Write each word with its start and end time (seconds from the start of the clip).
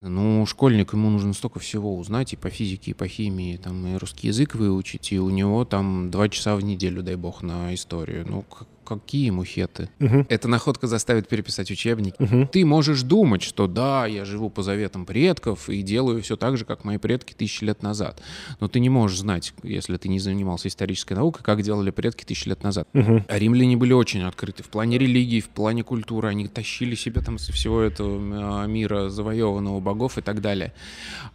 Ну, 0.00 0.46
школьник, 0.46 0.92
ему 0.92 1.10
нужно 1.10 1.32
столько 1.32 1.58
всего 1.58 1.96
узнать 1.96 2.32
и 2.32 2.36
по 2.36 2.50
физике, 2.50 2.92
и 2.92 2.94
по 2.94 3.08
химии, 3.08 3.56
там, 3.56 3.84
и 3.84 3.96
русский 3.96 4.28
язык 4.28 4.54
выучить, 4.54 5.10
и 5.10 5.18
у 5.18 5.28
него 5.28 5.64
там 5.64 6.12
два 6.12 6.28
часа 6.28 6.54
в 6.54 6.62
неделю, 6.62 7.02
дай 7.02 7.16
бог, 7.16 7.42
на 7.42 7.74
историю. 7.74 8.24
Ну, 8.28 8.44
какие 8.88 9.30
мухеты. 9.30 9.90
Угу. 10.00 10.26
Эта 10.28 10.48
находка 10.48 10.86
заставит 10.86 11.28
переписать 11.28 11.70
учебник. 11.70 12.14
Угу. 12.18 12.48
Ты 12.52 12.64
можешь 12.64 13.02
думать, 13.02 13.42
что 13.42 13.66
да, 13.66 14.06
я 14.06 14.24
живу 14.24 14.48
по 14.48 14.62
заветам 14.62 15.04
предков 15.04 15.68
и 15.68 15.82
делаю 15.82 16.22
все 16.22 16.36
так 16.36 16.56
же, 16.56 16.64
как 16.64 16.84
мои 16.84 16.96
предки 16.96 17.34
тысячи 17.34 17.64
лет 17.64 17.82
назад. 17.82 18.22
Но 18.60 18.68
ты 18.68 18.80
не 18.80 18.88
можешь 18.88 19.18
знать, 19.18 19.52
если 19.62 19.96
ты 19.98 20.08
не 20.08 20.18
занимался 20.18 20.68
исторической 20.68 21.12
наукой, 21.12 21.42
как 21.42 21.62
делали 21.62 21.90
предки 21.90 22.24
тысячи 22.24 22.48
лет 22.48 22.62
назад. 22.62 22.88
Угу. 22.94 23.24
А 23.28 23.38
римляне 23.38 23.76
были 23.76 23.92
очень 23.92 24.22
открыты 24.22 24.62
в 24.62 24.68
плане 24.68 24.98
религии, 24.98 25.40
в 25.40 25.48
плане 25.48 25.84
культуры. 25.84 26.28
Они 26.28 26.48
тащили 26.48 26.94
себе 26.94 27.20
там 27.20 27.38
со 27.38 27.52
всего 27.52 27.80
этого 27.82 28.62
а, 28.62 28.66
мира 28.66 29.10
завоеванного 29.10 29.80
богов 29.80 30.18
и 30.18 30.22
так 30.22 30.40
далее. 30.40 30.72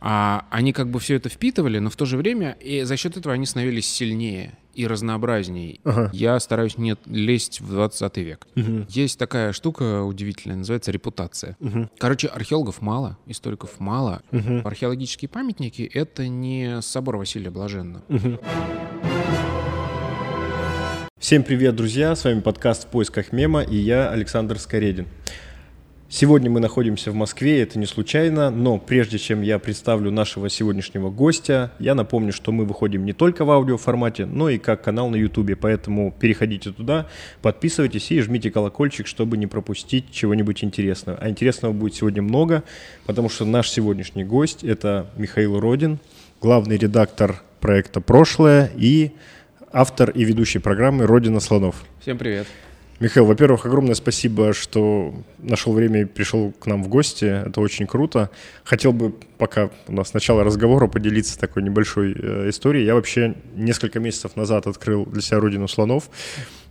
А 0.02 0.45
они 0.49 0.73
как 0.73 0.90
бы 0.90 0.99
все 0.99 1.16
это 1.16 1.30
впитывали, 1.30 1.80
но 1.80 1.90
в 1.90 1.95
то 1.95 2.05
же 2.05 2.17
время 2.17 2.58
и 2.59 2.84
за 2.84 2.98
счет 2.98 3.17
этого 3.17 3.34
они 3.34 3.45
становились 3.45 3.88
сильнее 3.88 4.58
и 4.73 4.88
разнообразней. 4.88 5.82
Ага. 5.84 6.09
Я 6.13 6.40
стараюсь 6.40 6.77
не 6.77 6.95
лезть 7.05 7.62
в 7.62 7.70
20 7.70 8.18
век. 8.18 8.48
Угу. 8.55 8.86
Есть 8.90 9.20
такая 9.20 9.54
штука 9.54 10.04
удивительная, 10.04 10.58
называется 10.58 10.91
репутация. 10.91 11.58
Угу. 11.59 11.90
Короче, 11.98 12.27
археологов 12.27 12.81
мало, 12.81 13.17
историков 13.28 13.80
мало. 13.80 14.22
Угу. 14.31 14.62
Археологические 14.64 15.30
памятники— 15.30 15.90
это 15.94 16.28
не 16.28 16.81
собор 16.81 17.17
Василия 17.17 17.52
Блаженного. 17.52 18.04
Угу. 18.09 18.40
Всем 21.23 21.44
привет, 21.44 21.76
друзья! 21.78 22.16
С 22.16 22.26
вами 22.26 22.42
подкаст 22.42 22.84
«В 22.84 22.88
поисках 22.88 23.31
мема» 23.31 23.62
и 23.62 23.78
я, 23.78 24.09
Александр 24.09 24.59
Скоредин. 24.59 25.08
Сегодня 26.16 26.48
мы 26.48 26.59
находимся 26.59 27.09
в 27.09 27.16
Москве, 27.16 27.63
это 27.63 27.80
не 27.80 27.88
случайно, 27.88 28.52
но 28.52 28.77
прежде 28.77 29.17
чем 29.17 29.41
я 29.41 29.58
представлю 29.58 30.12
нашего 30.12 30.48
сегодняшнего 30.48 31.09
гостя, 31.09 31.72
я 31.80 31.95
напомню, 31.95 32.31
что 32.31 32.52
мы 32.52 32.66
выходим 32.66 33.03
не 33.03 33.14
только 33.14 33.45
в 33.45 33.50
аудиоформате, 33.50 34.28
но 34.28 34.47
и 34.47 34.59
как 34.59 34.84
канал 34.84 35.09
на 35.09 35.16
YouTube, 35.16 35.58
поэтому 35.59 36.14
переходите 36.19 36.72
туда, 36.72 37.08
подписывайтесь 37.41 38.11
и 38.11 38.22
жмите 38.22 38.52
колокольчик, 38.52 39.08
чтобы 39.08 39.38
не 39.38 39.47
пропустить 39.47 40.11
чего-нибудь 40.11 40.64
интересного. 40.64 41.17
А 41.19 41.30
интересного 41.31 41.73
будет 41.73 41.95
сегодня 41.95 42.22
много, 42.22 42.61
потому 43.08 43.28
что 43.28 43.44
наш 43.45 43.72
сегодняшний 43.72 44.23
гость– 44.23 44.64
это 44.64 45.08
Михаил 45.17 45.59
Родин, 45.59 45.97
главный 46.41 46.78
редактор 46.78 47.41
проекта 47.59 48.02
«Прошлое» 48.02 48.69
и 48.75 49.14
автор 49.72 50.11
и 50.11 50.23
ведущий 50.25 50.59
программы 50.59 51.08
«Родина 51.08 51.39
слонов». 51.39 51.84
Всем 52.02 52.19
привет. 52.19 52.45
Михаил, 53.04 53.26
во-первых, 53.26 53.66
огромное 53.66 53.96
спасибо, 53.96 54.54
что 54.54 55.14
нашел 55.38 55.73
время 55.73 56.04
и 56.04 56.06
пришел 56.06 56.54
к 56.54 56.68
нам 56.68 56.82
в 56.86 56.88
гости. 56.88 57.26
Это 57.26 57.59
очень 57.59 57.86
круто. 57.86 58.30
Хотел 58.64 58.94
бы, 58.94 59.14
пока 59.38 59.72
у 59.90 59.92
нас 59.92 60.14
начало 60.14 60.46
разговора, 60.46 60.88
поделиться 60.88 61.38
такой 61.38 61.64
небольшой 61.64 62.14
э, 62.18 62.50
историей. 62.50 62.86
Я 62.86 62.96
вообще 62.96 63.36
несколько 63.56 64.00
месяцев 64.00 64.38
назад 64.38 64.68
открыл 64.68 65.06
для 65.06 65.22
себя 65.22 65.42
родину 65.42 65.68
слонов. 65.68 66.09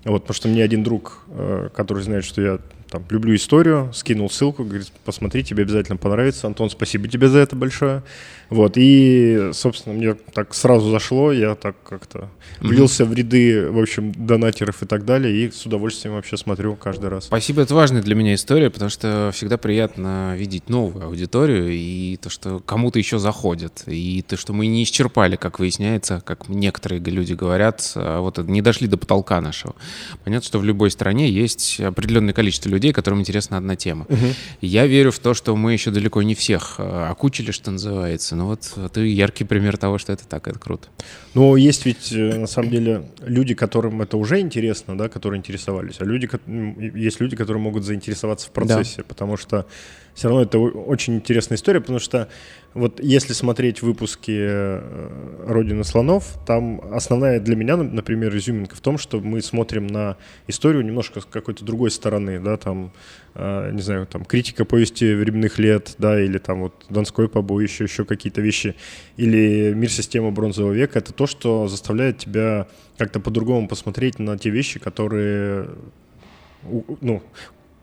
Вот, 0.04 0.22
потому 0.22 0.34
что 0.34 0.48
мне 0.48 0.64
один 0.64 0.82
друг, 0.82 1.18
э, 1.28 1.68
который 1.74 2.02
знает, 2.02 2.24
что 2.24 2.40
я 2.40 2.58
там, 2.92 3.04
люблю 3.08 3.34
историю, 3.34 3.90
скинул 3.94 4.28
ссылку, 4.28 4.64
говорит, 4.64 4.92
посмотри, 5.06 5.42
тебе 5.42 5.62
обязательно 5.62 5.96
понравится. 5.96 6.46
Антон, 6.46 6.68
спасибо 6.68 7.08
тебе 7.08 7.28
за 7.28 7.38
это 7.38 7.56
большое. 7.56 8.02
Вот, 8.50 8.74
и, 8.76 9.48
собственно, 9.54 9.94
мне 9.94 10.12
так 10.34 10.52
сразу 10.52 10.90
зашло, 10.90 11.32
я 11.32 11.54
так 11.54 11.74
как-то 11.88 12.28
влился 12.60 13.04
mm-hmm. 13.04 13.06
в 13.06 13.14
ряды, 13.14 13.70
в 13.70 13.78
общем, 13.78 14.12
донатеров 14.12 14.82
и 14.82 14.86
так 14.86 15.06
далее, 15.06 15.34
и 15.34 15.50
с 15.50 15.64
удовольствием 15.64 16.16
вообще 16.16 16.36
смотрю 16.36 16.76
каждый 16.76 17.08
раз. 17.08 17.24
Спасибо, 17.24 17.62
это 17.62 17.74
важная 17.74 18.02
для 18.02 18.14
меня 18.14 18.34
история, 18.34 18.68
потому 18.68 18.90
что 18.90 19.30
всегда 19.32 19.56
приятно 19.56 20.34
видеть 20.36 20.68
новую 20.68 21.06
аудиторию, 21.06 21.70
и 21.70 22.18
то, 22.20 22.28
что 22.28 22.58
кому-то 22.58 22.98
еще 22.98 23.18
заходит, 23.18 23.84
и 23.86 24.22
то, 24.28 24.36
что 24.36 24.52
мы 24.52 24.66
не 24.66 24.82
исчерпали, 24.82 25.36
как 25.36 25.58
выясняется, 25.58 26.22
как 26.22 26.50
некоторые 26.50 27.00
люди 27.00 27.32
говорят, 27.32 27.92
а 27.94 28.20
вот 28.20 28.36
не 28.36 28.60
дошли 28.60 28.86
до 28.86 28.98
потолка 28.98 29.40
нашего. 29.40 29.74
Понятно, 30.24 30.46
что 30.46 30.58
в 30.58 30.64
любой 30.64 30.90
стране 30.90 31.30
есть 31.30 31.80
определенное 31.80 32.34
количество 32.34 32.68
людей, 32.68 32.81
которым 32.90 33.20
интересна 33.20 33.58
одна 33.58 33.76
тема. 33.76 34.06
Угу. 34.08 34.26
Я 34.62 34.86
верю 34.86 35.12
в 35.12 35.18
то, 35.20 35.34
что 35.34 35.54
мы 35.54 35.72
еще 35.72 35.92
далеко 35.92 36.22
не 36.22 36.34
всех 36.34 36.76
а, 36.78 37.10
окучили, 37.10 37.52
что 37.52 37.70
называется, 37.70 38.34
ну 38.34 38.46
вот 38.46 38.72
ты 38.92 39.06
яркий 39.06 39.44
пример 39.44 39.76
того, 39.76 39.98
что 39.98 40.12
это 40.12 40.26
так, 40.26 40.48
это 40.48 40.58
круто. 40.58 40.88
Но 41.34 41.56
есть 41.56 41.86
ведь, 41.86 42.12
э, 42.12 42.38
на 42.38 42.46
самом 42.46 42.70
деле, 42.70 43.10
люди, 43.20 43.54
которым 43.54 44.02
это 44.02 44.16
уже 44.16 44.40
интересно, 44.40 44.98
да, 44.98 45.08
которые 45.08 45.38
интересовались, 45.38 45.96
а 46.00 46.04
люди, 46.04 46.28
есть 46.96 47.20
люди, 47.20 47.36
которые 47.36 47.62
могут 47.62 47.84
заинтересоваться 47.84 48.48
в 48.48 48.50
процессе, 48.50 48.98
да. 48.98 49.04
потому 49.04 49.36
что 49.36 49.66
все 50.14 50.28
равно 50.28 50.42
это 50.42 50.58
очень 50.58 51.16
интересная 51.16 51.56
история, 51.56 51.80
потому 51.80 51.98
что 51.98 52.28
вот 52.74 53.00
если 53.00 53.32
смотреть 53.32 53.82
выпуски 53.82 54.32
э, 54.34 55.44
«Родина 55.46 55.84
слонов», 55.84 56.38
там 56.46 56.80
основная 56.92 57.38
для 57.40 57.54
меня, 57.56 57.76
например, 57.76 58.34
изюминка 58.36 58.76
в 58.76 58.80
том, 58.80 58.98
что 58.98 59.20
мы 59.20 59.42
смотрим 59.42 59.86
на 59.86 60.16
историю 60.46 60.82
немножко 60.84 61.20
с 61.20 61.24
какой-то 61.24 61.64
другой 61.64 61.90
стороны, 61.90 62.40
да, 62.40 62.56
там, 62.56 62.92
э, 63.34 63.70
не 63.72 63.82
знаю, 63.82 64.06
там, 64.06 64.24
критика 64.24 64.64
повести 64.64 65.14
временных 65.14 65.58
лет, 65.58 65.94
да, 65.98 66.20
или 66.20 66.38
там 66.38 66.62
вот 66.62 66.86
Донской 66.88 67.28
побоище, 67.28 67.84
еще 67.84 68.04
какие-то 68.04 68.40
вещи, 68.40 68.74
или 69.16 69.72
мир 69.74 69.90
системы 69.90 70.30
бронзового 70.30 70.72
века, 70.72 70.98
это 70.98 71.12
то, 71.12 71.26
что 71.26 71.68
заставляет 71.68 72.18
тебя 72.18 72.68
как-то 72.96 73.20
по-другому 73.20 73.68
посмотреть 73.68 74.18
на 74.18 74.38
те 74.38 74.50
вещи, 74.50 74.78
которые 74.78 75.68
ну, 77.00 77.22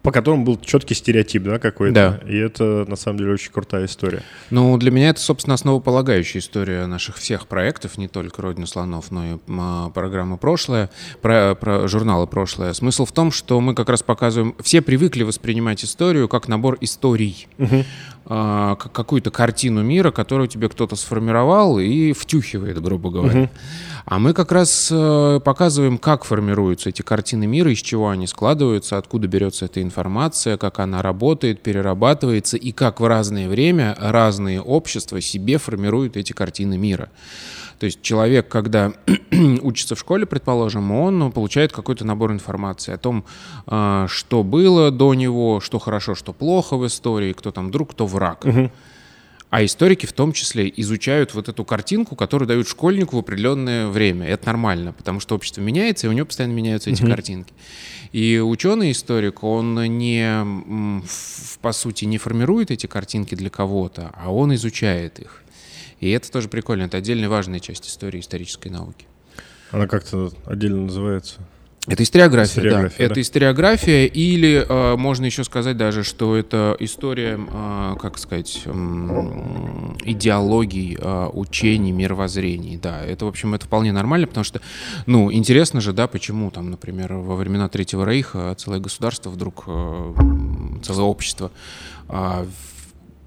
по 0.01 0.11
которому 0.11 0.45
был 0.45 0.57
четкий 0.59 0.95
стереотип, 0.95 1.43
да, 1.43 1.59
какой-то. 1.59 1.93
Да. 1.93 2.29
И 2.29 2.37
это, 2.37 2.85
на 2.87 2.95
самом 2.95 3.19
деле, 3.19 3.33
очень 3.33 3.51
крутая 3.51 3.85
история. 3.85 4.23
Ну, 4.49 4.77
для 4.77 4.91
меня 4.91 5.09
это, 5.09 5.19
собственно, 5.19 5.55
основополагающая 5.55 6.39
история 6.39 6.85
наших 6.85 7.17
всех 7.17 7.47
проектов, 7.47 7.97
не 7.97 8.07
только 8.07 8.41
«Родина 8.41 8.65
слонов», 8.65 9.11
но 9.11 9.25
и 9.25 9.37
а, 9.49 9.89
программы 9.89 10.37
«Прошлое», 10.37 10.89
про, 11.21 11.55
про 11.55 11.87
журналы 11.87 12.27
«Прошлое». 12.27 12.73
Смысл 12.73 13.05
в 13.05 13.11
том, 13.11 13.31
что 13.31 13.59
мы 13.59 13.75
как 13.75 13.89
раз 13.89 14.01
показываем... 14.01 14.55
Все 14.63 14.81
привыкли 14.81 15.23
воспринимать 15.23 15.83
историю 15.83 16.29
как 16.29 16.47
набор 16.47 16.77
историй. 16.79 17.47
Угу. 17.57 17.83
А, 18.31 18.75
какую-то 18.75 19.31
картину 19.31 19.81
мира, 19.81 20.11
которую 20.11 20.47
тебе 20.47 20.69
кто-то 20.69 20.95
сформировал 20.95 21.79
и 21.79 22.13
втюхивает, 22.13 22.81
грубо 22.81 23.09
говоря. 23.09 23.41
Угу. 23.41 23.49
А 24.05 24.19
мы 24.19 24.33
как 24.33 24.51
раз 24.51 24.89
э, 24.91 25.39
показываем, 25.43 25.97
как 25.97 26.23
формируются 26.23 26.89
эти 26.89 27.01
картины 27.01 27.45
мира, 27.47 27.71
из 27.71 27.79
чего 27.79 28.09
они 28.09 28.27
складываются, 28.27 28.97
откуда 28.97 29.27
берется 29.27 29.65
эта 29.65 29.81
информация, 29.81 29.88
как 30.57 30.79
она 30.79 31.01
работает, 31.01 31.61
перерабатывается 31.61 32.57
и 32.57 32.71
как 32.71 32.99
в 32.99 33.05
разное 33.05 33.47
время 33.47 33.95
разные 33.99 34.61
общества 34.61 35.21
себе 35.21 35.57
формируют 35.57 36.17
эти 36.17 36.33
картины 36.33 36.77
мира. 36.77 37.09
То 37.79 37.85
есть 37.85 38.01
человек, 38.01 38.49
когда 38.49 38.91
учится 39.61 39.95
в 39.95 39.99
школе, 39.99 40.25
предположим, 40.25 40.91
он 40.91 41.31
получает 41.31 41.71
какой-то 41.71 42.05
набор 42.05 42.31
информации 42.31 42.93
о 42.93 42.97
том, 42.97 43.23
э, 43.67 44.05
что 44.09 44.43
было 44.43 44.91
до 44.91 45.13
него, 45.13 45.61
что 45.61 45.79
хорошо, 45.79 46.13
что 46.13 46.33
плохо 46.33 46.75
в 46.75 46.85
истории, 46.85 47.31
кто 47.31 47.51
там 47.51 47.71
друг, 47.71 47.91
кто 47.91 48.05
враг. 48.05 48.43
Угу. 48.43 48.71
А 49.49 49.65
историки 49.65 50.05
в 50.05 50.13
том 50.13 50.31
числе 50.31 50.71
изучают 50.77 51.33
вот 51.33 51.49
эту 51.49 51.65
картинку, 51.65 52.15
которую 52.15 52.47
дают 52.47 52.67
школьнику 52.67 53.15
в 53.15 53.19
определенное 53.19 53.87
время. 53.87 54.27
Это 54.27 54.45
нормально, 54.47 54.93
потому 54.93 55.19
что 55.19 55.33
общество 55.33 55.61
меняется, 55.61 56.05
и 56.05 56.09
у 56.09 56.13
него 56.13 56.27
постоянно 56.27 56.53
меняются 56.53 56.91
эти 56.91 57.01
mm-hmm. 57.01 57.09
картинки. 57.09 57.53
И 58.11 58.39
ученый-историк, 58.39 59.43
он 59.43 59.75
не, 59.97 61.01
по 61.61 61.71
сути, 61.71 62.05
не 62.05 62.19
формирует 62.19 62.69
эти 62.69 62.85
картинки 62.85 63.33
для 63.33 63.49
кого-то, 63.49 64.11
а 64.15 64.31
он 64.31 64.53
изучает 64.53 65.19
их. 65.19 65.41
И 65.99 66.11
это 66.11 66.31
тоже 66.31 66.47
прикольно. 66.47 66.83
Это 66.83 66.97
отдельная 66.97 67.29
важная 67.29 67.59
часть 67.59 67.87
истории 67.87 68.19
исторической 68.19 68.69
науки. 68.69 69.05
Она 69.71 69.87
как-то 69.87 70.31
отдельно 70.45 70.83
называется? 70.83 71.39
Это 71.87 72.03
историография, 72.03 72.61
историография 72.61 72.97
да. 72.97 73.05
да. 73.05 73.11
Это 73.11 73.21
историография, 73.21 74.05
или 74.05 74.65
э, 74.67 74.95
можно 74.97 75.25
еще 75.25 75.43
сказать 75.43 75.77
даже, 75.77 76.03
что 76.03 76.35
это 76.35 76.75
история, 76.79 77.39
э, 77.39 77.95
как 77.99 78.17
сказать, 78.17 78.61
э, 78.65 78.69
идеологий, 80.03 80.97
э, 80.99 81.29
учений, 81.33 81.91
мировоззрений. 81.91 82.77
Да, 82.77 83.01
это, 83.03 83.25
в 83.25 83.29
общем, 83.29 83.53
это 83.53 83.65
вполне 83.65 83.91
нормально, 83.91 84.27
потому 84.27 84.43
что, 84.43 84.61
ну, 85.05 85.31
интересно 85.31 85.79
же, 85.79 85.93
да, 85.93 86.07
почему 86.07 86.51
там, 86.51 86.69
например, 86.69 87.13
во 87.13 87.35
времена 87.35 87.69
Третьего 87.69 88.05
Рейха 88.05 88.53
целое 88.55 88.79
государство 88.79 89.29
вдруг, 89.29 89.63
э, 89.67 90.13
целое 90.83 91.05
общество 91.05 91.49
э, 92.09 92.45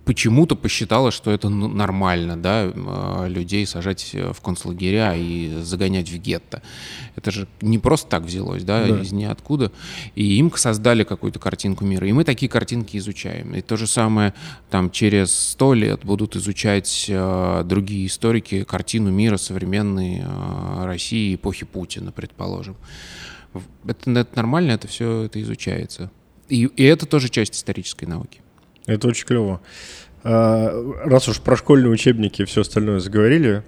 почему-то 0.05 0.57
посчитала, 0.57 1.11
что 1.11 1.31
это 1.31 1.49
нормально, 1.49 2.37
да, 2.37 2.73
а, 2.75 3.27
людей 3.27 3.67
сажать 3.67 4.11
э, 4.15 4.33
в 4.33 4.41
концлагеря 4.41 5.15
и 5.15 5.63
загонять 5.63 6.09
в 6.11 6.17
гетто. 6.17 6.63
Это 7.15 7.31
же 7.31 7.47
не 7.61 7.79
просто 7.79 8.09
так 8.09 8.25
взялось, 8.25 8.65
да, 8.65 8.87
да. 8.87 9.01
из 9.01 9.13
ниоткуда. 9.13 9.71
И 10.15 10.39
им 10.39 10.53
создали 10.57 11.05
какую-то 11.05 11.39
картинку 11.39 11.85
мира. 11.85 12.07
И 12.09 12.13
мы 12.13 12.25
такие 12.25 12.49
картинки 12.49 12.97
изучаем. 12.97 13.55
И 13.55 13.61
то 13.61 13.77
же 13.77 13.87
самое 13.87 14.35
там 14.71 14.91
через 14.91 15.33
сто 15.33 15.75
лет 15.75 16.05
будут 16.05 16.35
изучать 16.37 17.07
э, 17.09 17.63
другие 17.65 18.07
историки 18.07 18.65
картину 18.65 19.11
мира 19.11 19.37
современной 19.37 20.23
э, 20.25 20.85
России 20.85 21.37
эпохи 21.37 21.65
Путина, 21.65 22.11
предположим. 22.11 22.77
Это, 23.87 24.11
это 24.11 24.37
нормально, 24.37 24.73
это 24.73 24.89
все 24.89 25.23
это 25.23 25.41
изучается. 25.43 26.11
И, 26.49 26.65
и 26.65 26.83
это 26.83 27.07
тоже 27.07 27.29
часть 27.29 27.55
исторической 27.55 28.07
науки. 28.07 28.41
Это 28.87 29.09
очень 29.09 29.27
клево. 29.27 29.61
А, 30.25 30.73
раз 31.05 31.29
уж 31.29 31.41
про 31.41 31.57
школьные 31.57 31.91
учебники 31.91 32.43
и 32.43 32.45
все 32.45 32.61
остальное 32.61 33.01
заговорили, 33.01 33.63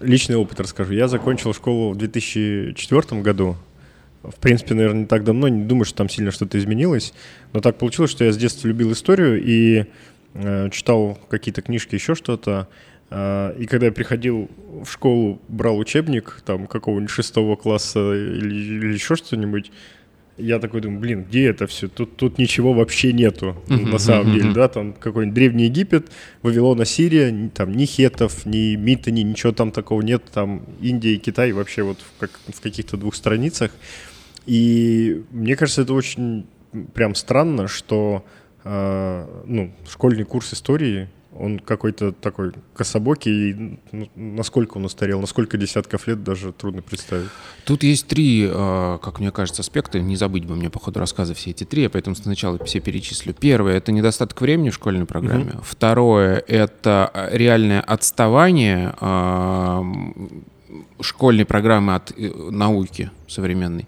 личный 0.00 0.36
опыт 0.36 0.60
расскажу. 0.60 0.92
Я 0.92 1.08
закончил 1.08 1.52
школу 1.52 1.92
в 1.92 1.96
2004 1.96 3.20
году. 3.20 3.56
В 4.22 4.36
принципе, 4.36 4.74
наверное, 4.74 5.00
не 5.00 5.06
так 5.06 5.22
давно, 5.24 5.48
не 5.48 5.64
думаю, 5.64 5.84
что 5.84 5.98
там 5.98 6.08
сильно 6.08 6.30
что-то 6.30 6.58
изменилось. 6.58 7.12
Но 7.52 7.60
так 7.60 7.76
получилось, 7.76 8.10
что 8.10 8.24
я 8.24 8.32
с 8.32 8.38
детства 8.38 8.68
любил 8.68 8.92
историю 8.92 9.42
и 9.42 9.84
э, 10.32 10.70
читал 10.70 11.18
какие-то 11.28 11.60
книжки, 11.60 11.94
еще 11.94 12.14
что-то. 12.14 12.68
Э, 13.10 13.54
и 13.58 13.66
когда 13.66 13.86
я 13.86 13.92
приходил 13.92 14.50
в 14.82 14.90
школу, 14.90 15.42
брал 15.48 15.78
учебник 15.78 16.40
там 16.46 16.66
какого-нибудь 16.66 17.10
шестого 17.10 17.56
класса 17.56 18.14
или, 18.14 18.54
или 18.54 18.94
еще 18.94 19.14
что-нибудь, 19.14 19.70
я 20.36 20.58
такой 20.58 20.80
думаю, 20.80 21.00
блин, 21.00 21.24
где 21.28 21.46
это 21.46 21.66
все? 21.66 21.88
Тут, 21.88 22.16
тут 22.16 22.38
ничего 22.38 22.72
вообще 22.72 23.12
нету, 23.12 23.56
uh-huh, 23.66 23.86
на 23.86 23.98
самом 23.98 24.28
uh-huh. 24.28 24.34
деле, 24.34 24.52
да, 24.52 24.68
там 24.68 24.92
какой-нибудь 24.92 25.34
Древний 25.34 25.64
Египет, 25.64 26.10
Вавилон, 26.42 26.80
Ассирия, 26.80 27.50
там 27.54 27.72
ни 27.72 27.84
хетов, 27.84 28.44
ни 28.44 28.74
митани, 28.74 29.22
ничего 29.22 29.52
там 29.52 29.70
такого 29.70 30.02
нет, 30.02 30.24
там 30.32 30.62
Индия 30.80 31.14
и 31.14 31.18
Китай 31.18 31.52
вообще 31.52 31.82
вот 31.82 31.98
в, 31.98 32.18
как, 32.18 32.30
в 32.52 32.60
каких-то 32.60 32.96
двух 32.96 33.14
страницах. 33.14 33.70
И 34.46 35.22
мне 35.30 35.56
кажется, 35.56 35.82
это 35.82 35.94
очень 35.94 36.46
прям 36.92 37.14
странно, 37.14 37.68
что 37.68 38.24
э, 38.64 39.42
ну, 39.46 39.72
школьный 39.88 40.24
курс 40.24 40.52
истории 40.52 41.08
он 41.38 41.58
какой-то 41.58 42.12
такой 42.12 42.52
кособокий, 42.74 43.78
ну, 43.92 44.08
насколько 44.14 44.76
он 44.78 44.84
устарел, 44.84 45.20
на 45.20 45.26
сколько 45.26 45.56
десятков 45.56 46.06
лет 46.06 46.22
даже 46.22 46.52
трудно 46.52 46.82
представить. 46.82 47.28
Тут 47.64 47.82
есть 47.82 48.06
три, 48.06 48.48
а, 48.50 48.98
как 48.98 49.20
мне 49.20 49.30
кажется, 49.30 49.62
аспекта, 49.62 50.00
не 50.00 50.16
забыть 50.16 50.44
бы 50.44 50.54
мне 50.56 50.70
по 50.70 50.78
ходу 50.78 51.00
рассказа 51.00 51.34
все 51.34 51.50
эти 51.50 51.64
три, 51.64 51.82
я 51.82 51.90
поэтому 51.90 52.16
сначала 52.16 52.62
все 52.64 52.80
перечислю. 52.80 53.34
Первое— 53.34 53.76
это 53.76 53.92
недостаток 53.92 54.40
времени 54.40 54.70
в 54.70 54.74
школьной 54.74 55.06
программе. 55.06 55.52
Угу. 55.54 55.62
Второе— 55.62 56.42
это 56.46 57.30
реальное 57.32 57.80
отставание 57.80 58.94
школьной 61.00 61.44
программы 61.44 61.94
от 61.94 62.12
э, 62.16 62.30
науки 62.50 63.10
современной. 63.28 63.86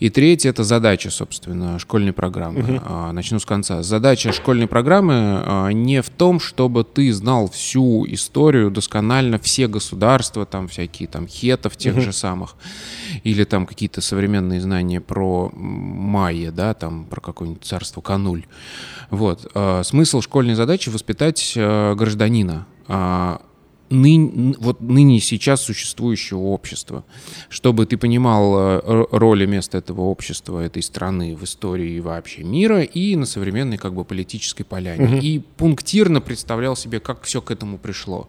И 0.00 0.10
третье— 0.10 0.48
это 0.50 0.64
задача, 0.64 1.10
собственно, 1.10 1.78
школьной 1.78 2.12
программы. 2.12 2.60
Uh-huh. 2.60 3.12
Начну 3.12 3.38
с 3.38 3.46
конца. 3.46 3.82
Задача 3.82 4.32
школьной 4.32 4.66
программы 4.66 5.14
а, 5.14 5.68
не 5.70 6.02
в 6.02 6.10
том, 6.10 6.40
чтобы 6.40 6.84
ты 6.84 7.12
знал 7.12 7.48
всю 7.48 8.04
историю 8.06 8.70
досконально, 8.70 9.38
все 9.38 9.68
государства, 9.68 10.44
там 10.44 10.68
всякие 10.68 11.08
там 11.08 11.26
хетов 11.26 11.76
тех 11.76 11.96
uh-huh. 11.96 12.00
же 12.00 12.12
самых, 12.12 12.56
или 13.22 13.44
там 13.44 13.66
какие-то 13.66 14.00
современные 14.00 14.60
знания 14.60 15.00
про 15.00 15.50
майя, 15.54 16.50
да, 16.50 16.74
там 16.74 17.04
про 17.04 17.20
какое-нибудь 17.20 17.64
царство 17.64 18.00
Кануль. 18.00 18.44
Вот. 19.10 19.50
А, 19.54 19.82
смысл 19.82 20.20
школьной 20.20 20.54
задачи— 20.54 20.88
воспитать 20.90 21.52
гражданина, 21.54 22.66
ны, 23.90 24.54
вот 24.58 24.80
ныне 24.80 25.20
сейчас 25.20 25.62
существующего 25.62 26.38
общества, 26.38 27.04
чтобы 27.48 27.86
ты 27.86 27.96
понимал 27.96 28.54
э, 28.58 29.06
роль 29.10 29.42
и 29.42 29.46
место 29.46 29.78
этого 29.78 30.02
общества, 30.02 30.60
этой 30.60 30.82
страны 30.82 31.36
в 31.36 31.44
истории 31.44 32.00
вообще 32.00 32.42
мира 32.42 32.82
и 32.82 33.16
на 33.16 33.26
современной 33.26 33.76
как 33.76 33.94
бы 33.94 34.04
политической 34.04 34.64
поляне. 34.64 35.04
Угу. 35.04 35.16
И 35.16 35.38
пунктирно 35.38 36.20
представлял 36.20 36.76
себе, 36.76 37.00
как 37.00 37.22
все 37.22 37.40
к 37.40 37.50
этому 37.50 37.78
пришло. 37.78 38.28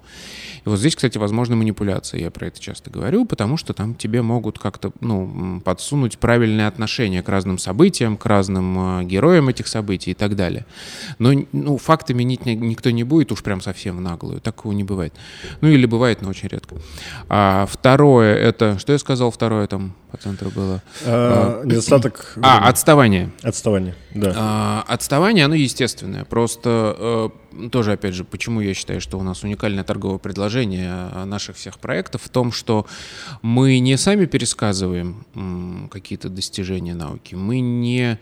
И 0.65 0.69
вот 0.69 0.79
здесь, 0.79 0.95
кстати, 0.95 1.17
возможно 1.17 1.55
манипуляция, 1.55 2.21
я 2.21 2.31
про 2.31 2.47
это 2.47 2.59
часто 2.59 2.89
говорю, 2.89 3.25
потому 3.25 3.57
что 3.57 3.73
там 3.73 3.95
тебе 3.95 4.21
могут 4.21 4.59
как-то 4.59 4.91
ну, 4.99 5.61
подсунуть 5.63 6.17
правильное 6.17 6.67
отношение 6.67 7.21
к 7.21 7.29
разным 7.29 7.57
событиям, 7.57 8.17
к 8.17 8.25
разным 8.25 9.01
э, 9.01 9.03
героям 9.05 9.49
этих 9.49 9.67
событий 9.67 10.11
и 10.11 10.15
так 10.15 10.35
далее. 10.35 10.65
Но 11.19 11.31
ну, 11.51 11.77
факты 11.77 12.13
менить 12.13 12.45
никто 12.45 12.91
не 12.91 13.03
будет 13.03 13.31
уж 13.31 13.43
прям 13.43 13.61
совсем 13.61 13.97
в 13.97 14.01
наглую, 14.01 14.41
такого 14.41 14.73
не 14.73 14.83
бывает. 14.83 15.13
Ну 15.61 15.67
или 15.69 15.85
бывает, 15.85 16.21
но 16.21 16.29
очень 16.29 16.49
редко. 16.49 16.75
А 17.29 17.65
второе 17.69 18.35
это, 18.35 18.77
что 18.79 18.93
я 18.93 18.99
сказал, 18.99 19.31
второе 19.31 19.67
там 19.67 19.95
по 20.15 20.17
центру 20.17 20.49
было? 20.49 20.81
А, 21.05 21.61
а, 21.61 21.65
недостаток... 21.65 22.37
А, 22.41 22.69
отставание. 22.69 23.31
Отставание, 23.41 23.95
да. 24.13 24.33
А, 24.35 24.85
отставание, 24.87 25.45
оно 25.45 25.55
естественное. 25.55 26.25
Просто 26.25 27.31
э, 27.57 27.69
тоже, 27.69 27.93
опять 27.93 28.13
же, 28.13 28.23
почему 28.23 28.61
я 28.61 28.73
считаю, 28.73 29.01
что 29.01 29.17
у 29.17 29.23
нас 29.23 29.43
уникальное 29.43 29.83
торговое 29.83 30.19
предложение 30.19 31.09
наших 31.25 31.55
всех 31.57 31.79
проектов 31.79 32.21
в 32.23 32.29
том, 32.29 32.51
что 32.51 32.85
мы 33.41 33.79
не 33.79 33.97
сами 33.97 34.25
пересказываем 34.25 35.89
какие-то 35.91 36.29
достижения 36.29 36.93
науки, 36.93 37.35
мы 37.35 37.59
не 37.59 38.19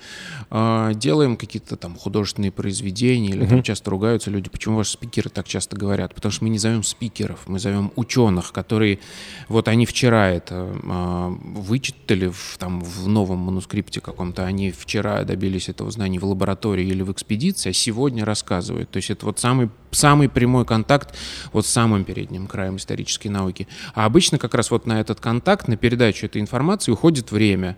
э, 0.49 0.91
делаем 0.95 1.37
какие-то 1.37 1.75
там 1.75 1.95
художественные 1.95 2.51
произведения, 2.51 3.29
или 3.29 3.45
там 3.45 3.61
часто 3.63 3.91
ругаются 3.91 4.29
люди, 4.31 4.49
почему 4.49 4.77
ваши 4.77 4.91
спикеры 4.91 5.29
так 5.29 5.47
часто 5.47 5.75
говорят, 5.75 6.15
потому 6.15 6.31
что 6.31 6.43
мы 6.43 6.49
не 6.49 6.59
зовем 6.59 6.83
спикеров, 7.13 7.41
мы 7.45 7.59
зовем 7.59 7.91
ученых, 7.95 8.51
которые, 8.51 8.99
вот 9.47 9.67
они 9.67 9.85
вчера 9.85 10.29
это 10.29 10.73
вы 10.83 11.73
вычитали 11.73 12.27
в, 12.27 12.57
там, 12.57 12.81
в 12.81 13.07
новом 13.07 13.39
манускрипте 13.39 14.01
каком-то, 14.01 14.45
они 14.45 14.71
вчера 14.71 15.23
добились 15.23 15.69
этого 15.69 15.91
знания 15.91 16.19
в 16.19 16.25
лаборатории 16.25 16.85
или 16.85 17.03
в 17.03 17.11
экспедиции, 17.11 17.69
а 17.69 17.73
сегодня 17.73 18.25
рассказывают. 18.25 18.89
То 18.89 18.97
есть 18.97 19.09
это 19.09 19.25
вот 19.25 19.39
самый, 19.39 19.69
самый 19.91 20.29
прямой 20.29 20.65
контакт 20.65 21.15
вот 21.51 21.65
с 21.65 21.69
самым 21.69 22.03
передним 22.03 22.47
краем 22.47 22.77
исторической 22.77 23.29
науки. 23.29 23.67
А 23.93 24.05
обычно 24.05 24.37
как 24.37 24.53
раз 24.53 24.71
вот 24.71 24.85
на 24.85 24.99
этот 24.99 25.19
контакт, 25.19 25.67
на 25.67 25.77
передачу 25.77 26.25
этой 26.25 26.41
информации 26.41 26.91
уходит 26.91 27.31
время. 27.31 27.77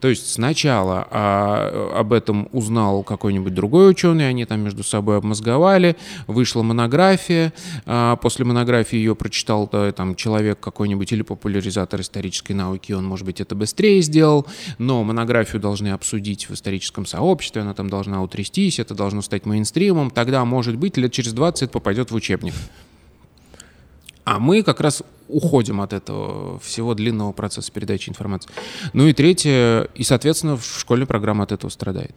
То 0.00 0.08
есть 0.08 0.32
сначала 0.32 1.06
а, 1.10 1.94
об 1.96 2.12
этом 2.12 2.48
узнал 2.52 3.02
какой-нибудь 3.02 3.54
другой 3.54 3.90
ученый, 3.90 4.28
они 4.28 4.44
там 4.44 4.60
между 4.60 4.82
собой 4.82 5.18
обмозговали, 5.18 5.96
вышла 6.26 6.62
монография, 6.62 7.52
а 7.86 8.16
после 8.16 8.44
монографии 8.44 8.71
ее 8.92 9.14
прочитал 9.14 9.68
да, 9.70 9.92
там 9.92 10.14
человек 10.14 10.60
какой-нибудь 10.60 11.12
или 11.12 11.22
популяризатор 11.22 12.00
исторической 12.00 12.52
науки, 12.52 12.92
он, 12.92 13.04
может 13.04 13.26
быть, 13.26 13.40
это 13.40 13.54
быстрее 13.54 14.00
сделал, 14.02 14.46
но 14.78 15.02
монографию 15.04 15.60
должны 15.60 15.88
обсудить 15.88 16.48
в 16.48 16.54
историческом 16.54 17.06
сообществе, 17.06 17.62
она 17.62 17.74
там 17.74 17.88
должна 17.88 18.22
утрястись, 18.22 18.78
это 18.78 18.94
должно 18.94 19.22
стать 19.22 19.46
мейнстримом, 19.46 20.10
тогда, 20.10 20.44
может 20.44 20.76
быть, 20.76 20.96
лет 20.96 21.12
через 21.12 21.32
20 21.32 21.62
это 21.62 21.72
попадет 21.72 22.10
в 22.10 22.14
учебник. 22.14 22.54
А 24.24 24.38
мы 24.38 24.62
как 24.62 24.80
раз 24.80 25.02
уходим 25.28 25.80
от 25.80 25.92
этого 25.92 26.58
всего 26.60 26.94
длинного 26.94 27.32
процесса 27.32 27.72
передачи 27.72 28.08
информации. 28.08 28.50
Ну 28.92 29.08
и 29.08 29.12
третье, 29.12 29.88
и, 29.94 30.04
соответственно, 30.04 30.58
школьная 30.58 31.06
программа 31.06 31.44
от 31.44 31.52
этого 31.52 31.70
страдает. 31.70 32.14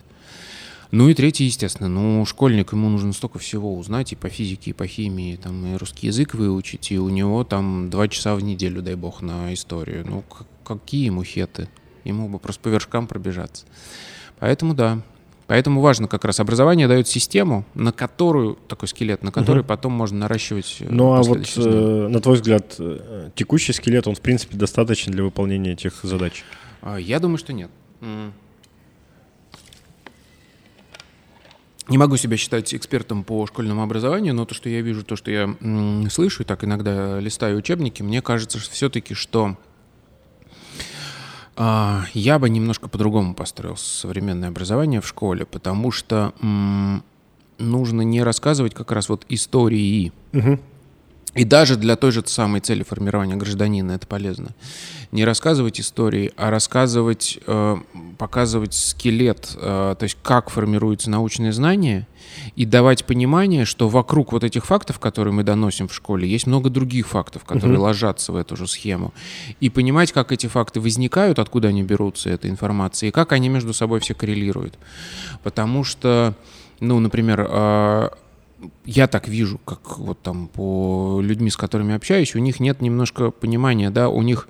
Ну 0.95 1.09
и 1.09 1.13
третье, 1.13 1.43
естественно, 1.43 1.89
ну, 1.89 2.23
школьник, 2.25 2.71
ему 2.71 2.87
нужно 2.87 3.11
столько 3.11 3.37
всего 3.37 3.75
узнать 3.77 4.13
и 4.13 4.15
по 4.15 4.29
физике, 4.29 4.69
и 4.69 4.73
по 4.73 4.87
химии, 4.87 5.35
там, 5.35 5.73
и 5.73 5.75
русский 5.75 6.07
язык 6.07 6.35
выучить, 6.35 6.89
и 6.89 6.97
у 6.97 7.09
него 7.09 7.43
там 7.43 7.89
два 7.89 8.07
часа 8.07 8.33
в 8.33 8.41
неделю, 8.41 8.81
дай 8.81 8.95
бог, 8.95 9.21
на 9.21 9.53
историю. 9.53 10.05
Ну, 10.07 10.23
какие 10.63 11.07
ему 11.07 11.21
хеты? 11.25 11.67
Ему 12.05 12.29
бы 12.29 12.39
просто 12.39 12.61
по 12.61 12.69
вершкам 12.69 13.07
пробежаться. 13.07 13.65
Поэтому 14.39 14.73
да. 14.73 15.01
Поэтому 15.47 15.81
важно 15.81 16.07
как 16.07 16.23
раз 16.23 16.39
образование 16.39 16.87
дает 16.87 17.09
систему, 17.09 17.65
на 17.73 17.91
которую, 17.91 18.57
такой 18.69 18.87
скелет, 18.87 19.21
на 19.21 19.33
который 19.33 19.59
угу. 19.59 19.67
потом 19.67 19.91
можно 19.91 20.19
наращивать 20.19 20.77
э, 20.79 20.87
Ну 20.89 21.11
а 21.11 21.23
вот, 21.23 21.45
э, 21.57 22.07
на 22.07 22.21
твой 22.21 22.35
взгляд, 22.35 22.73
э, 22.79 23.31
текущий 23.35 23.73
скелет, 23.73 24.07
он 24.07 24.15
в 24.15 24.21
принципе 24.21 24.55
достаточен 24.55 25.11
для 25.11 25.23
выполнения 25.23 25.73
этих 25.73 25.99
задач? 26.03 26.45
А, 26.81 26.95
я 26.95 27.19
думаю, 27.19 27.37
что 27.37 27.51
нет. 27.51 27.69
Не 31.87 31.97
могу 31.97 32.17
себя 32.17 32.35
считать 32.35 32.73
экспертом 32.73 33.23
по 33.23 33.45
школьному 33.45 33.83
образованию, 33.83 34.33
но 34.33 34.45
то, 34.45 34.55
что 34.55 34.69
я 34.69 34.81
вижу, 34.81 35.03
то, 35.03 35.15
что 35.15 35.29
я 35.29 35.55
слышу, 36.09 36.43
и 36.43 36.45
так 36.45 36.63
иногда 36.63 37.19
листаю 37.19 37.57
учебники, 37.57 38.01
мне 38.01 38.21
кажется 38.21 38.59
что 38.59 38.71
все-таки, 38.71 39.13
что 39.13 39.55
а, 41.55 42.05
я 42.13 42.39
бы 42.39 42.49
немножко 42.49 42.89
по-другому 42.89 43.35
построил 43.35 43.77
современное 43.77 44.49
образование 44.49 44.99
в 44.99 45.07
школе, 45.07 45.45
потому 45.45 45.91
что 45.91 46.33
нужно 47.57 48.01
не 48.01 48.23
рассказывать 48.23 48.73
как 48.73 48.91
раз 48.91 49.07
вот 49.07 49.25
истории. 49.29 50.11
Угу. 50.33 50.59
И 51.35 51.43
даже 51.43 51.75
для 51.75 51.95
той 51.95 52.11
же 52.11 52.23
самой 52.25 52.61
цели 52.61 52.83
формирования 52.83 53.35
гражданина 53.35 53.91
это 53.91 54.07
полезно. 54.07 54.55
Не 55.11 55.25
рассказывать 55.25 55.79
истории, 55.79 56.31
а 56.37 56.49
рассказывать, 56.49 57.39
э, 57.45 57.77
показывать 58.17 58.73
скелет, 58.73 59.51
э, 59.55 59.95
то 59.99 60.03
есть 60.03 60.17
как 60.23 60.49
формируются 60.49 61.09
научные 61.09 61.51
знания, 61.51 62.07
и 62.55 62.65
давать 62.65 63.05
понимание, 63.05 63.65
что 63.65 63.89
вокруг 63.89 64.31
вот 64.31 64.43
этих 64.43 64.65
фактов, 64.65 64.99
которые 64.99 65.33
мы 65.33 65.43
доносим 65.43 65.87
в 65.87 65.93
школе, 65.93 66.27
есть 66.27 66.47
много 66.47 66.69
других 66.69 67.07
фактов, 67.07 67.43
которые 67.43 67.77
угу. 67.77 67.85
ложатся 67.85 68.31
в 68.31 68.35
эту 68.35 68.55
же 68.55 68.67
схему. 68.67 69.13
И 69.59 69.69
понимать, 69.69 70.11
как 70.11 70.31
эти 70.31 70.47
факты 70.47 70.79
возникают, 70.79 71.39
откуда 71.39 71.69
они 71.69 71.83
берутся, 71.83 72.29
эта 72.29 72.49
информация, 72.49 73.09
и 73.09 73.11
как 73.11 73.31
они 73.31 73.49
между 73.49 73.73
собой 73.73 73.99
все 73.99 74.13
коррелируют. 74.13 74.77
Потому 75.43 75.83
что, 75.83 76.33
ну, 76.79 76.99
например, 76.99 77.47
э, 77.49 78.09
я 78.85 79.07
так 79.07 79.27
вижу, 79.27 79.59
как 79.63 79.97
вот 79.99 80.21
там 80.21 80.47
по 80.47 81.19
людьми, 81.21 81.49
с 81.49 81.57
которыми 81.57 81.95
общаюсь, 81.95 82.35
у 82.35 82.39
них 82.39 82.59
нет 82.59 82.81
немножко 82.81 83.31
понимания, 83.31 83.89
да, 83.89 84.09
у 84.09 84.21
них 84.21 84.47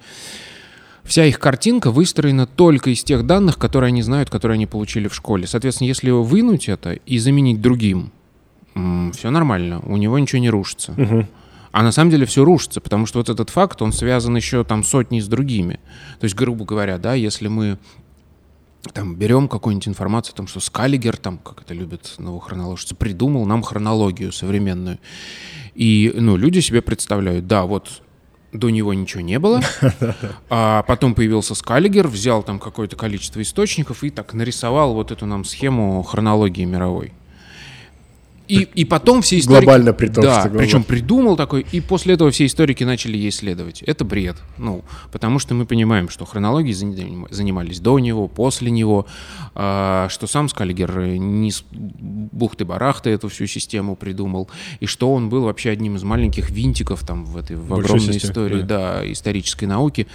вся 1.04 1.26
их 1.26 1.40
картинка 1.40 1.92
выстроена 1.92 2.48
только 2.48 2.90
из 2.90 3.04
тех 3.04 3.26
данных, 3.26 3.58
которые 3.58 3.90
они 3.90 4.02
знают, 4.02 4.30
которые 4.30 4.56
они 4.56 4.66
получили 4.66 5.08
в 5.08 5.16
школе. 5.16 5.48
Соответственно, 5.48 5.88
если 5.88 6.10
вынуть 6.12 6.70
это 6.70 6.94
и 6.94 7.18
заменить 7.18 7.62
другим, 7.62 8.12
все 9.14 9.30
нормально, 9.30 9.80
у 9.86 9.98
него 9.98 10.20
ничего 10.20 10.40
не 10.40 10.50
рушится. 10.50 10.94
Мгм. 10.98 11.28
А 11.72 11.84
на 11.84 11.92
самом 11.92 12.10
деле 12.10 12.26
все 12.26 12.46
рушится, 12.46 12.80
потому 12.80 13.06
что 13.06 13.20
вот 13.20 13.30
этот 13.30 13.50
факт, 13.50 13.82
он 13.82 13.92
связан 13.92 14.36
еще 14.36 14.64
там 14.64 14.84
сотней 14.84 15.20
с 15.20 15.28
другими. 15.28 15.80
То 16.20 16.24
есть, 16.24 16.36
грубо 16.36 16.64
говоря, 16.64 16.98
да, 16.98 17.16
если 17.16 17.50
мы 17.50 17.78
там 18.94 19.15
берем 19.15 19.48
какую-нибудь 19.48 19.88
информацию 19.88 20.34
о 20.34 20.38
том, 20.38 20.48
что 20.48 20.60
Скаллигер, 20.60 21.18
там, 21.18 21.38
как 21.38 21.62
это 21.62 21.74
любят 21.74 22.15
новохроноложцы, 22.18 22.96
придумал 22.96 23.46
нам 23.46 23.63
хронологию 23.63 24.32
современную. 24.32 25.00
И, 25.74 26.13
ну, 26.15 26.38
люди 26.38 26.60
себе 26.60 26.82
представляют, 26.82 27.48
да, 27.48 27.65
вот 27.65 28.01
до 28.51 28.70
него 28.70 28.94
ничего 28.94 29.22
не 29.22 29.38
было, 29.39 29.62
а 30.50 30.84
потом 30.84 31.13
появился 31.13 31.56
Скаллигер, 31.56 32.08
взял 32.08 32.44
там 32.44 32.60
какое-то 32.60 32.96
количество 32.96 33.42
источников 33.42 34.04
и 34.04 34.10
так 34.10 34.34
нарисовал 34.34 34.94
вот 34.94 35.12
эту 35.12 35.25
нам 35.25 35.44
схему 35.44 36.01
хронологии 36.04 36.65
мировой. 36.65 37.13
И, 38.48 38.68
и 38.75 38.86
потом 38.86 39.22
все 39.22 39.40
историки... 39.40 39.66
Глобально 39.66 39.94
при 39.94 40.08
том, 40.08 40.24
да, 40.24 40.42
что 40.42 40.50
глобально. 40.50 40.60
причем 40.60 40.84
придумал 40.84 41.36
такой, 41.36 41.66
и 41.72 41.82
после 41.82 42.14
этого 42.14 42.32
все 42.32 42.46
историки 42.46 42.84
начали 42.84 43.18
ей 43.18 43.32
следовать. 43.32 43.82
Это 43.84 44.06
бред. 44.06 44.38
Ну, 44.58 44.84
потому 45.12 45.40
что 45.40 45.54
мы 45.56 45.66
понимаем, 45.66 46.10
что 46.10 46.25
хронологией 46.25 46.74
заним- 46.74 47.28
занимались 47.32 47.80
до 47.80 48.00
него, 48.00 48.28
после 48.28 48.72
него, 48.72 49.06
а, 49.54 50.08
что 50.10 50.28
сам 50.28 50.50
Скаллигер 50.50 51.18
не 51.18 51.52
с 51.52 51.64
бухты-барахты 51.72 53.10
эту 53.10 53.30
всю 53.30 53.48
систему 53.48 53.96
придумал, 53.96 54.50
и 54.80 54.86
что 54.86 55.14
он 55.14 55.30
был 55.30 55.44
вообще 55.44 55.72
одним 55.72 55.96
из 55.96 56.04
маленьких 56.04 56.50
винтиков 56.50 57.06
там 57.06 57.25
в 57.25 57.38
этой 57.38 57.56
в 57.56 57.68
Большой 57.68 57.86
огромной 57.86 58.14
системе, 58.14 58.32
истории 58.32 58.62
да. 58.62 59.12
исторической 59.12 59.66
науки, 59.66 60.08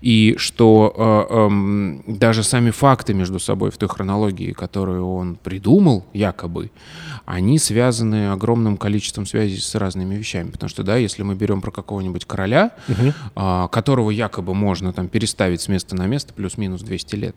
и 0.00 0.34
что 0.38 1.26
э, 1.30 1.34
эм, 1.34 2.02
даже 2.06 2.42
сами 2.42 2.70
факты 2.70 3.14
между 3.14 3.38
собой 3.38 3.70
в 3.70 3.78
той 3.78 3.88
хронологии, 3.88 4.52
которую 4.52 5.08
он 5.08 5.36
придумал, 5.36 6.04
якобы, 6.12 6.70
они 7.28 7.58
связаны 7.58 8.32
огромным 8.32 8.78
количеством 8.78 9.26
связей 9.26 9.58
с 9.58 9.74
разными 9.74 10.14
вещами. 10.14 10.48
Потому 10.50 10.70
что, 10.70 10.82
да, 10.82 10.96
если 10.96 11.22
мы 11.22 11.34
берем 11.34 11.60
про 11.60 11.70
какого-нибудь 11.70 12.24
короля, 12.24 12.70
а, 13.34 13.68
которого 13.68 14.10
якобы 14.10 14.54
можно 14.54 14.94
там 14.94 15.08
переставить 15.08 15.60
с 15.60 15.68
места 15.68 15.94
на 15.94 16.06
место 16.06 16.32
плюс-минус 16.32 16.80
200 16.80 17.16
лет, 17.16 17.36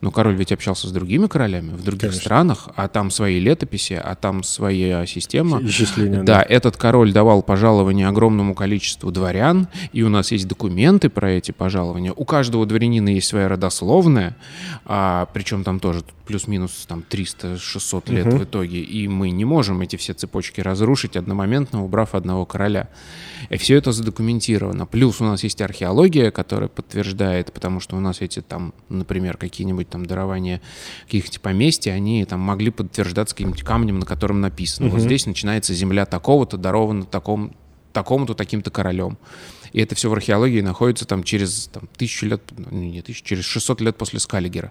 но 0.00 0.12
король 0.12 0.36
ведь 0.36 0.52
общался 0.52 0.86
с 0.86 0.92
другими 0.92 1.26
королями 1.26 1.70
в 1.70 1.82
других 1.82 2.10
Конечно. 2.10 2.20
странах, 2.20 2.68
а 2.76 2.86
там 2.86 3.10
свои 3.10 3.40
летописи, 3.40 3.94
а 3.94 4.14
там 4.14 4.44
своя 4.44 5.04
система. 5.06 5.60
Исчисления, 5.60 6.22
Да, 6.22 6.40
этот 6.48 6.76
король 6.76 7.12
давал 7.12 7.42
пожалования 7.42 8.08
огромному 8.08 8.54
количеству 8.54 9.10
дворян, 9.10 9.66
и 9.92 10.02
у 10.02 10.08
нас 10.08 10.30
есть 10.30 10.46
документы 10.46 11.08
про 11.08 11.32
эти 11.32 11.50
пожалования. 11.50 12.12
У 12.14 12.24
каждого 12.24 12.64
дворянина 12.64 13.08
есть 13.08 13.26
своя 13.26 13.48
родословная, 13.48 14.36
а, 14.84 15.26
причем 15.32 15.64
там 15.64 15.80
тоже 15.80 16.04
плюс-минус 16.26 16.86
там 16.86 17.02
300-600 17.08 18.12
лет 18.12 18.32
в 18.32 18.44
итоге, 18.44 18.80
и 18.80 19.08
мы 19.08 19.31
не 19.32 19.44
можем 19.44 19.80
эти 19.80 19.96
все 19.96 20.12
цепочки 20.12 20.60
разрушить 20.60 21.16
одномоментно, 21.16 21.84
убрав 21.84 22.14
одного 22.14 22.46
короля. 22.46 22.88
И 23.50 23.56
все 23.56 23.76
это 23.76 23.92
задокументировано. 23.92 24.86
Плюс 24.86 25.20
у 25.20 25.24
нас 25.24 25.42
есть 25.42 25.60
археология, 25.60 26.30
которая 26.30 26.68
подтверждает, 26.68 27.52
потому 27.52 27.80
что 27.80 27.96
у 27.96 28.00
нас 28.00 28.20
эти 28.20 28.40
там, 28.40 28.72
например, 28.88 29.36
какие-нибудь 29.36 29.88
там 29.88 30.06
дарования 30.06 30.60
каких-то 31.04 31.40
поместья, 31.40 31.92
они 31.92 32.24
там 32.24 32.40
могли 32.40 32.70
подтверждаться 32.70 33.34
каким-нибудь 33.34 33.62
камнем, 33.62 33.98
на 33.98 34.06
котором 34.06 34.40
написано. 34.40 34.88
Вот 34.88 35.00
здесь 35.00 35.26
начинается 35.26 35.74
земля 35.74 36.06
такого-то, 36.06 36.56
дарована 36.56 37.04
таком, 37.04 37.54
такому-то, 37.92 38.34
таким-то 38.34 38.70
королем. 38.70 39.18
И 39.72 39.80
это 39.80 39.94
все 39.94 40.10
в 40.10 40.12
археологии 40.12 40.60
находится 40.60 41.06
там 41.06 41.22
через 41.22 41.68
там, 41.72 41.88
тысячу 41.96 42.26
лет, 42.26 42.42
ну, 42.56 42.78
не 42.78 43.02
тысячу, 43.02 43.24
через 43.24 43.44
600 43.44 43.80
лет 43.80 43.96
после 43.96 44.20
Скаллигера. 44.20 44.70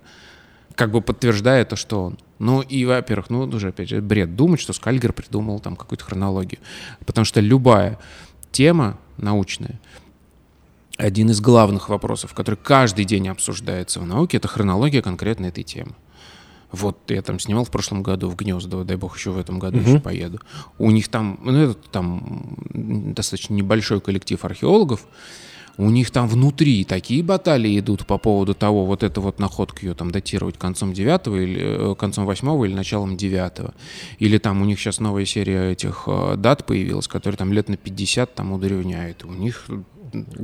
Как 0.76 0.92
бы 0.92 1.02
подтверждая 1.02 1.66
то, 1.66 1.76
что 1.76 2.06
он. 2.06 2.18
Ну 2.42 2.62
и, 2.62 2.86
во-первых, 2.86 3.30
ну 3.30 3.42
уже 3.42 3.68
опять 3.68 3.90
же 3.90 4.02
бред 4.02 4.36
думать, 4.36 4.60
что 4.60 4.74
Скальгер 4.74 5.14
придумал 5.14 5.60
там 5.60 5.76
какую-то 5.76 6.04
хронологию. 6.04 6.60
Потому 7.06 7.24
что 7.24 7.40
любая 7.40 8.00
тема 8.52 8.98
научная, 9.18 9.80
один 10.98 11.30
из 11.30 11.40
главных 11.40 11.88
вопросов, 11.90 12.34
который 12.34 12.56
каждый 12.56 13.06
день 13.06 13.30
обсуждается 13.30 14.00
в 14.00 14.08
науке, 14.08 14.38
это 14.38 14.48
хронология 14.48 15.04
конкретно 15.04 15.46
этой 15.46 15.64
темы. 15.64 15.92
Вот 16.72 16.98
я 17.10 17.22
там 17.22 17.40
снимал 17.40 17.64
в 17.64 17.70
прошлом 17.70 18.02
году 18.02 18.28
в 18.28 18.36
Гнездово, 18.36 18.86
дай 18.86 18.98
бог 18.98 19.16
еще 19.16 19.30
в 19.30 19.38
этом 19.38 19.60
году 19.60 19.78
еще 19.78 20.00
поеду. 20.00 20.40
У 20.80 20.90
них 20.90 21.10
там, 21.10 21.40
ну 21.44 21.56
это 21.56 21.76
там 21.76 22.58
достаточно 22.74 23.54
небольшой 23.54 24.02
коллектив 24.02 24.44
археологов, 24.44 25.06
у 25.78 25.90
них 25.90 26.12
там 26.12 26.28
внутри 26.28 26.84
такие 26.84 27.24
баталии 27.24 27.80
идут 27.80 28.06
по 28.06 28.18
поводу 28.18 28.54
того, 28.54 28.86
вот 28.86 29.04
эту 29.04 29.22
вот 29.22 29.40
находку 29.40 29.80
ее 29.86 29.94
там 29.94 30.12
датировать 30.12 30.58
концом 30.58 30.94
9 30.94 31.28
или 31.28 31.92
э, 31.92 31.96
концом 31.96 32.26
8 32.26 32.66
или 32.66 32.74
началом 32.74 33.18
9. 33.18 33.52
Или 34.20 34.38
там 34.38 34.62
у 34.62 34.66
них 34.66 34.80
сейчас 34.80 35.00
новая 35.00 35.26
серия 35.26 35.72
этих 35.72 36.04
э, 36.08 36.36
дат 36.38 36.66
появилась, 36.66 37.08
которые 37.08 37.38
там 37.38 37.54
лет 37.54 37.70
на 37.70 37.78
50 37.78 38.36
там 38.36 38.52
удревняют. 38.52 39.24
У 39.26 39.32
них 39.32 39.66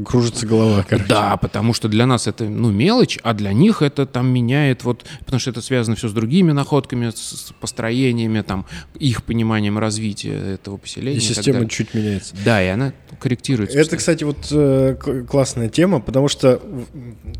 Кружится 0.05 0.45
голова, 0.45 0.85
короче. 0.87 1.07
да, 1.07 1.37
потому 1.37 1.73
что 1.73 1.87
для 1.87 2.05
нас 2.05 2.27
это, 2.27 2.45
ну, 2.45 2.71
мелочь, 2.71 3.19
а 3.23 3.33
для 3.33 3.53
них 3.53 3.81
это 3.81 4.05
там 4.05 4.27
меняет 4.27 4.83
вот, 4.83 5.05
потому 5.19 5.39
что 5.39 5.51
это 5.51 5.61
связано 5.61 5.95
все 5.95 6.07
с 6.07 6.13
другими 6.13 6.51
находками, 6.51 7.11
с, 7.13 7.53
построениями, 7.59 8.41
там, 8.41 8.65
их 8.99 9.23
пониманием 9.23 9.77
развития 9.77 10.53
этого 10.53 10.77
поселения. 10.77 11.17
И 11.17 11.21
и 11.21 11.21
система 11.21 11.59
далее. 11.59 11.69
чуть 11.69 11.93
меняется. 11.93 12.35
Да, 12.45 12.63
и 12.63 12.67
она 12.67 12.93
корректируется. 13.19 13.77
Это, 13.77 13.97
кстати, 13.97 14.23
вот 14.23 14.47
э, 14.51 14.95
классная 15.29 15.69
тема, 15.69 15.99
потому 15.99 16.27
что 16.27 16.61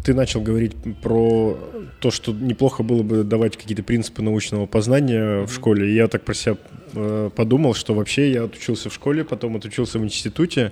ты 0.03 0.13
начал 0.13 0.41
говорить 0.41 0.75
про 1.01 1.57
то, 1.99 2.11
что 2.11 2.33
неплохо 2.33 2.83
было 2.83 3.03
бы 3.03 3.23
давать 3.23 3.57
какие-то 3.57 3.83
принципы 3.83 4.21
научного 4.21 4.65
познания 4.65 5.45
в 5.45 5.53
школе. 5.53 5.91
И 5.91 5.95
я 5.95 6.07
так 6.07 6.23
про 6.23 6.33
себя 6.33 6.57
э, 6.93 7.29
подумал, 7.35 7.73
что 7.73 7.93
вообще 7.93 8.31
я 8.31 8.43
отучился 8.43 8.89
в 8.89 8.93
школе, 8.93 9.23
потом 9.23 9.55
отучился 9.55 9.99
в 9.99 10.03
институте, 10.03 10.71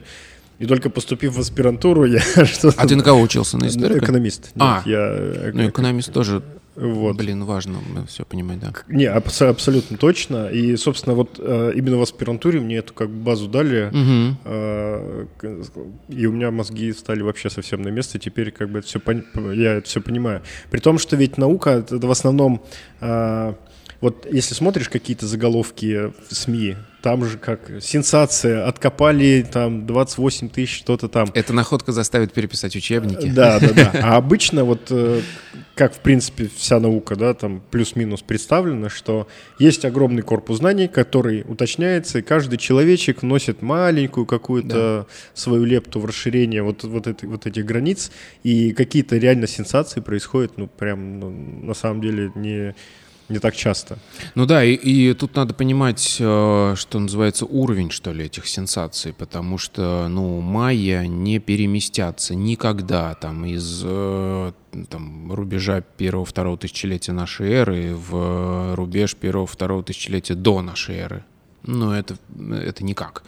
и 0.59 0.65
только 0.65 0.89
поступив 0.89 1.33
в 1.35 1.39
аспирантуру, 1.39 2.05
я 2.05 2.19
что-то... 2.45 2.73
А 2.81 2.87
ты 2.87 2.95
на 2.95 3.03
кого 3.03 3.21
учился? 3.21 3.57
На 3.57 3.67
историка? 3.67 4.05
Экономист. 4.05 4.51
Нет, 4.55 4.57
А, 4.59 4.81
я... 4.85 5.51
Ну, 5.53 5.69
экономист 5.69 6.13
тоже, 6.13 6.41
Вот. 6.75 7.15
блин, 7.17 7.43
важно 7.45 7.79
все 8.07 8.23
понимать, 8.25 8.59
да. 8.59 8.73
Не, 8.87 9.05
абс- 9.05 9.41
абсолютно 9.41 9.97
точно. 9.97 10.47
И, 10.47 10.75
собственно, 10.77 11.15
вот 11.15 11.39
э, 11.39 11.71
именно 11.75 11.97
в 11.97 12.01
аспирантуре 12.01 12.59
мне 12.59 12.77
эту 12.77 12.93
как 12.93 13.09
бы 13.09 13.15
базу 13.23 13.47
дали, 13.47 13.91
э, 14.43 15.25
к- 15.37 15.63
и 16.09 16.25
у 16.25 16.31
меня 16.31 16.51
мозги 16.51 16.91
стали 16.93 17.21
вообще 17.21 17.49
совсем 17.49 17.81
на 17.81 17.89
место. 17.89 18.19
Теперь 18.19 18.51
как 18.51 18.69
бы 18.69 18.79
это 18.79 18.87
все 18.87 18.99
я 19.53 19.73
это 19.75 19.87
все 19.87 20.01
понимаю. 20.01 20.41
При 20.69 20.79
том, 20.79 20.97
что 20.99 21.15
ведь 21.15 21.37
наука 21.37 21.69
это 21.71 21.97
в 21.97 22.11
основном 22.11 22.61
э, 23.01 23.53
вот 24.01 24.27
если 24.31 24.53
смотришь 24.53 24.89
какие-то 24.89 25.27
заголовки 25.27 26.11
в 26.29 26.33
СМИ, 26.35 26.75
там 27.01 27.23
же 27.23 27.37
как 27.37 27.71
сенсация, 27.81 28.67
откопали 28.67 29.45
там 29.49 29.85
28 29.85 30.49
тысяч, 30.49 30.75
что-то 30.79 31.07
там. 31.07 31.27
Эта 31.35 31.53
находка 31.53 31.91
заставит 31.91 32.33
переписать 32.33 32.75
учебники. 32.75 33.27
Да, 33.29 33.59
да, 33.59 33.73
да. 33.73 33.91
А 34.01 34.17
обычно 34.17 34.63
вот 34.63 34.87
э, 34.89 35.21
как 35.75 35.93
в 35.93 35.99
принципе 35.99 36.49
вся 36.57 36.79
наука, 36.79 37.15
да, 37.15 37.35
там 37.35 37.61
плюс-минус 37.69 38.23
представлена, 38.23 38.89
что 38.89 39.27
есть 39.59 39.85
огромный 39.85 40.23
корпус 40.23 40.57
знаний, 40.57 40.87
который 40.87 41.43
уточняется, 41.47 42.19
и 42.19 42.21
каждый 42.23 42.57
человечек 42.57 43.21
вносит 43.21 43.61
маленькую 43.61 44.25
какую-то 44.25 45.05
свою 45.35 45.63
лепту 45.63 45.99
в 45.99 46.05
расширение 46.05 46.63
вот, 46.63 46.83
вот, 46.85 47.05
этой- 47.05 47.29
вот 47.29 47.45
этих 47.45 47.65
границ, 47.65 48.09
и 48.41 48.71
какие-то 48.73 49.17
реально 49.17 49.45
сенсации 49.45 49.99
происходят, 49.99 50.57
ну, 50.57 50.65
прям, 50.67 51.19
ну, 51.19 51.29
на 51.29 51.73
самом 51.75 52.01
деле, 52.01 52.31
не, 52.33 52.73
не 53.29 53.39
так 53.39 53.55
часто. 53.55 53.97
Ну 54.35 54.45
да, 54.45 54.63
и, 54.63 54.73
и 54.73 55.13
тут 55.13 55.35
надо 55.35 55.53
понимать, 55.53 56.17
э, 56.19 56.73
что 56.77 56.99
называется, 56.99 57.45
уровень, 57.45 57.89
что 57.89 58.11
ли, 58.13 58.25
этих 58.25 58.47
сенсаций, 58.47 59.13
потому 59.13 59.57
что, 59.57 60.07
ну, 60.09 60.41
майя 60.41 61.07
не 61.07 61.39
переместятся 61.39 62.35
никогда 62.35 63.15
там 63.15 63.45
из 63.45 63.81
э, 63.83 64.51
там, 64.89 65.33
рубежа 65.33 65.81
первого-второго 65.81 66.57
тысячелетия 66.57 67.13
нашей 67.13 67.51
эры 67.51 67.95
в 67.95 68.75
рубеж 68.75 69.15
первого-второго 69.15 69.83
тысячелетия 69.83 70.35
до 70.35 70.61
нашей 70.61 70.95
эры. 70.95 71.23
Ну, 71.67 71.91
это, 71.91 72.15
это 72.51 72.83
никак. 72.83 73.23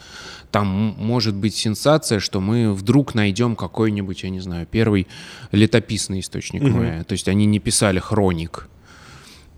Там 0.51 0.67
может 0.67 1.33
быть 1.35 1.55
сенсация, 1.55 2.19
что 2.19 2.39
мы 2.39 2.71
вдруг 2.73 3.15
найдем 3.15 3.55
какой-нибудь, 3.55 4.23
я 4.23 4.29
не 4.29 4.39
знаю, 4.39 4.67
первый 4.69 5.07
летописный 5.51 6.19
источник 6.19 6.61
майя. 6.61 7.03
То 7.03 7.13
есть 7.13 7.27
они 7.27 7.47
не 7.47 7.59
писали 7.59 7.99
хроник. 7.99 8.67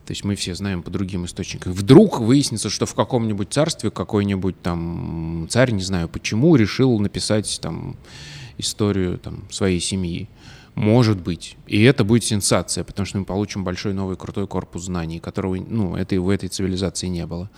То 0.10 0.14
есть 0.14 0.24
мы 0.24 0.34
все 0.34 0.56
знаем 0.56 0.82
по 0.82 0.90
другим 0.90 1.26
источникам. 1.26 1.72
Вдруг 1.72 2.20
выяснится, 2.20 2.72
что 2.72 2.88
в 2.88 2.96
каком-нибудь 2.96 3.54
царстве 3.54 3.92
какой-нибудь 3.92 4.60
там 4.60 5.46
царь, 5.52 5.70
не 5.70 5.84
знаю 5.84 6.10
почему, 6.10 6.56
решил 6.56 6.98
написать 6.98 7.60
там 7.62 7.96
историю 8.58 9.20
там 9.20 9.44
своей 9.52 9.80
семьи. 9.80 10.28
Может 10.74 11.22
быть. 11.22 11.58
И 11.68 11.84
это 11.84 12.04
будет 12.04 12.24
сенсация, 12.24 12.84
потому 12.84 13.06
что 13.06 13.20
мы 13.20 13.26
получим 13.26 13.64
большой 13.64 13.94
новый 13.94 14.18
крутой 14.18 14.48
корпус 14.48 14.86
знаний, 14.86 15.20
которого 15.20 15.58
ну, 15.58 15.96
этой, 15.96 16.18
в 16.18 16.30
этой 16.30 16.50
цивилизации 16.50 17.06
не 17.06 17.28
было. 17.28 17.52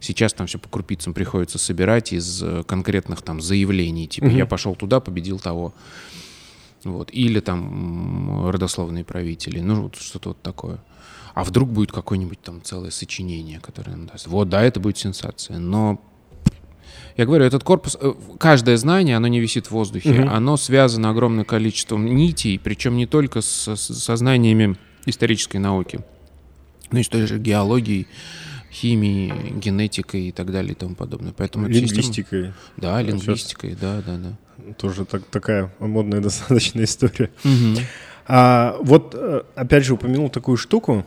Сейчас 0.00 0.32
там 0.32 0.46
все 0.46 0.58
по 0.58 0.70
крупицам 0.70 1.12
приходится 1.12 1.58
собирать 1.58 2.14
из 2.14 2.42
э, 2.42 2.62
конкретных 2.66 3.20
там 3.20 3.42
заявлений. 3.42 4.08
Типа 4.08 4.28
я 4.28 4.46
пошел 4.46 4.74
туда, 4.74 5.00
победил 5.00 5.38
того. 5.38 5.74
Вот. 6.84 7.10
Или 7.12 7.40
там 7.40 8.48
родословные 8.48 9.04
правители. 9.04 9.60
Ну, 9.60 9.82
вот 9.82 9.96
что-то 9.96 10.30
вот 10.30 10.40
такое. 10.40 10.80
А 11.38 11.44
вдруг 11.44 11.70
будет 11.70 11.92
какое-нибудь 11.92 12.40
там 12.40 12.60
целое 12.64 12.90
сочинение, 12.90 13.60
которое 13.60 13.92
нам 13.92 14.06
даст. 14.08 14.26
Вот, 14.26 14.48
да, 14.48 14.64
это 14.64 14.80
будет 14.80 14.98
сенсация. 14.98 15.58
Но 15.58 16.00
Я 17.16 17.26
говорю, 17.26 17.44
этот 17.44 17.62
корпус, 17.62 17.96
э, 18.00 18.12
каждое 18.40 18.76
знание, 18.76 19.16
оно 19.16 19.28
не 19.28 19.38
висит 19.38 19.68
в 19.68 19.70
воздухе, 19.70 20.22
угу. 20.22 20.30
оно 20.30 20.56
связано 20.56 21.10
огромным 21.10 21.44
количеством 21.44 22.06
нитей, 22.06 22.58
причем 22.58 22.96
не 22.96 23.06
только 23.06 23.40
с, 23.40 23.76
со 23.76 24.16
знаниями 24.16 24.76
исторической 25.06 25.58
науки, 25.58 26.00
но 26.90 26.98
и 26.98 27.04
с 27.04 27.08
той 27.08 27.24
же 27.28 27.38
геологией, 27.38 28.08
химией, 28.72 29.52
генетикой 29.60 30.30
и 30.30 30.32
так 30.32 30.50
далее 30.50 30.72
и 30.72 30.74
тому 30.74 30.96
подобное. 30.96 31.32
Поэтому 31.36 31.68
лингвистикой. 31.68 32.46
Система... 32.46 32.54
Да, 32.78 33.00
лингвистикой, 33.00 33.76
да, 33.80 34.02
да, 34.04 34.16
да. 34.16 34.74
Тоже 34.74 35.04
так, 35.04 35.22
такая 35.26 35.72
модная 35.78 36.20
достаточно 36.28 36.82
история. 36.82 37.30
Угу. 37.44 37.80
А 38.26 38.76
вот, 38.80 39.14
э, 39.14 39.42
опять 39.54 39.84
же, 39.84 39.94
упомянул 39.94 40.30
такую 40.30 40.56
штуку, 40.56 41.06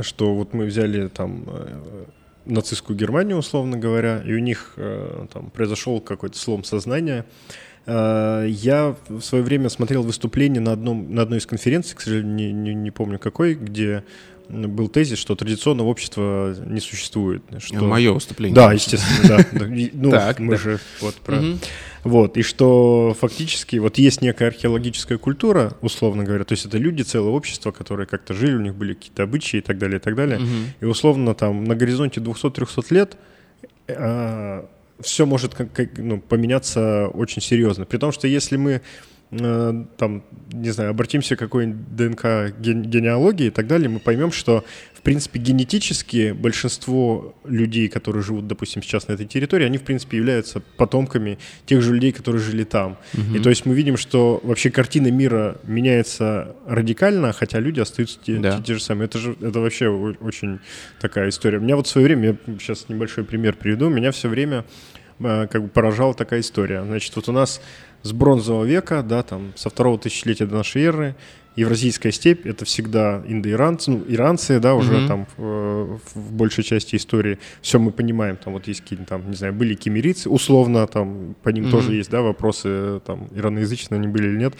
что 0.00 0.34
вот 0.34 0.54
мы 0.54 0.64
взяли 0.64 1.08
там 1.08 1.44
э, 1.46 2.04
нацистскую 2.46 2.96
Германию, 2.96 3.36
условно 3.36 3.76
говоря, 3.76 4.22
и 4.24 4.32
у 4.32 4.38
них 4.38 4.74
э, 4.76 5.26
там 5.32 5.50
произошел 5.50 6.00
какой-то 6.00 6.38
слом 6.38 6.64
сознания. 6.64 7.26
Я 7.84 8.94
в 9.08 9.22
свое 9.22 9.42
время 9.42 9.68
смотрел 9.68 10.04
выступление 10.04 10.60
на, 10.60 10.70
одном, 10.70 11.12
на 11.12 11.22
одной 11.22 11.40
из 11.40 11.46
конференций, 11.46 11.96
к 11.96 12.00
сожалению, 12.00 12.32
не, 12.32 12.52
не, 12.52 12.74
не 12.74 12.90
помню 12.92 13.18
какой, 13.18 13.56
где 13.56 14.04
был 14.52 14.88
тезис, 14.88 15.18
что 15.18 15.34
традиционного 15.34 15.88
общества 15.88 16.54
не 16.66 16.80
существует. 16.80 17.42
Что... 17.58 17.84
Мое 17.84 18.12
выступление. 18.12 18.54
Да, 18.54 18.72
естественно, 18.72 19.44
да. 19.52 19.68
Ну, 19.92 20.12
мы 20.38 20.56
же 20.56 20.78
вот 21.00 21.14
про... 21.16 21.42
Вот, 22.04 22.36
и 22.36 22.42
что 22.42 23.16
фактически 23.18 23.76
вот 23.76 23.96
есть 23.96 24.22
некая 24.22 24.48
археологическая 24.48 25.18
культура, 25.18 25.76
условно 25.82 26.24
говоря, 26.24 26.42
то 26.42 26.52
есть 26.52 26.66
это 26.66 26.76
люди, 26.76 27.02
целое 27.02 27.30
общество, 27.30 27.70
которые 27.70 28.08
как-то 28.08 28.34
жили, 28.34 28.56
у 28.56 28.60
них 28.60 28.74
были 28.74 28.94
какие-то 28.94 29.22
обычаи 29.22 29.58
и 29.58 29.60
так 29.60 29.78
далее, 29.78 29.98
и 29.98 30.00
так 30.00 30.16
далее. 30.16 30.40
И 30.80 30.84
условно 30.84 31.34
там 31.34 31.64
на 31.64 31.76
горизонте 31.76 32.20
200-300 32.20 32.84
лет 32.90 33.16
а, 33.88 34.68
все 35.00 35.26
может 35.26 35.54
как, 35.54 35.72
как, 35.72 35.96
ну, 35.96 36.20
поменяться 36.20 37.06
очень 37.08 37.40
серьезно. 37.40 37.84
При 37.84 37.98
том, 37.98 38.10
что 38.10 38.26
если 38.26 38.56
мы 38.56 38.72
Э, 38.72 38.80
там, 39.32 40.22
не 40.52 40.70
знаю, 40.70 40.90
обратимся 40.90 41.36
к 41.36 41.38
какой-нибудь 41.38 41.96
ДНК 41.96 42.54
генеалогии 42.58 43.46
и 43.46 43.50
так 43.50 43.66
далее, 43.66 43.88
мы 43.88 43.98
поймем, 43.98 44.30
что, 44.30 44.62
в 44.92 45.00
принципе, 45.00 45.40
генетически 45.40 46.32
большинство 46.32 47.34
людей, 47.44 47.88
которые 47.88 48.22
живут, 48.22 48.46
допустим, 48.46 48.82
сейчас 48.82 49.08
на 49.08 49.12
этой 49.12 49.24
территории, 49.24 49.64
они, 49.64 49.78
в 49.78 49.82
принципе, 49.82 50.18
являются 50.18 50.60
потомками 50.76 51.38
тех 51.64 51.80
же 51.80 51.94
людей, 51.94 52.12
которые 52.12 52.42
жили 52.42 52.64
там. 52.64 52.98
Угу. 53.14 53.36
И 53.36 53.38
то 53.38 53.48
есть 53.48 53.64
мы 53.64 53.74
видим, 53.74 53.96
что 53.96 54.38
вообще 54.42 54.70
картина 54.70 55.10
мира 55.10 55.56
меняется 55.64 56.54
радикально, 56.66 57.32
хотя 57.32 57.58
люди 57.58 57.80
остаются 57.80 58.18
те, 58.22 58.36
да. 58.36 58.58
те, 58.58 58.62
те 58.62 58.74
же 58.74 58.82
самые. 58.82 59.06
Это 59.06 59.18
же 59.18 59.34
это 59.40 59.60
вообще 59.60 59.88
очень 59.88 60.60
такая 61.00 61.30
история. 61.30 61.56
У 61.56 61.62
меня 61.62 61.76
вот 61.76 61.86
в 61.86 61.90
свое 61.90 62.06
время, 62.06 62.38
я 62.46 62.58
сейчас 62.58 62.90
небольшой 62.90 63.24
пример 63.24 63.54
приведу, 63.54 63.88
меня 63.88 64.12
все 64.12 64.28
время 64.28 64.66
э, 65.20 65.46
как 65.46 65.62
бы 65.62 65.68
поражала 65.68 66.12
такая 66.12 66.40
история. 66.40 66.84
Значит, 66.84 67.16
вот 67.16 67.30
у 67.30 67.32
нас 67.32 67.62
с 68.02 68.12
бронзового 68.12 68.64
века, 68.64 69.02
да, 69.02 69.22
там, 69.22 69.52
со 69.56 69.70
второго 69.70 69.98
тысячелетия 69.98 70.46
до 70.46 70.56
нашей 70.56 70.82
эры, 70.82 71.16
Евразийская 71.54 72.12
степь— 72.12 72.46
это 72.46 72.64
всегда 72.64 73.22
индоиранцы, 73.26 73.90
ну, 73.90 74.04
иранцы, 74.08 74.58
да, 74.58 74.74
уже 74.74 74.94
mm-hmm. 74.94 75.06
там 75.06 75.26
в, 75.36 76.00
в 76.14 76.32
большей 76.32 76.64
части 76.64 76.96
истории. 76.96 77.38
Все 77.60 77.78
мы 77.78 77.90
понимаем, 77.90 78.38
там 78.38 78.54
вот 78.54 78.66
есть 78.68 78.80
какие-то 78.80 79.04
там, 79.04 79.28
не 79.28 79.36
знаю, 79.36 79.52
были 79.52 79.74
кемерийцы, 79.74 80.30
условно, 80.30 80.86
там 80.86 81.34
по 81.42 81.50
ним 81.50 81.66
mm-hmm. 81.66 81.70
тоже 81.70 81.94
есть, 81.94 82.10
да, 82.10 82.22
вопросы, 82.22 83.02
там, 83.04 83.28
ираноязычные 83.34 83.98
они 83.98 84.08
были 84.08 84.28
или 84.28 84.38
нет. 84.38 84.54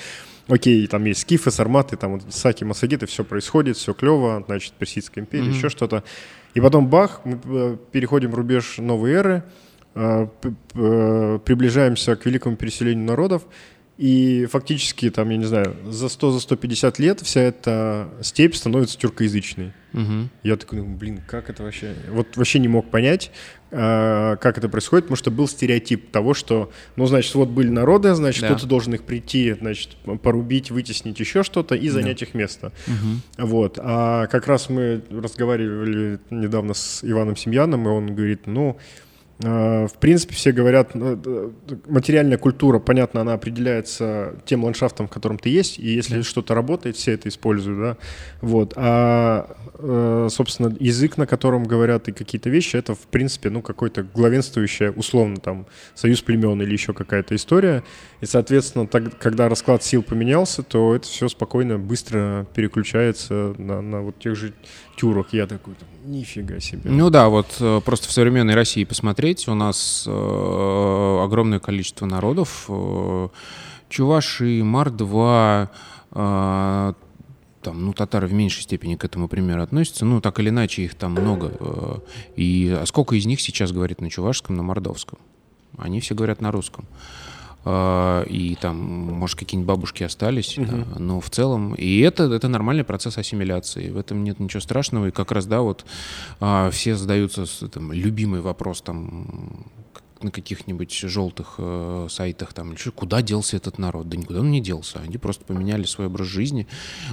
Окей, 0.49 0.87
там 0.87 1.04
есть 1.06 1.22
скифы, 1.22 1.50
сарматы, 1.50 1.96
там 1.96 2.12
вот 2.12 2.25
саки, 2.28 2.64
масагиты, 2.64 3.06
все 3.06 3.25
происходит, 3.25 3.78
все 3.78 3.94
клево, 3.94 4.44
значит, 4.46 4.75
Персидская 4.75 5.25
империя, 5.25 5.46
mm-hmm. 5.46 5.56
еще 5.56 5.70
что-то. 5.70 6.04
И 6.52 6.61
потом 6.61 6.88
бах, 6.88 7.22
мы 7.25 7.40
э, 7.42 7.76
переходим 7.90 8.32
в 8.32 8.34
рубеж 8.34 8.76
новой 8.76 9.12
эры, 9.12 9.44
Э, 9.44 9.72
приближаемся 9.94 12.16
к 12.16 12.26
великому 12.26 12.56
переселению 12.56 13.06
народов, 13.06 13.44
и 13.99 14.49
фактически, 14.50 15.10
там, 15.10 15.28
я 15.30 15.36
не 15.36 15.45
знаю, 15.45 15.76
за 15.86 16.06
100-150 16.06 16.97
за 16.97 17.02
лет 17.02 17.21
вся 17.21 17.43
эта 17.43 18.08
степь 18.23 18.54
становится 18.54 18.99
тюркоязычной. 18.99 19.73
Угу. 19.93 20.28
Я 20.43 20.56
такой, 20.56 20.80
ну, 20.80 20.86
блин, 20.86 21.21
как 21.25 21.50
это 21.50 21.62
вообще? 21.62 21.95
Вот 22.08 22.36
вообще 22.36 22.58
не 22.58 22.69
мог 22.69 22.90
понять, 22.90 23.30
э, 23.71 24.36
как 24.40 24.56
это 24.56 24.71
происходит, 24.71 25.04
потому 25.04 25.17
что 25.17 25.30
был 25.30 25.47
стереотип 25.47 26.10
того, 26.10 26.32
что, 26.32 26.73
ну, 26.97 27.06
значит, 27.06 27.34
вот 27.34 27.50
были 27.50 27.69
народы, 27.69 28.14
значит, 28.14 28.40
да. 28.40 28.49
кто-то 28.49 28.67
должен 28.67 28.95
их 28.95 29.04
прийти, 29.04 29.52
значит, 29.52 29.97
порубить, 30.23 30.71
вытеснить 30.71 31.21
еще 31.21 31.43
что-то 31.43 31.75
и 31.75 31.90
занять 31.90 32.21
да. 32.21 32.26
их 32.26 32.34
место. 32.34 32.73
Угу. 32.88 33.47
Вот. 33.47 33.78
А 33.80 34.26
как 34.28 34.47
раз 34.47 34.71
мы 34.71 35.02
разговаривали 35.10 36.19
недавно 36.30 36.73
с 36.73 37.04
Иваном 37.04 37.36
Семьяном, 37.36 37.86
и 37.86 37.90
он 37.90 38.14
говорит, 38.14 38.47
ну, 38.47 38.78
Э, 38.78 39.11
в 39.43 39.95
принципе, 39.99 40.35
все 40.35 40.52
говорят, 40.52 40.95
ну, 40.95 41.52
материальная 41.89 42.39
культура, 42.39 42.78
понятно, 42.78 43.23
она 43.23 43.35
определяется 43.35 44.37
тем 44.45 44.65
ландшафтом, 44.65 45.09
в 45.09 45.11
котором 45.11 45.39
ты 45.39 45.49
есть, 45.49 45.78
и 45.78 45.89
если 45.89 46.19
да. 46.19 46.23
что-то 46.23 46.55
работает, 46.55 46.97
все 46.97 47.13
это 47.13 47.28
используют, 47.28 47.81
да, 47.81 47.97
вот. 48.41 48.75
А, 48.76 49.57
э, 49.78 50.28
собственно, 50.31 50.75
язык, 50.78 51.17
на 51.17 51.26
котором 51.26 51.65
говорят 51.65 52.09
и 52.09 52.13
какие-то 52.13 52.50
вещи, 52.50 52.76
это, 52.76 52.95
в 52.95 53.07
принципе, 53.07 53.50
ну, 53.50 53.63
какой-то 53.63 54.05
главенствующая, 54.05 54.93
условно, 54.93 55.37
там, 55.39 55.67
союз 55.95 56.23
племен 56.23 56.63
или 56.63 56.73
еще 56.73 56.93
какая-то 56.93 57.35
история, 57.35 57.83
и, 58.21 58.26
соответственно, 58.26 58.87
так, 58.87 59.19
когда 59.19 59.49
расклад 59.49 59.83
сил 59.83 60.02
поменялся, 60.02 60.63
то 60.63 60.95
это 60.95 61.07
все 61.07 61.28
спокойно, 61.28 61.78
быстро 61.78 62.47
переключается 62.55 63.55
на, 63.59 63.81
на 63.81 64.02
вот 64.02 64.19
тех 64.19 64.37
же 64.37 64.52
тюрок. 65.02 65.26
Я 65.32 65.47
такой, 65.47 65.75
нифига 66.04 66.60
себе. 66.60 66.82
Ну 66.84 67.10
да, 67.10 67.28
вот 67.28 67.56
э, 67.58 67.80
просто 67.84 68.08
в 68.08 68.12
современной 68.12 68.54
России 68.54 68.84
посмотреть, 68.84 69.49
у 69.49 69.54
нас 69.54 70.04
э, 70.06 71.25
огромное 71.25 71.58
количество 71.58 72.06
народов. 72.06 72.67
Э, 72.69 73.28
Чуваши, 73.88 74.62
Мордва, 74.62 75.71
э, 76.12 76.93
там, 77.62 77.84
ну, 77.84 77.93
татары 77.93 78.28
в 78.28 78.32
меньшей 78.32 78.62
степени 78.62 78.95
к 78.95 79.04
этому 79.04 79.26
примеру 79.26 79.62
относятся, 79.62 80.04
ну, 80.04 80.21
так 80.21 80.38
или 80.38 80.50
иначе, 80.50 80.82
их 80.82 80.95
там 80.95 81.12
много. 81.12 81.52
Э, 81.58 81.99
и 82.36 82.78
а 82.80 82.86
сколько 82.86 83.17
из 83.17 83.26
них 83.26 83.41
сейчас 83.41 83.73
говорит 83.73 84.00
на 84.00 84.08
чувашском, 84.08 84.56
на 84.56 84.62
мордовском? 84.62 85.19
Они 85.78 85.99
все 85.99 86.15
говорят 86.15 86.41
на 86.41 86.52
русском. 86.52 86.86
А, 87.64 88.25
и 88.25 88.56
там, 88.56 88.76
может, 88.76 89.38
какие-нибудь 89.38 89.68
бабушки 89.68 90.02
остались, 90.02 90.58
угу. 90.58 90.66
да, 90.66 90.98
но 90.98 91.20
в 91.20 91.30
целом, 91.30 91.75
и 91.75 92.00
это, 92.00 92.25
это 92.25 92.48
нормальный 92.48 92.84
процесс 92.84 93.18
ассимиляции, 93.18 93.90
в 93.90 93.98
этом 93.98 94.25
нет 94.25 94.40
ничего 94.40 94.60
страшного, 94.60 95.06
и 95.06 95.10
как 95.10 95.30
раз, 95.30 95.46
да, 95.46 95.60
вот 95.60 95.84
а, 96.40 96.70
все 96.70 96.96
задаются 96.96 97.46
там, 97.68 97.92
любимый 97.92 98.40
вопрос, 98.40 98.82
там, 98.82 99.66
на 100.25 100.30
каких-нибудь 100.30 100.93
желтых 100.93 101.54
э, 101.58 102.06
сайтах 102.11 102.52
там, 102.52 102.75
куда 102.95 103.23
делся 103.23 103.56
этот 103.56 103.78
народ? 103.78 104.08
Да 104.08 104.17
никуда 104.17 104.41
он 104.41 104.50
не 104.50 104.61
делся. 104.61 105.00
Они 105.00 105.19
просто 105.19 105.45
поменяли 105.45 105.85
свой 105.85 106.06
образ 106.06 106.26
жизни, 106.26 106.67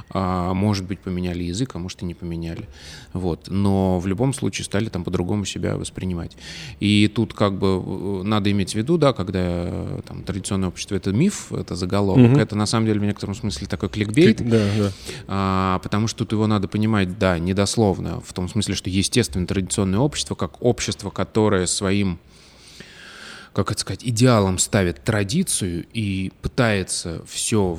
а, 0.10 0.54
может 0.54 0.86
быть, 0.86 1.00
поменяли 1.00 1.44
язык, 1.44 1.76
а 1.76 1.80
может 1.80 2.02
и 2.02 2.06
не 2.06 2.14
поменяли. 2.14 2.68
Вот. 3.14 3.48
Но 3.50 4.00
в 4.00 4.08
любом 4.08 4.34
случае 4.34 4.66
стали 4.66 4.90
там 4.90 5.04
по-другому 5.04 5.46
себя 5.46 5.78
воспринимать. 5.78 6.38
И 6.80 7.08
тут 7.08 7.34
как 7.34 7.58
бы 7.58 7.84
э, 7.86 8.24
надо 8.24 8.52
иметь 8.52 8.72
в 8.72 8.76
виду, 8.76 8.98
да, 8.98 9.14
когда 9.14 9.40
э, 9.42 10.02
там, 10.08 10.24
традиционное 10.24 10.70
общество— 10.70 10.96
это 10.96 11.12
миф, 11.12 11.52
это 11.52 11.76
заголовок, 11.76 12.32
угу. 12.32 12.40
это 12.40 12.56
на 12.56 12.66
самом 12.66 12.86
деле 12.86 13.00
в 13.00 13.04
некотором 13.04 13.36
смысле 13.36 13.68
такой 13.68 13.90
кликбейт, 13.90 14.38
да, 14.48 14.66
да. 14.78 14.92
А, 15.28 15.80
потому 15.80 16.08
что 16.08 16.20
тут 16.20 16.34
его 16.34 16.48
надо 16.48 16.68
понимать, 16.68 17.18
да, 17.18 17.40
недословно, 17.40 18.22
в 18.22 18.34
том 18.34 18.50
смысле, 18.50 18.76
что 18.76 18.90
естественно 18.90 19.48
традиционное 19.48 20.00
общество, 20.00 20.36
как 20.36 20.62
общество, 20.62 21.10
которое 21.10 21.66
своим 21.66 22.20
как 23.64 23.74
это 23.74 23.82
сказать, 23.82 24.04
идеалом 24.04 24.58
ставит 24.58 25.04
традицию 25.04 25.86
и 25.94 26.32
пытается 26.42 27.22
все 27.28 27.78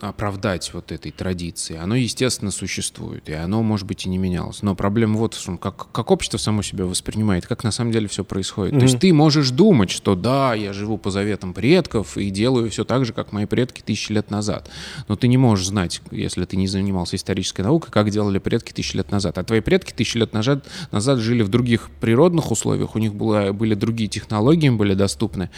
оправдать 0.00 0.72
вот 0.72 0.92
этой 0.92 1.12
традиции, 1.12 1.76
оно, 1.76 1.94
естественно, 1.94 2.50
существует, 2.50 3.28
и 3.28 3.32
оно, 3.32 3.62
может 3.62 3.86
быть, 3.86 4.06
и 4.06 4.08
не 4.08 4.18
менялось. 4.18 4.62
Но 4.62 4.74
проблема 4.74 5.18
вот 5.18 5.34
в 5.34 5.44
том, 5.44 5.58
как, 5.58 5.90
как 5.92 6.10
общество 6.10 6.38
само 6.38 6.62
себя 6.62 6.86
воспринимает, 6.86 7.46
как 7.46 7.64
на 7.64 7.70
самом 7.70 7.92
деле 7.92 8.08
все 8.08 8.24
происходит. 8.24 8.74
Mm-hmm. 8.74 8.78
То 8.78 8.84
есть 8.84 8.98
ты 8.98 9.12
можешь 9.12 9.50
думать, 9.50 9.90
что 9.90 10.14
да, 10.14 10.54
я 10.54 10.72
живу 10.72 10.98
по 10.98 11.10
заветам 11.10 11.54
предков 11.54 12.16
и 12.16 12.30
делаю 12.30 12.70
все 12.70 12.84
так 12.84 13.04
же, 13.04 13.12
как 13.12 13.32
мои 13.32 13.46
предки 13.46 13.80
тысячи 13.80 14.12
лет 14.12 14.30
назад. 14.30 14.70
Но 15.08 15.16
ты 15.16 15.28
не 15.28 15.36
можешь 15.36 15.66
знать, 15.66 16.00
если 16.10 16.44
ты 16.44 16.56
не 16.56 16.66
занимался 16.66 17.16
исторической 17.16 17.60
наукой, 17.60 17.90
как 17.92 18.10
делали 18.10 18.38
предки 18.38 18.72
тысячи 18.72 18.96
лет 18.96 19.10
назад. 19.10 19.38
А 19.38 19.44
твои 19.44 19.60
предки 19.60 19.92
тысячи 19.92 20.16
лет 20.16 20.32
назад, 20.32 20.66
назад 20.90 21.18
жили 21.18 21.42
в 21.42 21.48
других 21.48 21.90
природных 22.00 22.50
условиях, 22.50 22.96
у 22.96 22.98
них 22.98 23.14
было, 23.14 23.52
были 23.52 23.74
другие 23.74 24.08
технологии, 24.08 24.66
им 24.66 24.78
были 24.94 24.98
доступны. 24.98 25.50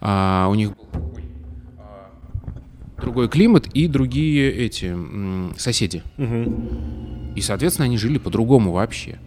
А, 0.00 0.48
у 0.50 0.54
них 0.54 0.70
а, 1.78 2.10
другой 3.00 3.28
климат 3.28 3.66
и 3.74 3.86
другие 3.86 4.52
эти 4.52 4.96
соседи. 5.58 6.02
Угу. 6.16 7.34
И, 7.36 7.40
соответственно, 7.40 7.86
они 7.86 7.98
жили 7.98 8.18
по-другому 8.18 8.72
вообще. 8.72 9.18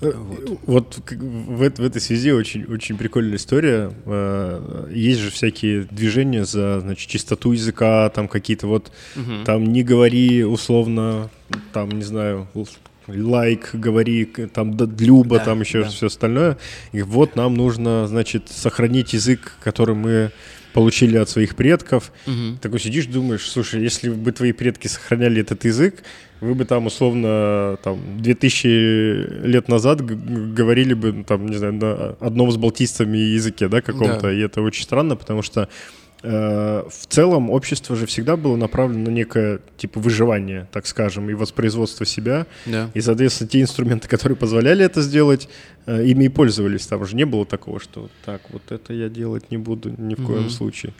Э, 0.00 0.12
вот, 0.12 0.60
вот 0.66 1.10
в, 1.10 1.56
в 1.56 1.82
этой 1.82 2.00
связи 2.00 2.32
очень, 2.32 2.64
очень 2.64 2.98
прикольная 2.98 3.36
история. 3.36 3.92
Э, 4.04 4.88
есть 4.92 5.20
же 5.20 5.30
всякие 5.30 5.84
движения 5.84 6.44
за 6.44 6.80
значит, 6.80 7.08
чистоту 7.08 7.52
языка, 7.52 8.10
там 8.10 8.28
какие-то 8.28 8.66
вот, 8.66 8.92
угу. 9.16 9.44
там 9.44 9.64
не 9.64 9.82
говори 9.82 10.44
условно, 10.44 11.30
там, 11.72 11.90
не 11.90 12.02
знаю, 12.02 12.48
лайк, 13.06 13.70
говори, 13.72 14.24
там, 14.24 14.76
длюба, 14.76 15.38
Да, 15.38 15.44
там 15.44 15.60
еще 15.60 15.82
да. 15.82 15.88
все 15.88 16.06
остальное. 16.06 16.58
И 16.92 17.02
вот 17.02 17.36
нам 17.36 17.54
нужно, 17.54 18.06
значит, 18.06 18.48
сохранить 18.48 19.12
язык, 19.12 19.52
который 19.62 19.94
мы 19.94 20.30
получили 20.72 21.16
от 21.16 21.28
своих 21.28 21.54
предков. 21.54 22.12
Мгм. 22.26 22.58
Такой 22.60 22.80
сидишь, 22.80 23.06
думаешь, 23.06 23.48
слушай, 23.48 23.80
если 23.80 24.08
бы 24.10 24.32
твои 24.32 24.52
предки 24.52 24.88
сохраняли 24.88 25.40
этот 25.40 25.64
язык, 25.64 26.02
вы 26.40 26.54
бы 26.54 26.64
там 26.64 26.86
условно 26.86 27.78
там 27.82 27.98
2000 28.20 29.46
лет 29.46 29.68
назад 29.68 30.04
говорили 30.04 30.94
бы 30.94 31.24
там, 31.26 31.46
не 31.46 31.56
знаю, 31.56 31.74
на 31.74 32.16
одном 32.20 32.50
с 32.50 32.56
балтийцами 32.56 33.16
языке, 33.18 33.68
да, 33.68 33.80
каком-то. 33.80 34.22
Да. 34.22 34.32
И 34.32 34.40
это 34.40 34.62
очень 34.62 34.82
странно, 34.82 35.14
потому 35.16 35.42
что 35.42 35.68
в 36.24 37.06
целом 37.08 37.50
общество 37.50 37.94
же 37.96 38.06
всегда 38.06 38.36
было 38.36 38.56
направлено 38.56 39.10
на 39.10 39.14
некое 39.14 39.60
типа 39.76 40.00
выживание, 40.00 40.66
так 40.72 40.86
скажем, 40.86 41.28
и 41.28 41.34
воспроизводство 41.34 42.06
себя. 42.06 42.46
Да. 42.64 42.90
И, 42.94 43.00
соответственно, 43.02 43.50
те 43.50 43.60
инструменты, 43.60 44.08
которые 44.08 44.36
позволяли 44.36 44.84
это 44.84 45.02
сделать, 45.02 45.48
э, 45.86 46.06
ими 46.06 46.24
и 46.24 46.28
пользовались. 46.28 46.86
Там 46.86 47.04
же 47.04 47.14
не 47.14 47.26
было 47.26 47.44
такого, 47.44 47.78
что 47.78 48.08
так, 48.24 48.40
вот 48.50 48.62
это 48.70 48.94
я 48.94 49.10
делать 49.10 49.50
не 49.50 49.58
буду 49.58 49.94
ни 49.98 50.14
в 50.14 50.24
коем 50.24 50.42
Мгм. 50.44 50.50
случае. 50.50 50.94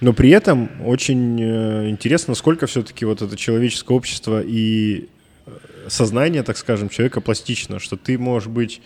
Но 0.00 0.12
при 0.12 0.30
этом 0.30 0.70
очень 0.84 1.40
э, 1.42 1.90
интересно, 1.90 2.34
сколько 2.34 2.66
все-таки 2.66 3.04
вот 3.04 3.22
это 3.22 3.36
человеческое 3.36 3.94
общество 3.94 4.40
и 4.40 5.08
э, 5.46 5.50
сознание, 5.88 6.42
так 6.44 6.56
скажем, 6.56 6.88
человека 6.88 7.20
пластично, 7.20 7.80
что 7.80 7.96
ты 7.96 8.16
можешь 8.18 8.48
быть 8.48 8.80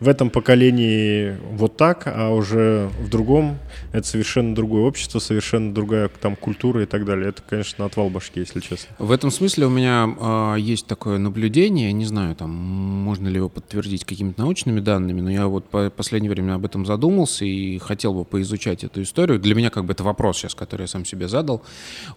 в 0.00 0.08
этом 0.08 0.30
поколении 0.30 1.36
вот 1.52 1.76
так, 1.76 2.02
а 2.06 2.30
уже 2.30 2.90
в 3.00 3.08
другом 3.08 3.58
это 3.92 4.06
совершенно 4.06 4.54
другое 4.54 4.82
общество, 4.82 5.18
совершенно 5.18 5.72
другая 5.72 6.08
там 6.08 6.36
культура 6.36 6.82
и 6.82 6.86
так 6.86 7.04
далее. 7.04 7.30
Это, 7.30 7.42
конечно, 7.42 7.84
отвал 7.84 8.10
башки, 8.10 8.40
если 8.40 8.60
честно. 8.60 8.94
В 8.98 9.10
этом 9.10 9.30
смысле 9.30 9.66
у 9.66 9.70
меня 9.70 10.06
а, 10.20 10.56
есть 10.56 10.86
такое 10.86 11.18
наблюдение, 11.18 11.92
не 11.92 12.04
знаю, 12.04 12.34
там 12.36 12.50
можно 12.50 13.28
ли 13.28 13.36
его 13.36 13.48
подтвердить 13.48 14.04
какими-то 14.04 14.40
научными 14.40 14.80
данными, 14.80 15.20
но 15.20 15.30
я 15.30 15.46
вот 15.46 15.68
по 15.68 15.88
последнее 15.90 16.30
время 16.30 16.54
об 16.54 16.64
этом 16.64 16.84
задумался 16.84 17.44
и 17.44 17.78
хотел 17.78 18.12
бы 18.12 18.24
поизучать 18.24 18.84
эту 18.84 19.02
историю. 19.02 19.38
Для 19.38 19.54
меня 19.54 19.70
как 19.70 19.84
бы 19.84 19.92
это 19.92 20.04
вопрос 20.04 20.38
сейчас, 20.38 20.54
который 20.54 20.82
я 20.82 20.88
сам 20.88 21.04
себе 21.04 21.28
задал. 21.28 21.62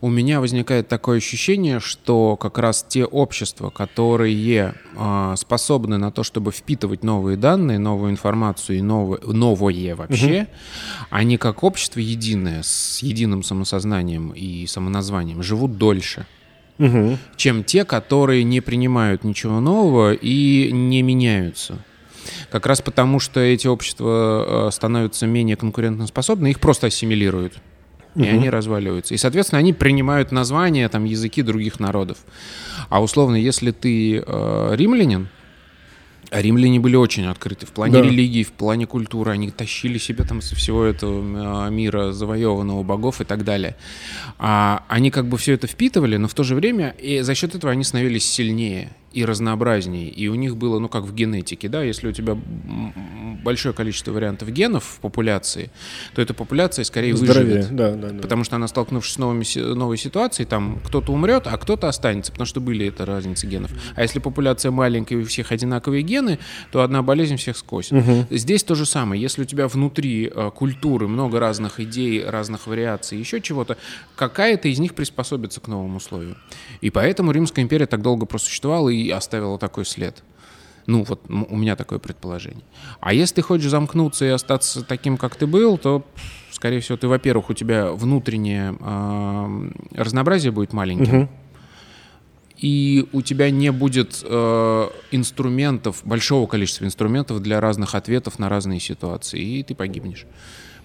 У 0.01 0.09
меня 0.09 0.41
возникает 0.41 0.87
такое 0.87 1.17
ощущение, 1.17 1.79
что 1.79 2.35
как 2.35 2.57
раз 2.57 2.85
те 2.87 3.05
общества, 3.05 3.69
которые 3.69 4.73
а, 4.97 5.35
способны 5.37 5.97
на 5.97 6.11
то, 6.11 6.23
чтобы 6.23 6.51
впитывать 6.51 7.03
новые 7.03 7.37
данные, 7.37 7.68
новую 7.77 8.11
информацию 8.11 8.79
и 8.79 8.81
новое, 8.81 9.19
новое 9.21 9.95
вообще, 9.95 10.47
они 11.09 11.37
как 11.37 11.63
общество 11.63 11.99
единое, 11.99 12.61
с 12.63 12.99
единым 13.03 13.43
самосознанием 13.43 14.31
и 14.31 14.65
самоназванием, 14.67 15.43
живут 15.43 15.77
дольше 15.77 16.25
Угу. 16.79 17.17
чем 17.35 17.65
те, 17.65 17.83
которые 17.83 18.45
не 18.45 18.61
принимают 18.61 19.25
ничего 19.25 19.59
нового 19.59 20.13
и 20.13 20.71
не 20.71 21.01
меняются. 21.01 21.77
Как 22.49 22.65
раз 22.65 22.81
потому, 22.81 23.19
что 23.19 23.41
эти 23.41 23.67
общества 23.67 24.67
э, 24.67 24.71
становятся 24.71 25.27
менее 25.27 25.57
конкурентоспособны, 25.57 26.51
их 26.51 26.61
просто 26.61 26.87
ассимилируют. 26.87 27.59
И 28.15 28.23
они 28.23 28.49
разваливаются. 28.49 29.13
И, 29.13 29.17
соответственно, 29.17 29.59
они 29.59 29.71
принимают 29.71 30.31
названия, 30.31 30.89
там, 30.89 31.05
языки 31.05 31.41
других 31.41 31.79
народов. 31.79 32.17
А 32.89 33.01
условно, 33.01 33.35
если 33.35 33.71
ты 33.71 34.23
э, 34.25 34.75
римлянин, 34.75 35.29
а 36.31 36.41
римляне 36.41 36.79
были 36.79 36.95
очень 36.95 37.25
открыты 37.25 37.65
в 37.65 37.71
плане 37.71 37.93
Да. 37.93 38.01
религии, 38.01 38.43
в 38.43 38.51
плане 38.51 38.85
культуры. 38.85 39.31
Они 39.31 39.49
тащили 39.51 39.97
себе 39.97 40.23
там 40.23 40.41
со 40.41 40.55
всего 40.55 40.83
этого 40.83 41.67
э, 41.67 41.71
мира 41.71 42.11
завоеванного 42.11 42.83
богов 42.83 43.21
и 43.21 43.23
так 43.23 43.43
далее. 43.43 43.75
А 44.37 44.83
они 44.87 45.11
как 45.11 45.27
бы 45.27 45.37
все 45.37 45.53
это 45.53 45.67
впитывали, 45.67 46.17
но 46.17 46.27
в 46.27 46.33
то 46.33 46.43
же 46.43 46.55
время 46.55 46.95
и 46.99 47.21
за 47.21 47.35
счет 47.35 47.55
этого 47.55 47.71
они 47.71 47.83
становились 47.83 48.25
сильнее 48.29 48.91
и 49.11 49.25
разнообразнее. 49.25 50.09
И 50.09 50.27
у 50.27 50.35
них 50.35 50.57
было, 50.57 50.79
ну 50.79 50.89
как 50.89 51.03
в 51.03 51.13
генетике, 51.13 51.67
да, 51.69 51.83
если 51.83 52.07
у 52.07 52.11
тебя 52.11 52.37
большое 53.43 53.73
количество 53.73 54.11
вариантов 54.11 54.49
генов 54.49 54.83
в 54.83 54.99
популяции, 54.99 55.71
то 56.13 56.21
эта 56.21 56.33
популяция 56.33 56.83
скорее 56.85 57.15
Здоровее, 57.15 57.57
выживет. 57.57 57.75
да, 57.75 57.91
да, 57.95 58.09
да. 58.09 58.21
Потому 58.21 58.43
что 58.43 58.55
она, 58.57 58.67
столкнувшись 58.67 59.13
с 59.13 59.17
новыми, 59.17 59.73
новой 59.73 59.97
ситуацией, 59.97 60.45
там 60.45 60.79
кто-то 60.85 61.11
умрет, 61.13 61.47
а 61.47 61.57
кто-то 61.57 61.87
останется, 61.87 62.31
потому 62.31 62.45
что 62.45 62.59
были 62.59 62.87
это 62.87 63.05
разницы 63.05 63.47
генов. 63.47 63.71
А 63.95 64.01
если 64.01 64.19
популяция 64.19 64.71
маленькая 64.71 65.15
и 65.15 65.21
у 65.21 65.25
всех 65.25 65.51
одинаковые 65.51 66.03
гены, 66.03 66.39
то 66.71 66.81
одна 66.81 67.01
болезнь 67.01 67.37
всех 67.37 67.57
скосит. 67.57 67.91
Мгм. 67.91 68.27
Здесь 68.29 68.63
то 68.63 68.75
же 68.75 68.85
самое. 68.85 69.21
Если 69.21 69.41
у 69.41 69.45
тебя 69.45 69.67
внутри 69.67 70.31
э, 70.33 70.51
культуры 70.53 71.07
много 71.07 71.39
разных 71.39 71.79
идей, 71.79 72.23
разных 72.25 72.67
вариаций, 72.67 73.17
еще 73.17 73.41
чего-то, 73.41 73.77
какая-то 74.15 74.67
из 74.67 74.79
них 74.79 74.93
приспособится 74.93 75.61
к 75.61 75.67
новым 75.67 75.95
условиям. 75.95 76.37
И 76.81 76.89
поэтому 76.89 77.31
Римская 77.31 77.63
империя 77.63 77.85
так 77.85 78.01
долго 78.01 78.25
просуществовала 78.25 78.89
и 78.89 78.98
оставила 79.09 79.57
такой 79.57 79.85
след. 79.85 80.23
Ну, 80.85 81.03
вот 81.03 81.21
у 81.29 81.55
меня 81.55 81.75
такое 81.75 81.99
предположение. 81.99 82.63
А 82.99 83.13
если 83.13 83.35
ты 83.35 83.41
хочешь 83.43 83.69
замкнуться 83.69 84.25
и 84.25 84.29
остаться 84.29 84.83
таким, 84.83 85.17
как 85.17 85.35
ты 85.35 85.45
был, 85.45 85.77
то, 85.77 86.03
скорее 86.51 86.79
всего, 86.79 86.97
ты, 86.97 87.07
во-первых, 87.07 87.51
у 87.51 87.53
тебя 87.53 87.91
внутреннее 87.91 88.75
э, 88.79 89.71
разнообразие 89.93 90.51
будет 90.51 90.73
маленьким, 90.73 91.15
Мгм. 91.15 91.29
и 92.57 93.07
у 93.13 93.21
тебя 93.21 93.51
не 93.51 93.71
будет 93.71 94.21
э, 94.23 94.87
инструментов, 95.11 96.01
большого 96.05 96.47
количества 96.47 96.85
инструментов 96.85 97.41
для 97.41 97.61
разных 97.61 97.93
ответов 97.95 98.39
на 98.39 98.49
разные 98.49 98.79
ситуации, 98.79 99.41
и 99.41 99.63
ты 99.63 99.75
погибнешь. 99.75 100.25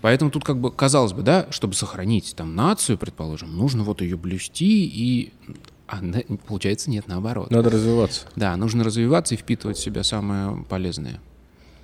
Поэтому 0.02 0.30
тут 0.30 0.44
как 0.44 0.58
бы, 0.58 0.70
казалось 0.70 1.14
бы, 1.14 1.22
да, 1.22 1.46
чтобы 1.48 1.72
сохранить 1.72 2.34
там 2.36 2.54
нацию, 2.54 2.98
предположим, 2.98 3.56
нужно 3.56 3.84
вот 3.84 4.02
ее 4.02 4.18
блюсти, 4.18 4.84
и 4.86 5.32
а, 5.86 5.98
получается 6.46 6.90
нет, 6.90 7.06
наоборот. 7.08 7.50
Надо 7.50 7.70
развиваться. 7.70 8.26
Да, 8.36 8.56
нужно 8.56 8.84
развиваться 8.84 9.34
и 9.34 9.38
впитывать 9.38 9.76
в 9.76 9.82
себя 9.82 10.02
самое 10.02 10.64
полезное. 10.68 11.20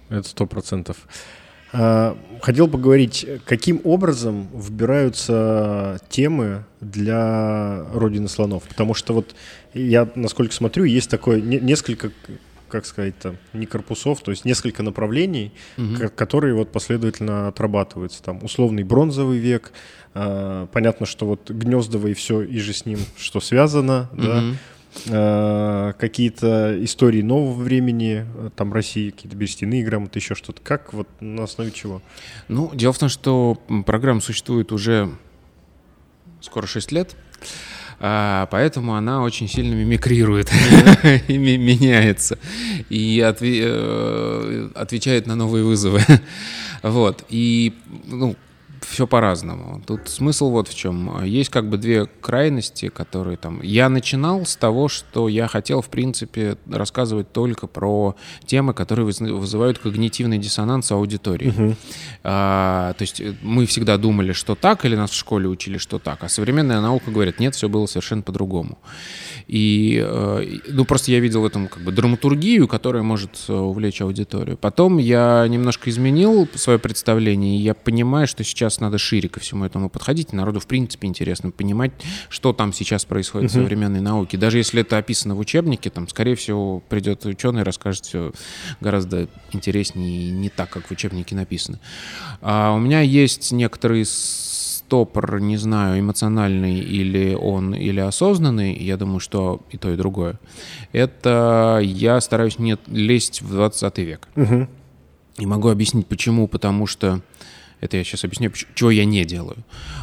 Это 0.08 0.28
сто 0.28 0.46
процентов. 0.46 0.96
А, 1.72 2.16
Хотел 2.42 2.66
поговорить, 2.68 3.26
каким 3.44 3.80
образом 3.84 4.48
выбираются 5.14 6.00
темы 6.08 6.64
для 6.80 7.84
Родины 7.92 8.28
слонов? 8.28 8.64
Потому 8.64 8.94
что 8.94 9.12
вот 9.14 9.34
я, 9.74 10.08
насколько 10.14 10.52
смотрю, 10.54 10.84
есть 10.84 11.10
такое 11.10 11.40
не- 11.40 11.60
несколько, 11.60 12.10
как 12.68 12.86
сказать-то, 12.86 13.36
не 13.52 13.66
корпусов, 13.66 14.20
то 14.22 14.30
есть 14.30 14.44
несколько 14.44 14.82
направлений, 14.82 15.52
ко- 15.98 16.08
которые 16.08 16.54
вот 16.54 16.72
последовательно 16.72 17.48
отрабатываются. 17.48 18.22
Там 18.22 18.42
условный 18.44 18.82
бронзовый 18.82 19.38
век, 19.38 19.72
понятно, 20.12 21.06
что 21.06 21.26
вот 21.26 21.50
гнездовый 21.50 22.14
все 22.14 22.42
и 22.42 22.58
же 22.58 22.72
с 22.72 22.86
ним, 22.86 22.98
что 23.16 23.40
связано, 23.40 24.08
да, 24.12 24.42
э, 25.06 25.92
какие-то 25.98 26.76
истории 26.84 27.22
нового 27.22 27.62
времени, 27.62 28.26
там 28.56 28.72
России, 28.72 29.10
какие-то 29.10 29.36
берестяные 29.36 29.84
грамоты, 29.84 30.18
еще 30.18 30.34
что-то. 30.34 30.60
Как 30.62 30.92
вот 30.92 31.08
на 31.20 31.44
основе 31.44 31.70
чего? 31.70 32.02
Ну, 32.48 32.70
дело 32.74 32.92
в 32.92 32.98
том, 32.98 33.08
что 33.08 33.58
программа 33.86 34.20
существует 34.20 34.72
уже 34.72 35.10
скоро 36.40 36.66
6 36.66 36.90
лет, 36.92 37.16
а, 38.02 38.48
поэтому 38.50 38.94
она 38.94 39.22
очень 39.22 39.46
сильно 39.46 39.74
мимикрирует 39.74 40.50
и 41.28 41.36
меняется 41.36 42.38
и 42.88 43.20
э, 43.20 44.68
отвечает 44.74 45.26
на 45.26 45.36
новые 45.36 45.64
вызовы. 45.64 46.00
Вот. 46.82 47.26
И, 47.28 47.74
ну, 48.06 48.36
все 48.80 49.06
по-разному. 49.06 49.82
Тут 49.86 50.08
смысл 50.08 50.50
вот 50.50 50.68
в 50.68 50.74
чем. 50.74 51.22
Есть 51.24 51.50
как 51.50 51.68
бы 51.68 51.76
две 51.76 52.06
крайности, 52.06 52.88
которые 52.88 53.36
там... 53.36 53.60
Я 53.62 53.88
начинал 53.88 54.46
с 54.46 54.56
того, 54.56 54.88
что 54.88 55.28
я 55.28 55.48
хотел, 55.48 55.82
в 55.82 55.88
принципе, 55.88 56.56
рассказывать 56.70 57.32
только 57.32 57.66
про 57.66 58.16
темы, 58.46 58.72
которые 58.74 59.06
выз- 59.06 59.32
вызывают 59.32 59.78
когнитивный 59.78 60.38
диссонанс 60.38 60.90
у 60.92 60.96
аудитории. 60.96 61.76
А, 62.22 62.94
то 62.94 63.02
есть 63.02 63.20
э, 63.20 63.34
мы 63.42 63.66
всегда 63.66 63.96
думали, 63.96 64.32
что 64.32 64.54
так, 64.54 64.84
или 64.84 64.96
нас 64.96 65.10
в 65.10 65.16
школе 65.16 65.48
учили, 65.48 65.78
что 65.78 65.98
так. 65.98 66.24
А 66.24 66.28
современная 66.28 66.80
наука 66.80 67.10
говорит, 67.10 67.38
нет, 67.40 67.54
все 67.54 67.68
было 67.68 67.86
совершенно 67.86 68.22
по-другому. 68.22 68.78
И, 69.46 70.02
э, 70.04 70.44
и- 70.44 70.62
ну, 70.72 70.84
просто 70.84 71.10
я 71.12 71.20
видел 71.20 71.42
в 71.42 71.44
этом 71.46 71.68
как 71.68 71.82
бы 71.82 71.92
драматургию, 71.92 72.68
которая 72.68 73.02
может 73.02 73.30
э, 73.48 73.52
увлечь 73.52 74.00
аудиторию. 74.00 74.56
Потом 74.56 74.98
я 74.98 75.46
немножко 75.48 75.90
изменил 75.90 76.48
свое 76.54 76.78
представление, 76.78 77.56
и 77.58 77.62
я 77.62 77.74
понимаю, 77.74 78.26
что 78.26 78.44
сейчас 78.44 78.69
надо 78.78 78.98
шире 78.98 79.28
ко 79.28 79.40
всему 79.40 79.64
этому 79.64 79.90
подходить. 79.90 80.32
Народу, 80.32 80.60
в 80.60 80.66
принципе, 80.66 81.08
интересно 81.08 81.50
понимать, 81.50 81.92
что 82.28 82.52
там 82.52 82.72
сейчас 82.72 83.04
происходит 83.04 83.50
в 83.50 83.54
современной 83.54 84.00
науке. 84.00 84.36
Даже 84.36 84.58
если 84.58 84.82
это 84.82 84.98
описано 84.98 85.34
в 85.34 85.40
учебнике, 85.40 85.90
там, 85.90 86.06
скорее 86.08 86.36
всего, 86.36 86.80
придет 86.88 87.24
ученый 87.24 87.62
и 87.62 87.64
расскажет 87.64 88.04
все 88.04 88.32
гораздо 88.80 89.28
интереснее 89.52 90.28
и 90.28 90.30
не 90.30 90.48
так, 90.48 90.70
как 90.70 90.86
в 90.86 90.90
учебнике 90.90 91.34
написано. 91.34 91.80
А 92.40 92.72
у 92.72 92.78
меня 92.78 93.00
есть 93.00 93.50
некоторые 93.50 94.04
стопор, 94.04 95.40
не 95.40 95.56
знаю, 95.56 96.00
эмоциональный 96.00 96.80
или 96.80 97.34
он, 97.34 97.74
или 97.74 98.00
осознанный, 98.00 98.76
я 98.76 98.96
думаю, 98.96 99.20
что 99.20 99.60
и 99.70 99.76
то, 99.76 99.92
и 99.92 99.96
другое. 99.96 100.38
Это 100.92 101.80
я 101.82 102.20
стараюсь 102.20 102.58
не 102.58 102.76
лезть 102.88 103.40
в 103.40 103.50
20 103.52 103.98
век. 103.98 104.28
Мгм. 104.34 104.68
И 105.38 105.46
могу 105.46 105.68
объяснить 105.68 106.06
почему. 106.06 106.48
Потому 106.48 106.86
что 106.86 107.20
Это 107.80 107.96
я 107.96 108.04
сейчас 108.04 108.24
объясню, 108.24 108.52
чего 108.74 108.90
я 108.90 109.04
не 109.04 109.24
делаю. 109.24 109.58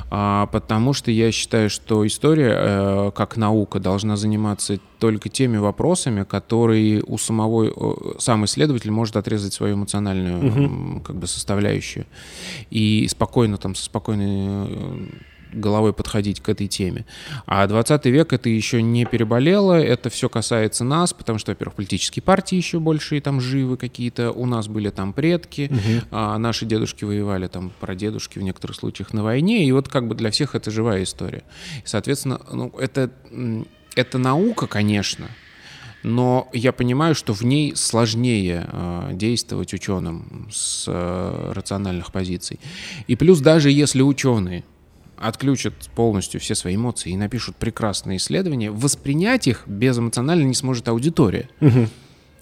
А, 0.10 0.48
потому 0.48 0.94
что 0.94 1.12
я 1.12 1.32
считаю, 1.32 1.70
что 1.70 2.06
история, 2.08 2.56
э, 2.58 3.12
как 3.16 3.38
наука, 3.38 3.80
должна 3.80 4.18
заниматься 4.18 4.80
только 5.00 5.30
теми 5.30 5.58
вопросами, 5.58 6.24
которые 6.24 7.04
у 7.06 7.18
самого 7.18 8.18
сам 8.20 8.46
исследователь 8.46 8.92
может 8.92 9.16
отрезать 9.16 9.54
свою 9.54 9.76
эмоциональную 9.76 10.48
угу. 10.48 11.02
как 11.02 11.16
бы 11.18 11.28
составляющую 11.28 12.06
и 12.72 13.08
спокойно 13.10 13.58
там 13.58 13.76
со 13.76 13.86
спокойной 13.86 14.68
э, 14.68 15.08
головой 15.54 15.94
подходить 15.94 16.40
к 16.42 16.50
этой 16.50 16.68
теме. 16.68 17.06
А 17.46 17.68
20 17.68 18.06
век 18.06 18.34
это 18.34 18.50
еще 18.50 18.82
не 18.82 19.06
переболело, 19.06 19.74
это 19.74 20.10
все 20.10 20.30
касается 20.30 20.84
нас, 20.84 21.14
потому 21.14 21.40
что, 21.40 21.52
во-первых, 21.52 21.76
политические 21.76 22.24
партии 22.24 22.56
еще 22.56 22.80
больше 22.80 23.18
и 23.18 23.20
там 23.20 23.42
живы 23.42 23.78
какие-то, 23.78 24.32
у 24.32 24.46
нас 24.46 24.68
были 24.68 24.90
там 24.90 25.14
предки, 25.14 25.70
угу. 25.72 26.08
а 26.12 26.38
наши 26.38 26.66
дедушки 26.66 27.06
воевали, 27.06 27.48
там 27.48 27.72
прадедушки 27.80 28.40
в 28.40 28.44
некоторых 28.44 28.76
случаях 28.76 29.14
на 29.14 29.24
войне, 29.24 29.66
и 29.66 29.72
вот 29.72 29.90
как 29.90 30.08
бы 30.08 30.16
для 30.16 30.32
всех 30.32 30.56
это 30.56 30.72
живая 30.72 31.04
история. 31.04 31.44
И, 31.84 31.88
соответственно, 31.88 32.40
ну, 32.52 32.74
это, 32.78 33.12
это 33.96 34.18
наука, 34.18 34.68
конечно, 34.68 35.28
но 36.04 36.48
я 36.54 36.72
понимаю, 36.72 37.16
что 37.16 37.34
в 37.34 37.42
ней 37.44 37.76
сложнее 37.76 38.68
э, 38.72 39.10
действовать 39.14 39.74
ученым 39.74 40.48
с 40.52 40.86
э, 40.88 41.52
рациональных 41.54 42.12
позиций. 42.12 42.60
И 43.08 43.16
плюс 43.16 43.40
даже 43.40 43.72
если 43.72 44.02
ученые 44.02 44.64
отключат 45.18 45.74
полностью 45.96 46.40
все 46.40 46.56
свои 46.56 46.76
эмоции 46.76 47.12
и 47.12 47.18
напишут 47.18 47.56
прекрасные 47.56 48.18
исследования, 48.18 48.72
воспринять 48.72 49.48
их 49.48 49.64
безэмоционально 49.68 50.44
не 50.44 50.54
сможет 50.54 50.88
аудитория. 50.88 51.50
Угу. 51.62 51.88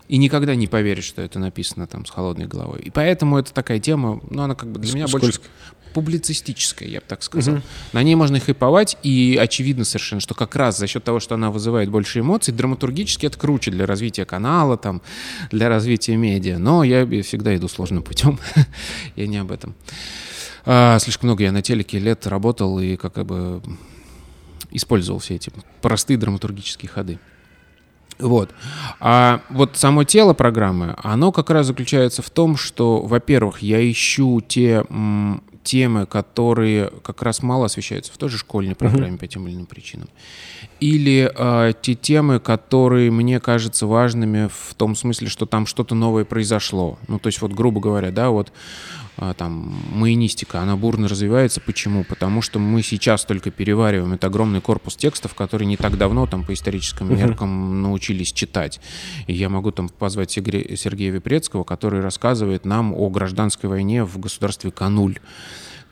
И 0.07 0.17
никогда 0.17 0.55
не 0.55 0.67
поверит, 0.67 1.03
что 1.03 1.21
это 1.21 1.39
написано 1.39 1.87
там 1.87 2.05
с 2.05 2.11
холодной 2.11 2.45
головой. 2.45 2.81
И 2.81 2.91
поэтому 2.91 3.37
это 3.39 3.53
такая 3.53 3.79
тема, 3.79 4.21
ну, 4.29 4.43
она 4.43 4.53
как 4.53 4.69
бы 4.69 4.79
для 4.79 4.93
меня 4.93 5.07
больше 5.07 5.39
публицистическая, 5.95 6.89
я 6.89 6.99
бы 6.99 7.05
так 7.07 7.23
сказал. 7.23 7.55
Угу. 7.55 7.63
На 7.93 8.03
ней 8.03 8.15
можно 8.15 8.39
хайповать, 8.39 8.97
и 9.01 9.39
очевидно 9.41 9.85
совершенно, 9.85 10.19
что 10.19 10.35
как 10.35 10.55
раз 10.57 10.77
за 10.77 10.87
счет 10.87 11.05
того, 11.05 11.21
что 11.21 11.35
она 11.35 11.51
вызывает 11.51 11.89
больше 11.89 12.19
эмоций, 12.19 12.53
драматургически 12.53 13.25
это 13.25 13.39
круче 13.39 13.71
для 13.71 13.85
развития 13.85 14.25
канала, 14.25 14.77
там, 14.77 15.01
для 15.51 15.69
развития 15.69 16.17
медиа. 16.17 16.59
Но 16.59 16.83
я 16.83 17.05
всегда 17.23 17.55
иду 17.55 17.69
сложным 17.69 18.03
путем. 18.03 18.39
я 19.15 19.25
не 19.25 19.37
об 19.37 19.51
этом. 19.51 19.73
А, 20.65 20.97
слишком 20.99 21.27
много 21.27 21.43
я 21.43 21.51
на 21.51 21.61
телеке 21.61 21.99
лет 21.99 22.25
работал 22.27 22.79
и 22.79 22.95
как 22.95 23.23
бы 23.25 23.61
использовал 24.71 25.19
все 25.19 25.35
эти 25.35 25.51
простые 25.81 26.17
драматургические 26.17 26.89
ходы. 26.89 27.19
Вот. 28.17 28.51
А 28.99 29.41
вот 29.49 29.75
само 29.75 30.03
тело 30.05 30.33
программы, 30.33 30.95
оно 31.03 31.31
как 31.31 31.49
раз 31.49 31.67
заключается 31.67 32.21
в 32.21 32.29
том, 32.29 32.55
что, 32.55 33.01
во-первых, 33.01 33.59
я 33.59 33.89
ищу 33.91 34.41
те 34.41 34.85
м, 34.89 35.43
темы, 35.63 36.05
которые 36.05 36.91
как 37.03 37.21
раз 37.23 37.43
мало 37.43 37.65
освещаются 37.65 38.13
в 38.13 38.17
той 38.17 38.29
же 38.29 38.37
школьной 38.37 38.75
программе 38.75 39.17
по 39.17 39.27
тем 39.27 39.47
или 39.47 39.55
иным 39.55 39.65
причинам. 39.65 40.07
Или 40.79 41.29
э, 41.35 41.73
те 41.81 41.95
темы, 41.95 42.39
которые 42.39 43.11
мне 43.11 43.39
кажутся 43.39 43.85
важными 43.87 44.47
в 44.47 44.73
том 44.75 44.95
смысле, 44.95 45.27
что 45.27 45.45
там 45.45 45.65
что-то 45.65 45.95
новое 45.95 46.23
произошло. 46.23 46.97
Ну, 47.07 47.19
то 47.19 47.27
есть, 47.27 47.41
вот, 47.41 47.51
грубо 47.51 47.81
говоря, 47.81 48.11
да, 48.11 48.29
вот 48.29 48.53
там, 49.37 49.75
майонистика, 49.91 50.61
она 50.61 50.75
бурно 50.75 51.07
развивается. 51.07 51.61
Почему? 51.61 52.03
Потому 52.03 52.41
что 52.41 52.59
мы 52.59 52.81
сейчас 52.81 53.25
только 53.25 53.51
перевариваем 53.51 54.13
этот 54.13 54.25
огромный 54.25 54.61
корпус 54.61 54.95
текстов, 54.95 55.33
которые 55.33 55.67
не 55.67 55.77
так 55.77 55.97
давно 55.97 56.25
там 56.27 56.43
по 56.43 56.53
историческим 56.53 57.17
меркам 57.17 57.71
uh-huh. 57.71 57.81
научились 57.81 58.33
читать. 58.33 58.79
И 59.27 59.33
я 59.33 59.49
могу 59.49 59.71
там 59.71 59.89
позвать 59.89 60.31
Сергея 60.31 61.11
Випрецкого, 61.11 61.63
который 61.63 62.01
рассказывает 62.01 62.65
нам 62.65 62.93
о 62.93 63.09
гражданской 63.09 63.69
войне 63.69 64.03
в 64.03 64.17
государстве 64.19 64.71
Кануль. 64.71 65.19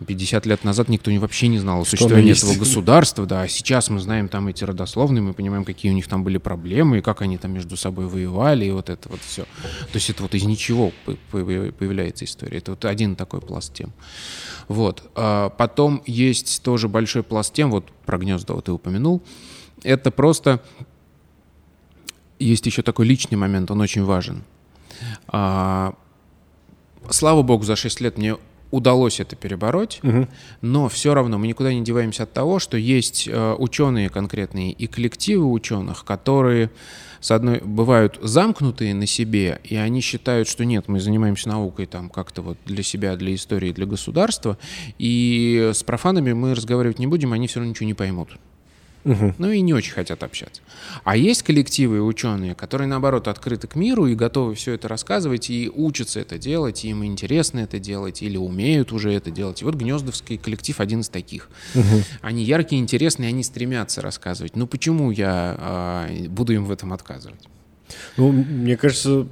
50 0.06 0.46
лет 0.46 0.64
назад 0.64 0.90
никто 0.90 1.12
вообще 1.12 1.48
не 1.48 1.60
знал 1.60 1.82
о 1.82 1.86
существовании 1.86 2.36
этого 2.36 2.56
государства, 2.56 3.26
да, 3.26 3.44
а 3.44 3.48
сейчас 3.48 3.90
мы 3.90 4.00
знаем 4.00 4.28
там 4.28 4.48
эти 4.48 4.64
родословные, 4.64 5.22
мы 5.22 5.34
понимаем, 5.34 5.64
какие 5.64 5.92
у 5.92 5.96
них 5.96 6.08
там 6.08 6.24
были 6.24 6.38
проблемы, 6.38 6.98
и 6.98 7.02
как 7.02 7.22
они 7.22 7.38
там 7.38 7.54
между 7.54 7.78
собой 7.78 8.08
воевали, 8.08 8.66
и 8.66 8.72
вот 8.72 8.90
это 8.90 9.08
вот 9.10 9.22
все. 9.22 9.44
То 9.44 9.96
есть 9.96 10.10
это 10.10 10.24
вот 10.24 10.34
из 10.36 10.44
ничего 10.44 10.92
появляется 11.32 12.26
история. 12.26 12.58
Это 12.58 12.72
вот 12.72 12.86
один 12.86 13.16
такой 13.16 13.42
пласт 13.42 13.74
тем. 13.74 13.94
Вот. 14.68 15.10
А 15.16 15.50
потом 15.50 16.02
есть 16.06 16.62
тоже 16.64 16.90
большой 16.90 17.24
пласт 17.24 17.54
тем, 17.54 17.72
вот 17.72 17.90
про 18.06 18.18
гнезда 18.18 18.54
вот 18.54 18.66
ты 18.66 18.72
упомянул, 18.72 19.22
это 19.84 20.12
просто 20.12 20.62
есть 22.40 22.66
еще 22.66 22.82
такой 22.82 23.06
личный 23.06 23.38
момент, 23.38 23.72
он 23.72 23.80
очень 23.82 24.04
важен. 24.04 24.44
А, 25.28 25.94
слава 27.10 27.42
богу, 27.42 27.64
за 27.64 27.76
6 27.76 28.02
лет 28.02 28.18
мне 28.18 28.38
удалось 28.74 29.20
это 29.20 29.36
перебороть, 29.36 30.00
угу. 30.02 30.28
но 30.62 30.90
все 30.90 31.14
равно 31.14 31.38
мы 31.38 31.46
никуда 31.46 31.72
не 31.72 31.84
деваемся 31.84 32.24
от 32.24 32.34
того, 32.34 32.58
что 32.58 32.76
есть 32.76 33.28
э, 33.28 33.56
ученые 33.60 34.10
конкретные 34.10 34.72
и 34.72 34.88
коллективы 34.88 35.46
ученых, 35.46 36.04
которые 36.04 36.72
с 37.20 37.30
одной 37.30 37.62
бывают 37.64 38.18
замкнутые 38.20 38.96
на 38.96 39.06
себе, 39.06 39.62
и 39.64 39.76
они 39.76 40.02
считают, 40.02 40.48
что 40.48 40.66
нет, 40.66 40.88
мы 40.88 41.00
занимаемся 41.00 41.50
наукой 41.50 41.86
там 41.86 42.10
как-то 42.10 42.42
вот 42.42 42.58
для 42.66 42.82
себя, 42.82 43.16
для 43.16 43.36
истории, 43.36 43.72
для 43.72 43.86
государства, 43.86 44.58
и 44.98 45.70
с 45.72 45.84
профанами 45.84 46.34
мы 46.34 46.56
разговаривать 46.56 46.98
не 46.98 47.06
будем, 47.06 47.32
они 47.32 47.46
все 47.46 47.60
равно 47.60 47.70
ничего 47.70 47.86
не 47.86 47.94
поймут. 47.94 48.30
Угу. 49.06 49.36
Ну 49.38 49.52
и 49.52 49.62
не 49.62 49.74
очень 49.74 49.94
хотят 49.94 50.24
общаться. 50.24 50.62
А 51.04 51.18
есть 51.18 51.44
коллективы 51.44 51.98
и 51.98 52.00
ученые, 52.00 52.56
которые, 52.56 52.88
наоборот, 52.88 53.28
открыты 53.28 53.68
к 53.68 53.76
миру 53.76 54.08
и 54.08 54.16
готовы 54.16 54.56
все 54.56 54.74
это 54.74 54.88
рассказывать, 54.88 55.50
и 55.50 55.70
учатся 55.74 56.22
это 56.22 56.38
делать, 56.38 56.86
и 56.86 56.90
им 56.90 57.04
интересно 57.04 57.60
это 57.60 57.80
делать, 57.80 58.22
или 58.22 58.38
умеют 58.38 58.92
уже 58.92 59.12
это 59.14 59.32
делать. 59.32 59.62
И 59.62 59.66
вот 59.66 59.76
Гнездовский 59.76 60.38
коллектив 60.38 60.80
один 60.80 61.02
из 61.02 61.10
таких. 61.10 61.50
Угу. 61.76 62.04
Они 62.22 62.44
яркие, 62.44 62.82
интересные, 62.82 63.30
они 63.30 63.44
стремятся 63.44 64.02
рассказывать. 64.02 64.56
Ну 64.56 64.68
почему 64.68 65.12
я 65.12 65.56
а, 65.60 66.10
буду 66.30 66.54
им 66.54 66.66
в 66.66 66.72
этом 66.72 66.94
отказывать? 66.94 67.48
Ну, 68.18 68.32
мне 68.32 68.78
кажется, 68.78 69.28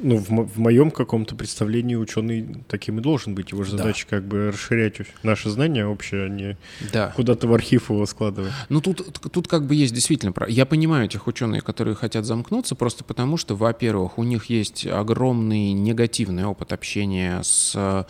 ну, 0.00 0.16
в, 0.16 0.28
в 0.28 0.58
моем 0.58 0.90
каком-то 0.90 1.34
представлении 1.34 1.94
ученый 1.94 2.64
таким 2.68 2.98
и 2.98 3.02
должен 3.02 3.34
быть. 3.34 3.52
Его 3.52 3.64
же 3.64 3.72
да. 3.72 3.78
задача 3.78 4.06
как 4.08 4.24
бы 4.24 4.50
расширять 4.50 4.96
наши 5.22 5.50
знания 5.50 5.86
общее, 5.86 6.24
а 6.24 6.28
не 6.28 6.56
да. 6.92 7.12
куда-то 7.14 7.46
в 7.48 7.54
архив 7.54 7.90
его 7.90 8.06
складывать. 8.06 8.52
Ну, 8.68 8.80
тут, 8.80 9.20
тут 9.32 9.48
как 9.48 9.66
бы 9.66 9.74
есть 9.74 9.94
действительно... 9.94 10.34
Я 10.48 10.66
понимаю 10.66 11.06
этих 11.06 11.26
ученых, 11.26 11.64
которые 11.64 11.94
хотят 11.94 12.24
замкнуться, 12.24 12.74
просто 12.74 13.04
потому 13.04 13.36
что, 13.36 13.54
во-первых, 13.54 14.18
у 14.18 14.24
них 14.24 14.46
есть 14.46 14.86
огромный 14.86 15.72
негативный 15.72 16.44
опыт 16.44 16.72
общения 16.72 17.40
с 17.42 18.06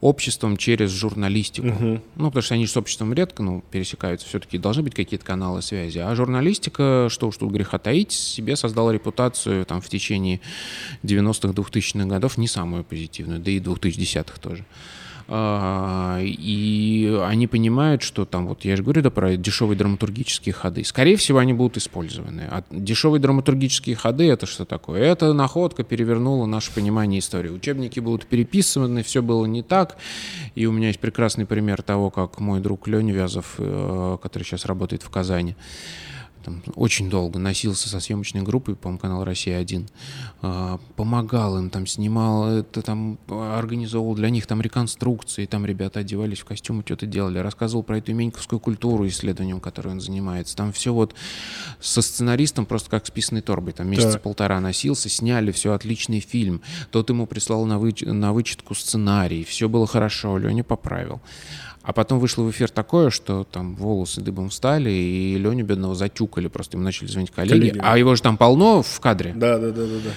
обществом 0.00 0.56
через 0.56 0.90
журналистику. 0.90 1.68
Угу. 1.68 2.00
Ну, 2.16 2.26
потому 2.28 2.42
что 2.42 2.54
они 2.54 2.66
с 2.66 2.76
обществом 2.76 3.12
редко 3.12 3.42
ну, 3.42 3.62
пересекаются, 3.70 4.26
все-таки 4.26 4.58
должны 4.58 4.82
быть 4.82 4.94
какие-то 4.94 5.24
каналы 5.24 5.62
связи. 5.62 5.98
А 5.98 6.14
журналистика, 6.14 7.08
что 7.10 7.28
уж 7.28 7.36
тут 7.36 7.52
греха 7.52 7.78
таить, 7.78 8.12
себе 8.12 8.56
создала 8.56 8.92
репутацию 8.92 9.64
там 9.64 9.80
в 9.80 9.88
течение 9.88 10.40
90-х, 11.02 11.48
2000-х 11.48 12.06
годов 12.06 12.38
не 12.38 12.48
самую 12.48 12.84
позитивную, 12.84 13.40
да 13.40 13.50
и 13.50 13.60
2010-х 13.60 14.40
тоже. 14.40 14.64
А, 15.28 16.20
и 16.22 17.20
они 17.24 17.46
понимают, 17.48 18.02
что 18.02 18.24
там, 18.24 18.46
вот 18.46 18.64
я 18.64 18.76
же 18.76 18.82
говорю 18.82 19.02
да, 19.02 19.10
про 19.10 19.36
дешевые 19.36 19.76
драматургические 19.76 20.52
ходы. 20.52 20.84
Скорее 20.84 21.16
всего, 21.16 21.38
они 21.38 21.52
будут 21.52 21.76
использованы. 21.78 22.42
А 22.48 22.62
дешевые 22.70 23.20
драматургические 23.20 23.96
ходы— 23.96 24.28
это 24.30 24.46
что 24.46 24.64
такое? 24.64 25.02
Это 25.02 25.32
находка 25.32 25.82
перевернула 25.82 26.46
наше 26.46 26.72
понимание 26.72 27.18
истории. 27.18 27.50
Учебники 27.50 27.98
будут 27.98 28.26
переписаны, 28.26 29.02
все 29.02 29.20
было 29.20 29.46
не 29.46 29.62
так. 29.62 29.96
И 30.54 30.66
у 30.66 30.72
меня 30.72 30.88
есть 30.88 31.00
прекрасный 31.00 31.44
пример 31.44 31.82
того, 31.82 32.10
как 32.10 32.38
мой 32.38 32.60
друг 32.60 32.86
Леня 32.86 33.12
Вязов, 33.12 33.54
э, 33.58 34.18
который 34.22 34.44
сейчас 34.44 34.64
работает 34.64 35.02
в 35.02 35.10
Казани, 35.10 35.56
там, 36.46 36.62
очень 36.76 37.10
долго 37.10 37.40
носился 37.40 37.88
со 37.88 37.98
съемочной 37.98 38.42
группой, 38.42 38.76
по-моему, 38.76 39.00
канал 39.00 39.24
«Россия-1», 39.24 39.88
а, 40.42 40.78
помогал 40.94 41.58
им, 41.58 41.70
там, 41.70 41.88
снимал, 41.88 42.48
это, 42.48 42.82
там, 42.82 43.18
организовывал 43.28 44.14
для 44.14 44.30
них 44.30 44.46
там 44.46 44.62
реконструкции, 44.62 45.46
там 45.46 45.66
ребята 45.66 46.00
одевались 46.00 46.38
в 46.38 46.44
костюмы, 46.44 46.84
что-то 46.86 47.06
делали, 47.06 47.38
рассказывал 47.38 47.82
про 47.82 47.98
эту 47.98 48.14
меньковскую 48.14 48.60
культуру, 48.60 49.08
исследованием 49.08 49.58
которой 49.58 49.88
он 49.88 50.00
занимается. 50.00 50.56
Там 50.56 50.72
все 50.72 50.94
вот 50.94 51.16
со 51.80 52.00
сценаристом 52.00 52.64
просто 52.64 52.90
как 52.90 53.06
с 53.06 53.10
писаной 53.10 53.42
торбой, 53.42 53.72
там 53.72 53.90
месяца 53.90 54.12
да. 54.12 54.18
полтора 54.20 54.60
носился, 54.60 55.08
сняли 55.08 55.50
все, 55.50 55.72
отличный 55.72 56.20
фильм. 56.20 56.62
Тот 56.92 57.10
ему 57.10 57.26
прислал 57.26 57.66
на, 57.66 57.80
выч... 57.80 58.02
на 58.02 58.32
вычетку 58.32 58.76
сценарий, 58.76 59.42
все 59.42 59.68
было 59.68 59.88
хорошо, 59.88 60.38
Леня 60.38 60.62
поправил. 60.62 61.20
А 61.86 61.92
потом 61.92 62.18
вышло 62.18 62.42
в 62.42 62.50
эфир 62.50 62.68
такое, 62.68 63.10
что 63.10 63.44
там 63.44 63.76
волосы 63.76 64.20
дыбом 64.20 64.48
встали, 64.48 64.90
и 64.90 65.38
Леню 65.38 65.64
бедного 65.64 65.94
затюкали, 65.94 66.48
просто 66.48 66.76
ему 66.76 66.84
начали 66.84 67.06
звонить 67.06 67.30
коллеги. 67.30 67.68
коллеги. 67.70 67.80
А 67.80 67.96
его 67.96 68.16
же 68.16 68.22
там 68.22 68.36
полно 68.36 68.82
в 68.82 68.98
кадре. 68.98 69.32
Да, 69.36 69.56
да, 69.58 69.70
да, 69.70 69.86
да, 69.86 69.98
да. 70.04 70.10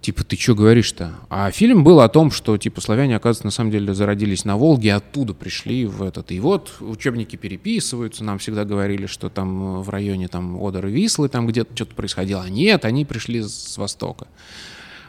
Типа, 0.00 0.22
ты 0.22 0.36
что 0.36 0.54
говоришь-то? 0.54 1.16
А 1.28 1.50
фильм 1.50 1.82
был 1.82 2.00
о 2.00 2.08
том, 2.08 2.30
что, 2.30 2.56
типа, 2.56 2.80
славяне, 2.80 3.16
оказывается, 3.16 3.44
на 3.44 3.50
самом 3.50 3.72
деле 3.72 3.92
зародились 3.92 4.44
на 4.44 4.56
Волге, 4.56 4.94
оттуда 4.94 5.34
пришли 5.34 5.84
в 5.84 6.04
этот. 6.04 6.30
И 6.30 6.38
вот 6.38 6.76
учебники 6.78 7.34
переписываются, 7.34 8.22
нам 8.22 8.38
всегда 8.38 8.64
говорили, 8.64 9.06
что 9.06 9.28
там 9.30 9.82
в 9.82 9.88
районе 9.90 10.28
там 10.28 10.64
Одер 10.64 10.86
и 10.86 10.92
Вислы 10.92 11.28
там 11.28 11.44
где-то 11.48 11.74
что-то 11.74 11.96
происходило. 11.96 12.44
А 12.44 12.48
нет, 12.48 12.84
они 12.84 13.04
пришли 13.04 13.42
с 13.42 13.76
Востока. 13.76 14.28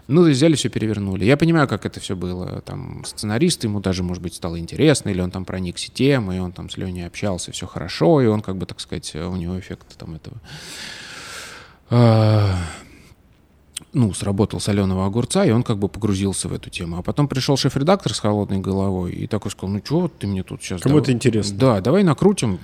Ну, 0.07 0.29
взяли 0.29 0.55
все 0.55 0.69
перевернули. 0.69 1.25
Я 1.25 1.37
понимаю, 1.37 1.67
как 1.67 1.85
это 1.85 1.99
все 1.99 2.15
было. 2.15 2.61
Там 2.61 3.03
сценарист, 3.05 3.63
ему 3.63 3.79
даже, 3.79 4.03
может 4.03 4.21
быть, 4.21 4.33
стало 4.33 4.59
интересно, 4.59 5.09
или 5.09 5.21
он 5.21 5.31
там 5.31 5.45
проникся 5.45 5.91
темой, 5.91 6.37
и 6.37 6.39
он 6.39 6.51
там 6.51 6.69
с 6.69 6.77
Леней 6.77 7.07
общался, 7.07 7.51
все 7.51 7.67
хорошо, 7.67 8.21
и 8.21 8.25
он, 8.25 8.41
как 8.41 8.57
бы, 8.57 8.65
так 8.65 8.79
сказать, 8.79 9.15
у 9.15 9.35
него 9.35 9.59
эффект 9.59 9.97
там 9.97 10.15
этого 10.15 10.37
а, 11.89 12.55
ну, 13.93 14.13
сработал 14.13 14.59
соленого 14.59 15.05
огурца, 15.05 15.45
и 15.45 15.51
он 15.51 15.63
как 15.63 15.77
бы 15.77 15.89
погрузился 15.89 16.47
в 16.47 16.53
эту 16.53 16.69
тему. 16.69 16.97
А 16.97 17.01
потом 17.01 17.27
пришел 17.27 17.57
шеф-редактор 17.57 18.13
с 18.13 18.19
холодной 18.19 18.59
головой 18.59 19.11
и 19.11 19.27
такой 19.27 19.51
сказал, 19.51 19.75
ну 19.75 19.81
что 19.83 20.07
ты 20.07 20.27
мне 20.27 20.43
тут 20.43 20.63
сейчас... 20.63 20.81
Кому 20.81 20.95
давай... 20.95 21.03
это 21.03 21.11
интересно. 21.11 21.57
Да, 21.57 21.81
давай 21.81 22.03
накрутим, 22.03 22.59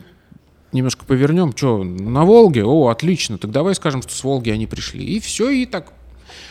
немножко 0.71 1.05
повернем. 1.05 1.55
Что, 1.55 1.83
на 1.83 2.23
Волге? 2.23 2.63
О, 2.63 2.87
отлично, 2.87 3.37
так 3.37 3.51
давай 3.51 3.75
скажем, 3.75 4.01
что 4.01 4.13
с 4.13 4.23
Волги 4.23 4.49
они 4.49 4.67
пришли. 4.67 5.03
И 5.03 5.19
все, 5.19 5.49
и 5.49 5.65
так 5.65 5.91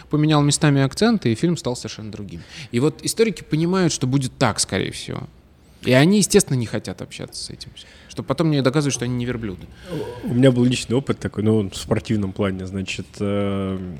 поменял 0.08 0.42
местами 0.42 0.82
акценты, 0.82 1.32
и 1.32 1.34
фильм 1.34 1.56
стал 1.56 1.76
совершенно 1.76 2.10
другим. 2.10 2.42
И 2.72 2.80
вот 2.80 3.00
историки 3.02 3.42
понимают, 3.42 3.92
что 3.92 4.06
будет 4.06 4.32
так, 4.38 4.60
скорее 4.60 4.92
всего. 4.92 5.24
И 5.82 5.92
они, 5.92 6.18
естественно, 6.18 6.56
не 6.56 6.66
хотят 6.66 7.02
общаться 7.02 7.44
с 7.44 7.50
этим. 7.50 7.70
Чтобы 8.08 8.26
потом 8.26 8.48
мне 8.48 8.62
доказывать, 8.62 8.94
что 8.94 9.04
они 9.04 9.14
не 9.14 9.26
верблюды. 9.26 9.66
У 10.24 10.34
меня 10.34 10.50
был 10.50 10.64
личный 10.64 10.96
опыт 10.96 11.18
такой, 11.18 11.44
ну, 11.44 11.68
в 11.70 11.76
спортивном 11.76 12.32
плане, 12.32 12.66
значит, 12.66 13.06
э, 13.20 13.96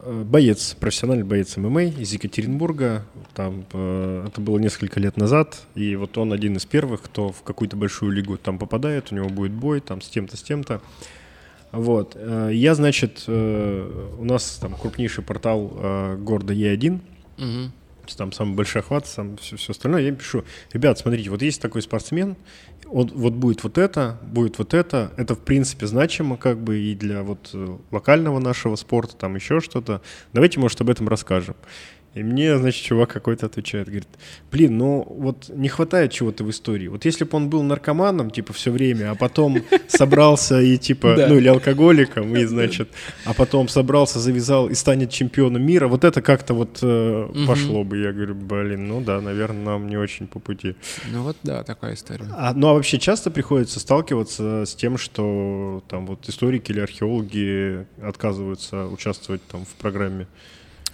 Э, 0.00 0.24
боец, 0.24 0.74
профессиональный 0.78 1.24
боец 1.24 1.56
ММА 1.56 1.84
из 1.84 2.12
Екатеринбурга. 2.12 3.04
Там, 3.34 3.66
э, 3.72 4.26
это 4.28 4.40
было 4.40 4.58
несколько 4.58 5.00
лет 5.00 5.16
назад, 5.16 5.66
и 5.74 5.96
вот 5.96 6.16
он 6.16 6.32
один 6.32 6.56
из 6.56 6.64
первых, 6.64 7.02
кто 7.02 7.30
в 7.30 7.42
какую-то 7.42 7.76
большую 7.76 8.12
лигу 8.12 8.36
там 8.38 8.58
попадает, 8.58 9.12
у 9.12 9.14
него 9.14 9.28
будет 9.28 9.52
бой 9.52 9.80
там 9.80 10.00
с 10.00 10.08
тем-то, 10.08 10.36
с 10.36 10.42
тем-то. 10.42 10.80
Вот. 11.72 12.16
Э, 12.16 12.50
я, 12.52 12.74
значит, 12.74 13.24
у 13.28 14.24
нас 14.24 14.58
там 14.60 14.74
крупнейший 14.74 15.24
портал 15.24 16.16
города 16.18 16.52
Е1, 16.52 17.00
угу 17.38 17.72
там 18.16 18.32
самый 18.32 18.54
большой 18.54 18.82
охват, 18.82 19.06
сам 19.06 19.36
все, 19.36 19.56
все 19.56 19.72
остальное, 19.72 20.02
я 20.02 20.08
им 20.08 20.16
пишу, 20.16 20.44
ребят, 20.72 20.98
смотрите, 20.98 21.30
вот 21.30 21.42
есть 21.42 21.60
такой 21.60 21.82
спортсмен, 21.82 22.36
он, 22.86 23.10
вот 23.14 23.34
будет 23.34 23.62
вот 23.62 23.78
это, 23.78 24.18
будет 24.22 24.58
вот 24.58 24.74
это, 24.74 25.12
это 25.16 25.34
в 25.34 25.40
принципе 25.40 25.86
значимо 25.86 26.36
как 26.36 26.58
бы 26.58 26.78
и 26.78 26.94
для 26.94 27.22
вот 27.22 27.50
э, 27.52 27.78
локального 27.90 28.38
нашего 28.38 28.76
спорта, 28.76 29.16
там 29.16 29.34
еще 29.34 29.60
что-то, 29.60 30.00
давайте, 30.32 30.60
может, 30.60 30.80
об 30.80 30.90
этом 30.90 31.08
расскажем. 31.08 31.56
И 32.18 32.22
мне, 32.24 32.58
значит, 32.58 32.84
чувак 32.84 33.12
какой-то 33.12 33.46
отвечает, 33.46 33.86
говорит, 33.86 34.08
блин, 34.50 34.76
ну 34.76 35.06
вот 35.08 35.48
не 35.50 35.68
хватает 35.68 36.10
чего-то 36.10 36.42
в 36.42 36.50
истории. 36.50 36.88
Вот 36.88 37.04
если 37.04 37.22
бы 37.22 37.36
он 37.36 37.48
был 37.48 37.62
наркоманом, 37.62 38.30
типа, 38.30 38.52
все 38.52 38.72
время, 38.72 39.12
а 39.12 39.14
потом 39.14 39.62
собрался 39.86 40.60
и, 40.60 40.76
типа, 40.78 41.14
ну 41.28 41.36
или 41.36 41.46
алкоголиком, 41.46 42.36
и, 42.36 42.44
значит, 42.46 42.88
а 43.24 43.34
потом 43.34 43.68
собрался, 43.68 44.18
завязал 44.18 44.68
и 44.68 44.74
станет 44.74 45.10
чемпионом 45.10 45.62
мира, 45.62 45.86
вот 45.86 46.02
это 46.02 46.20
как-то 46.20 46.54
вот 46.54 46.80
э, 46.82 47.28
пошло 47.46 47.84
бы. 47.84 47.98
Я 47.98 48.12
говорю, 48.12 48.34
блин, 48.34 48.88
ну 48.88 49.00
да, 49.00 49.20
наверное, 49.20 49.64
нам 49.64 49.88
не 49.88 49.96
очень 49.96 50.26
по 50.26 50.40
пути. 50.40 50.74
Ну 51.12 51.22
вот 51.22 51.36
да, 51.44 51.62
такая 51.62 51.94
история. 51.94 52.26
А, 52.32 52.52
ну 52.52 52.66
а 52.66 52.74
вообще 52.74 52.98
часто 52.98 53.30
приходится 53.30 53.78
сталкиваться 53.78 54.64
с 54.66 54.74
тем, 54.74 54.98
что 54.98 55.84
там 55.88 56.06
вот 56.06 56.28
историки 56.28 56.72
или 56.72 56.80
археологи 56.80 57.86
отказываются 58.02 58.86
участвовать 58.86 59.42
там 59.46 59.64
в 59.64 59.80
программе? 59.80 60.26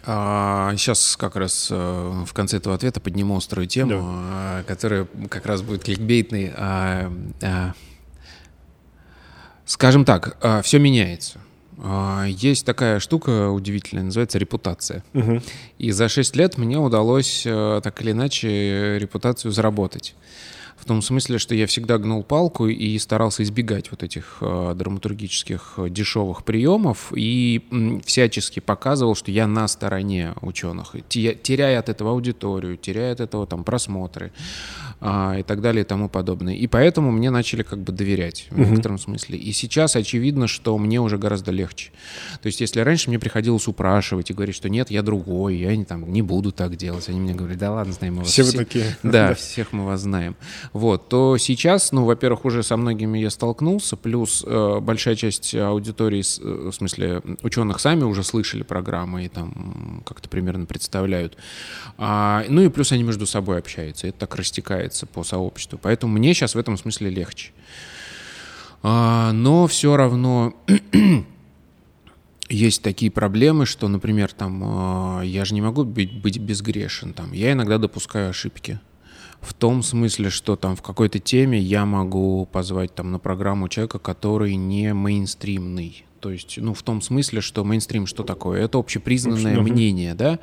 А, 0.07 0.75
сейчас 0.77 1.17
как 1.17 1.37
раз 1.37 1.69
э, 1.71 2.25
в 2.27 2.33
конце 2.33 2.59
этого 2.59 2.75
ответа 2.75 3.01
подниму 3.01 3.37
острую 3.37 3.67
тему, 3.67 3.91
да. 3.91 3.99
А, 4.01 4.63
которая 4.65 5.07
как 5.29 5.47
раз 5.47 5.63
будет 5.63 5.85
кликбейтной. 5.85 6.53
А, 6.57 7.13
а, 7.43 7.73
скажем 9.65 10.05
так, 10.05 10.37
а, 10.41 10.63
все 10.63 10.79
меняется. 10.79 11.39
А, 11.79 12.25
есть 12.25 12.65
такая 12.67 13.01
штука 13.01 13.51
удивительная, 13.51 14.05
называется 14.05 14.39
репутация. 14.39 15.03
Угу. 15.15 15.41
И 15.79 15.91
за 15.91 16.09
6 16.09 16.37
лет 16.37 16.59
мне 16.59 16.79
удалось 16.79 17.45
а, 17.47 17.81
так 17.81 18.01
или 18.03 18.13
иначе 18.13 18.99
репутацию 18.99 19.53
заработать. 19.53 20.15
В 20.85 20.87
том 20.87 21.01
смысле, 21.01 21.39
что 21.39 21.55
я 21.55 21.67
всегда 21.67 21.97
гнул 21.97 22.23
палку 22.23 22.67
и 22.67 22.99
старался 22.99 23.43
избегать 23.43 23.91
вот 23.91 24.03
этих 24.03 24.37
э, 24.43 24.75
драматургических 24.77 25.75
э, 25.79 25.89
дешевых 25.89 26.45
приемов 26.45 27.11
и 27.17 27.63
м, 27.71 28.03
всячески 28.03 28.61
показывал, 28.61 29.15
что 29.15 29.31
я 29.31 29.47
на 29.47 29.67
стороне 29.67 30.35
ученых, 30.43 30.95
теряя 31.09 31.79
от 31.79 31.89
этого 31.89 32.11
аудиторию, 32.11 32.77
теряя 32.77 33.15
от 33.15 33.21
этого 33.21 33.47
там 33.47 33.65
просмотры 33.65 34.31
э, 35.01 35.41
и 35.41 35.43
так 35.43 35.63
далее 35.63 35.85
и 35.85 35.87
тому 35.87 36.11
подобное. 36.11 36.55
И 36.55 36.67
поэтому 36.67 37.13
мне 37.13 37.31
начали 37.31 37.63
как 37.63 37.79
бы 37.79 37.91
доверять 37.91 38.49
в 38.51 38.59
некотором 38.59 38.99
смысле. 38.99 39.39
И 39.39 39.53
сейчас 39.53 39.97
очевидно, 39.97 40.49
что 40.49 40.77
мне 40.77 41.01
уже 41.01 41.17
гораздо 41.17 41.51
легче. 41.51 41.93
То 42.43 42.49
есть 42.49 42.61
если 42.61 42.81
раньше 42.81 43.09
мне 43.09 43.19
приходилось 43.19 43.67
упрашивать 43.69 44.29
и 44.31 44.35
говорить, 44.35 44.55
что 44.55 44.69
нет, 44.69 44.91
я 44.91 45.01
другой, 45.01 45.57
я 45.57 45.75
не, 45.75 45.87
там, 45.87 46.13
не 46.13 46.21
буду 46.21 46.53
так 46.53 46.77
делать, 46.77 47.09
они 47.09 47.21
мне 47.21 47.33
говорят, 47.33 47.57
да 47.57 47.73
ладно, 47.73 47.95
знаем 47.95 48.17
мы 48.17 48.21
вас 48.21 48.29
все. 48.29 48.43
Все 48.43 48.59
вы 48.59 48.65
такие. 48.67 48.85
Да, 49.03 49.33
всех 49.33 49.73
мы 49.73 49.87
вас 49.87 50.03
знаем 50.03 50.37
вот, 50.75 51.09
то 51.09 51.39
сейчас, 51.39 51.93
ну, 51.93 52.05
во-первых, 52.05 52.45
уже 52.45 52.65
со 52.65 52.77
многими 52.77 53.17
я 53.19 53.31
столкнулся, 53.31 53.97
плюс 53.97 54.43
э, 54.45 54.81
большая 54.81 55.15
часть 55.15 55.55
аудитории, 55.55 56.21
э, 56.21 56.71
в 56.71 56.73
смысле 56.73 57.23
ученых 57.43 57.79
сами 57.79 58.03
уже 58.03 58.25
слышали 58.25 58.65
программы 58.65 59.25
и 59.25 59.29
там 59.29 60.03
как-то 60.05 60.29
примерно 60.29 60.67
представляют. 60.67 61.39
А, 61.97 62.45
ну 62.49 62.61
и 62.61 62.69
плюс 62.71 62.91
они 62.91 63.05
между 63.05 63.25
собой 63.25 63.59
общаются, 63.59 64.09
это 64.09 64.19
так 64.19 64.35
растекается 64.35 65.07
по 65.07 65.23
сообществу. 65.23 65.79
Поэтому 65.81 66.13
мне 66.13 66.35
сейчас 66.35 66.57
в 66.57 66.59
этом 66.59 66.77
смысле 66.77 67.09
легче. 67.09 67.53
А, 68.83 69.31
но 69.31 69.69
все 69.69 69.97
равно 69.97 70.55
есть 72.49 72.83
такие 72.83 73.13
проблемы, 73.13 73.65
что, 73.65 73.87
например, 73.87 74.33
там, 74.33 75.21
э, 75.21 75.27
я 75.27 75.45
же 75.45 75.55
не 75.55 75.61
могу 75.61 75.85
быть, 75.85 76.21
быть 76.21 76.39
безгрешен, 76.39 77.13
там, 77.13 77.33
я 77.33 77.53
иногда 77.53 77.79
допускаю 77.79 78.31
ошибки 78.31 78.81
в 79.45 79.55
том 79.55 79.83
смысле, 79.83 80.31
что 80.31 80.57
там 80.57 80.77
в 80.77 80.83
какой-то 80.83 81.19
теме 81.19 81.59
я 81.59 81.85
могу 81.85 82.47
позвать 82.47 82.95
там 82.95 83.13
на 83.13 83.19
программу 83.19 83.69
человека, 83.69 83.99
который 83.99 84.57
не 84.57 84.93
мейнстримный. 84.93 86.05
То 86.25 86.31
есть, 86.31 86.57
ну, 86.57 86.73
в 86.73 86.83
том 86.83 87.03
смысле, 87.03 87.43
что 87.43 87.65
мейнстрим 87.65 88.07
что 88.07 88.23
такое? 88.23 88.65
Это 88.65 88.79
общепризнанное 88.79 89.61
мнение, 89.61 90.15
да? 90.15 90.39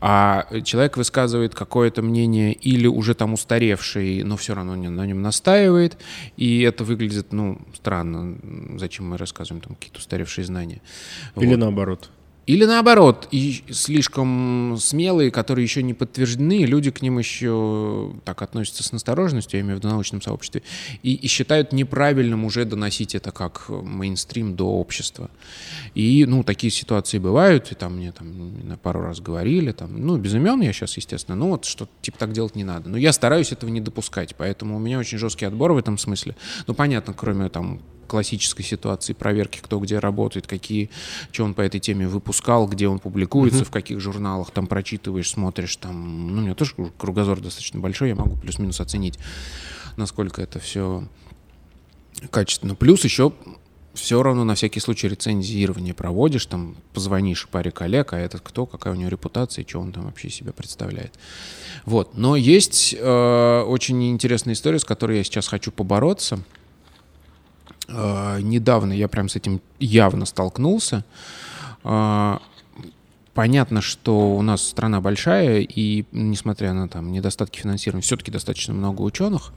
А 0.00 0.48
человек 0.64 0.96
высказывает 0.96 1.54
какое-то 1.54 2.02
мнение 2.02 2.52
или 2.52 2.88
уже 2.88 3.14
там 3.14 3.34
устаревший, 3.34 4.24
но 4.24 4.36
все 4.36 4.56
равно 4.56 4.74
на 4.74 5.06
нем 5.06 5.22
настаивает, 5.22 5.98
и 6.36 6.62
это 6.62 6.82
выглядит, 6.82 7.32
ну, 7.32 7.60
странно. 7.76 8.38
Зачем 8.76 9.08
мы 9.08 9.18
рассказываем 9.18 9.62
там 9.62 9.76
какие-то 9.76 10.00
устаревшие 10.00 10.44
знания? 10.44 10.82
Или 11.36 11.50
вот. 11.50 11.58
наоборот. 11.58 12.10
Или 12.46 12.64
наоборот, 12.64 13.28
и 13.30 13.62
слишком 13.70 14.76
смелые, 14.78 15.30
которые 15.30 15.62
еще 15.62 15.82
не 15.82 15.94
подтверждены, 15.94 16.64
люди 16.64 16.90
к 16.90 17.02
ним 17.02 17.18
еще 17.18 18.12
так 18.24 18.42
относятся 18.42 18.82
с 18.82 18.92
настороженностью, 18.92 19.58
я 19.58 19.62
имею 19.62 19.76
в 19.76 19.78
виду 19.78 19.88
научном 19.88 20.22
сообществе, 20.22 20.62
и, 21.02 21.14
и 21.14 21.26
считают 21.26 21.72
неправильным 21.72 22.44
уже 22.44 22.64
доносить 22.64 23.14
это 23.14 23.30
как 23.30 23.68
мейнстрим 23.68 24.56
до 24.56 24.64
общества. 24.64 25.30
И, 25.94 26.24
ну, 26.26 26.42
такие 26.42 26.70
ситуации 26.70 27.18
бывают, 27.18 27.72
и 27.72 27.74
там 27.74 27.96
мне 27.96 28.10
там 28.12 28.52
пару 28.82 29.02
раз 29.02 29.20
говорили, 29.20 29.72
там, 29.72 30.04
ну, 30.04 30.16
без 30.16 30.34
имен 30.34 30.60
я 30.60 30.72
сейчас, 30.72 30.96
естественно, 30.96 31.36
ну, 31.36 31.50
вот 31.50 31.66
что 31.66 31.88
типа 32.00 32.18
так 32.18 32.32
делать 32.32 32.56
не 32.56 32.64
надо. 32.64 32.88
Но 32.88 32.96
я 32.96 33.12
стараюсь 33.12 33.52
этого 33.52 33.70
не 33.70 33.80
допускать, 33.80 34.34
поэтому 34.36 34.76
у 34.76 34.78
меня 34.78 34.98
очень 34.98 35.18
жесткий 35.18 35.44
отбор 35.44 35.72
в 35.72 35.78
этом 35.78 35.98
смысле. 35.98 36.34
Ну, 36.66 36.74
понятно, 36.74 37.12
кроме 37.12 37.48
там 37.48 37.80
классической 38.10 38.64
ситуации 38.64 39.12
проверки, 39.12 39.60
кто 39.62 39.78
где 39.78 40.00
работает, 40.00 40.48
какие, 40.48 40.90
что 41.30 41.44
он 41.44 41.54
по 41.54 41.60
этой 41.60 41.78
теме 41.78 42.08
выпускал, 42.08 42.66
где 42.66 42.88
он 42.88 42.98
публикуется, 42.98 43.60
mm-hmm. 43.60 43.66
в 43.66 43.70
каких 43.70 44.00
журналах, 44.00 44.50
там 44.50 44.66
прочитываешь, 44.66 45.30
смотришь, 45.30 45.76
там, 45.76 46.34
ну, 46.34 46.40
у 46.40 46.44
меня 46.44 46.54
тоже 46.56 46.74
кругозор 46.98 47.40
достаточно 47.40 47.78
большой, 47.78 48.08
я 48.08 48.16
могу 48.16 48.36
плюс-минус 48.36 48.80
оценить, 48.80 49.20
насколько 49.96 50.42
это 50.42 50.58
все 50.58 51.04
качественно. 52.32 52.74
Плюс 52.74 53.04
еще 53.04 53.32
все 53.94 54.20
равно 54.24 54.42
на 54.42 54.56
всякий 54.56 54.80
случай 54.80 55.08
рецензирование 55.08 55.94
проводишь, 55.94 56.46
там 56.46 56.74
позвонишь 56.92 57.46
паре 57.48 57.70
коллег, 57.70 58.12
а 58.12 58.18
этот 58.18 58.40
кто, 58.40 58.66
какая 58.66 58.92
у 58.92 58.96
него 58.96 59.08
репутация, 59.08 59.64
что 59.64 59.78
он 59.78 59.92
там 59.92 60.06
вообще 60.06 60.30
себя 60.30 60.52
представляет. 60.52 61.14
Вот. 61.84 62.16
Но 62.16 62.34
есть 62.34 62.92
э, 62.98 63.60
очень 63.62 64.10
интересная 64.10 64.54
история, 64.54 64.80
с 64.80 64.84
которой 64.84 65.18
я 65.18 65.22
сейчас 65.22 65.46
хочу 65.46 65.70
побороться– 65.70 66.40
недавно 67.90 68.92
я 68.92 69.08
прям 69.08 69.28
с 69.28 69.36
этим 69.36 69.60
явно 69.78 70.26
столкнулся. 70.26 71.04
Э, 71.84 72.38
понятно, 73.34 73.80
что 73.80 74.36
у 74.36 74.42
нас 74.42 74.62
страна 74.62 75.00
большая, 75.00 75.60
и 75.60 76.04
несмотря 76.12 76.72
на 76.72 76.88
там 76.88 77.12
недостатки 77.12 77.60
финансирования, 77.60 78.02
все-таки 78.02 78.30
достаточно 78.30 78.74
много 78.74 79.02
ученых 79.02 79.52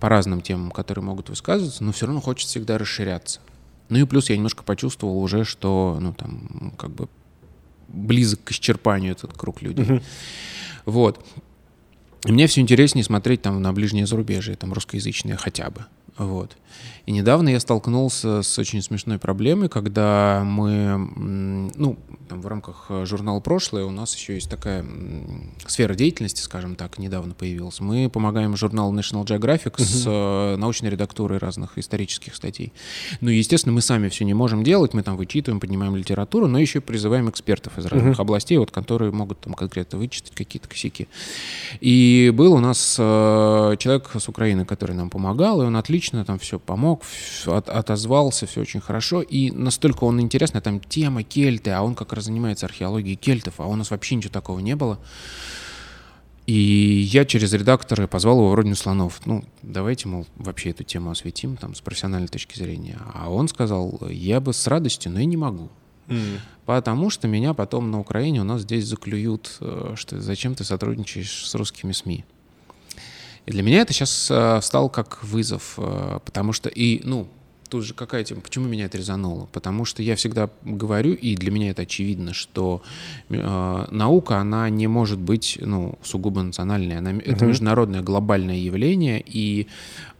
по 0.00 0.08
разным 0.08 0.40
темам, 0.40 0.70
которые 0.70 1.04
могут 1.04 1.28
высказываться, 1.28 1.84
но 1.84 1.92
все 1.92 2.06
равно 2.06 2.20
хочется 2.20 2.50
всегда 2.50 2.78
расширяться. 2.78 3.40
Ну 3.88 3.98
и 3.98 4.04
плюс 4.04 4.30
я 4.30 4.36
немножко 4.36 4.62
почувствовал 4.62 5.22
уже, 5.22 5.44
что, 5.44 5.98
ну 6.00 6.12
там, 6.12 6.72
как 6.78 6.90
бы 6.90 7.08
близок 7.88 8.42
к 8.44 8.52
исчерпанию 8.52 9.12
этот 9.12 9.34
круг 9.34 9.62
людей. 9.62 9.84
Uh-huh. 9.84 10.02
Вот. 10.86 11.24
И 12.24 12.32
мне 12.32 12.46
все 12.46 12.60
интереснее 12.60 13.04
смотреть 13.04 13.42
там 13.42 13.60
на 13.60 13.72
ближнее 13.72 14.06
зарубежье, 14.06 14.56
там 14.56 14.72
русскоязычные 14.72 15.36
хотя 15.36 15.70
бы. 15.70 15.84
Вот. 16.18 16.56
И 17.06 17.12
недавно 17.12 17.48
я 17.48 17.60
столкнулся 17.60 18.42
с 18.42 18.58
очень 18.58 18.82
смешной 18.82 19.18
проблемой, 19.18 19.68
когда 19.68 20.42
мы, 20.44 21.70
ну, 21.74 21.98
в 22.28 22.46
рамках 22.46 22.86
э, 22.88 23.04
журнала 23.06 23.40
«Прошлое» 23.40 23.84
у 23.84 23.90
нас 23.90 24.14
еще 24.14 24.34
есть 24.34 24.48
такая 24.48 24.84
сфера 25.66 25.94
деятельности, 25.94 26.40
скажем 26.40 26.76
так, 26.76 26.98
недавно 26.98 27.34
появилась. 27.34 27.80
Мы 27.80 28.08
помогаем 28.08 28.56
журналу 28.56 28.96
National 28.96 29.24
Geographic 29.24 29.76
uh-huh. 29.76 29.84
с 29.84 30.04
э, 30.06 30.56
научной 30.56 30.90
редактурой 30.90 31.38
разных 31.38 31.76
исторических 31.78 32.34
статей. 32.34 32.72
Ну, 33.20 33.30
естественно, 33.30 33.72
мы 33.72 33.80
сами 33.80 34.08
все 34.08 34.24
не 34.24 34.34
можем 34.34 34.62
делать, 34.62 34.94
мы 34.94 35.02
там 35.02 35.16
вычитываем, 35.16 35.60
поднимаем 35.60 35.96
литературу, 35.96 36.46
но 36.46 36.58
еще 36.58 36.80
призываем 36.80 37.28
экспертов 37.28 37.78
из 37.78 37.86
разных 37.86 38.18
uh-huh. 38.18 38.22
областей, 38.22 38.58
вот, 38.58 38.70
которые 38.70 39.12
могут 39.12 39.40
там 39.40 39.54
конкретно 39.54 39.98
вычитать 39.98 40.34
какие-то 40.34 40.68
косяки. 40.68 41.08
И 41.80 42.32
был 42.34 42.52
у 42.52 42.60
нас 42.60 42.96
э, 42.98 43.76
человек 43.78 44.10
с 44.14 44.28
Украины, 44.28 44.64
который 44.64 44.94
нам 44.94 45.10
помогал, 45.10 45.62
и 45.62 45.64
он 45.64 45.76
отлично 45.76 46.01
там 46.10 46.38
все 46.38 46.58
помог, 46.58 47.02
от, 47.46 47.68
отозвался, 47.68 48.46
все 48.46 48.60
очень 48.60 48.80
хорошо. 48.80 49.22
И 49.22 49.50
настолько 49.50 50.04
он 50.04 50.20
интересный, 50.20 50.60
там 50.60 50.80
тема 50.80 51.22
кельты, 51.22 51.70
а 51.70 51.82
он 51.82 51.94
как 51.94 52.12
раз 52.12 52.24
занимается 52.24 52.66
археологией 52.66 53.16
кельтов, 53.16 53.54
а 53.58 53.66
у 53.66 53.76
нас 53.76 53.90
вообще 53.90 54.16
ничего 54.16 54.32
такого 54.32 54.58
не 54.58 54.76
было. 54.76 54.98
И 56.46 57.08
я 57.12 57.24
через 57.24 57.52
редактора 57.52 58.06
позвал 58.08 58.38
его 58.38 58.50
в 58.50 58.54
родину 58.54 58.74
слонов. 58.74 59.20
Ну, 59.24 59.44
давайте, 59.62 60.08
мол, 60.08 60.26
вообще 60.36 60.70
эту 60.70 60.82
тему 60.82 61.10
осветим 61.10 61.56
там 61.56 61.74
с 61.74 61.80
профессиональной 61.80 62.28
точки 62.28 62.58
зрения. 62.58 62.98
А 63.14 63.30
он 63.30 63.46
сказал, 63.46 64.00
я 64.10 64.40
бы 64.40 64.52
с 64.52 64.66
радостью, 64.66 65.12
но 65.12 65.20
я 65.20 65.24
не 65.24 65.36
могу. 65.36 65.70
Mm. 66.08 66.40
Потому 66.66 67.10
что 67.10 67.28
меня 67.28 67.54
потом 67.54 67.90
на 67.90 68.00
Украине 68.00 68.40
у 68.40 68.44
нас 68.44 68.62
здесь 68.62 68.86
заклюют, 68.86 69.56
э, 69.60 69.94
что 69.96 70.20
зачем 70.20 70.54
ты 70.54 70.64
сотрудничаешь 70.64 71.46
с 71.46 71.54
русскими 71.54 71.92
СМИ. 71.92 72.24
И 73.46 73.50
для 73.50 73.62
меня 73.62 73.80
это 73.80 73.92
сейчас 73.92 74.28
э, 74.30 74.60
стал 74.62 74.88
как 74.88 75.22
вызов, 75.22 75.74
э, 75.76 76.20
потому 76.24 76.52
что 76.52 76.68
и, 76.68 77.00
ну, 77.04 77.28
тут 77.72 77.84
же 77.84 77.94
какая 77.94 78.22
тема, 78.22 78.42
почему 78.42 78.68
меня 78.68 78.84
это 78.84 78.98
резануло? 78.98 79.48
Потому 79.50 79.86
что 79.86 80.02
я 80.02 80.14
всегда 80.14 80.50
говорю, 80.62 81.14
и 81.14 81.34
для 81.36 81.50
меня 81.50 81.70
это 81.70 81.82
очевидно, 81.82 82.34
что 82.34 82.82
э, 83.30 83.86
наука, 83.90 84.36
она 84.36 84.68
не 84.68 84.86
может 84.88 85.18
быть, 85.18 85.58
ну, 85.58 85.98
сугубо 86.02 86.42
национальной. 86.42 86.98
Она, 86.98 87.12
uh-huh. 87.12 87.32
Это 87.32 87.46
международное 87.46 88.02
глобальное 88.02 88.58
явление, 88.58 89.24
и 89.24 89.68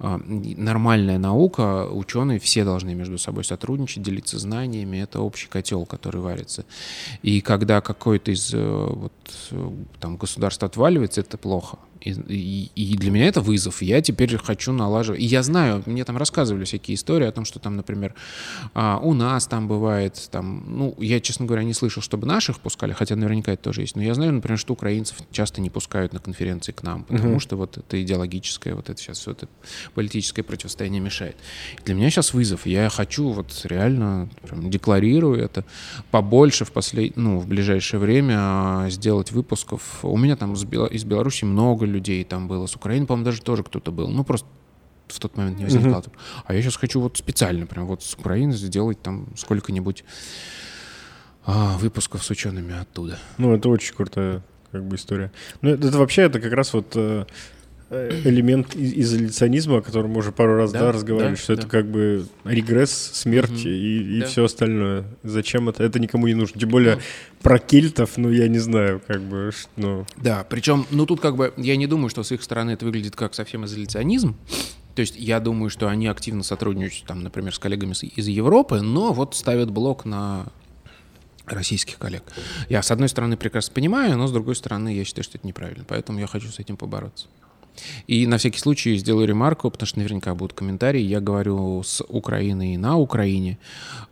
нормальная 0.02 1.18
наука, 1.18 1.86
ученые 1.86 2.40
все 2.40 2.64
должны 2.64 2.94
между 2.94 3.18
собой 3.18 3.44
сотрудничать, 3.44 4.02
делиться 4.02 4.38
знаниями, 4.38 4.96
это 4.98 5.20
общий 5.20 5.48
котел, 5.48 5.86
который 5.86 6.20
варится. 6.20 6.64
И 7.22 7.40
когда 7.40 7.80
какой-то 7.80 8.32
из 8.32 8.52
э, 8.52 8.86
вот, 8.90 9.12
э, 9.52 9.70
там, 10.00 10.16
государств 10.16 10.62
отваливается, 10.64 11.20
это 11.20 11.38
плохо. 11.38 11.78
И, 12.04 12.70
и, 12.74 12.96
для 12.96 13.10
меня 13.10 13.26
это 13.26 13.40
вызов. 13.40 13.82
Я 13.82 14.00
теперь 14.02 14.36
хочу 14.36 14.72
налаживать. 14.72 15.20
И 15.20 15.24
я 15.24 15.42
знаю, 15.42 15.82
мне 15.86 16.04
там 16.04 16.16
рассказывали 16.16 16.64
всякие 16.64 16.96
истории 16.96 17.26
о 17.26 17.32
том, 17.32 17.44
что 17.44 17.58
там, 17.58 17.76
например, 17.76 18.14
а, 18.74 18.98
у 18.98 19.14
нас 19.14 19.46
там 19.46 19.68
бывает, 19.68 20.28
там, 20.30 20.64
ну, 20.66 20.94
я, 20.98 21.20
честно 21.20 21.46
говоря, 21.46 21.62
не 21.62 21.74
слышал, 21.74 22.02
чтобы 22.02 22.26
наших 22.26 22.60
пускали, 22.60 22.92
хотя 22.92 23.14
наверняка 23.14 23.52
это 23.52 23.62
тоже 23.62 23.82
есть. 23.82 23.96
Но 23.96 24.02
я 24.02 24.14
знаю, 24.14 24.32
например, 24.32 24.58
что 24.58 24.72
украинцев 24.72 25.18
часто 25.30 25.60
не 25.60 25.70
пускают 25.70 26.12
на 26.12 26.18
конференции 26.18 26.72
к 26.72 26.82
нам, 26.82 27.04
потому 27.04 27.32
угу. 27.32 27.40
что 27.40 27.56
вот 27.56 27.78
это 27.78 28.02
идеологическое, 28.02 28.74
вот 28.74 28.90
это 28.90 29.00
сейчас 29.00 29.18
все 29.20 29.32
это 29.32 29.48
политическое 29.94 30.42
противостояние 30.42 31.00
мешает. 31.00 31.36
И 31.78 31.84
для 31.84 31.94
меня 31.94 32.10
сейчас 32.10 32.34
вызов. 32.34 32.66
Я 32.66 32.88
хочу 32.88 33.30
вот 33.30 33.60
реально 33.64 34.28
прям 34.42 34.70
декларирую 34.70 35.38
это 35.38 35.64
побольше 36.10 36.64
в 36.64 36.72
послед... 36.72 37.16
ну, 37.16 37.38
в 37.38 37.46
ближайшее 37.46 38.00
время 38.00 38.36
а, 38.38 38.90
сделать 38.90 39.32
выпусков. 39.32 40.04
У 40.04 40.16
меня 40.16 40.36
там 40.36 40.54
из, 40.54 40.64
Бел... 40.64 40.86
из 40.86 41.04
Беларуси 41.04 41.44
много 41.44 41.86
людей 41.86 42.24
там 42.24 42.48
было, 42.48 42.66
с 42.66 42.74
Украины, 42.74 43.06
по-моему, 43.06 43.24
даже 43.24 43.42
тоже 43.42 43.62
кто-то 43.62 43.92
был. 43.92 44.08
Ну, 44.08 44.24
просто 44.24 44.48
в 45.08 45.18
тот 45.18 45.36
момент 45.36 45.58
не 45.58 45.64
возникало. 45.64 46.00
Uh-huh. 46.00 46.12
А 46.46 46.54
я 46.54 46.62
сейчас 46.62 46.76
хочу 46.76 47.00
вот 47.00 47.18
специально 47.18 47.66
прям 47.66 47.86
вот 47.86 48.02
с 48.02 48.14
Украины 48.14 48.54
сделать 48.54 49.02
там 49.02 49.26
сколько-нибудь 49.36 50.04
а, 51.44 51.76
выпусков 51.78 52.24
с 52.24 52.30
учеными 52.30 52.74
оттуда. 52.78 53.18
Ну, 53.36 53.54
это 53.54 53.68
очень 53.68 53.94
крутая 53.94 54.42
как 54.70 54.84
бы 54.84 54.96
история. 54.96 55.30
Ну, 55.60 55.70
это, 55.70 55.88
это 55.88 55.98
вообще, 55.98 56.22
это 56.22 56.40
как 56.40 56.52
раз 56.52 56.72
вот 56.72 56.96
Э, 56.96 57.26
элемент 57.92 58.74
изоляционизма, 58.74 59.78
о 59.78 59.82
котором 59.82 60.10
мы 60.10 60.18
уже 60.18 60.32
пару 60.32 60.56
раз 60.56 60.72
да, 60.72 60.80
да, 60.80 60.92
разговаривали, 60.92 61.34
да, 61.34 61.40
что 61.40 61.54
да. 61.54 61.62
это 61.62 61.70
как 61.70 61.90
бы 61.90 62.26
регресс, 62.44 62.90
смерть 63.14 63.50
угу. 63.50 63.68
и, 63.68 64.18
и 64.18 64.20
да. 64.20 64.26
все 64.26 64.44
остальное. 64.44 65.04
Зачем 65.22 65.68
это? 65.68 65.84
Это 65.84 65.98
никому 65.98 66.26
не 66.26 66.34
нужно. 66.34 66.58
Тем 66.58 66.70
более 66.70 66.96
ну, 66.96 67.00
про 67.42 67.58
кельтов, 67.58 68.16
ну 68.16 68.30
я 68.30 68.48
не 68.48 68.58
знаю, 68.58 69.00
как 69.06 69.20
бы, 69.20 69.50
ну. 69.76 70.06
Да, 70.16 70.44
причем, 70.48 70.86
ну 70.90 71.06
тут 71.06 71.20
как 71.20 71.36
бы 71.36 71.52
я 71.56 71.76
не 71.76 71.86
думаю, 71.86 72.08
что 72.08 72.22
с 72.22 72.32
их 72.32 72.42
стороны 72.42 72.72
это 72.72 72.84
выглядит 72.84 73.16
как 73.16 73.34
совсем 73.34 73.64
изоляционизм. 73.64 74.36
То 74.94 75.00
есть 75.00 75.14
я 75.16 75.40
думаю, 75.40 75.70
что 75.70 75.88
они 75.88 76.06
активно 76.06 76.42
сотрудничают, 76.42 77.06
там, 77.06 77.22
например, 77.22 77.54
с 77.54 77.58
коллегами 77.58 77.92
из 77.92 78.26
Европы, 78.28 78.80
но 78.82 79.12
вот 79.12 79.34
ставят 79.34 79.70
блок 79.70 80.04
на 80.04 80.46
российских 81.46 81.98
коллег. 81.98 82.22
Я, 82.68 82.82
с 82.82 82.90
одной 82.90 83.08
стороны, 83.08 83.36
прекрасно 83.36 83.74
понимаю, 83.74 84.16
но 84.16 84.26
с 84.26 84.32
другой 84.32 84.54
стороны, 84.54 84.94
я 84.94 85.04
считаю, 85.04 85.24
что 85.24 85.38
это 85.38 85.46
неправильно. 85.46 85.84
Поэтому 85.86 86.18
я 86.18 86.26
хочу 86.26 86.48
с 86.48 86.58
этим 86.58 86.76
побороться. 86.76 87.26
И 88.06 88.26
на 88.26 88.36
всякий 88.36 88.58
случай 88.58 88.96
сделаю 88.96 89.26
ремарку, 89.26 89.70
потому 89.70 89.86
что 89.86 89.98
наверняка 89.98 90.34
будут 90.34 90.52
комментарии. 90.52 91.00
Я 91.00 91.20
говорю 91.20 91.82
с 91.82 92.04
Украиной 92.08 92.76
на 92.76 92.96
Украине, 92.96 93.58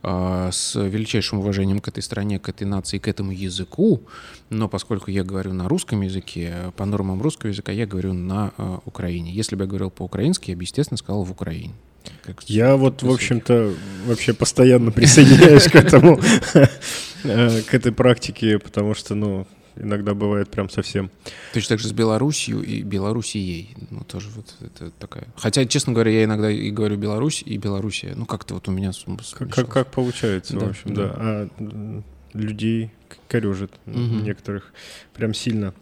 а, 0.03 0.49
с 0.51 0.75
величайшим 0.75 1.39
уважением 1.39 1.79
к 1.79 1.87
этой 1.87 2.03
стране, 2.03 2.39
к 2.39 2.49
этой 2.49 2.65
нации, 2.65 2.97
к 2.97 3.07
этому 3.07 3.31
языку. 3.31 4.01
Но 4.49 4.67
поскольку 4.67 5.11
я 5.11 5.23
говорю 5.23 5.53
на 5.53 5.67
русском 5.67 6.01
языке, 6.01 6.71
по 6.75 6.85
нормам 6.85 7.21
русского 7.21 7.49
языка, 7.49 7.71
я 7.71 7.85
говорю 7.85 8.13
на 8.13 8.51
а, 8.57 8.79
Украине. 8.85 9.31
Если 9.31 9.55
бы 9.55 9.63
я 9.63 9.67
говорил 9.67 9.89
по-украински, 9.89 10.51
я 10.51 10.57
бы, 10.57 10.63
естественно, 10.63 10.97
сказал 10.97 11.23
в 11.23 11.31
Украине. 11.31 11.73
Как 12.23 12.43
я 12.47 12.75
вот, 12.75 13.03
в 13.03 13.11
общем-то, 13.11 13.73
вообще 14.07 14.33
постоянно 14.33 14.91
присоединяюсь 14.91 15.67
к 15.67 15.75
этому, 15.75 16.19
э, 17.23 17.61
к 17.61 17.73
этой 17.73 17.91
практике, 17.91 18.57
потому 18.57 18.95
что, 18.95 19.15
ну, 19.15 19.47
иногда 19.75 20.13
бывает 20.13 20.49
прям 20.49 20.69
совсем. 20.69 21.09
Точно 21.53 21.75
так 21.75 21.79
же 21.79 21.87
с 21.87 21.91
Белоруссией 21.91 22.61
и 22.61 22.81
Белоруссией. 22.83 23.75
Ну, 23.89 24.03
тоже 24.03 24.29
вот 24.35 24.53
это 24.61 24.91
такая... 24.91 25.27
Хотя, 25.35 25.65
честно 25.65 25.93
говоря, 25.93 26.11
я 26.11 26.23
иногда 26.23 26.49
и 26.49 26.69
говорю 26.71 26.97
Беларусь 26.97 27.43
и 27.45 27.57
Белоруссия. 27.57 28.13
Ну, 28.15 28.25
как-то 28.25 28.55
вот 28.55 28.67
у 28.67 28.71
меня... 28.71 28.91
Как, 29.37 29.49
как, 29.49 29.69
как 29.69 29.91
получается, 29.91 30.57
да, 30.57 30.65
в 30.65 30.69
общем, 30.69 30.93
да. 30.93 31.07
да. 31.07 31.13
А 31.17 31.49
людей 32.33 32.91
корежит 33.27 33.71
угу. 33.85 33.97
некоторых 33.97 34.73
прям 35.13 35.33
сильно. 35.33 35.73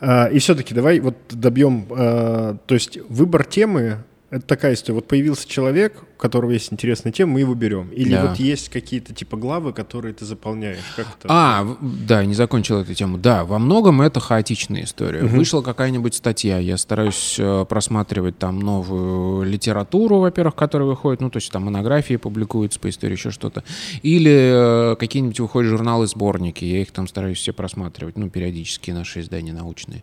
А, 0.00 0.26
и 0.26 0.38
все-таки 0.38 0.74
давай 0.74 1.00
вот 1.00 1.16
добьем... 1.30 1.86
А, 1.90 2.56
то 2.66 2.74
есть 2.74 2.98
выбор 3.08 3.44
темы 3.44 4.04
это 4.34 4.46
такая 4.46 4.74
история. 4.74 4.96
Вот 4.96 5.06
появился 5.06 5.48
человек, 5.48 6.02
у 6.16 6.20
которого 6.20 6.50
есть 6.50 6.72
интересная 6.72 7.12
тема, 7.12 7.34
мы 7.34 7.40
его 7.40 7.54
берем. 7.54 7.90
Или 7.90 8.14
да. 8.14 8.26
вот 8.26 8.40
есть 8.40 8.68
какие-то 8.68 9.14
типа 9.14 9.36
главы, 9.36 9.72
которые 9.72 10.12
ты 10.12 10.24
заполняешь. 10.24 10.80
Как 10.96 11.06
это? 11.06 11.28
А, 11.28 11.76
да, 11.80 12.24
не 12.24 12.34
закончил 12.34 12.80
эту 12.80 12.94
тему. 12.94 13.16
Да, 13.16 13.44
во 13.44 13.60
многом 13.60 14.02
это 14.02 14.18
хаотичная 14.18 14.82
история. 14.82 15.22
Угу. 15.22 15.36
Вышла 15.36 15.62
какая-нибудь 15.62 16.14
статья, 16.14 16.58
я 16.58 16.76
стараюсь 16.78 17.36
э, 17.38 17.64
просматривать 17.68 18.36
там 18.36 18.58
новую 18.58 19.44
литературу, 19.44 20.18
во-первых, 20.18 20.56
которая 20.56 20.88
выходит, 20.88 21.20
ну, 21.20 21.30
то 21.30 21.36
есть 21.36 21.52
там 21.52 21.66
монографии 21.66 22.16
публикуются 22.16 22.80
по 22.80 22.88
истории, 22.88 23.12
еще 23.12 23.30
что-то. 23.30 23.62
Или 24.02 24.92
э, 24.92 24.96
какие-нибудь 24.96 25.38
выходят 25.38 25.70
журналы, 25.70 26.08
сборники, 26.08 26.64
я 26.64 26.82
их 26.82 26.90
там 26.90 27.06
стараюсь 27.06 27.38
все 27.38 27.52
просматривать, 27.52 28.18
ну, 28.18 28.28
периодически 28.30 28.90
наши 28.90 29.20
издания 29.20 29.52
научные. 29.52 30.02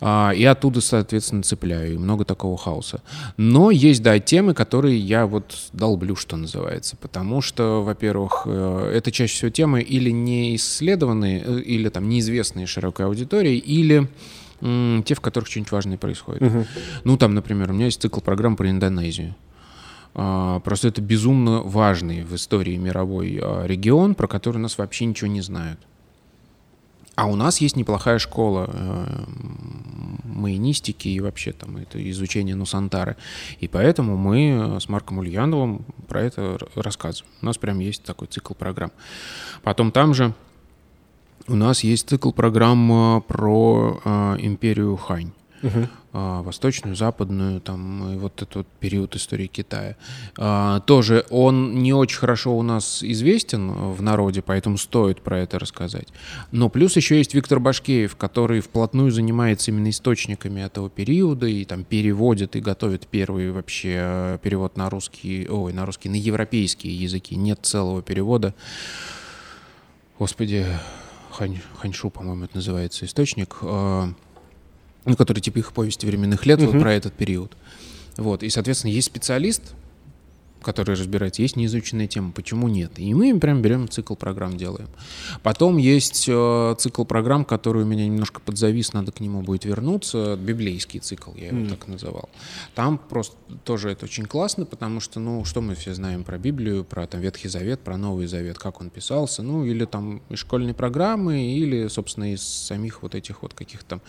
А, 0.00 0.30
и 0.34 0.44
оттуда, 0.44 0.80
соответственно, 0.80 1.42
цепляю. 1.42 1.94
И 1.94 1.98
много 1.98 2.24
такого 2.24 2.56
хаоса. 2.56 3.02
Но 3.36 3.49
есть, 3.70 4.02
да, 4.02 4.18
темы, 4.18 4.54
которые 4.54 4.98
я 4.98 5.26
вот 5.26 5.70
долблю, 5.72 6.16
что 6.16 6.36
называется. 6.36 6.96
Потому 6.96 7.40
что, 7.40 7.82
во-первых, 7.82 8.42
э, 8.46 8.92
это 8.94 9.10
чаще 9.10 9.34
всего 9.34 9.50
темы 9.50 9.82
или 9.82 10.10
не 10.10 10.54
исследованные, 10.56 11.42
э, 11.44 11.60
или 11.60 11.88
там 11.88 12.08
неизвестные 12.08 12.66
широкой 12.66 13.06
аудитории, 13.06 13.56
или 13.56 14.08
те, 14.60 15.14
в 15.14 15.22
которых 15.22 15.48
что-нибудь 15.48 15.72
важное 15.72 15.96
происходит. 15.96 16.42
Угу. 16.42 16.66
Ну, 17.04 17.16
там, 17.16 17.32
например, 17.32 17.70
у 17.70 17.72
меня 17.72 17.86
есть 17.86 18.02
цикл 18.02 18.20
программ 18.20 18.56
про 18.56 18.68
Индонезию. 18.68 19.34
А, 20.14 20.60
просто 20.60 20.88
это 20.88 21.00
безумно 21.00 21.62
важный 21.62 22.24
в 22.24 22.34
истории 22.34 22.76
мировой 22.76 23.38
а, 23.40 23.64
регион, 23.64 24.14
про 24.14 24.26
который 24.26 24.58
нас 24.58 24.78
вообще 24.78 25.04
ничего 25.04 25.30
не 25.30 25.40
знают. 25.40 25.80
А 27.20 27.26
у 27.26 27.36
нас 27.36 27.60
есть 27.60 27.76
неплохая 27.76 28.18
школа 28.18 28.70
э, 28.72 29.24
майонистики 30.24 31.08
и 31.08 31.20
вообще 31.20 31.52
там 31.52 31.76
это 31.76 32.10
изучение 32.10 32.56
Нусантары. 32.56 33.18
И 33.58 33.68
поэтому 33.68 34.16
мы 34.16 34.78
с 34.80 34.88
Марком 34.88 35.18
Ульяновым 35.18 35.84
про 36.08 36.22
это 36.22 36.58
рассказываем. 36.74 37.30
У 37.42 37.46
нас 37.46 37.58
прям 37.58 37.78
есть 37.78 38.04
такой 38.04 38.26
цикл 38.28 38.54
программ. 38.54 38.90
Потом 39.62 39.92
там 39.92 40.14
же 40.14 40.32
у 41.46 41.56
нас 41.56 41.84
есть 41.84 42.08
цикл 42.08 42.32
программ 42.32 43.22
про 43.28 44.00
э, 44.02 44.36
империю 44.38 44.96
Хань. 44.96 45.32
угу. 45.62 45.88
А, 46.12 46.42
восточную, 46.42 46.96
западную, 46.96 47.60
там, 47.60 48.14
и 48.14 48.16
вот 48.16 48.42
этот 48.42 48.56
вот 48.56 48.66
период 48.80 49.14
истории 49.14 49.46
Китая. 49.46 49.96
А, 50.36 50.80
тоже 50.80 51.24
он 51.30 51.82
не 51.82 51.92
очень 51.92 52.18
хорошо 52.18 52.56
у 52.56 52.62
нас 52.62 53.04
известен 53.04 53.70
в 53.92 54.02
народе, 54.02 54.42
поэтому 54.42 54.76
стоит 54.76 55.22
про 55.22 55.38
это 55.38 55.60
рассказать. 55.60 56.08
Но 56.50 56.68
плюс 56.68 56.96
еще 56.96 57.16
есть 57.18 57.32
Виктор 57.34 57.60
Башкеев, 57.60 58.16
который 58.16 58.60
вплотную 58.60 59.12
занимается 59.12 59.70
именно 59.70 59.90
источниками 59.90 60.60
этого 60.60 60.90
периода 60.90 61.46
и 61.46 61.64
там 61.64 61.84
переводит 61.84 62.56
и 62.56 62.60
готовит 62.60 63.06
первый 63.06 63.52
вообще 63.52 63.94
э, 64.00 64.38
перевод 64.42 64.76
на 64.76 64.90
русский, 64.90 65.46
ой, 65.48 65.72
на 65.72 65.86
русский, 65.86 66.08
на 66.08 66.16
европейские 66.16 66.96
языки. 66.96 67.36
Нет 67.36 67.60
целого 67.62 68.02
перевода. 68.02 68.52
Господи, 70.18 70.66
Хань, 71.30 71.60
Ханьшу, 71.78 72.10
по-моему, 72.10 72.44
это 72.46 72.56
называется 72.56 73.04
источник, 73.04 73.58
э, 73.62 74.08
ну, 75.04 75.16
который 75.16 75.40
типа 75.40 75.58
их 75.58 75.72
повести 75.72 76.06
временных 76.06 76.46
лет 76.46 76.60
угу. 76.60 76.72
вот 76.72 76.80
про 76.80 76.94
этот 76.94 77.12
период. 77.14 77.52
Вот, 78.16 78.42
и, 78.42 78.50
соответственно, 78.50 78.92
есть 78.92 79.06
специалист, 79.06 79.62
который 80.62 80.94
разбирается, 80.94 81.42
есть 81.42 81.56
неизученная 81.56 82.06
тема, 82.06 82.32
почему 82.32 82.68
нет. 82.68 82.98
И 82.98 83.12
мы 83.14 83.38
прям 83.38 83.62
берем 83.62 83.88
цикл 83.88 84.14
программ, 84.14 84.56
делаем. 84.56 84.88
Потом 85.42 85.76
есть 85.76 86.26
э, 86.28 86.74
цикл 86.78 87.04
программ, 87.04 87.44
который 87.44 87.82
у 87.82 87.86
меня 87.86 88.06
немножко 88.06 88.40
подзавис, 88.40 88.92
надо 88.92 89.12
к 89.12 89.20
нему 89.20 89.42
будет 89.42 89.64
вернуться. 89.64 90.36
Библейский 90.36 91.00
цикл, 91.00 91.32
я 91.36 91.48
его 91.48 91.58
mm. 91.58 91.68
так 91.68 91.88
называл. 91.88 92.28
Там 92.74 92.98
просто 92.98 93.36
тоже 93.64 93.90
это 93.90 94.06
очень 94.06 94.26
классно, 94.26 94.64
потому 94.64 95.00
что, 95.00 95.20
ну, 95.20 95.44
что 95.44 95.60
мы 95.60 95.74
все 95.74 95.94
знаем 95.94 96.24
про 96.24 96.38
Библию, 96.38 96.84
про 96.84 97.06
там 97.06 97.20
Ветхий 97.20 97.48
Завет, 97.48 97.80
про 97.80 97.96
Новый 97.96 98.26
Завет, 98.26 98.58
как 98.58 98.80
он 98.80 98.90
писался, 98.90 99.42
ну, 99.42 99.64
или 99.64 99.84
там 99.84 100.22
из 100.30 100.38
школьной 100.38 100.74
программы, 100.74 101.54
или, 101.54 101.88
собственно, 101.88 102.32
из 102.32 102.42
самих 102.42 103.02
вот 103.02 103.14
этих 103.14 103.42
вот 103.42 103.54
каких-то 103.54 103.90
там 103.90 104.02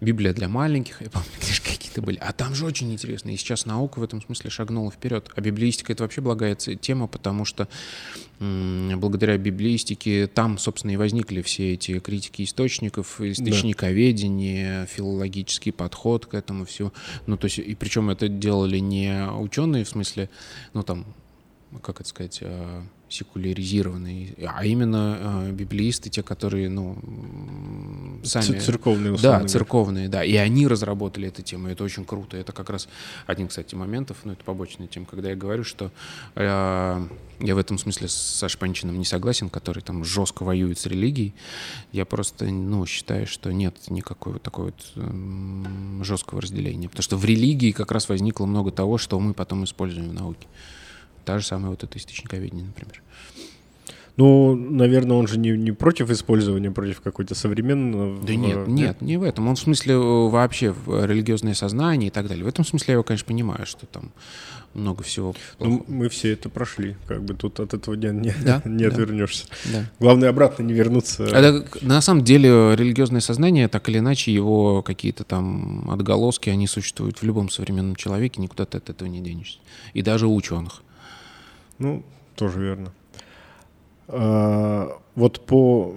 Библия 0.00 0.34
для 0.34 0.48
маленьких, 0.48 1.00
я 1.00 1.08
помню, 1.08 1.28
книжки 1.40 1.72
какие-то 1.72 2.02
были. 2.02 2.18
А 2.18 2.32
там 2.32 2.54
же 2.54 2.66
очень 2.66 2.92
интересно. 2.92 3.30
И 3.30 3.36
сейчас 3.36 3.64
наука 3.64 3.98
в 3.98 4.02
этом 4.02 4.20
смысле 4.20 4.50
шагнула 4.50 4.90
вперед. 4.90 5.30
А 5.34 5.40
библиистика— 5.76 5.92
это 5.94 6.04
вообще 6.04 6.20
благая 6.20 6.54
тема, 6.54 7.06
потому 7.06 7.44
что 7.44 7.68
благодаря 8.38 9.38
библиистике 9.38 10.26
там, 10.26 10.58
собственно, 10.58 10.92
и 10.92 10.96
возникли 10.96 11.40
все 11.42 11.74
эти 11.74 11.98
критики 12.00 12.42
источников, 12.42 13.20
источниковедение, 13.20 14.80
да. 14.80 14.86
филологический 14.86 15.72
подход 15.72 16.26
к 16.26 16.34
этому 16.34 16.64
всему. 16.64 16.92
Ну, 17.26 17.36
то 17.36 17.46
есть, 17.46 17.58
и 17.58 17.74
причем 17.74 18.10
это 18.10 18.28
делали 18.28 18.78
не 18.78 19.26
ученые, 19.26 19.84
в 19.84 19.88
смысле, 19.88 20.28
ну, 20.74 20.82
там, 20.82 21.06
как 21.82 22.00
это 22.00 22.08
сказать, 22.08 22.40
а, 22.42 22.82
секуляризированные, 23.08 24.34
а 24.46 24.64
именно 24.64 25.46
э, 25.46 25.52
библеисты, 25.52 26.10
те, 26.10 26.22
которые, 26.22 26.68
ну, 26.68 26.96
сами... 28.24 28.58
Церковные, 28.58 29.12
условно 29.12 29.42
Да, 29.42 29.48
церковные, 29.48 30.08
да. 30.08 30.24
И 30.24 30.34
они 30.34 30.66
разработали 30.66 31.28
эту 31.28 31.42
тему, 31.42 31.68
и 31.68 31.72
это 31.72 31.84
очень 31.84 32.04
круто. 32.04 32.36
Это 32.36 32.52
как 32.52 32.68
раз 32.68 32.88
один, 33.26 33.46
кстати, 33.46 33.76
моментов, 33.76 34.18
ну, 34.24 34.32
это 34.32 34.44
побочная 34.44 34.88
тема, 34.88 35.06
когда 35.06 35.30
я 35.30 35.36
говорю, 35.36 35.62
что 35.62 35.92
э, 36.34 37.06
я 37.40 37.54
в 37.54 37.58
этом 37.58 37.78
смысле 37.78 38.08
с 38.08 38.14
Сашей 38.14 38.58
Панчиным 38.58 38.98
не 38.98 39.04
согласен, 39.04 39.50
который 39.50 39.82
там 39.82 40.04
жестко 40.04 40.42
воюет 40.42 40.78
с 40.78 40.86
религией. 40.86 41.32
Я 41.92 42.06
просто, 42.06 42.46
ну, 42.46 42.86
считаю, 42.86 43.28
что 43.28 43.52
нет 43.52 43.76
никакой 43.88 44.34
вот 44.34 44.42
такой 44.42 44.66
вот 44.66 44.92
э, 44.96 46.02
жесткого 46.02 46.40
разделения. 46.40 46.88
Потому 46.88 47.04
что 47.04 47.16
в 47.16 47.24
религии 47.24 47.70
как 47.70 47.92
раз 47.92 48.08
возникло 48.08 48.46
много 48.46 48.72
того, 48.72 48.98
что 48.98 49.20
мы 49.20 49.32
потом 49.32 49.64
используем 49.64 50.10
в 50.10 50.14
науке. 50.14 50.48
Та 51.26 51.40
же 51.40 51.44
самая 51.44 51.70
вот 51.70 51.82
это 51.82 51.98
источниковедение, 51.98 52.64
например. 52.64 53.02
Ну, 54.16 54.54
наверное, 54.54 55.16
он 55.16 55.26
же 55.26 55.38
не, 55.38 55.50
не 55.50 55.72
против 55.72 56.08
использования, 56.10 56.70
против 56.70 57.00
какой-то 57.02 57.34
современного... 57.34 58.24
Да 58.24 58.34
нет, 58.34 58.66
нет, 58.68 59.00
не 59.02 59.18
в 59.18 59.22
этом. 59.24 59.48
Он 59.48 59.56
в 59.56 59.58
смысле 59.58 59.94
э, 59.94 60.28
вообще 60.28 60.70
в 60.70 61.04
религиозное 61.04 61.52
сознание 61.52 62.08
и 62.08 62.10
так 62.10 62.28
далее. 62.28 62.44
В 62.44 62.48
этом 62.48 62.64
смысле 62.64 62.92
я 62.92 62.92
его, 62.94 63.02
конечно, 63.02 63.26
понимаю, 63.26 63.66
что 63.66 63.86
там 63.86 64.12
много 64.72 65.02
всего. 65.02 65.34
Ну, 65.58 65.84
мы 65.88 66.08
все 66.08 66.32
это 66.32 66.48
прошли, 66.48 66.96
как 67.08 67.24
бы 67.24 67.34
тут 67.34 67.58
от 67.60 67.74
этого 67.74 67.94
не, 67.94 68.08
не, 68.08 68.34
да? 68.44 68.62
не 68.64 68.84
да. 68.84 68.88
отвернешься. 68.88 69.46
Да. 69.64 69.84
Главное 69.98 70.30
обратно 70.30 70.62
не 70.62 70.74
вернуться. 70.74 71.24
Это, 71.24 71.66
на 71.82 72.00
самом 72.00 72.24
деле 72.24 72.76
религиозное 72.76 73.20
сознание, 73.20 73.68
так 73.68 73.88
или 73.88 73.98
иначе, 73.98 74.32
его 74.32 74.82
какие-то 74.82 75.24
там 75.24 75.90
отголоски, 75.90 76.50
они 76.50 76.68
существуют 76.68 77.18
в 77.18 77.22
любом 77.24 77.50
современном 77.50 77.96
человеке, 77.96 78.40
никуда 78.40 78.64
ты 78.64 78.78
от 78.78 78.88
этого 78.88 79.08
не 79.08 79.20
денешься. 79.20 79.58
И 79.92 80.02
даже 80.02 80.26
у 80.26 80.34
ученых. 80.34 80.82
Ну, 81.78 82.02
тоже 82.34 82.60
верно. 82.60 82.92
А, 84.08 84.98
вот 85.14 85.44
по 85.46 85.94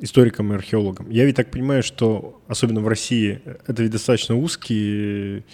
историкам 0.00 0.52
и 0.52 0.56
археологам. 0.56 1.10
Я 1.10 1.24
ведь 1.24 1.36
так 1.36 1.50
понимаю, 1.50 1.82
что 1.82 2.40
особенно 2.48 2.80
в 2.80 2.88
России 2.88 3.40
это 3.66 3.82
ведь 3.82 3.92
достаточно 3.92 4.36
узкий 4.36 5.44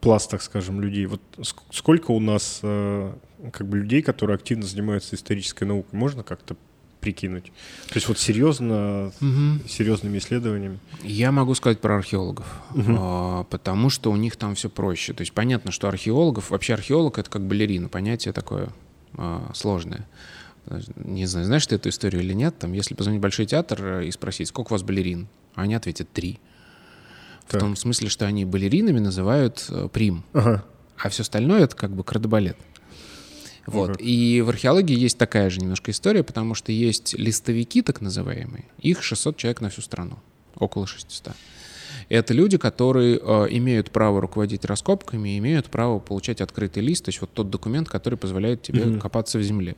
пласт, 0.00 0.30
так 0.30 0.42
скажем, 0.42 0.80
людей. 0.80 1.06
Вот 1.06 1.22
сколько 1.70 2.10
у 2.10 2.20
нас 2.20 2.60
а, 2.62 3.16
как 3.52 3.66
бы 3.66 3.78
людей, 3.78 4.02
которые 4.02 4.34
активно 4.34 4.66
занимаются 4.66 5.16
исторической 5.16 5.64
наукой, 5.64 5.98
можно 5.98 6.22
как-то 6.22 6.56
прикинуть? 7.00 7.46
То 7.88 7.94
есть 7.94 8.08
вот 8.08 8.18
серьезно, 8.18 9.12
угу. 9.20 9.66
серьезными 9.68 10.18
исследованиями? 10.18 10.78
Я 11.02 11.32
могу 11.32 11.54
сказать 11.54 11.80
про 11.80 11.96
археологов, 11.96 12.46
угу. 12.74 13.46
потому 13.50 13.88
что 13.88 14.10
у 14.10 14.16
них 14.16 14.36
там 14.36 14.54
все 14.54 14.68
проще. 14.68 15.14
То 15.14 15.22
есть 15.22 15.32
понятно, 15.32 15.70
что 15.70 15.88
археологов, 15.88 16.50
вообще 16.50 16.74
археолог 16.74 17.18
это 17.18 17.30
как 17.30 17.46
балерина, 17.46 17.88
понятие 17.88 18.32
такое 18.32 18.68
а, 19.16 19.50
сложное. 19.54 20.06
Не 20.96 21.26
знаю, 21.26 21.46
знаешь 21.46 21.66
ты 21.66 21.76
эту 21.76 21.90
историю 21.90 22.22
или 22.22 22.32
нет. 22.32 22.58
Там, 22.58 22.72
если 22.72 22.94
позвонить 22.94 23.20
в 23.20 23.22
Большой 23.22 23.46
театр 23.46 23.84
э, 23.84 24.06
и 24.06 24.10
спросить, 24.10 24.48
сколько 24.48 24.72
у 24.72 24.74
вас 24.74 24.82
балерин, 24.82 25.28
они 25.54 25.74
ответят 25.74 26.10
три. 26.10 26.40
Так. 27.48 27.60
В 27.60 27.64
том 27.64 27.76
смысле, 27.76 28.08
что 28.08 28.26
они 28.26 28.44
балеринами 28.44 28.98
называют 28.98 29.66
э, 29.68 29.88
прим. 29.92 30.24
Ага. 30.32 30.64
А 30.96 31.08
все 31.10 31.22
остальное 31.22 31.64
это 31.64 31.76
как 31.76 31.90
бы 31.90 32.02
кардебалет. 32.02 32.56
Вот. 33.66 33.90
Ага. 33.90 33.98
И 34.02 34.40
в 34.40 34.48
археологии 34.48 34.98
есть 34.98 35.18
такая 35.18 35.50
же 35.50 35.60
немножко 35.60 35.90
история, 35.90 36.22
потому 36.22 36.54
что 36.54 36.72
есть 36.72 37.14
листовики, 37.18 37.82
так 37.82 38.00
называемые. 38.00 38.64
Их 38.78 39.02
600 39.02 39.36
человек 39.36 39.60
на 39.60 39.68
всю 39.68 39.82
страну. 39.82 40.18
Около 40.54 40.86
600. 40.86 41.34
Это 42.14 42.32
люди, 42.32 42.58
которые 42.58 43.18
э, 43.20 43.46
имеют 43.50 43.90
право 43.90 44.20
руководить 44.20 44.64
раскопками, 44.64 45.36
имеют 45.36 45.66
право 45.66 45.98
получать 45.98 46.40
открытый 46.40 46.80
лист, 46.80 47.06
то 47.06 47.08
есть 47.08 47.20
вот 47.20 47.32
тот 47.32 47.50
документ, 47.50 47.88
который 47.88 48.16
позволяет 48.16 48.62
тебе 48.62 48.82
mm-hmm. 48.82 49.00
копаться 49.00 49.36
в 49.36 49.42
земле. 49.42 49.74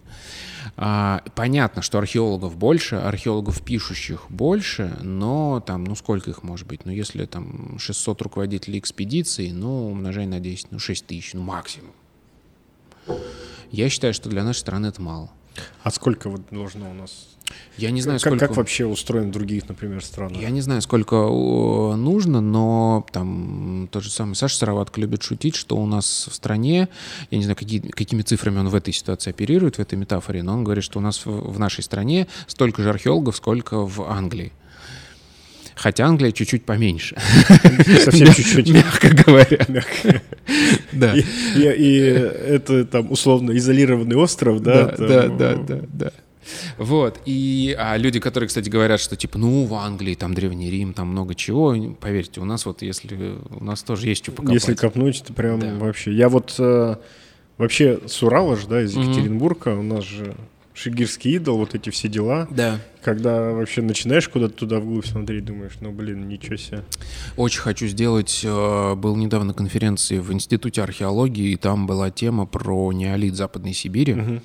А, 0.77 1.23
понятно, 1.35 1.81
что 1.81 1.97
археологов 1.97 2.59
больше, 2.59 2.97
археологов 2.97 3.63
пишущих 3.63 4.27
больше, 4.29 4.99
но 5.01 5.63
там, 5.67 5.85
ну 5.85 5.95
сколько 5.95 6.29
их 6.29 6.43
может 6.43 6.67
быть? 6.67 6.85
Ну 6.85 6.93
если 6.93 7.25
там 7.25 7.79
600 7.79 8.21
руководителей 8.21 8.79
экспедиции, 8.81 9.51
ну 9.51 9.91
умножай 9.91 10.27
на 10.27 10.39
10, 10.39 10.73
ну 10.73 10.79
6 10.79 11.07
тысяч, 11.07 11.33
ну 11.33 11.41
максимум. 11.41 11.93
Я 13.71 13.89
считаю, 13.89 14.13
что 14.13 14.29
для 14.29 14.45
нашей 14.45 14.59
страны 14.59 14.89
это 14.89 15.01
мало. 15.01 15.31
А 15.83 15.91
сколько 15.91 16.29
вот 16.29 16.43
должно 16.51 16.91
у 16.91 16.95
нас 16.95 17.36
я 17.77 17.91
не 17.91 18.01
знаю, 18.01 18.19
как, 18.19 18.29
сколько... 18.29 18.49
Как 18.49 18.57
вообще 18.57 18.87
устроен 18.87 19.29
в 19.29 19.33
других, 19.33 19.69
например, 19.69 20.03
странах? 20.03 20.41
Я 20.41 20.51
не 20.51 20.61
знаю, 20.61 20.81
сколько 20.83 21.17
нужно, 21.17 22.41
но 22.41 23.07
там 23.13 23.89
тот 23.91 24.03
же 24.03 24.11
самый 24.11 24.35
Саша 24.35 24.57
Сыроватко 24.57 25.01
любит 25.01 25.23
шутить, 25.23 25.57
что 25.57 25.77
у 25.77 25.87
нас 25.87 26.29
в 26.31 26.35
стране, 26.35 26.89
я 27.31 27.39
не 27.39 27.45
знаю, 27.45 27.57
какие, 27.57 27.81
какими 27.81 28.23
цифрами 28.23 28.59
он 28.59 28.69
в 28.69 28.75
этой 28.75 28.93
ситуации 28.95 29.31
оперирует, 29.31 29.77
в 29.77 29.81
этой 29.81 29.97
метафоре, 29.97 30.43
но 30.43 30.55
он 30.55 30.65
говорит, 30.65 30.85
что 30.85 30.99
у 30.99 31.03
нас 31.03 31.25
в, 31.27 31.53
в 31.53 31.59
нашей 31.59 31.85
стране 31.85 32.27
столько 32.47 32.83
же 32.83 32.91
археологов, 32.91 33.37
сколько 33.37 33.87
в 33.87 34.03
Англии. 34.03 34.53
Хотя 35.77 36.07
Англия 36.07 36.33
чуть-чуть 36.33 36.65
поменьше. 36.65 37.17
Совсем 38.03 38.33
чуть-чуть. 38.35 38.71
Мягко 38.71 39.11
говоря. 39.11 39.67
Да. 40.93 41.15
И 41.15 41.99
это 42.01 42.87
там 42.87 43.13
условно 43.13 43.55
изолированный 43.57 44.17
остров, 44.17 44.63
да? 44.63 44.95
Да, 44.97 45.29
да, 45.29 45.57
да, 45.57 45.81
да. 45.93 46.13
Вот. 46.79 47.21
И 47.25 47.75
а 47.79 47.97
люди, 47.97 48.21
которые, 48.21 48.49
кстати, 48.49 48.69
говорят, 48.69 49.01
что 49.01 49.17
типа, 49.17 49.39
ну, 49.39 49.65
в 49.65 49.75
Англии 49.75 50.15
там 50.15 50.35
Древний 50.35 50.71
Рим, 50.71 50.93
там 50.93 51.09
много 51.09 51.35
чего, 51.35 51.75
поверьте, 52.01 52.41
у 52.41 52.45
нас 52.45 52.67
вот, 52.67 52.83
если 52.83 53.37
у 53.51 53.65
нас 53.65 53.83
тоже 53.83 54.09
есть 54.09 54.23
что 54.23 54.33
покопать. 54.33 54.55
Если 54.55 54.75
копнуть, 54.75 55.23
то 55.27 55.33
прям 55.33 55.61
да. 55.61 55.75
вообще. 55.75 56.13
Я 56.13 56.29
вот 56.29 56.55
э, 56.59 56.97
вообще 57.59 58.01
с 58.07 58.23
Урала 58.23 58.57
же, 58.57 58.67
да, 58.69 58.83
из 58.83 58.95
Екатеринбурга, 58.95 59.71
mm-hmm. 59.71 59.79
у 59.79 59.83
нас 59.83 60.05
же 60.05 60.35
Шигирский 60.77 61.37
идол, 61.37 61.57
вот 61.57 61.75
эти 61.75 61.89
все 61.89 62.07
дела. 62.09 62.47
Да. 62.51 62.79
Когда 63.03 63.53
вообще 63.53 63.81
начинаешь 63.81 64.29
куда-то 64.29 64.55
туда 64.55 64.79
вглубь 64.79 65.07
смотреть, 65.07 65.47
думаешь, 65.47 65.73
ну 65.81 65.91
блин, 65.91 66.29
ничего 66.29 66.57
себе. 66.57 66.83
Очень 67.37 67.61
хочу 67.61 67.87
сделать. 67.87 68.43
Э, 68.45 68.95
был 68.95 69.17
недавно 69.17 69.55
конференции 69.55 70.19
в 70.19 70.33
Институте 70.33 70.83
археологии, 70.83 71.53
и 71.53 71.57
там 71.57 71.87
была 71.87 72.11
тема 72.11 72.45
про 72.45 72.93
неолит 72.93 73.37
Западной 73.37 73.73
Сибири. 73.73 74.15
Угу 74.15 74.41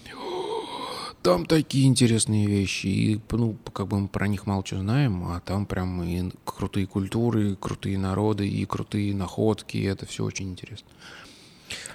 там 1.22 1.46
такие 1.46 1.88
интересные 1.88 2.48
вещи, 2.48 2.88
и, 2.88 3.22
ну, 3.32 3.56
как 3.74 3.88
бы 3.88 4.00
мы 4.00 4.08
про 4.08 4.28
них 4.28 4.46
мало 4.46 4.64
чего 4.64 4.82
знаем, 4.82 5.24
а 5.26 5.40
там 5.40 5.66
прям 5.66 6.02
и 6.04 6.32
крутые 6.46 6.88
культуры, 6.88 7.52
и 7.52 7.56
крутые 7.56 7.98
народы, 7.98 8.48
и 8.48 8.66
крутые 8.66 9.14
находки, 9.14 9.78
и 9.78 9.84
это 9.84 10.06
все 10.06 10.24
очень 10.24 10.50
интересно. 10.50 10.88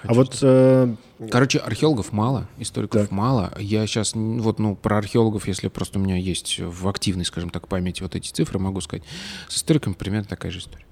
Хочу 0.03 0.13
а 0.13 0.15
вот... 0.15 0.39
Э... 0.43 0.95
Короче, 1.31 1.59
археологов 1.59 2.13
мало, 2.13 2.49
историков 2.59 3.03
так. 3.03 3.11
мало. 3.11 3.53
Я 3.59 3.87
сейчас, 3.87 4.15
вот, 4.15 4.59
ну, 4.59 4.77
про 4.77 4.99
археологов, 4.99 5.49
если 5.49 5.69
просто 5.69 5.99
у 5.99 6.03
меня 6.03 6.17
есть 6.17 6.61
в 6.61 6.89
активной, 6.89 7.25
скажем 7.25 7.51
так, 7.51 7.69
памяти 7.69 8.03
вот 8.03 8.15
эти 8.15 8.31
цифры, 8.31 8.59
могу 8.59 8.81
сказать. 8.81 9.05
С 9.49 9.57
историками 9.57 9.95
примерно 9.95 10.29
такая 10.29 10.53
же 10.53 10.59
история. 10.59 10.87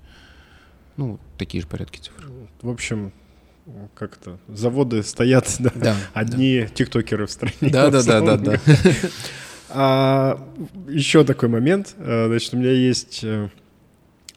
Ну, 0.96 1.18
такие 1.38 1.60
же 1.60 1.66
порядки 1.66 1.98
цифр. 1.98 2.30
В 2.62 2.70
общем, 2.70 3.12
как 3.94 4.18
это, 4.20 4.38
заводы 4.48 5.02
стоят, 5.02 5.54
да, 5.58 5.72
да 5.74 5.96
одни 6.12 6.60
да. 6.60 6.68
тиктокеры 6.68 7.26
в 7.26 7.30
стране. 7.30 7.54
Да, 7.60 7.90
да, 7.90 8.02
да, 8.06 8.20
да, 8.20 8.36
да. 8.36 8.60
А 9.70 10.40
еще 10.88 11.24
такой 11.24 11.48
момент, 11.48 11.94
э, 11.98 12.26
значит, 12.28 12.54
у 12.54 12.58
меня 12.58 12.70
есть 12.70 13.24
э, 13.24 13.48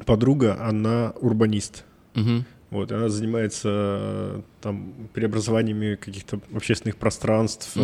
подруга, 0.06 0.58
она 0.60 1.14
урбанист. 1.20 1.84
Угу. 2.16 2.46
Вот, 2.72 2.92
она 2.92 3.08
занимается 3.10 3.70
э, 3.72 4.42
там 4.62 4.94
преобразованиями 5.14 5.96
каких-то 5.96 6.40
общественных 6.54 6.98
пространств 6.98 7.78
угу. 7.78 7.84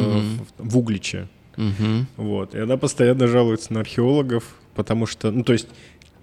в, 0.58 0.70
в 0.72 0.78
Угличе. 0.78 1.28
Угу. 1.58 2.06
Вот, 2.18 2.56
и 2.56 2.60
она 2.60 2.78
постоянно 2.78 3.28
жалуется 3.28 3.72
на 3.74 3.82
археологов, 3.82 4.56
потому 4.74 5.06
что, 5.06 5.30
ну, 5.30 5.44
то 5.44 5.54
есть 5.54 5.68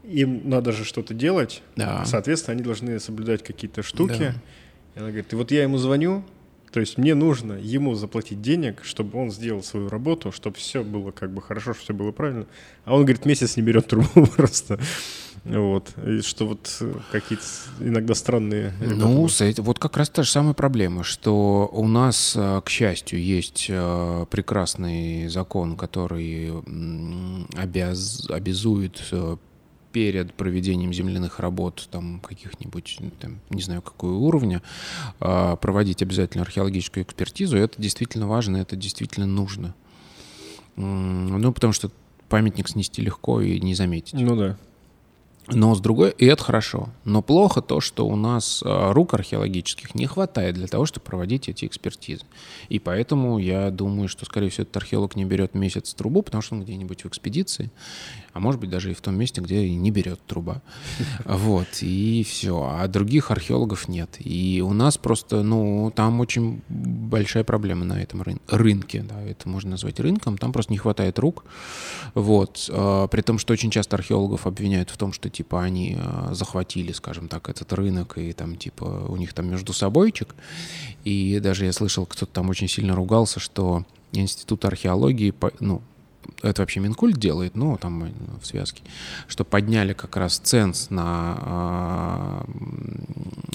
им 0.03 0.49
надо 0.49 0.73
же 0.73 0.85
что-то 0.85 1.15
делать, 1.15 1.63
да. 1.77 2.05
соответственно, 2.05 2.55
они 2.55 2.65
должны 2.65 2.99
соблюдать 2.99 3.45
какие-то 3.45 3.83
штуки. 3.83 4.19
Да. 4.19 4.35
Она 5.01 5.09
говорит, 5.09 5.33
и 5.33 5.37
вот 5.37 5.51
я 5.51 5.63
ему 5.63 5.79
звоню, 5.79 6.23
то 6.73 6.79
есть 6.79 6.99
мне 6.99 7.15
нужно 7.15 7.55
ему 7.55 7.95
заплатить 7.95 8.43
денег, 8.43 8.85
чтобы 8.85 9.19
он 9.19 9.31
сделал 9.31 9.63
свою 9.63 9.89
работу, 9.89 10.31
чтобы 10.31 10.57
все 10.57 10.85
было 10.85 11.11
как 11.11 11.33
бы 11.33 11.41
хорошо, 11.41 11.73
чтобы 11.73 11.83
все 11.83 11.95
было 11.95 12.13
правильно. 12.13 12.47
А 12.85 12.95
он, 12.95 13.05
говорит, 13.05 13.25
месяц 13.25 13.57
не 13.57 13.63
берет 13.63 13.87
трубу 13.87 14.27
просто. 14.37 14.79
Вот. 15.45 15.89
И 16.07 16.21
что 16.21 16.47
вот 16.47 16.83
какие-то 17.11 17.45
иногда 17.81 18.15
странные... 18.15 18.75
Ну, 18.79 19.27
этим, 19.27 19.65
вот 19.65 19.79
как 19.79 19.97
раз 19.97 20.11
та 20.11 20.23
же 20.23 20.31
самая 20.31 20.53
проблема, 20.53 21.03
что 21.03 21.69
у 21.73 21.89
нас, 21.89 22.35
э, 22.37 22.61
к 22.63 22.69
счастью, 22.69 23.23
есть 23.23 23.67
э, 23.71 24.27
прекрасный 24.31 25.29
закон, 25.29 25.77
который 25.77 26.53
обяз, 27.57 28.29
обязует 28.29 29.03
э, 29.13 29.39
перед 29.93 30.33
проведением 30.35 30.93
земляных 30.93 31.41
работ, 31.41 31.89
там 31.91 32.21
каких-нибудь, 32.21 32.99
там, 33.19 33.41
не 33.51 33.63
знаю 33.63 33.83
какого 33.83 34.15
уровня, 34.15 34.63
а, 35.21 35.57
проводить 35.57 36.03
обязательно 36.03 36.43
археологическую 36.43 37.05
экспертизу. 37.05 37.57
Это 37.57 37.81
действительно 37.81 38.27
важно, 38.27 38.59
это 38.59 38.77
действительно 38.77 39.27
нужно. 39.27 39.75
Ну, 40.77 41.53
потому 41.53 41.73
что 41.73 41.91
памятник 42.29 42.69
снести 42.69 43.03
легко 43.03 43.41
и 43.41 43.61
не 43.61 43.75
заметить. 43.75 44.15
Ну 44.15 44.37
да. 44.37 44.57
Но 45.53 45.75
с 45.75 45.81
другой, 45.81 46.11
и 46.17 46.27
это 46.27 46.43
хорошо. 46.43 46.91
Но 47.05 47.23
плохо 47.23 47.61
то, 47.61 47.81
что 47.81 48.07
у 48.07 48.17
нас 48.17 48.63
а, 48.65 48.93
рук 48.93 49.15
археологических 49.15 49.95
не 49.95 50.07
хватает 50.07 50.55
для 50.55 50.67
того, 50.67 50.87
чтобы 50.87 51.05
проводить 51.05 51.49
эти 51.49 51.65
экспертизы. 51.65 52.25
И 52.69 52.79
поэтому 52.79 53.39
я 53.39 53.71
думаю, 53.71 54.09
что, 54.09 54.25
скорее 54.27 54.51
всего, 54.51 54.63
этот 54.63 54.77
археолог 54.77 55.17
не 55.17 55.25
берет 55.25 55.55
месяц 55.55 55.95
трубу, 55.95 56.23
потому 56.23 56.43
что 56.43 56.55
он 56.55 56.63
где-нибудь 56.63 57.03
в 57.03 57.09
экспедиции, 57.09 57.71
а 58.33 58.41
может 58.41 58.61
быть 58.61 58.71
даже 58.71 58.91
и 58.91 58.95
в 58.95 59.01
том 59.01 59.17
месте, 59.17 59.41
где 59.41 59.69
не 59.71 59.91
берет 59.91 60.21
труба. 60.27 60.63
Вот, 61.25 61.69
и 61.81 62.25
все. 62.29 62.71
А 62.73 62.87
других 62.87 63.31
археологов 63.31 63.89
нет. 63.89 64.17
И 64.19 64.63
у 64.65 64.73
нас 64.73 64.99
просто, 64.99 65.43
ну, 65.43 65.93
там 65.95 66.21
очень 66.21 66.63
большая 66.69 67.45
проблема 67.45 67.85
на 67.85 68.03
этом 68.03 68.23
рын 68.23 68.41
рынке, 68.49 69.03
да, 69.03 69.21
это 69.23 69.49
можно 69.49 69.73
назвать 69.73 70.01
рынком, 70.01 70.39
там 70.39 70.53
просто 70.53 70.73
не 70.73 70.79
хватает 70.79 71.19
рук. 71.19 71.45
Вот, 72.15 72.69
а, 72.73 73.07
при 73.09 73.23
том, 73.23 73.39
что 73.39 73.53
очень 73.53 73.71
часто 73.71 73.97
археологов 73.97 74.47
обвиняют 74.47 74.91
в 74.91 74.97
том, 74.97 75.13
что 75.13 75.29
типа 75.29 75.63
они 75.63 75.97
а, 75.99 76.31
захватили, 76.33 76.93
скажем 76.93 77.29
так, 77.29 77.49
этот 77.49 77.73
рынок, 77.73 78.19
и 78.19 78.33
там 78.33 78.57
типа 78.57 79.07
у 79.09 79.17
них 79.17 79.33
там 79.33 79.49
между 79.49 79.73
собойчик. 79.73 80.35
И 81.05 81.41
даже 81.41 81.65
я 81.65 81.73
слышал, 81.73 82.07
кто-то 82.07 82.33
там 82.33 82.49
очень 82.49 82.69
сильно 82.69 82.95
ругался, 82.95 83.41
что 83.41 83.85
Институт 84.13 84.65
археологии, 84.65 85.33
ну, 85.61 85.83
это 86.43 86.63
вообще 86.63 86.81
Минкульт 86.81 87.17
делает, 87.17 87.55
ну, 87.55 87.77
там 87.77 88.13
в 88.41 88.47
связке, 88.47 88.83
что 89.29 89.45
подняли 89.45 89.93
как 89.93 90.17
раз 90.17 90.39
ценз 90.39 90.91
на, 90.91 91.37
а, 91.41 92.45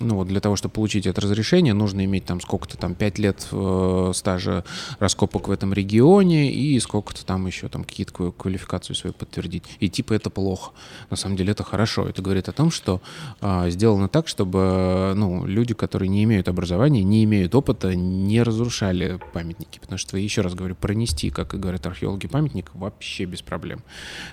ну, 0.02 0.16
вот 0.16 0.28
для 0.28 0.40
того, 0.40 0.56
чтобы 0.56 0.74
получить 0.74 1.08
это 1.08 1.22
разрешение, 1.22 1.74
нужно 1.74 2.06
иметь 2.06 2.26
там 2.26 2.42
сколько-то 2.42 2.78
там 2.78 2.96
5 2.96 3.20
лет 3.20 3.48
э, 3.52 4.12
стажа 4.14 4.64
раскопок 5.00 5.48
в 5.48 5.52
этом 5.52 5.74
регионе 5.74 6.52
и 6.52 6.80
сколько-то 6.80 7.26
там 7.26 7.48
еще 7.48 7.70
там 7.70 7.84
какие-то 7.84 8.32
квалификацию 8.32 8.96
свою 8.96 9.14
подтвердить. 9.14 9.64
И 9.80 9.90
типа 9.90 10.14
это 10.14 10.30
плохо. 10.30 10.72
На 11.10 11.18
самом 11.18 11.38
деле 11.38 11.52
это 11.52 11.64
хорошо. 11.64 12.08
Это 12.08 12.22
говорит 12.22 12.50
о 12.50 12.52
том, 12.52 12.72
что 12.72 13.02
а, 13.42 13.70
сделано 13.70 14.08
так, 14.10 14.28
чтобы, 14.28 15.14
ну, 15.16 15.46
люди, 15.46 15.74
которые 15.74 16.10
не 16.10 16.24
имеют 16.24 16.48
образования, 16.48 17.04
не 17.04 17.24
имеют 17.24 17.56
опыта, 17.56 17.96
не 17.96 18.44
разрушали 18.44 19.20
памятники. 19.34 19.80
Потому 19.80 19.98
что, 19.98 20.18
еще 20.18 20.42
раз 20.42 20.54
говорю, 20.54 20.76
пронести, 20.76 21.30
как 21.30 21.54
и 21.54 21.58
говорят 21.58 21.86
археологи, 21.86 22.28
памятник 22.56 22.72
вообще 22.74 23.26
без 23.26 23.42
проблем. 23.42 23.80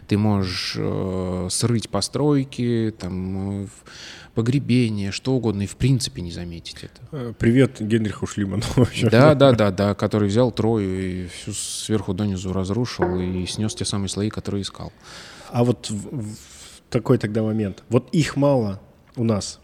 Ты 0.08 0.16
можешь 0.16 0.74
э, 0.78 1.48
срыть 1.50 1.88
постройки, 1.88 2.94
там, 2.98 3.64
э, 3.64 3.66
погребение, 4.34 5.10
что 5.10 5.32
угодно, 5.32 5.62
и 5.62 5.66
в 5.66 5.76
принципе 5.76 6.22
не 6.22 6.30
заметить 6.30 6.84
это. 6.84 7.00
Э, 7.12 7.32
привет 7.38 7.80
Генриху 7.80 8.26
Шлиману. 8.26 8.62
Да, 9.10 9.34
да, 9.34 9.52
да, 9.52 9.70
да, 9.70 9.94
который 9.94 10.28
взял 10.28 10.52
Трою 10.52 11.24
и 11.24 11.26
всю 11.26 11.52
сверху 11.52 12.14
донизу 12.14 12.52
разрушил 12.52 13.18
и 13.18 13.46
снес 13.46 13.74
те 13.74 13.84
самые 13.84 14.08
слои, 14.08 14.30
которые 14.30 14.62
искал. 14.62 14.92
А 15.50 15.64
вот 15.64 15.90
в, 15.90 16.22
в 16.22 16.36
такой 16.90 17.18
тогда 17.18 17.42
момент. 17.42 17.82
Вот 17.88 18.08
их 18.14 18.36
мало 18.36 18.80
у 19.16 19.24
нас, 19.24 19.60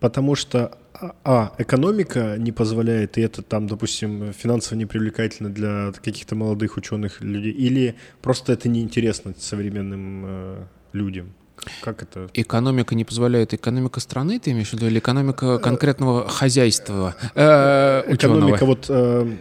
потому 0.00 0.36
что 0.36 0.78
а, 1.00 1.52
экономика 1.58 2.36
не 2.38 2.52
позволяет, 2.52 3.18
и 3.18 3.20
это 3.20 3.42
там, 3.42 3.66
допустим, 3.66 4.32
финансово 4.32 4.78
непривлекательно 4.78 5.50
для 5.50 5.92
каких-то 5.92 6.34
молодых 6.36 6.76
ученых 6.76 7.20
людей, 7.20 7.52
или 7.52 7.96
просто 8.22 8.52
это 8.52 8.68
неинтересно 8.68 9.34
современным 9.38 10.24
э, 10.26 10.64
людям? 10.92 11.34
Как 11.82 12.02
это? 12.02 12.28
Экономика 12.34 12.94
не 12.94 13.04
позволяет. 13.04 13.54
Экономика 13.54 14.00
страны, 14.00 14.38
ты 14.38 14.50
имеешь 14.50 14.70
в 14.70 14.72
виду, 14.74 14.86
или 14.86 14.98
экономика 14.98 15.58
конкретного 15.58 16.28
хозяйства 16.28 17.14
э, 17.34 18.02
Экономика 18.08 18.66
вот, 18.66 18.86
э, 18.88 19.36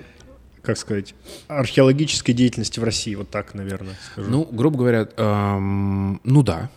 как 0.61 0.77
сказать, 0.77 1.13
археологической 1.47 2.33
деятельности 2.33 2.79
в 2.79 2.83
России, 2.83 3.15
вот 3.15 3.29
так, 3.29 3.53
наверное, 3.53 3.95
скажу. 4.11 4.29
Ну, 4.29 4.47
грубо 4.51 4.77
говоря, 4.79 5.07
эм, 5.17 6.21
ну 6.23 6.43
да, 6.43 6.69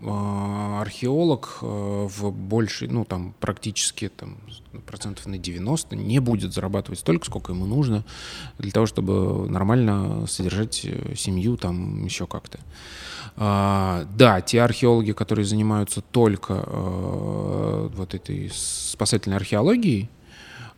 археолог 0.00 1.58
э, 1.62 2.08
в 2.08 2.30
большей, 2.30 2.88
ну 2.88 3.04
там 3.04 3.34
практически 3.40 4.08
там, 4.08 4.36
процентов 4.86 5.26
на 5.26 5.38
90 5.38 5.96
не 5.96 6.18
будет 6.18 6.52
зарабатывать 6.52 6.98
столько, 6.98 7.26
сколько 7.26 7.52
ему 7.52 7.66
нужно 7.66 8.04
для 8.58 8.70
того, 8.70 8.86
чтобы 8.86 9.48
нормально 9.48 10.26
содержать 10.26 10.84
э, 10.84 11.14
семью 11.16 11.56
там 11.56 12.04
еще 12.04 12.26
как-то. 12.26 12.58
А, 13.36 14.06
да, 14.16 14.40
те 14.40 14.62
археологи, 14.62 15.12
которые 15.12 15.44
занимаются 15.44 16.00
только 16.00 16.54
вот 16.54 18.14
этой 18.14 18.50
спасательной 18.52 19.36
археологией, 19.36 20.08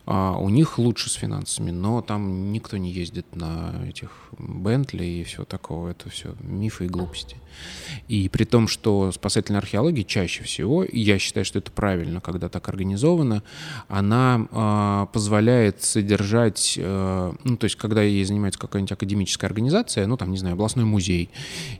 а 0.09 0.37
у 0.37 0.47
них 0.47 0.79
лучше 0.79 1.09
с 1.09 1.13
финансами, 1.13 1.71
но 1.71 2.01
там 2.01 2.53
никто 2.53 2.77
не 2.77 2.91
ездит 2.91 3.35
на 3.35 3.73
этих 3.89 4.09
Бентли 4.39 5.03
и 5.03 5.23
все 5.25 5.43
такого. 5.43 5.89
Это 5.89 6.09
все 6.09 6.33
мифы 6.39 6.85
и 6.85 6.87
глупости. 6.87 7.35
И 8.07 8.29
при 8.29 8.45
том, 8.45 8.67
что 8.67 9.11
спасательная 9.11 9.59
археология 9.59 10.03
чаще 10.03 10.43
всего, 10.43 10.83
и 10.83 10.99
я 10.99 11.19
считаю, 11.19 11.45
что 11.45 11.59
это 11.59 11.71
правильно, 11.71 12.21
когда 12.21 12.49
так 12.49 12.69
организовано, 12.69 13.43
она 13.87 14.47
э, 14.49 15.13
позволяет 15.13 15.83
содержать, 15.83 16.75
э, 16.77 17.33
ну, 17.43 17.57
то 17.57 17.65
есть, 17.65 17.75
когда 17.75 18.01
ей 18.01 18.23
занимается 18.23 18.59
какая-нибудь 18.59 18.91
академическая 18.91 19.49
организация, 19.49 20.07
ну, 20.07 20.17
там, 20.17 20.31
не 20.31 20.37
знаю, 20.37 20.53
областной 20.53 20.85
музей 20.85 21.29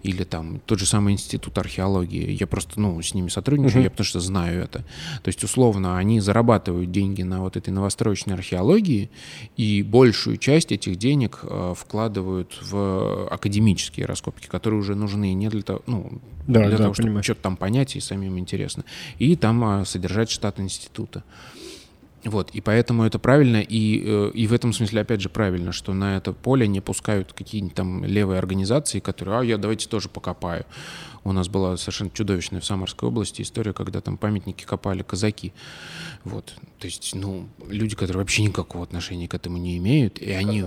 или 0.03 0.23
там 0.23 0.59
тот 0.65 0.80
же 0.80 0.86
самый 0.86 1.13
институт 1.13 1.57
археологии, 1.57 2.32
я 2.32 2.47
просто, 2.47 2.80
ну, 2.80 3.01
с 3.01 3.13
ними 3.13 3.30
сотрудничаю, 3.30 3.82
uh-huh. 3.82 3.86
я 3.86 3.89
потому 3.89 4.05
что 4.05 4.19
знаю 4.19 4.63
это. 4.63 4.80
То 5.23 5.28
есть, 5.28 5.43
условно, 5.43 5.97
они 5.97 6.19
зарабатывают 6.19 6.91
деньги 6.91 7.23
на 7.23 7.41
вот 7.41 7.57
этой 7.57 7.69
новостроечной 7.69 8.36
археологии, 8.36 9.09
и 9.55 9.84
большую 9.84 10.38
часть 10.38 10.71
этих 10.71 10.97
денег 10.97 11.39
э, 11.43 11.73
вкладывают 11.78 12.57
в 12.61 13.28
академические 13.30 14.05
раскопки, 14.05 14.47
которые 14.47 14.80
уже 14.80 14.95
нужны 14.95 15.34
не 15.34 15.49
для 15.49 15.61
того, 15.68 15.84
ну, 15.86 16.22
да, 16.47 16.61
для 16.61 16.78
да, 16.78 16.84
того, 16.84 16.93
чтобы 16.93 17.22
что-то 17.22 17.41
там 17.41 17.57
понять 17.57 17.95
и 17.95 17.99
самим 17.99 18.39
интересно, 18.39 18.84
и 19.20 19.36
там 19.36 19.63
а, 19.63 19.86
содержать 19.86 20.30
штат 20.30 20.59
института. 20.59 21.24
Вот, 22.24 22.49
и 22.51 22.61
поэтому 22.61 23.03
это 23.03 23.20
правильно, 23.20 23.57
и, 23.57 24.01
э, 24.03 24.32
и 24.34 24.47
в 24.47 24.53
этом 24.53 24.74
смысле, 24.74 25.01
опять 25.01 25.22
же, 25.22 25.30
правильно, 25.30 25.72
что 25.72 25.93
на 25.93 26.18
это 26.18 26.34
поле 26.34 26.68
не 26.68 26.82
пускают 26.82 27.32
какие-нибудь 27.32 27.76
там 27.76 28.03
левые 28.03 28.39
организации, 28.39 28.99
которые, 28.99 29.39
а, 29.39 29.43
я 29.43 29.57
давайте 29.57 29.88
тоже 29.88 30.09
покопаю. 30.09 30.65
У 31.24 31.32
нас 31.32 31.47
была 31.47 31.78
совершенно 31.78 32.09
чудовищная 32.09 32.59
в 32.59 32.65
Самарской 32.65 33.09
области 33.09 33.43
история, 33.43 33.74
когда 33.74 34.01
там 34.01 34.18
памятники 34.18 34.63
копали 34.65 35.03
казаки. 35.03 35.53
Вот, 36.24 36.53
то 36.80 36.88
есть, 36.88 37.13
ну, 37.15 37.47
люди, 37.70 37.95
которые 37.95 38.22
вообще 38.22 38.43
никакого 38.43 38.84
отношения 38.84 39.28
к 39.28 39.34
этому 39.34 39.57
не 39.57 39.78
имеют, 39.78 40.20
и 40.20 40.32
они... 40.32 40.65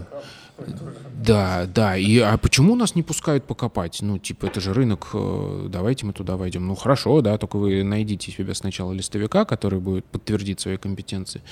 Да, 1.23 1.67
да. 1.67 1.97
И 1.97 2.19
а 2.19 2.39
почему 2.39 2.75
нас 2.75 2.95
не 2.95 3.03
пускают 3.03 3.45
покопать? 3.45 3.99
Ну, 4.01 4.19
типа, 4.19 4.47
это 4.47 4.61
же 4.61 4.73
рынок, 4.73 5.09
э, 5.13 5.67
давайте 5.69 6.07
мы 6.07 6.13
туда 6.13 6.37
войдем. 6.37 6.67
Ну, 6.67 6.75
хорошо, 6.75 7.21
да, 7.21 7.37
только 7.37 7.57
вы 7.57 7.85
найдите 7.85 8.33
себе 8.33 8.55
сначала 8.55 8.93
листовика, 8.93 9.45
который 9.45 9.81
будет 9.81 10.07
подтвердить 10.07 10.61
свои 10.61 10.79
компетенции. 10.79 11.43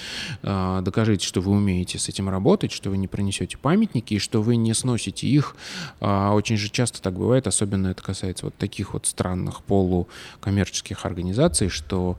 А, 0.42 0.80
докажите, 0.80 1.26
что 1.26 1.42
вы 1.42 1.52
умеете 1.52 1.98
с 1.98 2.08
этим 2.08 2.30
работать, 2.30 2.72
что 2.72 2.88
вы 2.88 2.96
не 2.96 3.08
принесете 3.08 3.58
памятники 3.58 4.14
и 4.14 4.18
что 4.18 4.40
вы 4.40 4.56
не 4.56 4.72
сносите 4.72 5.26
их. 5.26 5.54
А, 6.00 6.32
очень 6.32 6.56
же 6.56 6.70
часто 6.70 7.02
так 7.02 7.14
бывает, 7.14 7.46
особенно 7.46 7.88
это 7.88 8.02
касается 8.02 8.46
вот 8.46 8.54
таких 8.56 8.94
вот 8.94 9.06
странных 9.06 9.62
полукоммерческих 9.64 11.04
организаций, 11.04 11.68
что, 11.68 12.16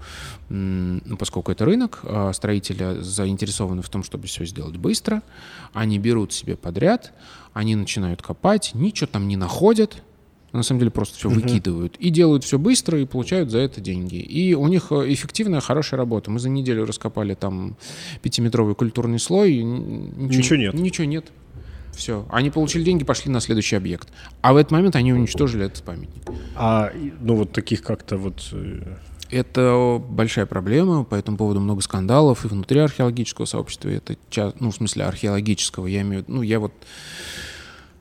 ну, 0.49 1.17
поскольку 1.17 1.51
это 1.51 1.65
рынок, 1.65 2.01
а, 2.03 2.31
строители 2.33 3.01
заинтересованы 3.01 3.81
в 3.81 3.89
том, 3.89 4.03
чтобы 4.03 4.27
все 4.27 4.45
сделать 4.45 4.77
быстро, 4.77 5.23
они 5.73 5.97
берут 5.97 6.31
себе 6.31 6.55
подряд, 6.55 6.78
они 7.53 7.75
начинают 7.75 8.21
копать, 8.21 8.71
ничего 8.73 9.07
там 9.07 9.27
не 9.27 9.37
находят, 9.37 10.01
на 10.51 10.63
самом 10.63 10.79
деле 10.79 10.91
просто 10.91 11.15
все 11.17 11.29
uh-huh. 11.29 11.35
выкидывают 11.35 11.95
и 11.97 12.09
делают 12.09 12.43
все 12.43 12.57
быстро 12.57 12.99
и 12.99 13.05
получают 13.05 13.51
за 13.51 13.59
это 13.59 13.81
деньги. 13.81 14.15
И 14.15 14.55
у 14.55 14.67
них 14.67 14.87
э, 14.91 15.13
эффективная, 15.13 15.59
хорошая 15.59 15.99
работа. 15.99 16.31
Мы 16.31 16.39
за 16.39 16.49
неделю 16.49 16.85
раскопали 16.85 17.35
там 17.35 17.77
пятиметровый 18.21 18.75
культурный 18.75 19.19
слой. 19.19 19.61
Ничего, 19.61 20.27
ничего 20.27 20.55
нет. 20.57 20.73
Ничего 20.73 21.05
нет. 21.05 21.31
Все. 21.91 22.25
Они 22.29 22.49
получили 22.49 22.83
деньги, 22.83 23.03
пошли 23.03 23.31
на 23.31 23.41
следующий 23.41 23.75
объект. 23.75 24.09
А 24.41 24.53
в 24.53 24.57
этот 24.57 24.71
момент 24.71 24.95
они 24.95 25.13
уничтожили 25.13 25.65
этот 25.65 25.83
памятник. 25.83 26.23
А 26.55 26.91
ну 27.19 27.35
вот 27.35 27.51
таких 27.51 27.83
как-то 27.83 28.17
вот 28.17 28.49
э, 28.53 28.95
это 29.31 30.01
большая 30.07 30.45
проблема, 30.45 31.03
по 31.03 31.15
этому 31.15 31.37
поводу 31.37 31.59
много 31.59 31.81
скандалов 31.81 32.45
и 32.45 32.47
внутри 32.47 32.79
археологического 32.79 33.45
сообщества, 33.45 33.89
это, 33.89 34.15
ну, 34.59 34.71
в 34.71 34.75
смысле 34.75 35.05
археологического, 35.05 35.87
я 35.87 36.01
имею 36.01 36.23
в 36.23 36.27
виду, 36.27 36.37
ну, 36.37 36.41
я 36.41 36.59
вот, 36.59 36.73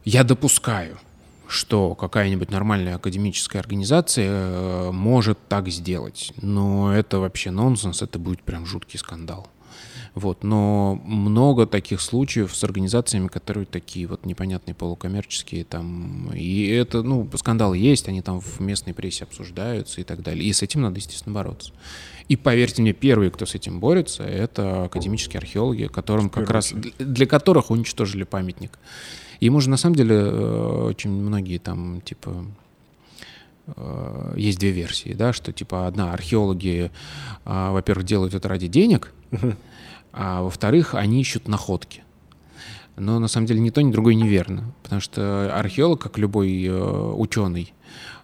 я 0.04 0.24
допускаю, 0.24 0.98
что 1.46 1.94
какая-нибудь 1.94 2.50
нормальная 2.50 2.96
академическая 2.96 3.60
организация 3.60 4.30
э, 4.30 4.90
может 4.92 5.38
так 5.48 5.68
сделать, 5.68 6.32
но 6.40 6.94
это 6.94 7.18
вообще 7.18 7.50
нонсенс, 7.50 8.02
это 8.02 8.18
будет 8.18 8.42
прям 8.42 8.66
жуткий 8.66 8.98
скандал. 8.98 9.48
Вот. 10.14 10.44
Но 10.44 11.00
много 11.04 11.66
таких 11.66 12.00
случаев 12.00 12.54
с 12.54 12.64
организациями, 12.64 13.28
которые 13.28 13.66
такие 13.66 14.06
вот 14.06 14.26
непонятные 14.26 14.74
полукоммерческие. 14.74 15.64
Там, 15.64 16.30
и 16.34 16.66
это, 16.68 17.02
ну, 17.02 17.28
скандалы 17.34 17.78
есть, 17.78 18.08
они 18.08 18.22
там 18.22 18.40
в 18.40 18.60
местной 18.60 18.94
прессе 18.94 19.24
обсуждаются 19.24 20.00
и 20.00 20.04
так 20.04 20.22
далее. 20.22 20.44
И 20.44 20.52
с 20.52 20.62
этим 20.62 20.82
надо, 20.82 20.96
естественно, 20.96 21.34
бороться. 21.34 21.72
И 22.28 22.36
поверьте 22.36 22.82
мне, 22.82 22.92
первые, 22.92 23.30
кто 23.30 23.46
с 23.46 23.54
этим 23.54 23.80
борется, 23.80 24.22
это 24.22 24.84
академические 24.84 25.38
археологи, 25.38 25.86
которым 25.86 26.28
как 26.28 26.50
раз, 26.50 26.74
для 26.98 27.26
которых 27.26 27.70
уничтожили 27.70 28.24
памятник. 28.24 28.78
Ему 29.40 29.60
же 29.60 29.70
на 29.70 29.76
самом 29.76 29.96
деле 29.96 30.16
э, 30.16 30.82
очень 30.90 31.10
многие 31.10 31.58
там, 31.58 32.00
типа, 32.02 32.44
э, 33.68 34.34
есть 34.36 34.58
две 34.58 34.72
версии, 34.72 35.14
да, 35.14 35.32
что 35.32 35.52
типа 35.52 35.86
одна 35.86 36.12
археологи, 36.12 36.90
а, 37.44 37.72
во-первых, 37.72 38.04
делают 38.04 38.34
это 38.34 38.48
ради 38.48 38.66
денег, 38.66 39.14
а 40.18 40.42
во-вторых, 40.42 40.94
они 40.94 41.20
ищут 41.20 41.46
находки. 41.46 42.02
Но 42.96 43.20
на 43.20 43.28
самом 43.28 43.46
деле 43.46 43.60
ни 43.60 43.70
то, 43.70 43.80
ни 43.80 43.92
другое 43.92 44.14
неверно, 44.14 44.74
потому 44.82 45.00
что 45.00 45.56
археолог, 45.56 46.00
как 46.00 46.18
любой 46.18 46.64
э, 46.64 47.12
ученый, 47.14 47.72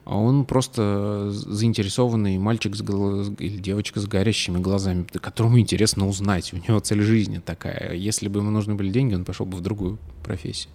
он 0.05 0.45
просто 0.45 1.31
заинтересованный 1.31 2.37
мальчик 2.39 2.75
с 2.75 2.83
глаз... 2.83 3.31
или 3.39 3.59
девочка 3.59 4.01
с 4.01 4.07
горящими 4.07 4.59
глазами, 4.59 5.05
которому 5.05 5.61
интересно 5.61 6.09
узнать. 6.09 6.53
У 6.53 6.57
него 6.57 6.81
цель 6.81 7.01
жизни 7.01 7.39
такая. 7.39 7.95
Если 7.95 8.27
бы 8.27 8.41
ему 8.41 8.51
нужны 8.51 8.75
были 8.75 8.91
деньги, 8.91 9.15
он 9.15 9.25
пошел 9.25 9.47
бы 9.47 9.57
в 9.57 9.61
другую 9.61 9.99
профессию. 10.25 10.73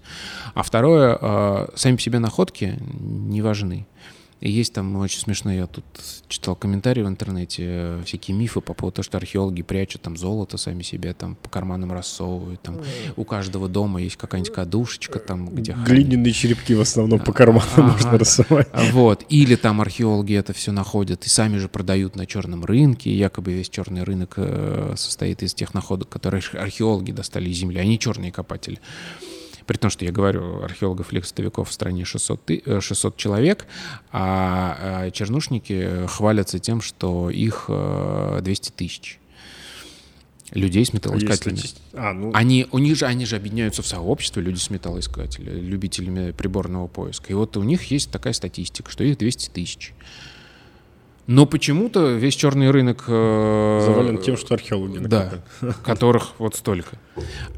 А 0.54 0.64
второе, 0.64 1.18
э, 1.20 1.68
сами 1.76 1.98
по 1.98 2.02
себе 2.02 2.20
находки 2.20 2.80
не 2.98 3.42
важны. 3.42 3.86
И 4.42 4.50
есть 4.50 4.74
там 4.74 4.96
очень 4.96 5.20
смешно, 5.20 5.52
я 5.52 5.68
тут 5.68 5.84
читал 6.30 6.56
комментарии 6.56 7.02
в 7.02 7.08
интернете, 7.08 7.64
э, 7.68 8.02
всякие 8.06 8.38
мифы 8.38 8.62
по 8.62 8.74
поводу 8.74 8.98
того, 8.98 9.04
что 9.04 9.18
археологи 9.18 9.64
прячут 9.64 10.02
там 10.02 10.16
золото 10.16 10.58
сами 10.58 10.82
себе, 10.82 11.14
там 11.14 11.36
по 11.36 11.50
карманам 11.50 11.92
рассовывают, 11.92 12.62
там 12.62 12.78
у 13.18 13.26
каждого 13.26 13.68
дома 13.68 14.02
есть 14.02 14.16
какая-нибудь 14.16 14.54
кадушечка 14.54 15.20
там, 15.20 15.54
где... 15.54 15.74
Глиняные 15.86 16.32
черепки 16.32 16.74
в 16.74 16.82
основном 16.82 17.20
по 17.20 17.34
карманам 17.34 17.68
ага. 17.74 17.92
можно 17.92 18.18
рассовать. 18.18 18.70
Вот, 18.92 19.26
или 19.28 19.56
там 19.56 19.82
археологи 19.82 20.36
это 20.36 20.54
все 20.54 20.72
находят 20.72 21.26
и 21.26 21.30
сами 21.30 21.58
же 21.58 21.68
продают 21.68 22.16
на 22.16 22.26
черном 22.26 22.64
рынке, 22.64 23.14
якобы 23.14 23.52
весь 23.52 23.70
черный 23.70 24.04
рынок 24.04 24.36
э, 24.38 24.94
состоит 24.96 25.44
из 25.44 25.54
тех 25.54 25.74
находок, 25.74 26.08
которые 26.08 26.42
археологи 26.54 27.12
достали 27.12 27.50
из 27.50 27.58
земли, 27.58 27.80
они 27.80 28.00
черные 28.00 28.32
копатели 28.32 28.80
при 29.70 29.78
том, 29.78 29.92
что 29.92 30.04
я 30.04 30.12
говорю, 30.12 30.64
археологов 30.64 31.12
лексовиков 31.12 31.70
в 31.70 31.72
стране 31.72 32.04
600, 32.04 32.82
600 32.82 33.14
э, 33.14 33.18
человек, 33.18 33.68
а, 34.12 35.04
а 35.06 35.12
чернушники 35.12 36.08
хвалятся 36.08 36.58
тем, 36.58 36.82
что 36.82 37.30
их 37.30 37.66
200 37.68 38.70
э, 38.70 38.74
тысяч 38.76 39.20
людей 40.50 40.84
с 40.84 40.92
металлоискателями. 40.92 41.62
А, 41.94 42.14
ну... 42.14 42.32
они, 42.34 42.66
у 42.72 42.80
них 42.80 42.96
же, 42.96 43.06
они 43.06 43.28
же 43.28 43.36
объединяются 43.36 43.84
в 43.84 43.86
сообщество, 43.86 44.40
люди 44.40 44.58
с 44.58 44.72
металлоискателями, 44.72 45.60
любителями 45.60 46.32
приборного 46.32 46.88
поиска. 46.88 47.28
И 47.30 47.36
вот 47.36 47.56
у 47.56 47.62
них 47.62 47.84
есть 47.92 48.10
такая 48.10 48.34
статистика, 48.34 48.90
что 48.90 49.04
их 49.04 49.20
200 49.20 49.52
тысяч. 49.52 49.94
Но 51.30 51.46
почему-то 51.46 52.14
весь 52.14 52.34
черный 52.34 52.72
рынок... 52.72 53.04
Э, 53.08 53.84
Завален 53.86 54.18
тем, 54.18 54.36
что 54.36 54.56
археологи 54.56 54.98
Да, 54.98 55.44
которых 55.86 56.32
вот 56.40 56.56
столько. 56.56 56.98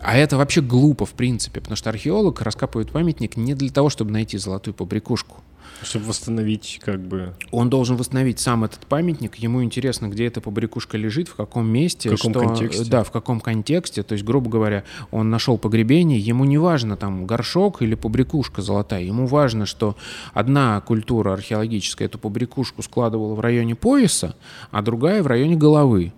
А 0.01 0.17
это 0.17 0.35
вообще 0.35 0.59
глупо, 0.59 1.05
в 1.05 1.11
принципе, 1.11 1.61
потому 1.61 1.77
что 1.77 1.89
археолог 1.89 2.41
раскапывает 2.41 2.91
памятник 2.91 3.37
не 3.37 3.53
для 3.53 3.69
того, 3.69 3.89
чтобы 3.89 4.11
найти 4.11 4.37
золотую 4.37 4.73
побрякушку. 4.73 5.37
Чтобы 5.83 6.05
восстановить 6.05 6.79
как 6.83 6.99
бы... 6.99 7.33
Он 7.51 7.69
должен 7.69 7.95
восстановить 7.97 8.39
сам 8.39 8.63
этот 8.63 8.85
памятник. 8.85 9.35
Ему 9.35 9.63
интересно, 9.63 10.07
где 10.07 10.27
эта 10.27 10.41
побрякушка 10.41 10.97
лежит, 10.97 11.27
в 11.27 11.35
каком 11.35 11.67
месте. 11.67 12.09
В 12.09 12.15
каком 12.15 12.33
что, 12.33 12.39
контексте. 12.41 12.89
Да, 12.89 13.03
в 13.03 13.11
каком 13.11 13.39
контексте. 13.39 14.03
То 14.03 14.13
есть, 14.13 14.23
грубо 14.23 14.49
говоря, 14.49 14.83
он 15.11 15.29
нашел 15.29 15.57
погребение, 15.57 16.19
ему 16.19 16.45
не 16.45 16.57
важно 16.57 16.97
там 16.97 17.25
горшок 17.25 17.81
или 17.81 17.95
побрякушка 17.95 18.61
золотая. 18.61 19.03
Ему 19.03 19.25
важно, 19.25 19.65
что 19.65 19.95
одна 20.33 20.79
культура 20.81 21.33
археологическая 21.33 22.07
эту 22.07 22.19
побрякушку 22.19 22.81
складывала 22.81 23.35
в 23.35 23.39
районе 23.39 23.75
пояса, 23.75 24.35
а 24.71 24.81
другая 24.81 25.23
в 25.23 25.27
районе 25.27 25.55
головы 25.55 26.13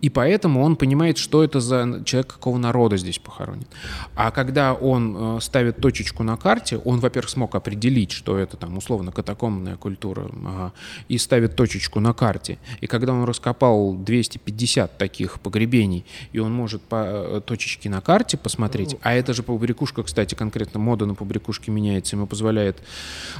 и 0.00 0.10
поэтому 0.10 0.62
он 0.62 0.76
понимает, 0.76 1.18
что 1.18 1.42
это 1.42 1.60
за 1.60 2.02
человек, 2.04 2.34
какого 2.34 2.58
народа 2.58 2.96
здесь 2.96 3.18
похоронен. 3.18 3.66
А 4.14 4.30
когда 4.30 4.74
он 4.74 5.36
э, 5.36 5.40
ставит 5.40 5.78
точечку 5.78 6.22
на 6.22 6.36
карте, 6.36 6.78
он, 6.84 7.00
во-первых, 7.00 7.30
смог 7.30 7.54
определить, 7.54 8.12
что 8.12 8.38
это 8.38 8.56
там 8.56 8.76
условно 8.78 9.10
катакомбная 9.10 9.76
культура, 9.76 10.30
и 11.08 11.18
ставит 11.18 11.56
точечку 11.56 12.00
на 12.00 12.12
карте. 12.12 12.58
И 12.80 12.86
когда 12.86 13.12
он 13.12 13.24
раскопал 13.24 13.94
250 13.94 14.98
таких 14.98 15.40
погребений, 15.40 16.04
и 16.32 16.38
он 16.38 16.52
может 16.52 16.82
по 16.82 17.04
э, 17.04 17.40
точечке 17.44 17.90
на 17.90 18.00
карте 18.00 18.36
посмотреть, 18.36 18.96
а 19.02 19.14
это 19.14 19.34
же 19.34 19.42
побрякушка, 19.42 20.02
кстати, 20.02 20.34
конкретно 20.34 20.78
мода 20.78 21.06
на 21.06 21.14
побрякушке 21.14 21.70
меняется, 21.72 22.16
ему 22.16 22.26
позволяет 22.26 22.78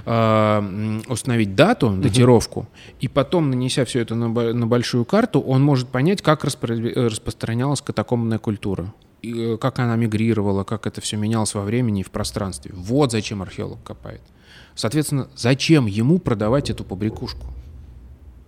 э, 0.06 1.00
установить 1.08 1.54
дату, 1.54 1.90
датировку, 1.90 2.66
и 3.00 3.06
потом, 3.08 3.50
нанеся 3.50 3.84
все 3.84 4.00
это 4.00 4.14
на, 4.14 4.28
на 4.28 4.66
большую 4.66 5.04
карту, 5.04 5.40
он 5.40 5.62
может 5.62 5.88
понять, 5.88 6.22
как 6.22 6.44
распространялась 6.48 7.80
катакомбная 7.80 8.38
культура. 8.38 8.92
И 9.22 9.54
э, 9.54 9.56
как 9.56 9.78
она 9.78 9.96
мигрировала, 9.96 10.64
как 10.64 10.86
это 10.86 11.00
все 11.00 11.16
менялось 11.16 11.54
во 11.54 11.62
времени 11.62 12.00
и 12.00 12.04
в 12.04 12.10
пространстве. 12.10 12.72
Вот 12.74 13.12
зачем 13.12 13.42
археолог 13.42 13.82
копает. 13.82 14.22
Соответственно, 14.74 15.28
зачем 15.34 15.86
ему 15.86 16.18
продавать 16.18 16.70
эту 16.70 16.84
побрякушку? 16.84 17.46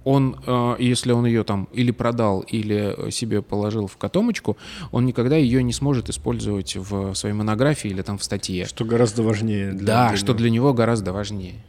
Он, 0.04 0.36
э, 0.46 0.76
если 0.78 1.12
он 1.12 1.26
ее 1.26 1.44
там 1.44 1.68
или 1.72 1.90
продал, 1.90 2.40
или 2.40 3.10
себе 3.10 3.42
положил 3.42 3.86
в 3.86 3.96
котомочку, 3.96 4.56
он 4.92 5.06
никогда 5.06 5.36
ее 5.36 5.62
не 5.62 5.72
сможет 5.72 6.08
использовать 6.08 6.76
в 6.76 7.14
своей 7.14 7.34
монографии 7.34 7.90
или 7.90 8.02
там 8.02 8.16
в 8.16 8.24
статье. 8.24 8.66
Что 8.66 8.84
гораздо 8.84 9.22
важнее. 9.22 9.72
Для, 9.72 9.86
да, 9.86 10.08
для 10.10 10.18
что 10.18 10.28
него. 10.28 10.38
для 10.38 10.50
него 10.50 10.72
гораздо 10.72 11.12
важнее. 11.12 11.64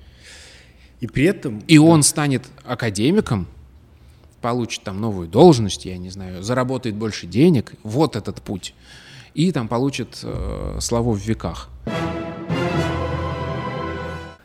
И 1.02 1.08
при 1.08 1.26
этом... 1.26 1.60
И 1.68 1.78
да. 1.78 1.84
он 1.84 2.04
станет 2.04 2.46
академиком, 2.64 3.48
получит 4.42 4.84
там 4.84 5.00
новую 5.00 5.28
должность, 5.28 5.86
я 5.86 5.98
не 5.98 6.10
знаю, 6.10 6.44
заработает 6.44 6.96
больше 6.96 7.28
денег, 7.28 7.74
вот 7.84 8.16
этот 8.16 8.42
путь, 8.42 8.74
и 9.34 9.52
там 9.52 9.68
получит 9.68 10.20
э, 10.24 10.78
славу 10.82 11.14
в 11.14 11.20
веках. 11.20 11.70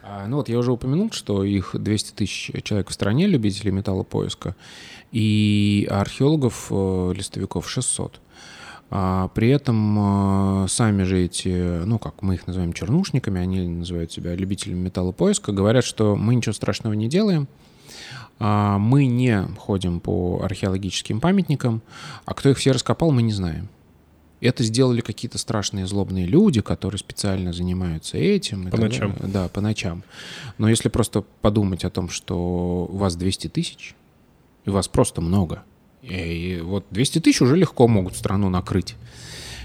А, 0.03 0.27
ну 0.27 0.37
вот 0.37 0.49
я 0.49 0.57
уже 0.57 0.71
упомянул, 0.71 1.11
что 1.11 1.43
их 1.43 1.75
200 1.77 2.13
тысяч 2.13 2.51
человек 2.63 2.89
в 2.89 2.93
стране, 2.93 3.27
любителей 3.27 3.71
металлопоиска, 3.71 4.55
и 5.11 5.87
археологов, 5.89 6.67
э, 6.69 7.13
листовиков 7.15 7.69
600. 7.69 8.21
А 8.89 9.27
при 9.29 9.49
этом 9.49 10.63
э, 10.63 10.67
сами 10.69 11.03
же 11.03 11.25
эти, 11.25 11.83
ну 11.83 11.99
как 11.99 12.21
мы 12.21 12.35
их 12.35 12.47
называем 12.47 12.71
чернушниками, 12.71 13.41
они 13.41 13.67
называют 13.67 14.13
себя 14.13 14.33
любителями 14.33 14.79
металлопоиска, 14.79 15.51
говорят, 15.51 15.83
что 15.83 16.15
мы 16.15 16.35
ничего 16.35 16.53
страшного 16.53 16.93
не 16.93 17.09
делаем, 17.09 17.49
мы 18.39 19.05
не 19.07 19.43
ходим 19.57 19.99
по 19.99 20.41
археологическим 20.43 21.19
памятникам, 21.19 21.81
а 22.25 22.33
кто 22.33 22.49
их 22.49 22.57
все 22.57 22.71
раскопал, 22.71 23.11
мы 23.11 23.21
не 23.21 23.31
знаем. 23.31 23.69
Это 24.39 24.63
сделали 24.63 25.01
какие-то 25.01 25.39
страшные 25.39 25.87
злобные 25.87 26.27
люди, 26.27 26.61
которые 26.61 26.99
специально 26.99 27.51
занимаются 27.53 28.17
этим. 28.17 28.69
По 28.69 28.77
ночам. 28.77 29.13
Далее. 29.13 29.33
Да, 29.33 29.47
по 29.47 29.61
ночам. 29.61 30.03
Но 30.59 30.69
если 30.69 30.89
просто 30.89 31.23
подумать 31.41 31.83
о 31.85 31.89
том, 31.89 32.09
что 32.09 32.87
у 32.91 32.97
вас 32.97 33.15
200 33.15 33.47
тысяч, 33.47 33.95
и 34.65 34.69
вас 34.69 34.87
просто 34.87 35.21
много, 35.21 35.63
и 36.03 36.61
вот 36.63 36.85
200 36.91 37.19
тысяч 37.19 37.41
уже 37.41 37.55
легко 37.55 37.87
могут 37.87 38.15
страну 38.15 38.49
накрыть 38.49 38.95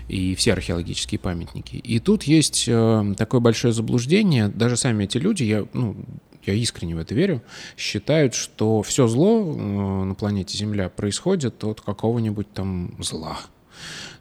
и 0.09 0.35
все 0.35 0.53
археологические 0.53 1.18
памятники. 1.18 1.77
И 1.77 1.99
тут 1.99 2.25
есть 2.25 2.64
э, 2.66 3.14
такое 3.16 3.41
большое 3.41 3.73
заблуждение. 3.73 4.49
Даже 4.49 4.77
сами 4.77 5.05
эти 5.05 5.16
люди, 5.16 5.45
я, 5.45 5.64
ну, 5.73 5.97
я 6.45 6.55
искренне 6.55 6.95
в 6.95 6.99
это 6.99 7.14
верю, 7.14 7.43
считают, 7.76 8.34
что 8.34 8.82
все 8.82 9.07
зло 9.07 9.40
э, 9.43 10.05
на 10.05 10.14
планете 10.14 10.57
Земля 10.57 10.88
происходит 10.88 11.62
от 11.64 11.80
какого-нибудь 11.80 12.53
там 12.53 12.95
зла. 12.99 13.40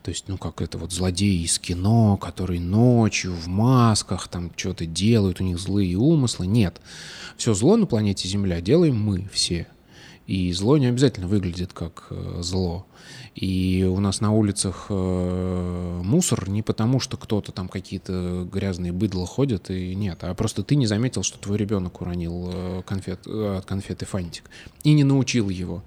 То 0.04 0.10
есть, 0.10 0.26
ну, 0.28 0.38
как 0.38 0.62
это 0.62 0.78
вот 0.78 0.92
злодеи 0.92 1.44
из 1.44 1.60
кино, 1.60 2.18
которые 2.18 2.60
ночью 2.60 3.34
в 3.34 3.48
масках 3.48 4.28
там 4.28 4.52
что-то 4.56 4.86
делают, 4.86 5.42
у 5.42 5.44
них 5.44 5.60
злые 5.60 5.98
умыслы. 5.98 6.48
Нет. 6.48 6.82
Все 7.38 7.54
зло 7.54 7.78
на 7.78 7.86
планете 7.86 8.28
Земля 8.28 8.62
делаем 8.62 9.00
мы 9.00 9.30
все. 9.32 9.68
И 10.32 10.54
зло 10.54 10.78
не 10.78 10.86
обязательно 10.86 11.28
выглядит 11.28 11.74
как 11.74 12.08
э, 12.10 12.40
зло. 12.40 12.86
И 13.36 13.86
у 13.86 14.00
нас 14.00 14.22
на 14.22 14.32
улицах 14.32 14.86
э, 14.88 16.02
мусор 16.06 16.48
не 16.48 16.62
потому, 16.62 17.02
что 17.02 17.18
кто-то 17.18 17.52
там 17.52 17.68
какие-то 17.68 18.48
грязные 18.50 18.94
быдла 18.94 19.28
ходят, 19.28 19.70
и 19.70 19.94
нет, 19.94 20.20
а 20.22 20.34
просто 20.34 20.64
ты 20.64 20.78
не 20.78 20.88
заметил, 20.88 21.24
что 21.24 21.38
твой 21.38 21.58
ребенок 21.58 22.00
уронил 22.00 22.50
э, 22.54 22.82
конфет, 22.86 23.28
от 23.28 23.66
конфеты 23.66 24.06
фантик 24.06 24.50
и 24.86 24.94
не 24.94 25.04
научил 25.04 25.50
его. 25.50 25.84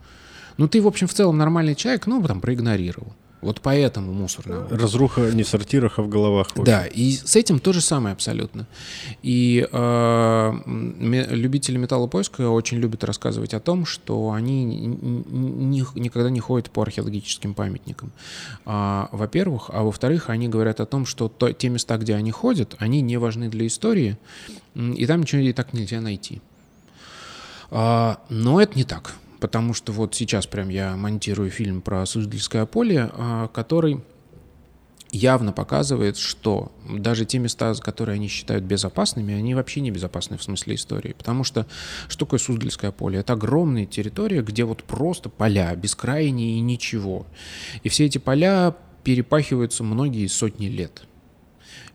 Ну, 0.59 0.69
ты, 0.69 0.83
в 0.83 0.87
общем, 0.89 1.07
в 1.07 1.15
целом 1.15 1.39
нормальный 1.39 1.75
человек, 1.75 2.07
ну, 2.07 2.23
там 2.23 2.43
проигнорировал. 2.43 3.15
Вот 3.45 3.61
поэтому 3.61 4.13
мусор. 4.15 4.47
Разруха 4.71 5.31
не 5.31 5.43
в 5.43 5.49
сортирах, 5.49 5.99
а 5.99 6.03
в 6.03 6.09
головах. 6.09 6.49
В 6.57 6.65
да, 6.65 6.87
и 6.87 7.13
с 7.13 7.37
этим 7.37 7.61
то 7.61 7.75
же 7.75 7.83
самое 7.83 8.15
абсолютно. 8.15 8.67
И 9.23 9.69
э, 9.71 10.53
любители 11.31 11.77
металлопоиска 11.77 12.49
очень 12.49 12.79
любят 12.79 13.05
рассказывать 13.05 13.53
о 13.53 13.61
том, 13.61 13.85
что 13.85 14.33
они 14.33 14.65
ни, 14.65 15.85
никогда 15.99 16.31
не 16.31 16.41
ходят 16.41 16.71
по 16.71 16.81
археологическим 16.81 17.53
памятникам. 17.53 18.13
А, 18.65 19.11
во-первых, 19.13 19.71
а 19.75 19.83
во-вторых, 19.83 20.31
они 20.31 20.49
говорят 20.49 20.81
о 20.81 20.87
том, 20.87 21.05
что 21.05 21.29
то, 21.29 21.53
те 21.53 21.69
места, 21.69 21.99
где 21.99 22.15
они 22.15 22.31
ходят, 22.31 22.75
они 22.79 23.03
не 23.03 23.19
важны 23.19 23.51
для 23.51 23.67
истории, 23.67 24.17
и 24.75 25.07
там 25.07 25.21
ничего 25.21 25.43
и 25.43 25.53
так 25.53 25.75
нельзя 25.75 26.01
найти. 26.01 26.41
А, 27.71 28.21
но 28.31 28.59
это 28.59 28.75
не 28.79 28.85
так 28.85 29.15
потому 29.45 29.75
что 29.75 29.93
вот 29.93 30.15
сейчас 30.15 30.47
прям 30.47 30.71
я 30.71 30.97
монтирую 30.97 31.51
фильм 31.51 31.83
про 31.83 32.07
Суздальское 32.07 32.65
поле, 32.65 33.11
а, 33.13 33.49
который 33.49 34.01
явно 35.13 35.53
показывает, 35.53 36.17
что 36.17 36.73
даже 36.89 37.27
те 37.27 37.39
места, 37.39 37.75
которые 37.75 38.15
они 38.15 38.29
считают 38.29 38.65
безопасными, 38.65 39.35
они 39.35 39.55
вообще 39.55 39.83
не 39.83 39.91
безопасны 39.91 40.39
в 40.39 40.43
смысле 40.43 40.77
истории. 40.77 41.13
Потому 41.13 41.45
что 41.45 41.67
что 42.09 42.25
такое 42.25 42.41
Суздальское 42.41 42.91
поле? 42.91 43.19
Это 43.19 43.35
огромная 43.35 43.85
территория, 43.85 44.41
где 44.41 44.65
вот 44.65 44.83
просто 44.83 45.29
поля, 45.29 45.77
бескрайние 45.77 46.57
и 46.57 46.61
ничего. 46.61 47.27
И 47.83 47.91
все 47.91 48.07
эти 48.07 48.17
поля 48.17 48.75
перепахиваются 49.03 49.85
многие 49.85 50.27
сотни 50.27 50.69
лет. 50.69 51.03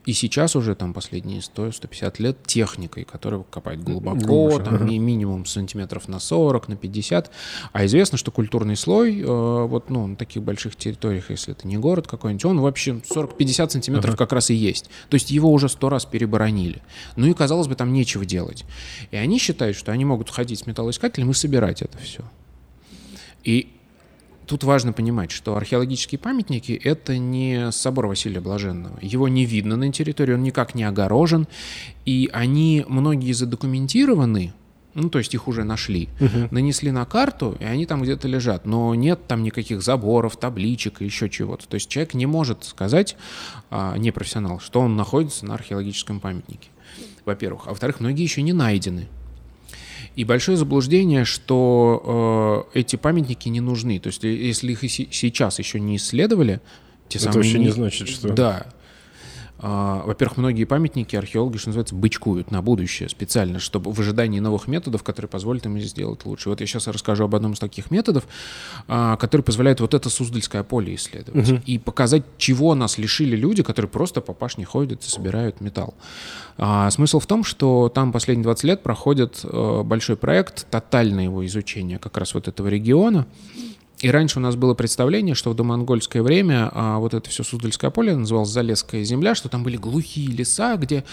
И 0.06 0.14
сейчас 0.14 0.56
уже 0.56 0.76
там 0.76 0.94
последние 0.94 1.42
100-150 1.42 2.16
лет 2.20 2.38
техникой, 2.46 3.04
которая 3.04 3.44
копает 3.44 3.84
глубоко, 3.84 4.18
Глубже, 4.20 4.64
там 4.64 4.76
ага. 4.76 4.86
минимум 4.86 5.46
сантиметров 5.46 6.08
на 6.08 6.20
40, 6.20 6.70
на 6.70 6.76
50. 6.76 7.32
А 7.74 7.86
известно, 7.86 8.18
что 8.18 8.32
культурный 8.32 8.76
слой, 8.76 9.20
э, 9.20 9.26
вот 9.26 9.90
ну, 9.90 10.08
на 10.08 10.16
таких 10.16 10.42
больших 10.44 10.76
территориях, 10.76 11.30
если 11.30 11.54
это 11.54 11.68
не 11.68 11.78
город 11.78 12.08
какой-нибудь, 12.08 12.46
он 12.46 12.60
вообще 12.62 12.92
40-50 12.92 13.70
сантиметров 13.70 14.16
ага. 14.16 14.18
как 14.18 14.34
раз 14.34 14.50
и 14.50 14.56
есть. 14.56 14.90
То 15.10 15.16
есть 15.16 15.32
его 15.32 15.52
уже 15.52 15.70
сто 15.70 15.90
раз 15.90 16.06
переборонили. 16.06 16.82
Ну 17.16 17.28
и, 17.28 17.34
казалось 17.34 17.68
бы, 17.68 17.76
там 17.76 17.92
нечего 17.92 18.26
делать. 18.26 18.66
И 19.12 19.18
они 19.18 19.38
считают, 19.38 19.78
что 19.78 19.92
они 19.92 20.06
могут 20.06 20.30
ходить 20.30 20.60
с 20.60 20.66
металлоискателем 20.66 21.32
и 21.32 21.34
собирать 21.34 21.82
это 21.82 21.98
все. 21.98 22.24
И 23.44 23.74
Тут 24.50 24.64
важно 24.64 24.94
понимать, 24.94 25.30
что 25.30 25.56
археологические 25.56 26.18
памятники— 26.18 26.72
это 26.84 27.20
не 27.20 27.72
собор 27.72 28.08
Василия 28.08 28.42
Блаженного. 28.42 28.98
Его 29.00 29.28
не 29.28 29.46
видно 29.46 29.76
на 29.76 29.92
территории, 29.92 30.34
он 30.34 30.42
никак 30.42 30.74
не 30.74 30.86
огорожен, 30.86 31.48
и 32.06 32.32
они, 32.34 32.84
многие 32.88 33.34
задокументированы, 33.34 34.54
ну, 34.96 35.12
то 35.12 35.20
есть 35.20 35.36
их 35.36 35.48
уже 35.48 35.64
нашли, 35.64 36.10
угу. 36.20 36.48
нанесли 36.50 36.90
на 36.90 37.06
карту, 37.06 37.58
и 37.60 37.64
они 37.64 37.86
там 37.86 38.02
где-то 38.02 38.28
лежат, 38.28 38.66
но 38.66 38.96
нет 38.96 39.20
там 39.28 39.44
никаких 39.44 39.84
заборов, 39.84 40.36
табличек 40.36 41.04
и 41.04 41.06
еще 41.06 41.30
чего-то. 41.30 41.68
То 41.68 41.76
есть 41.76 41.88
человек 41.88 42.16
не 42.16 42.26
может 42.26 42.64
сказать, 42.64 43.18
а, 43.70 43.96
не 44.00 44.10
профессионал, 44.10 44.60
что 44.60 44.80
он 44.80 44.96
находится 44.96 45.46
на 45.46 45.54
археологическом 45.54 46.20
памятнике, 46.20 46.70
во-первых. 47.24 47.68
А 47.68 47.70
во-вторых, 47.70 48.00
многие 48.00 48.24
еще 48.24 48.42
не 48.42 48.54
найдены. 48.54 49.10
И 50.20 50.26
большое 50.26 50.58
заблуждение, 50.58 51.24
что 51.24 52.68
э, 52.74 52.80
эти 52.80 52.98
памятники 52.98 53.48
не 53.48 53.62
нужны. 53.62 54.00
То 54.00 54.08
есть, 54.08 54.22
если 54.26 54.74
их 54.74 54.84
и 54.84 54.90
сейчас 54.90 55.60
еще 55.60 55.80
не 55.80 55.96
исследовали, 55.96 56.60
те 57.08 57.20
Это 57.20 57.32
самые... 57.32 57.38
вообще 57.38 57.60
не 57.60 57.70
значит, 57.70 58.10
что... 58.10 58.34
Да, 58.34 58.68
во-первых, 59.62 60.38
многие 60.38 60.64
памятники 60.64 61.16
археологи, 61.16 61.58
что 61.58 61.70
называется, 61.70 61.96
бычкуют 61.96 62.52
на 62.52 62.62
будущее 62.62 63.10
специально, 63.10 63.60
чтобы 63.60 63.92
в 63.92 64.00
ожидании 64.00 64.40
новых 64.40 64.68
методов, 64.68 65.04
которые 65.04 65.30
позволят 65.30 65.66
им 65.66 65.80
сделать 65.80 66.26
лучше. 66.26 66.50
Вот 66.50 66.62
я 66.62 66.68
сейчас 66.68 66.88
расскажу 66.88 67.26
об 67.26 67.36
одном 67.36 67.54
из 67.54 67.60
таких 67.60 67.92
методов, 67.92 68.26
а, 68.88 69.18
который 69.18 69.42
позволяет 69.42 69.80
вот 69.82 69.94
это 69.94 70.10
Суздальское 70.10 70.64
поле 70.64 70.96
исследовать 70.96 71.52
угу. 71.52 71.62
и 71.66 71.78
показать, 71.78 72.24
чего 72.38 72.76
нас 72.76 72.98
лишили 72.98 73.36
люди, 73.36 73.64
которые 73.64 73.90
просто 73.90 74.22
по 74.22 74.34
пашне 74.34 74.66
ходят 74.66 75.04
и 75.04 75.10
собирают 75.10 75.62
металл. 75.62 75.94
А, 76.58 76.90
смысл 76.90 77.20
в 77.20 77.26
том, 77.26 77.44
что 77.44 77.90
там 77.90 78.12
последние 78.12 78.44
20 78.44 78.64
лет 78.66 78.84
проходит 78.84 79.40
э, 79.44 79.82
большой 79.84 80.18
проект, 80.18 80.68
тотальное 80.70 81.26
его 81.26 81.46
изучение 81.46 82.00
как 82.00 82.18
раз 82.18 82.34
вот 82.34 82.48
этого 82.48 82.68
региона. 82.68 83.28
И 84.02 84.10
раньше 84.10 84.40
у 84.40 84.42
нас 84.42 84.56
было 84.56 84.74
представление, 84.74 85.36
что 85.36 85.50
в 85.50 85.56
домонгольское 85.56 86.24
время 86.24 86.70
а, 86.72 87.00
вот 87.00 87.14
это 87.14 87.30
все 87.30 87.44
Суздальское 87.44 87.92
поле 87.92 88.16
называлось 88.16 88.50
Залесская 88.50 89.04
земля, 89.04 89.36
что 89.36 89.50
там 89.50 89.64
были 89.64 89.76
глухие 89.76 90.28
леса, 90.28 90.78
где 90.78 91.04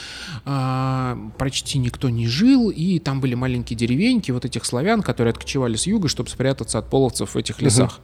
а, 0.45 1.19
почти 1.37 1.79
никто 1.79 2.09
не 2.11 2.29
жил, 2.29 2.71
и 2.71 3.01
там 3.01 3.21
были 3.21 3.35
маленькие 3.35 3.77
деревеньки 3.77 4.31
вот 4.31 4.45
этих 4.45 4.65
славян, 4.65 5.03
которые 5.03 5.33
откочевали 5.33 5.75
с 5.75 5.89
юга, 5.89 6.07
чтобы 6.07 6.31
спрятаться 6.31 6.79
от 6.79 6.89
половцев 6.89 7.35
в 7.35 7.37
этих 7.37 7.61
лесах. 7.61 7.99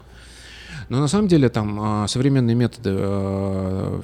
Но 0.88 0.98
на 0.98 1.06
самом 1.06 1.28
деле 1.28 1.48
там 1.48 1.78
а, 1.80 2.08
современные 2.08 2.56
методы 2.56 2.90
а, 2.92 4.00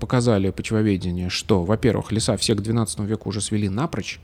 показали 0.00 0.48
почвоведение, 0.48 1.28
что, 1.28 1.62
во-первых, 1.62 2.10
леса 2.10 2.38
все 2.38 2.54
к 2.54 2.62
12 2.62 3.00
веку 3.00 3.28
уже 3.28 3.42
свели 3.42 3.68
напрочь, 3.68 4.18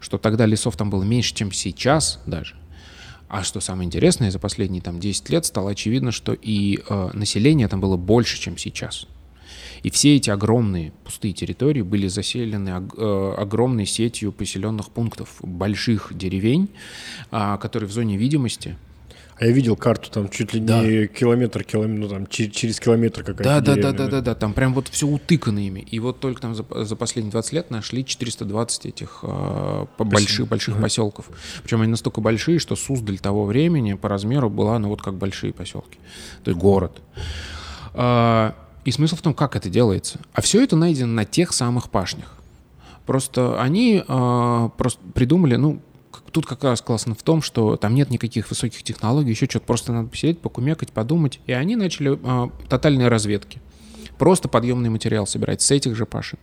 что 0.00 0.18
тогда 0.18 0.46
лесов 0.46 0.76
там 0.76 0.90
было 0.90 1.04
меньше, 1.04 1.32
чем 1.32 1.52
сейчас 1.52 2.20
даже. 2.26 2.56
А 3.28 3.42
что 3.42 3.60
самое 3.60 3.86
интересное, 3.86 4.30
за 4.30 4.38
последние 4.38 4.82
там 4.82 5.00
10 5.00 5.28
лет 5.30 5.44
стало 5.44 5.70
очевидно, 5.70 6.12
что 6.12 6.32
и 6.32 6.78
э, 6.88 7.10
население 7.12 7.68
там 7.68 7.80
было 7.80 7.96
больше, 7.96 8.40
чем 8.40 8.56
сейчас. 8.56 9.06
И 9.82 9.90
все 9.90 10.16
эти 10.16 10.30
огромные 10.30 10.92
пустые 11.04 11.34
территории 11.34 11.82
были 11.82 12.08
заселены 12.08 12.70
э, 12.70 13.34
огромной 13.36 13.86
сетью 13.86 14.32
поселенных 14.32 14.90
пунктов, 14.90 15.36
больших 15.42 16.16
деревень, 16.16 16.70
э, 17.30 17.58
которые 17.60 17.88
в 17.88 17.92
зоне 17.92 18.16
видимости 18.16 18.76
а 19.40 19.46
я 19.46 19.52
видел 19.52 19.76
карту, 19.76 20.10
там 20.10 20.28
чуть 20.28 20.52
ли 20.52 20.60
да. 20.60 20.82
не 20.82 21.06
километр, 21.06 21.62
километр, 21.62 22.00
ну 22.00 22.08
там 22.08 22.26
через, 22.26 22.52
через 22.52 22.80
километр 22.80 23.22
какая-то 23.22 23.44
да, 23.44 23.60
да, 23.60 23.76
да, 23.76 23.92
да, 23.92 24.08
да, 24.08 24.20
да, 24.20 24.34
там 24.34 24.52
прям 24.52 24.74
вот 24.74 24.88
все 24.88 25.06
утыкано 25.06 25.64
ими. 25.64 25.80
И 25.80 26.00
вот 26.00 26.18
только 26.18 26.40
там 26.40 26.56
за, 26.56 26.64
за 26.84 26.96
последние 26.96 27.30
20 27.30 27.52
лет 27.52 27.70
нашли 27.70 28.04
420 28.04 28.86
этих 28.86 29.20
э, 29.22 29.86
больших, 29.98 30.48
больших 30.48 30.80
поселков. 30.80 31.30
Причем 31.62 31.82
они 31.82 31.90
настолько 31.90 32.20
большие, 32.20 32.58
что 32.58 32.74
Суздаль 32.74 33.18
того 33.18 33.44
времени 33.44 33.94
по 33.94 34.08
размеру 34.08 34.50
была, 34.50 34.78
ну 34.80 34.88
вот 34.88 35.02
как 35.02 35.14
большие 35.14 35.52
поселки. 35.52 35.98
То 36.42 36.50
есть 36.50 36.60
город. 36.60 37.00
Э, 37.94 38.52
и 38.84 38.90
смысл 38.90 39.16
в 39.16 39.22
том, 39.22 39.34
как 39.34 39.54
это 39.54 39.70
делается. 39.70 40.18
А 40.32 40.40
все 40.40 40.64
это 40.64 40.74
найдено 40.74 41.12
на 41.12 41.24
тех 41.24 41.52
самых 41.52 41.90
пашнях. 41.90 42.34
Просто 43.06 43.60
они 43.60 44.02
э, 44.06 44.68
просто 44.76 45.00
придумали, 45.14 45.54
ну, 45.56 45.80
тут 46.32 46.46
как 46.46 46.64
раз 46.64 46.80
классно 46.80 47.14
в 47.14 47.22
том, 47.22 47.42
что 47.42 47.76
там 47.76 47.94
нет 47.94 48.10
никаких 48.10 48.48
высоких 48.50 48.82
технологий, 48.82 49.30
еще 49.30 49.46
что-то, 49.46 49.66
просто 49.66 49.92
надо 49.92 50.08
посидеть, 50.08 50.40
покумекать, 50.40 50.92
подумать. 50.92 51.40
И 51.46 51.52
они 51.52 51.76
начали 51.76 52.18
э, 52.20 52.50
тотальные 52.68 53.08
разведки. 53.08 53.60
Просто 54.18 54.48
подъемный 54.48 54.90
материал 54.90 55.26
собирать 55.26 55.62
с 55.62 55.70
этих 55.70 55.94
же 55.96 56.06
пашин. 56.06 56.38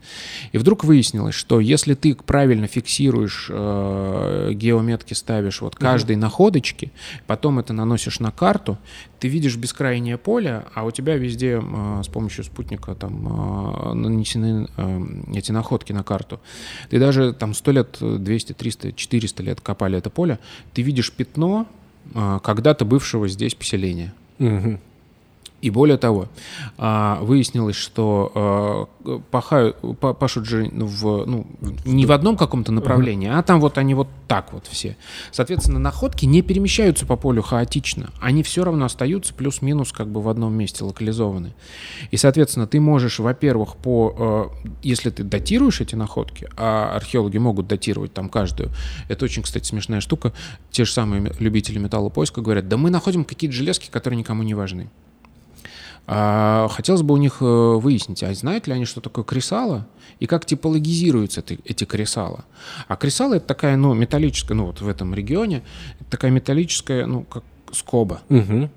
И 0.52 0.58
вдруг 0.58 0.84
выяснилось, 0.84 1.36
что 1.36 1.60
если 1.60 1.94
ты 1.94 2.16
правильно 2.16 2.68
фиксируешь, 2.68 3.48
э, 3.50 4.52
геометки 4.54 5.14
ставишь 5.14 5.62
вот 5.62 5.76
каждой 5.76 6.16
угу. 6.16 6.22
находочке, 6.22 6.92
потом 7.28 7.60
это 7.60 7.74
наносишь 7.74 8.20
на 8.20 8.32
карту, 8.32 8.78
ты 9.20 9.28
видишь 9.28 9.58
бескрайнее 9.58 10.18
поле, 10.18 10.66
а 10.74 10.86
у 10.86 10.92
тебя 10.92 11.18
везде 11.18 11.62
э, 11.62 12.02
с 12.04 12.08
помощью 12.08 12.44
спутника 12.44 12.96
там 12.96 13.28
э, 13.28 13.94
нанесены 13.94 14.68
э, 14.78 15.02
эти 15.34 15.52
находки 15.52 15.92
на 15.94 16.04
карту. 16.04 16.40
Ты 16.90 17.00
даже 17.00 17.34
там 17.34 17.54
100 17.54 17.72
лет, 17.72 17.98
200, 18.00 18.54
300, 18.54 18.94
400 18.94 19.44
лет 19.44 19.62
копали 19.62 19.98
это 19.98 20.10
поле, 20.10 20.40
ты 20.74 20.82
видишь 20.82 21.12
пятно 21.12 21.68
э, 22.14 22.40
когда-то 22.44 22.86
бывшего 22.86 23.28
здесь 23.28 23.56
поселения. 23.56 24.14
Угу. 24.40 24.80
И 25.66 25.72
более 25.72 25.98
того, 25.98 26.28
а, 26.78 27.18
выяснилось, 27.24 27.76
что 27.76 28.32
а, 28.36 29.20
пахают, 29.32 29.76
пашут 30.00 30.46
же 30.46 30.70
в, 30.72 31.26
ну, 31.26 31.48
не 31.86 32.06
в 32.06 32.12
одном 32.12 32.38
каком-то 32.38 32.72
направлении, 32.72 33.28
а 33.28 33.42
там 33.42 33.60
вот 33.60 33.80
они 33.80 33.96
вот 33.96 34.08
так 34.28 34.54
вот 34.54 34.68
все. 34.68 34.96
Соответственно, 35.32 35.80
находки 35.80 36.26
не 36.26 36.44
перемещаются 36.44 37.08
по 37.08 37.16
полю 37.16 37.42
хаотично. 37.42 38.12
Они 38.22 38.44
все 38.44 38.64
равно 38.64 38.86
остаются 38.86 39.34
плюс-минус 39.34 39.92
как 39.92 40.08
бы 40.08 40.22
в 40.22 40.30
одном 40.30 40.54
месте 40.54 40.84
локализованы. 40.84 41.56
И, 42.12 42.18
соответственно, 42.18 42.68
ты 42.68 42.80
можешь, 42.80 43.18
во-первых, 43.18 43.76
по, 43.76 44.16
а, 44.20 44.52
если 44.84 45.10
ты 45.10 45.24
датируешь 45.24 45.82
эти 45.82 45.96
находки, 45.96 46.48
а 46.58 46.94
археологи 46.96 47.40
могут 47.40 47.66
датировать 47.66 48.14
там 48.14 48.30
каждую, 48.30 48.70
это 49.08 49.26
очень, 49.26 49.42
кстати, 49.42 49.66
смешная 49.66 50.00
штука, 50.00 50.32
те 50.70 50.86
же 50.86 50.92
самые 50.92 51.34
любители 51.40 51.80
металлопоиска 51.80 52.42
говорят, 52.42 52.68
да 52.68 52.78
мы 52.78 52.92
находим 52.92 53.26
какие-то 53.26 53.56
железки, 53.56 53.90
которые 53.90 54.20
никому 54.20 54.44
не 54.44 54.54
важны. 54.54 54.92
А 56.08 56.68
хотелось 56.70 57.02
бы 57.02 57.14
у 57.16 57.18
них 57.18 57.38
э, 57.42 57.46
выяснить, 57.46 58.22
а 58.22 58.34
знают 58.34 58.68
ли 58.68 58.74
они, 58.74 58.86
что 58.86 59.02
такое 59.02 59.26
кресало 59.26 59.88
и 60.20 60.28
как 60.28 60.46
типологизируются 60.46 61.42
эти, 61.42 61.60
эти 61.66 61.84
кресала. 61.84 62.46
А 62.88 62.96
кресало— 62.96 63.34
это 63.36 63.48
такая, 63.48 63.76
ну, 63.76 63.94
металлическая, 63.94 64.56
ну, 64.56 64.68
вот 64.68 64.82
в 64.82 64.88
этом 64.88 65.16
регионе, 65.16 65.64
такая 66.10 66.32
металлическая, 66.32 67.06
ну, 67.06 67.24
как 67.24 67.44
скоба. 67.72 68.22
Угу. 68.30 68.70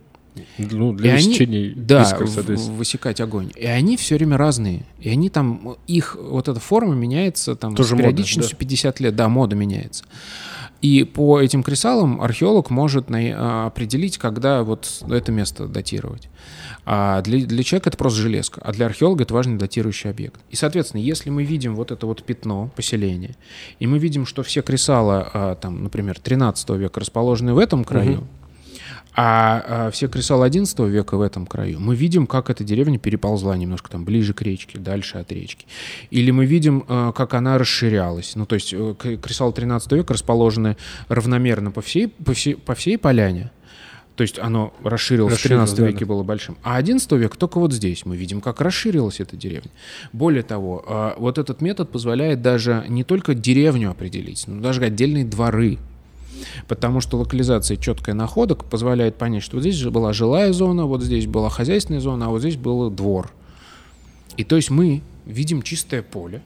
Ну, 0.59 0.93
для 0.93 1.17
и 1.17 1.41
они, 1.41 1.73
да, 1.75 2.03
искр, 2.03 2.25
высекать 2.25 3.21
огонь. 3.21 3.51
И 3.57 3.67
они 3.67 3.97
все 3.97 4.17
время 4.17 4.37
разные. 4.37 4.85
И 5.01 5.09
они 5.09 5.31
там, 5.31 5.77
их 5.87 6.17
вот 6.19 6.49
эта 6.49 6.61
форма 6.61 6.95
меняется 6.95 7.57
там 7.57 7.75
Тоже 7.75 7.95
с 7.95 7.99
периодичностью 7.99 8.57
мода, 8.57 8.65
да? 8.65 8.69
50 8.69 9.01
лет. 9.01 9.17
Да, 9.17 9.29
мода 9.29 9.57
меняется. 9.57 10.05
И 10.81 11.03
по 11.03 11.41
этим 11.41 11.63
кресалам 11.63 12.21
археолог 12.21 12.71
может 12.71 13.11
на, 13.11 13.19
а, 13.19 13.67
определить, 13.67 14.17
когда 14.19 14.63
вот 14.63 15.03
это 15.11 15.33
место 15.33 15.67
датировать. 15.67 16.29
А 16.85 17.21
для, 17.23 17.45
для 17.45 17.63
человека 17.65 17.91
это 17.91 17.99
просто 17.99 18.21
железка, 18.21 18.61
а 18.63 18.73
для 18.73 18.87
археолога 18.87 19.25
это 19.25 19.35
важный 19.35 19.59
датирующий 19.59 20.09
объект. 20.09 20.41
И, 20.51 20.57
соответственно, 20.57 21.01
если 21.01 21.31
мы 21.31 21.45
видим 21.45 21.75
вот 21.75 21.91
это 21.91 22.07
вот 22.07 22.23
пятно 22.23 22.71
поселения, 22.77 23.37
и 23.79 23.87
мы 23.87 23.99
видим, 23.99 24.25
что 24.25 24.43
все 24.43 24.63
кресала, 24.63 25.29
а, 25.35 25.55
там, 25.57 25.83
например, 25.83 26.19
13 26.21 26.71
века 26.71 27.01
расположены 27.01 27.55
в 27.55 27.59
этом 27.59 27.85
краю, 27.85 28.19
угу. 28.19 28.27
А, 29.21 29.65
а 29.67 29.91
все 29.91 30.07
кресала 30.07 30.45
11 30.45 30.79
века 30.79 31.17
в 31.17 31.23
этом 31.23 31.45
краю, 31.45 31.81
мы 31.81 31.97
видим, 31.97 32.29
как 32.29 32.51
эта 32.51 32.63
деревня 32.63 33.01
переползла 33.01 33.57
немножко 33.57 33.91
там 33.91 34.05
ближе 34.05 34.33
к 34.33 34.43
речке, 34.43 34.79
дальше 34.79 35.19
от 35.19 35.33
речки. 35.33 35.67
Или 36.11 36.31
мы 36.31 36.47
видим, 36.47 36.85
а, 36.87 37.11
как 37.11 37.35
она 37.35 37.59
расширялась. 37.59 38.37
Ну, 38.37 38.47
то 38.47 38.55
есть 38.55 38.73
э, 38.73 38.95
кресала 39.21 39.53
13 39.53 39.91
века 39.91 40.15
расположены 40.15 40.77
равномерно 41.09 41.73
по 41.73 41.83
всей, 41.83 42.07
по 42.07 42.33
всей, 42.33 42.55
по 42.55 42.77
всей 42.77 42.97
поляне. 42.97 43.51
То 44.15 44.23
есть 44.23 44.39
оно 44.39 44.73
расширилось, 44.85 45.33
расширилось 45.33 45.71
в 45.71 45.75
13 45.75 45.95
веке 45.95 46.05
да. 46.05 46.07
было 46.07 46.23
большим. 46.23 46.57
А 46.63 46.77
11 46.77 47.11
век 47.13 47.35
только 47.35 47.59
вот 47.59 47.73
здесь 47.73 48.07
мы 48.07 48.17
видим, 48.17 48.41
как 48.41 48.61
расширилась 48.61 49.19
эта 49.19 49.37
деревня. 49.37 49.73
Более 50.13 50.45
того, 50.45 50.85
а, 50.87 51.17
вот 51.19 51.39
этот 51.39 51.61
метод 51.61 51.91
позволяет 51.91 52.41
даже 52.41 52.85
не 52.89 53.03
только 53.03 53.35
деревню 53.35 53.91
определить, 53.91 54.47
но 54.47 54.63
даже 54.63 54.85
отдельные 54.85 55.25
дворы 55.25 55.79
Потому 56.67 57.01
что 57.01 57.19
локализация 57.19 57.77
четкая 57.77 58.15
находок 58.15 58.65
позволяет 58.65 59.17
понять, 59.17 59.43
что 59.43 59.57
вот 59.57 59.63
здесь 59.63 59.83
была 59.85 60.13
жилая 60.13 60.53
зона, 60.53 60.87
вот 60.87 61.03
здесь 61.03 61.27
была 61.27 61.49
хозяйственная 61.49 62.01
зона, 62.01 62.27
а 62.27 62.29
вот 62.29 62.41
здесь 62.41 62.57
был 62.57 62.91
двор. 62.91 63.31
И 64.37 64.45
то 64.45 64.57
есть 64.57 64.71
мы 64.71 65.03
видим 65.27 65.63
чистое 65.63 66.03
поле, 66.03 66.43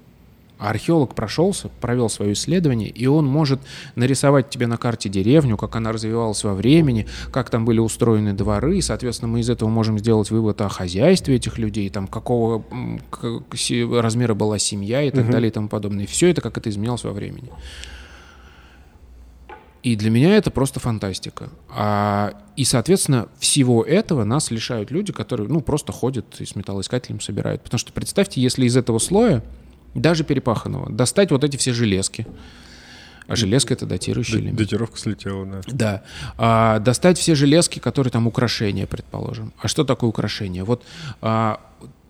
а 0.62 0.70
археолог 0.70 1.16
прошелся, 1.16 1.70
провел 1.80 2.08
свое 2.08 2.34
исследование, 2.34 2.88
и 2.88 3.06
он 3.06 3.26
может 3.26 3.60
нарисовать 3.96 4.48
тебе 4.48 4.68
на 4.68 4.76
карте 4.76 5.08
деревню, 5.08 5.56
как 5.56 5.74
она 5.74 5.90
развивалась 5.90 6.44
во 6.44 6.54
времени, 6.54 7.08
как 7.32 7.50
там 7.50 7.64
были 7.64 7.80
устроены 7.80 8.32
дворы, 8.32 8.78
и, 8.78 8.80
соответственно, 8.80 9.32
мы 9.32 9.40
из 9.40 9.50
этого 9.50 9.68
можем 9.68 9.98
сделать 9.98 10.30
вывод 10.30 10.60
о 10.60 10.68
хозяйстве 10.68 11.34
этих 11.34 11.58
людей, 11.58 11.90
там, 11.90 12.06
какого 12.06 12.64
размера 14.00 14.34
была 14.34 14.60
семья 14.60 15.02
и 15.02 15.10
так 15.10 15.24
угу. 15.24 15.32
далее 15.32 15.48
и 15.48 15.52
тому 15.52 15.68
подобное. 15.68 16.04
И 16.04 16.06
все 16.06 16.30
это, 16.30 16.40
как 16.40 16.56
это 16.56 16.70
изменялось 16.70 17.02
во 17.02 17.10
времени. 17.10 17.50
И 19.82 19.96
для 19.96 20.10
меня 20.10 20.36
это 20.36 20.50
просто 20.50 20.78
фантастика. 20.78 21.50
А, 21.68 22.34
и, 22.56 22.64
соответственно, 22.64 23.28
всего 23.38 23.82
этого 23.82 24.22
нас 24.22 24.50
лишают 24.52 24.92
люди, 24.92 25.12
которые, 25.12 25.48
ну, 25.48 25.60
просто 25.60 25.92
ходят 25.92 26.40
и 26.40 26.44
с 26.44 26.54
металлоискателем 26.54 27.20
собирают. 27.20 27.62
Потому 27.62 27.78
что 27.80 27.92
представьте, 27.92 28.40
если 28.40 28.64
из 28.64 28.76
этого 28.76 28.98
слоя, 28.98 29.42
даже 29.94 30.22
перепаханного, 30.22 30.90
достать 30.90 31.32
вот 31.32 31.42
эти 31.42 31.56
все 31.56 31.72
железки, 31.72 32.26
а 33.26 33.36
железка— 33.36 33.74
это 33.74 33.86
датирующий 33.86 34.38
элемент. 34.38 34.58
Датировка 34.58 34.98
слетела, 34.98 35.46
да. 35.46 35.60
Да. 35.66 36.02
А, 36.38 36.78
достать 36.78 37.18
все 37.18 37.34
железки, 37.34 37.78
которые 37.78 38.12
там 38.12 38.26
украшения, 38.26 38.86
предположим. 38.86 39.52
А 39.58 39.68
что 39.68 39.84
такое 39.84 40.10
украшение? 40.10 40.64
Вот 40.64 40.84
а, 41.20 41.60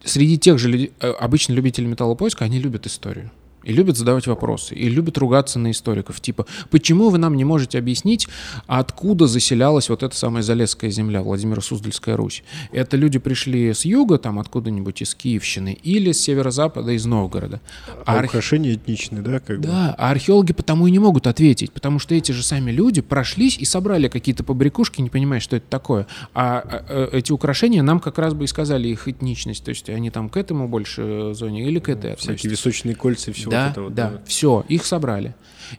среди 0.04 0.38
тех 0.38 0.58
же 0.58 0.68
людей, 0.68 0.92
э, 1.00 1.10
обычно 1.10 1.52
любители 1.52 1.86
металлопоиска, 1.86 2.44
они 2.44 2.58
любят 2.58 2.86
историю. 2.86 3.30
И 3.64 3.72
любят 3.72 3.96
задавать 3.96 4.26
вопросы, 4.26 4.74
и 4.74 4.88
любят 4.88 5.18
ругаться 5.18 5.58
на 5.58 5.70
историков, 5.70 6.20
типа, 6.20 6.46
почему 6.70 7.10
вы 7.10 7.18
нам 7.18 7.36
не 7.36 7.44
можете 7.44 7.78
объяснить, 7.78 8.28
откуда 8.66 9.26
заселялась 9.26 9.88
вот 9.88 10.02
эта 10.02 10.16
самая 10.16 10.42
Залесская 10.42 10.90
земля, 10.90 11.22
Владимиро-Суздальская 11.22 12.16
Русь? 12.16 12.42
Это 12.72 12.96
люди 12.96 13.18
пришли 13.18 13.72
с 13.72 13.84
юга, 13.84 14.18
там 14.18 14.38
откуда-нибудь 14.38 15.02
из 15.02 15.14
Киевщины, 15.14 15.78
или 15.82 16.12
с 16.12 16.20
северо-запада, 16.20 16.92
из 16.92 17.04
Новгорода. 17.04 17.60
А, 18.06 18.20
а 18.20 18.24
украшения 18.24 18.74
этничные, 18.74 19.22
да? 19.22 19.40
Как 19.40 19.60
да, 19.60 19.68
бы? 19.68 19.94
а 19.98 20.10
археологи 20.10 20.52
потому 20.52 20.86
и 20.86 20.90
не 20.90 20.98
могут 20.98 21.26
ответить, 21.26 21.72
потому 21.72 21.98
что 21.98 22.14
эти 22.14 22.32
же 22.32 22.42
сами 22.42 22.70
люди 22.70 23.00
прошлись 23.00 23.58
и 23.58 23.64
собрали 23.64 24.08
какие-то 24.08 24.44
побрякушки, 24.44 25.00
не 25.00 25.10
понимая, 25.10 25.40
что 25.40 25.56
это 25.56 25.66
такое. 25.68 26.06
А, 26.34 26.58
а, 26.58 26.84
а 26.88 27.16
эти 27.16 27.32
украшения 27.32 27.82
нам 27.82 28.00
как 28.00 28.18
раз 28.18 28.34
бы 28.34 28.44
и 28.44 28.46
сказали 28.46 28.88
их 28.88 29.08
этничность, 29.08 29.64
то 29.64 29.70
есть 29.70 29.88
они 29.88 30.10
там 30.10 30.28
к 30.28 30.36
этому 30.36 30.68
больше 30.68 31.32
зоне 31.34 31.66
или 31.68 31.78
к 31.78 31.88
этой 31.88 32.16
Всякие 32.16 32.50
височные 32.50 32.94
кольца 32.94 33.30
и 33.30 33.34
все 33.34 33.50
да, 33.52 33.64
вот 33.64 33.72
это 33.72 33.82
вот. 33.82 33.94
Да, 33.94 34.10
да, 34.10 34.20
все, 34.26 34.64
их 34.68 34.84
собрали. 34.84 35.34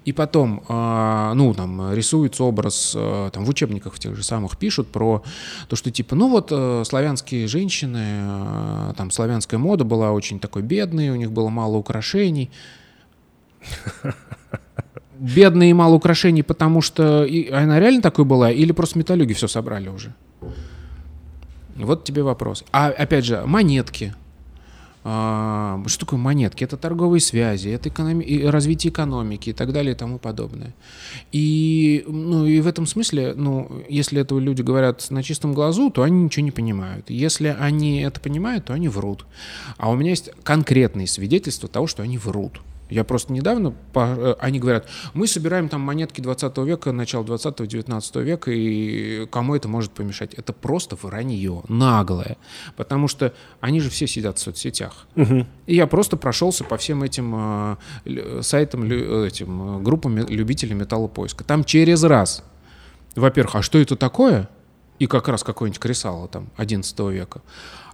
И 0.05 0.11
потом, 0.11 0.63
э, 0.67 1.33
ну, 1.35 1.53
там, 1.53 1.93
рисуется 1.93 2.43
образ, 2.43 2.93
э, 2.95 3.29
там, 3.31 3.45
в 3.45 3.49
учебниках 3.49 3.93
в 3.93 3.99
тех 3.99 4.15
же 4.15 4.23
самых 4.23 4.57
пишут 4.57 4.87
про 4.87 5.23
то, 5.67 5.75
что, 5.75 5.91
типа, 5.91 6.15
ну, 6.15 6.29
вот, 6.29 6.47
э, 6.51 6.83
славянские 6.85 7.47
женщины, 7.47 8.03
э, 8.03 8.93
там, 8.97 9.11
славянская 9.11 9.59
мода 9.59 9.83
была 9.83 10.11
очень 10.11 10.39
такой 10.39 10.61
бедной, 10.61 11.09
у 11.09 11.15
них 11.15 11.31
было 11.31 11.49
мало 11.49 11.77
украшений. 11.77 12.49
Бедные 15.19 15.69
и 15.69 15.73
мало 15.73 15.95
украшений, 15.95 16.43
потому 16.43 16.81
что 16.81 17.23
и, 17.23 17.49
она 17.49 17.79
реально 17.79 18.01
такой 18.01 18.25
была, 18.25 18.51
или 18.51 18.71
просто 18.71 18.97
металлюги 18.99 19.33
все 19.33 19.47
собрали 19.47 19.87
уже? 19.87 20.13
Вот 21.75 22.03
тебе 22.03 22.23
вопрос. 22.23 22.63
А 22.71 22.87
опять 22.87 23.25
же, 23.25 23.43
монетки. 23.45 24.13
А, 25.05 25.83
что 25.87 26.05
такое 26.05 26.19
монетки? 26.19 26.63
Это 26.63 26.77
торговые 26.77 27.19
связи, 27.19 27.69
это 27.69 27.89
экономи- 27.89 28.47
развитие 28.47 28.91
экономики 28.91 29.49
и 29.49 29.53
так 29.53 29.73
далее 29.73 29.93
и 29.93 29.97
тому 29.97 30.17
подобное. 30.17 30.73
И, 31.31 32.05
ну, 32.07 32.45
и 32.45 32.61
в 32.61 32.67
этом 32.67 32.85
смысле, 32.85 33.33
ну, 33.35 33.83
если 33.89 34.21
это 34.21 34.37
люди 34.37 34.61
говорят 34.61 35.09
на 35.11 35.21
чистом 35.21 35.53
глазу, 35.53 35.89
то 35.89 36.03
они 36.03 36.23
ничего 36.23 36.45
не 36.45 36.51
понимают. 36.51 37.09
Если 37.09 37.47
они 37.47 38.01
это 38.01 38.19
понимают, 38.21 38.65
то 38.65 38.73
они 38.73 38.87
врут. 38.87 39.25
А 39.77 39.89
у 39.89 39.95
меня 39.95 40.11
есть 40.11 40.29
конкретные 40.43 41.07
свидетельства 41.07 41.67
того, 41.67 41.87
что 41.87 42.03
они 42.03 42.17
врут. 42.17 42.61
Я 42.89 43.03
просто 43.03 43.33
недавно, 43.33 43.73
э, 43.95 44.35
они 44.39 44.59
говорят, 44.59 44.87
мы 45.13 45.27
собираем 45.27 45.69
там 45.69 45.81
монетки 45.81 46.21
20 46.21 46.57
века, 46.59 46.91
начала 46.91 47.23
20-го, 47.23 47.65
19 47.65 48.15
века, 48.17 48.51
и 48.51 49.25
кому 49.27 49.55
это 49.55 49.67
может 49.67 49.91
помешать? 49.91 50.33
Это 50.33 50.53
просто 50.53 50.95
вранье, 51.01 51.63
наглое. 51.67 52.37
Потому 52.75 53.07
что 53.07 53.33
они 53.61 53.79
же 53.79 53.89
все 53.89 54.05
сидят 54.05 54.37
в 54.37 54.41
соцсетях. 54.41 55.07
Угу. 55.15 55.47
И 55.65 55.75
я 55.75 55.87
просто 55.87 56.17
прошелся 56.17 56.63
по 56.63 56.77
всем 56.77 57.03
этим 57.03 57.77
э, 58.05 58.41
сайтам, 58.41 58.83
этим 58.83 59.77
э, 59.77 59.81
группам 59.81 60.17
любителей 60.17 60.75
металлопоиска. 60.75 61.43
Там 61.43 61.63
через 61.63 62.03
раз. 62.03 62.43
Во-первых, 63.15 63.55
а 63.55 63.61
что 63.61 63.79
это 63.79 63.95
такое? 63.95 64.49
И 64.99 65.07
как 65.07 65.27
раз 65.27 65.43
какое-нибудь 65.43 65.79
кресало 65.79 66.27
там 66.27 66.49
11 66.57 66.99
века. 67.11 67.41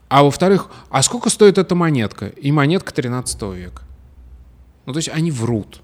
А 0.10 0.24
во-вторых, 0.24 0.70
а 0.90 1.04
сколько 1.04 1.30
стоит 1.30 1.58
эта 1.58 1.76
монетка? 1.76 2.28
И 2.28 2.52
монетка 2.52 2.94
13 2.94 3.42
века. 3.54 3.84
Ну, 4.90 4.94
то 4.94 4.98
есть 4.98 5.10
они 5.10 5.30
врут. 5.30 5.82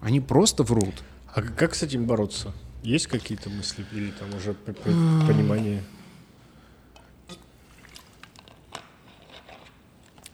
Они 0.00 0.20
просто 0.20 0.62
врут. 0.62 0.94
А 1.26 1.42
как 1.42 1.74
с 1.74 1.82
этим 1.82 2.04
бороться? 2.04 2.52
Есть 2.84 3.08
какие-то 3.08 3.50
мысли 3.50 3.84
или 3.90 4.12
там 4.12 4.32
уже 4.32 4.54
понимание? 4.54 5.82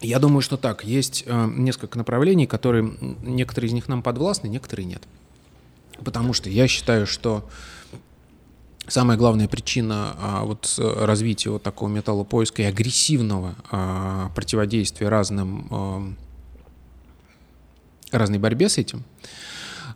Я 0.03 0.19
думаю, 0.19 0.43
что 0.43 0.59
так. 0.59 0.85
Есть 0.85 1.25
э, 1.27 1.51
несколько 1.57 1.97
направлений, 1.97 2.47
которые 2.47 2.93
некоторые 3.23 3.71
из 3.71 3.73
них 3.73 3.89
нам 3.89 4.03
подвластны, 4.03 4.49
некоторые 4.49 4.85
нет. 4.85 5.03
Потому 6.05 6.35
что 6.35 6.51
я 6.51 6.69
считаю, 6.69 7.07
что 7.07 7.49
самая 8.87 9.17
главная 9.17 9.49
причина 9.49 10.15
а, 10.19 10.45
вот 10.45 10.79
развития 10.79 11.49
вот 11.49 11.63
такого 11.63 11.89
металлопоиска 11.89 12.61
и 12.61 12.67
агрессивного 12.67 13.55
а, 13.71 14.31
противодействия 14.35 15.09
разным 15.09 15.67
а, 15.71 16.13
разной 18.19 18.39
борьбе 18.39 18.69
с 18.69 18.79
этим, 18.79 19.05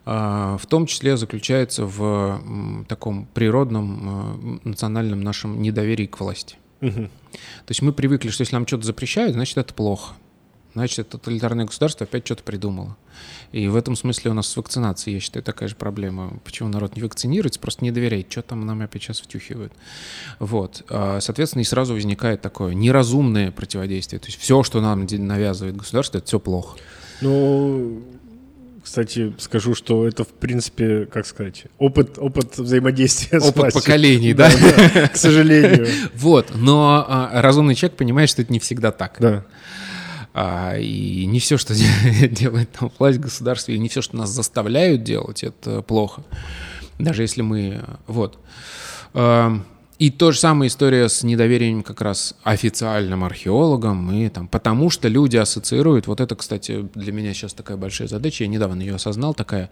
а, 0.07 0.59
в 0.59 0.67
том 0.67 0.87
числе 0.87 1.17
заключается 1.17 1.87
в 1.87 2.85
таком 2.89 3.27
природном 3.33 4.01
а, 4.05 4.59
национальном 4.65 5.21
нашем 5.21 5.63
недоверии 5.63 6.07
к 6.07 6.21
власти. 6.21 6.57
Угу. 6.81 6.93
То 6.93 7.71
есть 7.71 7.83
мы 7.83 7.93
привыкли, 7.93 8.29
что 8.29 8.43
если 8.43 8.55
нам 8.55 8.67
что-то 8.67 8.85
запрещают, 8.85 9.35
значит, 9.35 9.57
это 9.59 9.73
плохо. 9.73 10.15
Значит, 10.75 10.99
это 10.99 11.19
тоталитарное 11.19 11.67
государство 11.67 12.05
опять 12.05 12.27
что-то 12.27 12.43
придумало. 12.43 12.97
И 13.53 13.69
в 13.69 13.77
этом 13.77 13.95
смысле 13.95 14.33
у 14.33 14.35
нас 14.35 14.49
с 14.49 14.57
вакцинацией, 14.57 15.15
я 15.15 15.21
считаю, 15.21 15.45
такая 15.45 15.69
же 15.69 15.77
проблема. 15.77 16.41
Почему 16.45 16.69
народ 16.69 16.97
не 16.97 17.03
вакцинируется, 17.03 17.61
просто 17.61 17.85
не 17.85 17.93
доверяет, 17.93 18.31
что 18.31 18.43
там 18.43 18.67
нам 18.67 18.83
опять 18.83 19.05
сейчас 19.05 19.21
втюхивают. 19.21 19.73
Вот. 20.41 20.85
А, 20.89 21.21
соответственно, 21.21 21.63
и 21.63 21.65
сразу 21.65 21.95
возникает 21.95 22.43
такое 22.43 22.75
неразумное 22.75 23.53
противодействие. 23.53 24.19
То 24.19 24.27
есть 24.27 24.41
все, 24.41 24.65
что 24.65 24.81
нам 24.81 25.07
навязывает 25.07 25.77
государство, 25.77 26.19
это 26.19 26.27
все 26.27 26.41
плохо. 26.41 26.77
Ну, 27.21 28.03
кстати, 28.85 29.33
скажу, 29.39 29.75
что 29.75 30.07
это, 30.07 30.25
в 30.25 30.29
принципе, 30.29 31.07
как 31.07 31.27
сказать, 31.27 31.65
опыт, 31.79 32.19
опыт 32.19 32.59
взаимодействия 32.59 33.39
опыт 33.39 33.55
с 33.55 33.59
Опыт 33.59 33.73
поколений, 33.73 34.35
да? 34.35 34.51
К 35.09 35.17
сожалению. 35.17 35.89
Вот, 36.15 36.53
но 36.55 37.05
а, 37.09 37.41
разумный 37.41 37.75
человек 37.75 37.97
понимает, 37.97 38.29
что 38.29 38.43
это 38.43 38.53
не 38.53 38.59
всегда 38.59 38.93
так. 38.93 39.17
Да. 39.21 39.45
А, 40.35 40.77
и 40.77 41.25
не 41.25 41.39
все, 41.41 41.57
что 41.57 41.75
делает 42.29 42.71
там 42.73 42.93
власть 42.99 43.19
государства, 43.21 43.73
и 43.73 43.79
не 43.79 43.89
все, 43.89 44.03
что 44.03 44.17
нас 44.17 44.31
заставляют 44.31 45.03
делать, 45.03 45.45
это 45.45 45.81
плохо. 45.81 46.23
Даже 46.99 47.23
если 47.23 47.41
мы... 47.41 47.83
Вот. 48.07 48.39
И 49.99 50.11
то 50.11 50.33
же 50.33 50.41
самая 50.41 50.69
история 50.69 51.09
с 51.09 51.23
недоверием 51.23 51.85
как 51.85 52.01
раз 52.01 52.35
официальным 52.43 53.23
археологам, 53.23 54.11
и 54.13 54.29
там, 54.29 54.49
потому 54.49 54.91
что 54.91 55.07
люди 55.07 55.37
ассоциируют, 55.37 56.09
вот 56.09 56.21
это, 56.21 56.35
кстати, 56.35 56.89
для 56.95 57.13
меня 57.13 57.33
сейчас 57.33 57.55
такая 57.55 57.77
большая 57.77 58.09
задача, 58.09 58.43
я 58.43 58.49
недавно 58.49 58.81
ее 58.81 58.97
осознал, 58.97 59.35
такая 59.35 59.71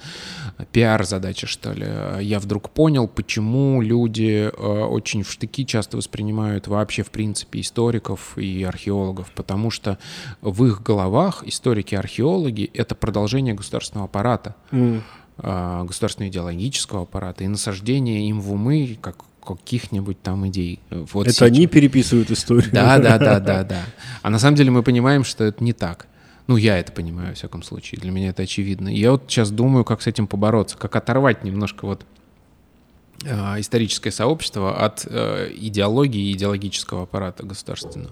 пиар-задача, 0.70 1.49
что 1.49 1.73
ли. 1.73 2.25
Я 2.25 2.39
вдруг 2.39 2.70
понял, 2.70 3.09
почему 3.09 3.83
люди 3.83 4.49
э, 4.49 4.85
очень 4.85 5.25
в 5.25 5.31
штыки 5.31 5.64
часто 5.64 5.97
воспринимают 5.97 6.68
вообще, 6.68 7.03
в 7.03 7.11
принципе, 7.11 7.61
историков 7.61 8.39
и 8.39 8.62
археологов, 8.62 9.33
потому 9.33 9.70
что 9.70 9.99
в 10.41 10.64
их 10.64 10.83
головах 10.83 11.43
историки-археологи— 11.45 12.70
это 12.75 12.95
продолжение 12.95 13.55
государственного 13.55 14.07
аппарата. 14.07 14.55
Mm 14.70 15.03
государственного 15.39 16.31
идеологического 16.31 17.03
аппарата 17.03 17.43
и 17.43 17.49
насаждение 17.49 18.29
им 18.29 18.41
в 18.41 18.53
умы, 18.53 18.99
как 19.01 19.25
каких-нибудь 19.45 20.20
там 20.22 20.47
идей. 20.49 20.80
Вот 20.90 21.26
это 21.26 21.34
сейчас. 21.34 21.49
они 21.49 21.66
переписывают 21.66 22.30
историю. 22.30 22.70
Да, 22.72 22.99
да, 22.99 23.18
да, 23.18 23.40
да, 23.40 23.64
да. 23.64 23.82
А 24.22 24.30
на 24.30 24.38
самом 24.38 24.57
деле 24.57 24.70
мы 24.70 24.82
понимаем, 24.82 25.24
что 25.24 25.45
это 25.45 25.62
не 25.62 25.72
так. 25.72 26.07
Ну, 26.47 26.57
я 26.57 26.78
это 26.78 26.93
понимаю, 26.93 27.28
во 27.28 27.34
всяком 27.34 27.62
случае. 27.62 28.01
Для 28.01 28.11
меня 28.11 28.30
это 28.30 28.43
очевидно. 28.43 28.88
Я 28.88 29.12
вот 29.12 29.24
сейчас 29.28 29.51
думаю, 29.51 29.84
как 29.84 30.03
с 30.03 30.07
этим 30.07 30.26
побороться, 30.26 30.76
как 30.76 30.97
оторвать 30.97 31.45
немножко 31.45 31.86
вот 31.86 32.05
э, 33.24 33.61
историческое 33.61 34.11
сообщество 34.11 34.84
от 34.84 35.07
э, 35.09 35.53
идеологии 35.55 36.30
и 36.30 36.32
идеологического 36.32 37.05
аппарата 37.05 37.45
государственного. 37.45 38.11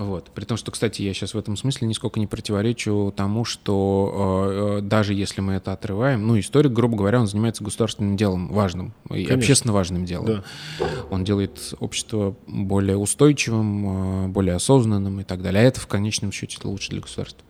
Вот. 0.00 0.30
При 0.34 0.46
том, 0.46 0.56
что, 0.56 0.70
кстати, 0.70 1.02
я 1.02 1.12
сейчас 1.12 1.34
в 1.34 1.38
этом 1.38 1.58
смысле 1.58 1.86
нисколько 1.86 2.18
не 2.20 2.26
противоречу 2.26 3.12
тому, 3.14 3.44
что 3.44 4.78
э, 4.78 4.80
даже 4.80 5.12
если 5.12 5.42
мы 5.42 5.52
это 5.54 5.74
отрываем, 5.74 6.26
ну, 6.26 6.40
историк, 6.40 6.72
грубо 6.72 6.96
говоря, 6.96 7.20
он 7.20 7.26
занимается 7.26 7.62
государственным 7.62 8.16
делом 8.16 8.48
важным 8.48 8.94
и 9.10 9.26
общественно 9.26 9.74
важным 9.74 10.06
делом. 10.06 10.42
Да. 10.78 10.86
Он 11.10 11.22
делает 11.22 11.74
общество 11.80 12.34
более 12.46 12.96
устойчивым, 12.96 14.24
э, 14.24 14.28
более 14.28 14.54
осознанным 14.54 15.20
и 15.20 15.24
так 15.24 15.42
далее. 15.42 15.62
А 15.62 15.64
это 15.64 15.80
в 15.80 15.86
конечном 15.86 16.32
счете 16.32 16.56
лучше 16.64 16.88
для 16.88 17.00
государства. 17.00 17.44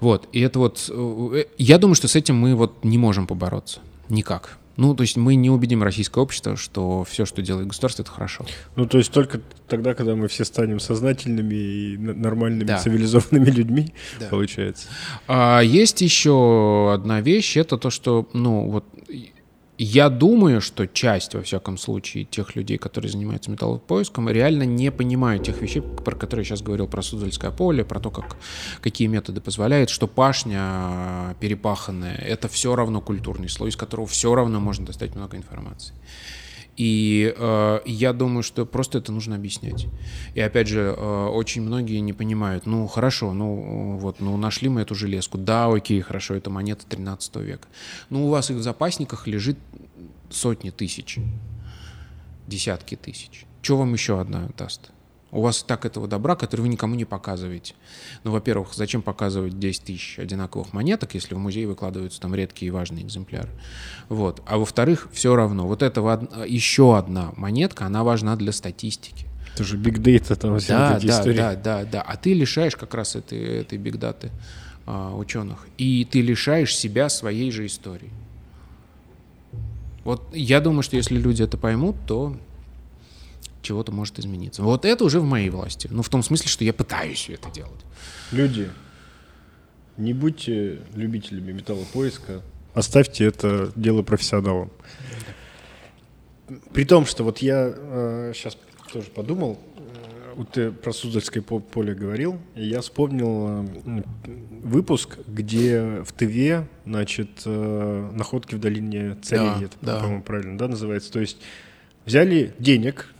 Вот. 0.00 0.28
И 0.32 0.40
это 0.40 0.58
вот... 0.58 0.90
Э, 0.92 1.44
я 1.58 1.78
думаю, 1.78 1.94
что 1.94 2.08
с 2.08 2.16
этим 2.16 2.34
мы 2.34 2.56
вот 2.56 2.84
не 2.84 2.98
можем 2.98 3.28
побороться. 3.28 3.78
Никак. 4.08 4.58
Ну, 4.78 4.94
то 4.94 5.02
есть 5.02 5.16
мы 5.16 5.34
не 5.34 5.50
убедим 5.50 5.82
российское 5.82 6.20
общество, 6.20 6.56
что 6.56 7.02
все, 7.02 7.26
что 7.26 7.42
делает 7.42 7.66
государство, 7.66 8.02
это 8.02 8.12
хорошо. 8.12 8.46
Ну, 8.76 8.86
то 8.86 8.98
есть 8.98 9.10
только 9.10 9.40
тогда, 9.66 9.92
когда 9.92 10.14
мы 10.14 10.28
все 10.28 10.44
станем 10.44 10.78
сознательными 10.78 11.54
и 11.54 11.96
нормальными, 11.98 12.62
да. 12.62 12.78
цивилизованными 12.78 13.50
людьми, 13.50 13.92
да. 14.20 14.28
получается. 14.28 14.86
А 15.26 15.62
есть 15.62 16.00
еще 16.00 16.92
одна 16.94 17.20
вещь, 17.20 17.56
это 17.56 17.76
то, 17.76 17.90
что, 17.90 18.28
ну, 18.32 18.70
вот 18.70 18.84
я 19.78 20.08
думаю, 20.08 20.60
что 20.60 20.88
часть, 20.88 21.34
во 21.34 21.42
всяком 21.42 21.78
случае, 21.78 22.24
тех 22.24 22.56
людей, 22.56 22.78
которые 22.78 23.12
занимаются 23.12 23.50
металлопоиском, 23.50 24.28
реально 24.28 24.64
не 24.64 24.90
понимают 24.90 25.44
тех 25.44 25.62
вещей, 25.62 25.82
про 25.82 26.16
которые 26.16 26.42
я 26.42 26.48
сейчас 26.48 26.62
говорил, 26.62 26.88
про 26.88 27.00
Суздальское 27.00 27.52
поле, 27.52 27.84
про 27.84 28.00
то, 28.00 28.10
как, 28.10 28.36
какие 28.80 29.06
методы 29.06 29.40
позволяют, 29.40 29.88
что 29.88 30.08
пашня 30.08 31.36
перепаханная— 31.38 32.16
это 32.16 32.48
все 32.48 32.74
равно 32.74 33.00
культурный 33.00 33.48
слой, 33.48 33.70
из 33.70 33.76
которого 33.76 34.08
все 34.08 34.34
равно 34.34 34.58
можно 34.58 34.84
достать 34.84 35.14
много 35.14 35.36
информации. 35.36 35.94
И 36.78 37.34
э, 37.36 37.80
я 37.86 38.12
думаю, 38.12 38.44
что 38.44 38.64
просто 38.64 38.98
это 38.98 39.10
нужно 39.10 39.34
объяснять. 39.34 39.88
И 40.34 40.40
опять 40.40 40.68
же, 40.68 40.94
э, 40.96 41.26
очень 41.26 41.62
многие 41.62 41.98
не 41.98 42.12
понимают, 42.12 42.66
ну 42.66 42.86
хорошо, 42.86 43.34
ну 43.34 43.98
вот, 43.98 44.20
ну 44.20 44.36
нашли 44.36 44.68
мы 44.68 44.82
эту 44.82 44.94
железку, 44.94 45.38
да, 45.38 45.66
окей, 45.66 46.00
хорошо, 46.00 46.36
это 46.36 46.50
монета 46.50 46.86
13 46.88 47.36
века. 47.36 47.66
Ну 48.10 48.26
у 48.26 48.30
вас 48.30 48.50
их 48.50 48.58
в 48.58 48.62
запасниках 48.62 49.26
лежит 49.26 49.58
сотни 50.30 50.70
тысяч, 50.70 51.18
десятки 52.46 52.94
тысяч. 52.94 53.44
Что 53.60 53.78
вам 53.78 53.92
еще 53.92 54.20
одна 54.20 54.48
даст? 54.56 54.92
У 55.30 55.42
вас 55.42 55.62
так 55.62 55.84
этого 55.84 56.08
добра, 56.08 56.36
который 56.36 56.62
вы 56.62 56.68
никому 56.68 56.94
не 56.94 57.04
показываете. 57.04 57.74
Ну, 58.24 58.30
во-первых, 58.30 58.72
зачем 58.72 59.02
показывать 59.02 59.58
10 59.58 59.82
тысяч 59.82 60.18
одинаковых 60.18 60.72
монеток, 60.72 61.14
если 61.14 61.34
в 61.34 61.38
музее 61.38 61.66
выкладываются 61.66 62.20
там 62.20 62.34
редкие 62.34 62.68
и 62.68 62.70
важные 62.70 63.04
экземпляры? 63.04 63.50
Вот. 64.08 64.42
А 64.46 64.56
во-вторых, 64.56 65.08
все 65.12 65.36
равно, 65.36 65.66
вот 65.66 65.82
это 65.82 66.00
еще 66.46 66.96
одна 66.96 67.32
монетка, 67.36 67.84
она 67.84 68.04
важна 68.04 68.36
для 68.36 68.52
статистики. 68.52 69.26
Это 69.54 69.64
же 69.64 69.76
биг 69.76 69.98
дейта 69.98 70.36
там 70.36 70.58
все 70.58 70.68
да, 70.68 70.96
эти 70.96 71.06
да, 71.06 71.18
истории. 71.18 71.36
Да, 71.36 71.54
да, 71.56 71.84
да. 71.84 72.00
А 72.00 72.16
ты 72.16 72.32
лишаешь 72.32 72.76
как 72.76 72.94
раз 72.94 73.16
этой, 73.16 73.60
этой 73.60 73.76
биг 73.76 73.96
даты 73.96 74.30
а, 74.86 75.14
ученых. 75.14 75.66
И 75.76 76.06
ты 76.10 76.22
лишаешь 76.22 76.74
себя 76.74 77.10
своей 77.10 77.50
же 77.50 77.66
истории. 77.66 78.10
Вот 80.04 80.22
я 80.32 80.60
думаю, 80.60 80.82
что 80.82 80.96
если 80.96 81.18
люди 81.18 81.42
это 81.42 81.58
поймут, 81.58 81.96
то 82.06 82.34
чего-то 83.62 83.92
может 83.92 84.18
измениться. 84.18 84.62
Вот 84.62 84.84
это 84.84 85.04
уже 85.04 85.20
в 85.20 85.24
моей 85.24 85.50
власти. 85.50 85.88
Ну, 85.90 86.02
в 86.02 86.08
том 86.08 86.22
смысле, 86.22 86.48
что 86.48 86.64
я 86.64 86.72
пытаюсь 86.72 87.28
это 87.28 87.50
делать. 87.50 87.80
Люди, 88.32 88.70
не 89.96 90.12
будьте 90.12 90.80
любителями 90.94 91.52
металлопоиска, 91.52 92.42
оставьте 92.74 93.24
это 93.24 93.72
дело 93.76 94.02
профессионалам. 94.02 94.70
При 96.72 96.84
том, 96.84 97.04
что 97.04 97.24
вот 97.24 97.38
я 97.38 97.72
э, 97.74 98.32
сейчас 98.34 98.56
тоже 98.90 99.08
подумал, 99.10 99.58
э, 99.76 100.32
вот 100.34 100.52
ты 100.52 100.70
про 100.70 100.92
Суздальское 100.92 101.42
поле 101.42 101.94
говорил, 101.94 102.38
и 102.54 102.66
я 102.66 102.80
вспомнил 102.80 103.66
э, 103.84 104.02
выпуск, 104.62 105.18
где 105.26 106.02
в 106.02 106.12
ТВ, 106.12 106.66
значит, 106.86 107.42
э, 107.44 108.10
находки 108.14 108.54
в 108.54 108.60
долине 108.60 109.16
Царей, 109.16 109.46
да, 109.46 109.64
это, 109.64 109.76
да. 109.82 110.00
по-моему, 110.00 110.22
правильно, 110.22 110.56
да, 110.56 110.68
называется. 110.68 111.12
То 111.12 111.20
есть 111.20 111.38
взяли 112.06 112.54
денег, 112.58 113.12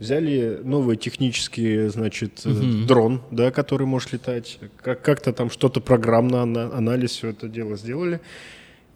Взяли 0.00 0.60
новые 0.64 0.96
технические, 0.96 1.90
значит, 1.90 2.44
угу. 2.44 2.86
дрон, 2.86 3.22
да, 3.30 3.50
который 3.50 3.86
может 3.86 4.12
летать. 4.12 4.58
Как- 4.82 5.02
как-то 5.02 5.32
там 5.32 5.50
что-то 5.50 5.80
программно, 5.80 6.42
анализ, 6.42 7.10
все 7.12 7.28
это 7.28 7.48
дело 7.48 7.76
сделали. 7.76 8.20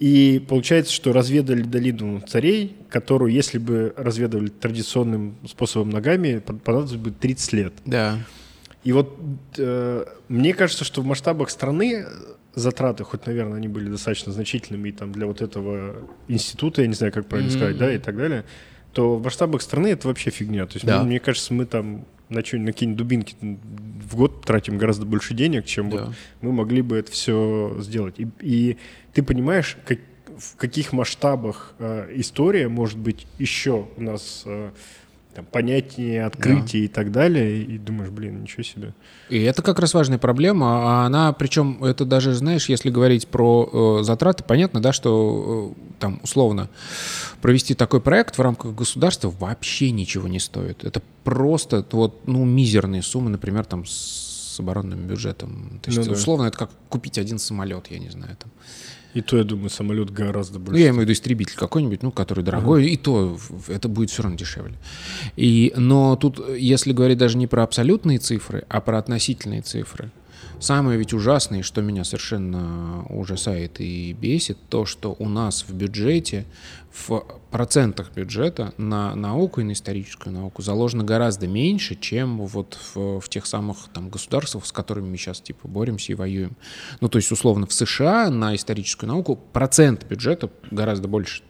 И 0.00 0.44
получается, 0.48 0.92
что 0.92 1.12
разведали 1.12 1.62
долину 1.62 2.20
царей, 2.20 2.76
которую, 2.88 3.32
если 3.32 3.58
бы 3.58 3.94
разведывали 3.96 4.48
традиционным 4.48 5.36
способом 5.46 5.90
ногами, 5.90 6.40
понадобилось 6.40 6.96
бы 6.96 7.10
30 7.10 7.52
лет. 7.52 7.72
Да. 7.84 8.18
И 8.82 8.92
вот 8.92 9.16
э, 9.56 10.04
мне 10.28 10.52
кажется, 10.52 10.84
что 10.84 11.00
в 11.00 11.06
масштабах 11.06 11.50
страны 11.50 12.06
затраты, 12.54 13.04
хоть, 13.04 13.26
наверное, 13.26 13.56
они 13.56 13.68
были 13.68 13.88
достаточно 13.88 14.32
значительными 14.32 14.88
и 14.88 14.92
там 14.92 15.12
для 15.12 15.26
вот 15.26 15.42
этого 15.42 15.96
института, 16.28 16.82
я 16.82 16.88
не 16.88 16.94
знаю, 16.94 17.12
как 17.12 17.26
правильно 17.26 17.50
mm-hmm. 17.50 17.56
сказать, 17.56 17.78
да, 17.78 17.92
и 17.92 17.98
так 17.98 18.16
далее, 18.16 18.44
то 18.94 19.16
в 19.16 19.22
масштабах 19.22 19.60
страны 19.60 19.88
это 19.88 20.08
вообще 20.08 20.30
фигня. 20.30 20.66
То 20.66 20.74
есть, 20.74 20.86
да. 20.86 21.00
мне, 21.00 21.08
мне 21.08 21.20
кажется, 21.20 21.52
мы 21.52 21.66
там 21.66 22.04
на 22.28 22.44
что 22.44 22.56
на 22.58 22.72
какие-нибудь 22.72 22.98
дубинки 22.98 23.36
в 23.40 24.16
год 24.16 24.42
тратим 24.42 24.78
гораздо 24.78 25.04
больше 25.04 25.34
денег, 25.34 25.66
чем 25.66 25.90
да. 25.90 26.04
вот 26.06 26.14
мы 26.40 26.52
могли 26.52 26.82
бы 26.82 26.96
это 26.96 27.10
все 27.10 27.76
сделать. 27.80 28.14
И, 28.18 28.28
и 28.40 28.78
ты 29.12 29.22
понимаешь, 29.22 29.76
как, 29.84 29.98
в 30.38 30.56
каких 30.56 30.92
масштабах 30.92 31.74
э, 31.78 32.10
история 32.14 32.68
может 32.68 32.98
быть 32.98 33.26
еще 33.38 33.88
у 33.96 34.02
нас 34.02 34.42
э, 34.46 34.70
там, 35.34 35.44
понятнее, 35.44 36.24
открытие 36.24 36.82
да. 36.82 36.84
и 36.84 36.88
так 36.88 37.12
далее, 37.12 37.62
и 37.62 37.78
думаешь, 37.78 38.10
блин, 38.10 38.42
ничего 38.42 38.62
себе. 38.62 38.94
И 39.28 39.40
это 39.42 39.62
как 39.62 39.78
раз 39.78 39.94
важная 39.94 40.18
проблема, 40.18 40.66
а 40.66 41.06
она, 41.06 41.32
причем, 41.32 41.82
это 41.82 42.04
даже, 42.04 42.34
знаешь, 42.34 42.68
если 42.68 42.90
говорить 42.90 43.26
про 43.28 43.98
э, 44.00 44.04
затраты, 44.04 44.44
понятно, 44.44 44.80
да, 44.80 44.92
что 44.92 45.74
э, 45.76 45.80
там 45.98 46.20
условно 46.22 46.70
провести 47.42 47.74
такой 47.74 48.00
проект 48.00 48.38
в 48.38 48.40
рамках 48.40 48.74
государства 48.74 49.32
вообще 49.38 49.90
ничего 49.90 50.28
не 50.28 50.40
стоит. 50.40 50.84
Это 50.84 51.02
просто 51.24 51.84
вот, 51.92 52.26
ну, 52.26 52.44
мизерные 52.44 53.02
суммы, 53.02 53.30
например, 53.30 53.64
там 53.64 53.84
с 53.86 54.58
оборонным 54.60 55.06
бюджетом. 55.06 55.80
То 55.82 55.90
есть, 55.90 55.98
ну, 55.98 56.06
да. 56.06 56.12
условно, 56.12 56.44
это 56.46 56.58
как 56.58 56.70
купить 56.88 57.18
один 57.18 57.38
самолет, 57.38 57.88
я 57.90 57.98
не 57.98 58.10
знаю, 58.10 58.36
там 58.36 58.50
И 59.14 59.20
то, 59.20 59.36
я 59.36 59.44
думаю, 59.44 59.70
самолет 59.70 60.10
гораздо 60.10 60.58
больше. 60.58 60.72
Ну, 60.72 60.78
я 60.78 60.88
имею 60.88 61.00
в 61.00 61.02
виду 61.02 61.12
истребитель 61.12 61.56
какой-нибудь, 61.56 62.02
ну, 62.02 62.10
который 62.10 62.42
дорогой, 62.42 62.84
uh-huh. 62.84 62.88
и 62.88 62.96
то 62.96 63.38
это 63.68 63.88
будет 63.88 64.10
все 64.10 64.22
равно 64.22 64.36
дешевле. 64.36 64.74
И, 65.36 65.72
но 65.76 66.16
тут, 66.16 66.40
если 66.56 66.92
говорить 66.92 67.18
даже 67.18 67.38
не 67.38 67.46
про 67.46 67.62
абсолютные 67.62 68.18
цифры, 68.18 68.64
а 68.68 68.80
про 68.80 68.98
относительные 68.98 69.62
цифры, 69.62 70.10
Самое 70.60 70.98
ведь 70.98 71.12
ужасное, 71.12 71.62
что 71.62 71.82
меня 71.82 72.04
совершенно 72.04 73.04
ужасает 73.10 73.80
и 73.80 74.12
бесит, 74.12 74.56
то, 74.70 74.86
что 74.86 75.14
у 75.18 75.28
нас 75.28 75.64
в 75.68 75.74
бюджете, 75.74 76.46
в 76.92 77.22
процентах 77.54 78.10
бюджета 78.12 78.74
на 78.78 79.14
науку 79.14 79.60
и 79.60 79.64
на 79.64 79.74
историческую 79.74 80.32
науку 80.32 80.60
заложено 80.60 81.04
гораздо 81.04 81.46
меньше, 81.46 81.94
чем 81.94 82.38
вот 82.38 82.76
в, 82.96 83.20
в 83.20 83.28
тех 83.28 83.46
самых 83.46 83.76
там 83.92 84.08
государствах, 84.08 84.66
с 84.66 84.72
которыми 84.72 85.10
мы 85.10 85.16
сейчас 85.16 85.40
типа 85.40 85.68
боремся 85.68 86.10
и 86.10 86.16
воюем. 86.16 86.56
Ну, 87.00 87.08
то 87.08 87.16
есть, 87.18 87.30
условно, 87.30 87.68
в 87.68 87.72
США 87.72 88.28
на 88.28 88.56
историческую 88.56 89.08
науку 89.08 89.36
процент 89.36 90.04
бюджета 90.04 90.50
гораздо 90.72 91.06
больше 91.06 91.44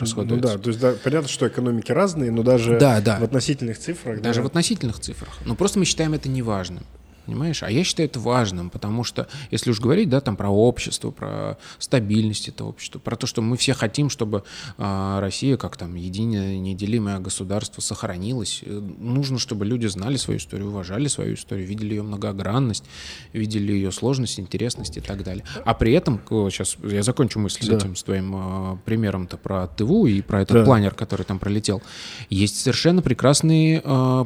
расходуется. 0.00 0.48
Ну 0.48 0.56
да, 0.56 0.60
то 0.60 0.68
есть 0.70 0.80
да, 0.80 0.94
понятно, 1.04 1.28
что 1.28 1.46
экономики 1.46 1.92
разные, 1.92 2.32
но 2.32 2.42
даже 2.42 2.76
да, 2.80 3.00
да. 3.00 3.20
в 3.20 3.22
относительных 3.22 3.78
цифрах. 3.78 4.20
Даже 4.20 4.40
да. 4.40 4.42
в 4.42 4.46
относительных 4.46 4.98
цифрах. 4.98 5.38
Но 5.44 5.54
просто 5.54 5.78
мы 5.78 5.84
считаем 5.84 6.14
это 6.14 6.28
неважным. 6.28 6.82
Понимаешь? 7.26 7.62
А 7.62 7.70
я 7.70 7.84
считаю 7.84 8.08
это 8.08 8.20
важным, 8.20 8.68
потому 8.68 9.02
что, 9.02 9.28
если 9.50 9.70
уж 9.70 9.80
говорить, 9.80 10.10
да, 10.10 10.20
там 10.20 10.36
про 10.36 10.50
общество, 10.50 11.10
про 11.10 11.58
стабильность 11.78 12.48
этого 12.48 12.68
общества, 12.68 12.98
про 12.98 13.16
то, 13.16 13.26
что 13.26 13.40
мы 13.40 13.56
все 13.56 13.72
хотим, 13.72 14.10
чтобы 14.10 14.44
э, 14.76 15.18
Россия, 15.20 15.56
как 15.56 15.76
там 15.76 15.94
единое 15.94 16.58
неделимое 16.58 17.18
государство, 17.20 17.80
сохранилась, 17.80 18.62
э, 18.64 18.70
нужно, 18.98 19.38
чтобы 19.38 19.64
люди 19.64 19.86
знали 19.86 20.16
свою 20.16 20.38
историю, 20.38 20.68
уважали 20.68 21.08
свою 21.08 21.34
историю, 21.34 21.66
видели 21.66 21.94
ее 21.94 22.02
многогранность, 22.02 22.84
видели 23.32 23.72
ее 23.72 23.90
сложность, 23.90 24.38
интересность 24.38 24.98
и 24.98 25.00
так 25.00 25.22
далее. 25.24 25.44
А 25.64 25.72
при 25.72 25.92
этом, 25.92 26.20
сейчас 26.28 26.76
я 26.82 27.02
закончу 27.02 27.38
мысль 27.38 27.66
да. 27.66 27.78
с 27.78 27.82
этим, 27.82 27.96
с 27.96 28.02
твоим 28.02 28.34
э, 28.34 28.76
примером-то 28.84 29.38
про 29.38 29.66
ТВУ 29.68 30.06
и 30.06 30.20
про 30.20 30.42
этот 30.42 30.58
да. 30.58 30.64
планер, 30.64 30.94
который 30.94 31.22
там 31.22 31.38
пролетел, 31.38 31.82
есть 32.28 32.60
совершенно 32.60 33.00
прекрасные 33.00 33.80
э, 33.82 34.24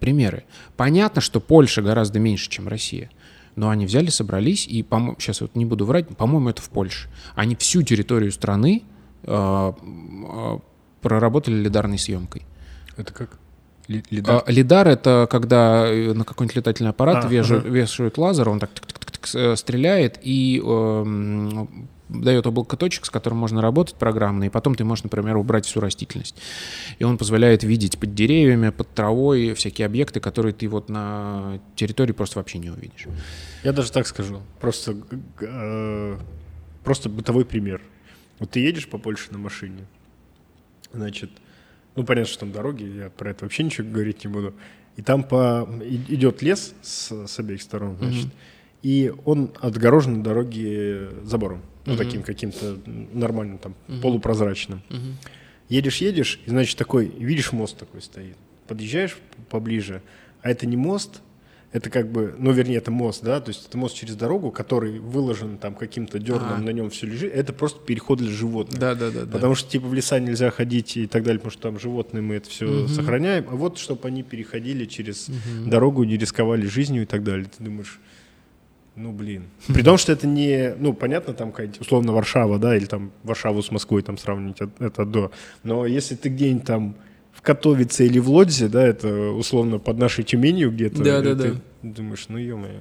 примеры. 0.00 0.44
Понятно, 0.76 1.20
что 1.20 1.38
Польша 1.38 1.82
гораздо 1.82 2.18
меньше 2.18 2.39
меньше, 2.40 2.50
чем 2.50 2.68
Россия. 2.68 3.10
Но 3.56 3.68
они 3.68 3.86
взяли, 3.86 4.10
собрались, 4.10 4.66
и, 4.66 4.82
по 4.82 5.14
сейчас 5.18 5.40
вот 5.40 5.54
не 5.56 5.64
буду 5.64 5.84
врать, 5.84 6.08
по-моему, 6.16 6.48
это 6.48 6.62
в 6.62 6.70
Польше. 6.70 7.08
Они 7.34 7.54
всю 7.56 7.82
территорию 7.82 8.32
страны 8.32 8.82
э, 9.24 9.72
э, 9.72 10.58
проработали 11.02 11.56
лидарной 11.56 11.98
съемкой. 11.98 12.42
Это 12.96 13.12
как? 13.12 13.38
Лидар? 13.88 14.44
А, 14.46 14.50
лидар— 14.50 14.88
это 14.88 15.26
когда 15.28 15.86
э, 15.86 16.12
на 16.12 16.24
какой-нибудь 16.24 16.56
летательный 16.56 16.90
аппарат 16.90 17.24
а, 17.24 17.28
вешают, 17.28 17.64
ага. 17.64 17.74
вешают 17.74 18.18
лазер, 18.18 18.48
он 18.48 18.60
так 18.60 18.70
стреляет, 19.56 20.18
и 20.22 20.62
э, 20.64 21.66
дает 22.12 22.46
облако 22.46 22.76
точек, 22.76 23.06
с 23.06 23.10
которым 23.10 23.38
можно 23.38 23.62
работать 23.62 23.94
программно, 23.94 24.44
и 24.44 24.48
потом 24.48 24.74
ты 24.74 24.84
можешь, 24.84 25.04
например, 25.04 25.36
убрать 25.36 25.66
всю 25.66 25.80
растительность. 25.80 26.36
И 26.98 27.04
он 27.04 27.18
позволяет 27.18 27.62
видеть 27.62 27.98
под 27.98 28.14
деревьями, 28.14 28.70
под 28.70 28.88
травой 28.88 29.54
всякие 29.54 29.86
объекты, 29.86 30.20
которые 30.20 30.52
ты 30.52 30.68
вот 30.68 30.88
на 30.88 31.60
территории 31.76 32.12
просто 32.12 32.38
вообще 32.38 32.58
не 32.58 32.70
увидишь. 32.70 33.06
Я 33.62 33.72
даже 33.72 33.92
так 33.92 34.06
скажу. 34.06 34.40
Просто, 34.60 34.96
э, 35.40 36.18
просто 36.84 37.08
бытовой 37.08 37.44
пример. 37.44 37.80
Вот 38.38 38.50
ты 38.50 38.60
едешь 38.60 38.88
по 38.88 38.98
Польше 38.98 39.28
на 39.30 39.38
машине, 39.38 39.86
значит, 40.92 41.30
ну, 41.94 42.04
понятно, 42.04 42.30
что 42.30 42.40
там 42.40 42.52
дороги, 42.52 42.84
я 42.84 43.10
про 43.10 43.30
это 43.30 43.44
вообще 43.44 43.64
ничего 43.64 43.88
говорить 43.88 44.24
не 44.24 44.30
буду. 44.30 44.54
И 44.96 45.02
там 45.02 45.22
по, 45.22 45.68
идет 46.08 46.42
лес 46.42 46.74
с, 46.82 47.26
с 47.26 47.38
обеих 47.38 47.62
сторон, 47.62 47.96
значит, 47.98 48.26
mm-hmm. 48.26 48.30
и 48.82 49.12
он 49.24 49.50
отгорожен 49.60 50.18
от 50.18 50.22
дороги 50.22 51.08
забором 51.22 51.62
ну, 51.86 51.94
угу. 51.94 52.02
таким 52.02 52.22
каким-то 52.22 52.78
нормальным, 52.86 53.58
там, 53.58 53.74
угу. 53.88 54.00
полупрозрачным. 54.00 54.82
Угу. 54.90 54.98
Едешь, 55.68 55.98
едешь, 55.98 56.40
и, 56.46 56.50
значит, 56.50 56.76
такой, 56.76 57.06
видишь, 57.06 57.52
мост 57.52 57.78
такой 57.78 58.02
стоит. 58.02 58.36
Подъезжаешь 58.66 59.16
поближе, 59.48 60.02
а 60.42 60.50
это 60.50 60.66
не 60.66 60.76
мост, 60.76 61.20
это 61.72 61.88
как 61.88 62.10
бы, 62.10 62.34
ну, 62.36 62.50
вернее, 62.50 62.78
это 62.78 62.90
мост, 62.90 63.22
да, 63.22 63.40
то 63.40 63.50
есть 63.50 63.68
это 63.68 63.78
мост 63.78 63.94
через 63.94 64.16
дорогу, 64.16 64.50
который 64.50 64.98
выложен 64.98 65.56
там 65.56 65.74
каким-то 65.74 66.18
дерном, 66.18 66.54
а. 66.54 66.58
на 66.58 66.70
нем 66.70 66.90
все 66.90 67.06
лежит, 67.06 67.32
это 67.32 67.52
просто 67.52 67.80
переход 67.80 68.18
для 68.18 68.30
животных. 68.30 68.80
Да, 68.80 68.96
да, 68.96 69.10
да. 69.10 69.20
Потому 69.20 69.52
да. 69.52 69.54
что, 69.54 69.70
типа, 69.70 69.86
в 69.86 69.94
леса 69.94 70.18
нельзя 70.18 70.50
ходить 70.50 70.96
и 70.96 71.06
так 71.06 71.22
далее, 71.22 71.38
потому 71.38 71.52
что 71.52 71.62
там 71.62 71.78
животные 71.78 72.22
мы 72.22 72.34
это 72.36 72.50
все 72.50 72.66
угу. 72.66 72.88
сохраняем, 72.88 73.46
а 73.48 73.54
вот, 73.54 73.78
чтобы 73.78 74.08
они 74.08 74.24
переходили 74.24 74.84
через 74.86 75.28
угу. 75.28 75.70
дорогу, 75.70 76.02
не 76.02 76.16
рисковали 76.16 76.66
жизнью 76.66 77.04
и 77.04 77.06
так 77.06 77.22
далее. 77.22 77.46
Ты 77.56 77.62
думаешь, 77.62 78.00
ну, 79.00 79.12
блин. 79.12 79.44
При 79.68 79.82
том, 79.82 79.96
что 79.98 80.12
это 80.12 80.26
не, 80.26 80.74
ну, 80.78 80.92
понятно, 80.92 81.32
там 81.34 81.54
условно 81.80 82.12
Варшава, 82.12 82.58
да, 82.58 82.76
или 82.76 82.84
там 82.84 83.12
Варшаву 83.22 83.62
с 83.62 83.70
Москвой 83.70 84.02
там 84.02 84.18
сравнить 84.18 84.58
это 84.78 85.04
до. 85.04 85.32
Но 85.62 85.86
если 85.86 86.14
ты 86.14 86.28
где-нибудь 86.28 86.66
там 86.66 86.96
в 87.32 87.42
Катовице 87.42 88.06
или 88.06 88.18
в 88.18 88.28
Лодзе, 88.28 88.68
да, 88.68 88.86
это 88.86 89.30
условно 89.30 89.78
под 89.78 89.98
нашей 89.98 90.24
Тюменью 90.24 90.70
где-то. 90.70 91.02
Да, 91.02 91.22
да, 91.22 91.34
ты 91.34 91.52
да. 91.52 91.60
Думаешь, 91.82 92.26
ну, 92.28 92.38
ё-моё. 92.38 92.80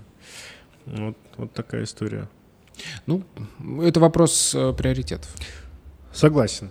Вот, 0.86 1.18
вот 1.38 1.54
такая 1.54 1.84
история. 1.84 2.28
Ну, 3.06 3.24
это 3.82 4.00
вопрос 4.00 4.54
э, 4.56 4.74
приоритетов. 4.74 5.34
Согласен. 6.12 6.70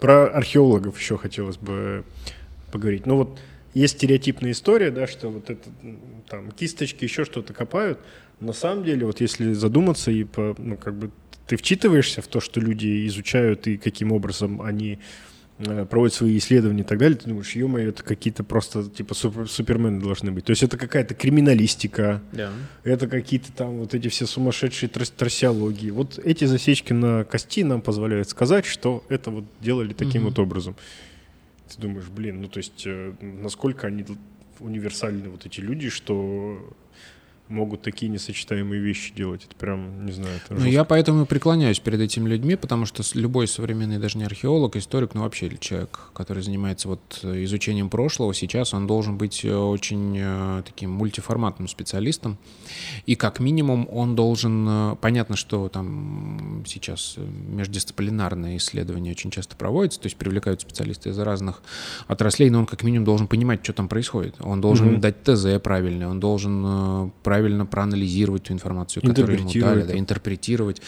Про 0.00 0.26
археологов 0.26 0.98
еще 0.98 1.16
хотелось 1.16 1.56
бы 1.56 2.04
поговорить. 2.72 3.06
Ну 3.06 3.16
вот 3.16 3.38
есть 3.74 3.96
стереотипная 3.96 4.50
история, 4.50 4.90
да, 4.90 5.06
что 5.06 5.28
вот 5.28 5.48
это 5.48 5.68
там 6.28 6.50
кисточки, 6.50 7.04
еще 7.04 7.24
что-то 7.24 7.54
копают, 7.54 7.98
на 8.42 8.52
самом 8.52 8.84
деле, 8.84 9.06
вот 9.06 9.20
если 9.20 9.52
задуматься 9.52 10.10
и 10.10 10.24
по, 10.24 10.54
ну, 10.58 10.76
как 10.76 10.94
бы 10.94 11.10
ты 11.46 11.56
вчитываешься 11.56 12.22
в 12.22 12.26
то, 12.26 12.40
что 12.40 12.60
люди 12.60 13.06
изучают 13.06 13.66
и 13.66 13.76
каким 13.76 14.12
образом 14.12 14.62
они 14.62 14.98
э, 15.58 15.86
проводят 15.86 16.14
свои 16.14 16.38
исследования 16.38 16.82
и 16.82 16.84
так 16.84 16.98
далее, 16.98 17.18
ты 17.18 17.28
думаешь, 17.28 17.54
ё 17.54 17.68
это 17.78 18.02
какие-то 18.02 18.42
просто 18.44 18.88
типа 18.88 19.14
супер, 19.14 19.48
супермены 19.48 20.00
должны 20.00 20.32
быть. 20.32 20.44
То 20.44 20.50
есть 20.50 20.62
это 20.62 20.76
какая-то 20.76 21.14
криминалистика, 21.14 22.22
yeah. 22.32 22.50
это 22.84 23.06
какие-то 23.06 23.52
там 23.52 23.78
вот 23.78 23.94
эти 23.94 24.08
все 24.08 24.26
сумасшедшие 24.26 24.88
трас 24.88 25.10
трассиологии. 25.10 25.90
Вот 25.90 26.18
эти 26.18 26.44
засечки 26.44 26.92
на 26.92 27.24
кости 27.24 27.62
нам 27.64 27.80
позволяют 27.80 28.28
сказать, 28.28 28.66
что 28.66 29.04
это 29.08 29.30
вот 29.30 29.44
делали 29.60 29.92
таким 29.92 30.22
mm-hmm. 30.22 30.24
вот 30.24 30.38
образом. 30.38 30.76
Ты 31.74 31.80
думаешь, 31.80 32.06
блин, 32.08 32.42
ну 32.42 32.48
то 32.48 32.58
есть 32.58 32.82
э, 32.86 33.12
насколько 33.20 33.86
они 33.86 34.04
универсальны 34.58 35.28
вот 35.28 35.46
эти 35.46 35.60
люди, 35.60 35.88
что 35.90 36.74
могут 37.48 37.82
такие 37.82 38.10
несочетаемые 38.10 38.80
вещи 38.80 39.14
делать. 39.14 39.44
Это 39.44 39.54
прям, 39.56 40.06
не 40.06 40.12
знаю, 40.12 40.40
это 40.44 40.54
Ну, 40.54 40.64
я 40.64 40.84
поэтому 40.84 41.22
и 41.22 41.26
преклоняюсь 41.26 41.78
перед 41.78 42.00
этими 42.00 42.28
людьми, 42.28 42.56
потому 42.56 42.86
что 42.86 43.02
любой 43.14 43.46
современный, 43.46 43.98
даже 43.98 44.18
не 44.18 44.24
археолог, 44.24 44.76
историк, 44.76 45.14
ну, 45.14 45.22
вообще 45.22 45.50
человек, 45.58 45.98
который 46.14 46.42
занимается 46.42 46.88
вот 46.88 47.20
изучением 47.22 47.90
прошлого, 47.90 48.34
сейчас 48.34 48.74
он 48.74 48.86
должен 48.86 49.18
быть 49.18 49.44
э, 49.44 49.54
очень 49.54 50.16
э, 50.18 50.62
таким 50.64 50.90
мультиформатным 50.92 51.68
специалистом. 51.68 52.38
И 53.06 53.14
как 53.14 53.40
минимум 53.40 53.88
он 53.90 54.16
должен... 54.16 54.66
Э, 54.68 54.96
понятно, 55.00 55.36
что 55.36 55.68
там 55.68 56.64
сейчас 56.66 57.16
междисциплинарные 57.18 58.56
исследования 58.56 59.10
очень 59.10 59.30
часто 59.30 59.56
проводятся, 59.56 60.00
то 60.00 60.06
есть 60.06 60.16
привлекают 60.16 60.62
специалисты 60.62 61.10
из 61.10 61.18
разных 61.18 61.62
отраслей, 62.06 62.50
но 62.50 62.60
он 62.60 62.66
как 62.66 62.82
минимум 62.82 63.04
должен 63.04 63.26
понимать, 63.26 63.62
что 63.62 63.72
там 63.72 63.88
происходит. 63.88 64.36
Он 64.40 64.60
должен 64.60 64.96
mm-hmm. 64.96 65.00
дать 65.00 65.22
ТЗ 65.22 65.62
правильный, 65.62 66.06
он 66.06 66.20
должен 66.20 67.10
правильно 67.32 67.64
проанализировать 67.64 68.42
ту 68.42 68.52
информацию, 68.52 69.02
которую 69.02 69.38
ему 69.38 69.50
дали, 69.54 69.82
да, 69.84 69.98
интерпретировать. 69.98 70.82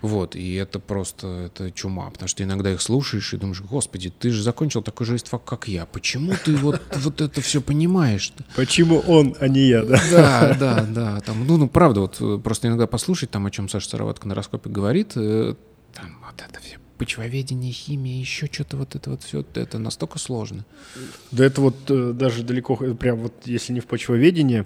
Вот, 0.00 0.34
и 0.34 0.54
это 0.54 0.78
просто 0.78 1.26
это 1.26 1.70
чума, 1.70 2.08
потому 2.08 2.28
что 2.28 2.42
иногда 2.42 2.72
их 2.72 2.80
слушаешь 2.80 3.34
и 3.34 3.36
думаешь, 3.36 3.60
господи, 3.60 4.10
ты 4.10 4.30
же 4.30 4.42
закончил 4.42 4.82
такой 4.82 5.06
же 5.06 5.16
истфак, 5.16 5.44
как 5.44 5.68
я, 5.68 5.84
почему 5.84 6.32
ты 6.42 6.56
вот, 6.56 6.80
вот 6.96 7.20
это 7.20 7.42
все 7.42 7.60
понимаешь? 7.60 8.32
Почему 8.56 9.00
он, 9.00 9.36
а 9.38 9.48
не 9.48 9.68
я, 9.68 9.84
да? 9.84 10.00
Да, 10.10 10.56
да, 10.58 10.86
да, 10.88 11.20
там, 11.20 11.46
ну, 11.46 11.58
ну, 11.58 11.68
правда, 11.68 12.00
вот 12.00 12.16
э, 12.20 12.40
просто 12.42 12.68
иногда 12.68 12.86
послушать 12.86 13.30
там, 13.30 13.44
о 13.44 13.50
чем 13.50 13.68
Саша 13.68 13.90
Сыроватка 13.90 14.26
на 14.26 14.34
раскопе 14.34 14.70
говорит, 14.70 15.12
э, 15.16 15.54
там 15.92 16.06
вот 16.24 16.40
это 16.40 16.58
все 16.62 16.78
почвоведение, 16.96 17.72
химия, 17.72 18.18
еще 18.18 18.46
что-то 18.50 18.78
вот 18.78 18.94
это 18.94 19.10
вот 19.10 19.24
все, 19.24 19.44
это 19.54 19.78
настолько 19.78 20.18
сложно. 20.18 20.64
Да 21.32 21.44
это 21.44 21.60
вот 21.60 21.76
э, 21.90 22.12
даже 22.14 22.44
далеко, 22.44 22.76
прям 22.76 23.18
вот 23.18 23.34
если 23.44 23.74
не 23.74 23.80
в 23.80 23.86
почвоведении, 23.86 24.64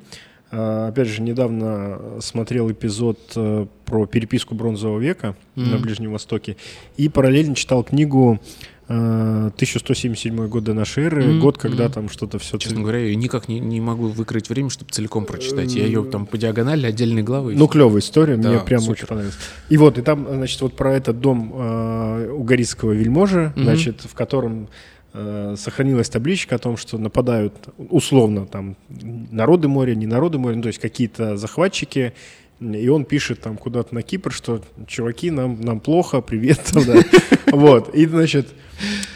опять 0.51 1.09
же, 1.09 1.23
недавно 1.23 2.01
смотрел 2.21 2.71
эпизод 2.71 3.19
э, 3.35 3.67
про 3.85 4.07
переписку 4.07 4.55
бронзового 4.55 5.01
века 5.01 5.35
mm-hmm. 5.57 5.71
на 5.71 5.79
Ближнем 5.79 6.13
Востоке 6.13 6.57
и 6.97 7.09
параллельно 7.09 7.55
читал 7.55 7.83
книгу 7.83 8.41
1177 8.89 10.41
э, 10.41 10.47
год 10.47 10.63
до 10.63 10.73
нашей 10.73 11.05
эры, 11.05 11.25
mm-hmm. 11.25 11.41
год, 11.41 11.59
когда 11.59 11.87
mm-hmm. 11.87 11.93
там 11.93 12.09
что-то 12.09 12.39
все... 12.39 12.57
Честно 12.59 12.83
говоря, 12.83 13.01
я 13.01 13.17
никак 13.17 13.49
не, 13.49 13.59
не 13.59 13.81
могу 13.81 14.07
выкрыть 14.07 14.49
время, 14.49 14.71
чтобы 14.71 14.93
целиком 14.93 15.25
прочитать. 15.25 15.75
Я 15.75 15.87
ее 15.87 16.05
там 16.05 16.27
по 16.27 16.39
диагонали, 16.39 16.87
отдельные 16.87 17.25
главы. 17.25 17.57
Ну, 17.57 17.67
клевая 17.67 17.99
история, 17.99 18.37
да, 18.37 18.51
мне 18.51 18.61
прям 18.61 18.81
супер. 18.81 18.93
очень 18.93 19.07
понравилось. 19.09 19.39
И 19.69 19.77
вот, 19.77 19.99
и 19.99 20.03
там, 20.03 20.27
значит, 20.31 20.61
вот 20.61 20.77
про 20.77 20.95
этот 20.95 21.19
дом 21.21 21.53
э, 21.55 22.31
угорицкого 22.31 22.93
вельможи, 22.93 23.53
mm-hmm. 23.57 23.63
значит, 23.63 24.01
в 24.03 24.15
котором 24.15 24.69
Э, 25.19 25.55
сохранилась 25.57 26.11
табличка 26.11 26.57
о 26.57 26.59
том, 26.59 26.77
что 26.77 26.99
нападают 26.99 27.55
условно 27.79 28.45
там 28.45 28.77
народы 29.31 29.67
моря, 29.67 29.95
не 29.95 30.07
народы 30.07 30.37
моря, 30.37 30.57
ну, 30.57 30.63
то 30.63 30.69
есть 30.69 30.79
какие-то 30.79 31.39
захватчики, 31.39 32.13
И 32.61 32.89
он 32.89 33.07
пишет 33.07 33.41
там 33.41 33.57
куда-то 33.57 33.95
на 33.95 34.03
Кипр, 34.03 34.31
что 34.31 34.61
чуваки, 34.87 35.31
нам, 35.31 35.59
нам 35.63 35.81
плохо, 35.81 36.21
привет. 36.21 36.71
Вот. 37.47 37.95
И, 37.95 38.05
значит, 38.05 38.49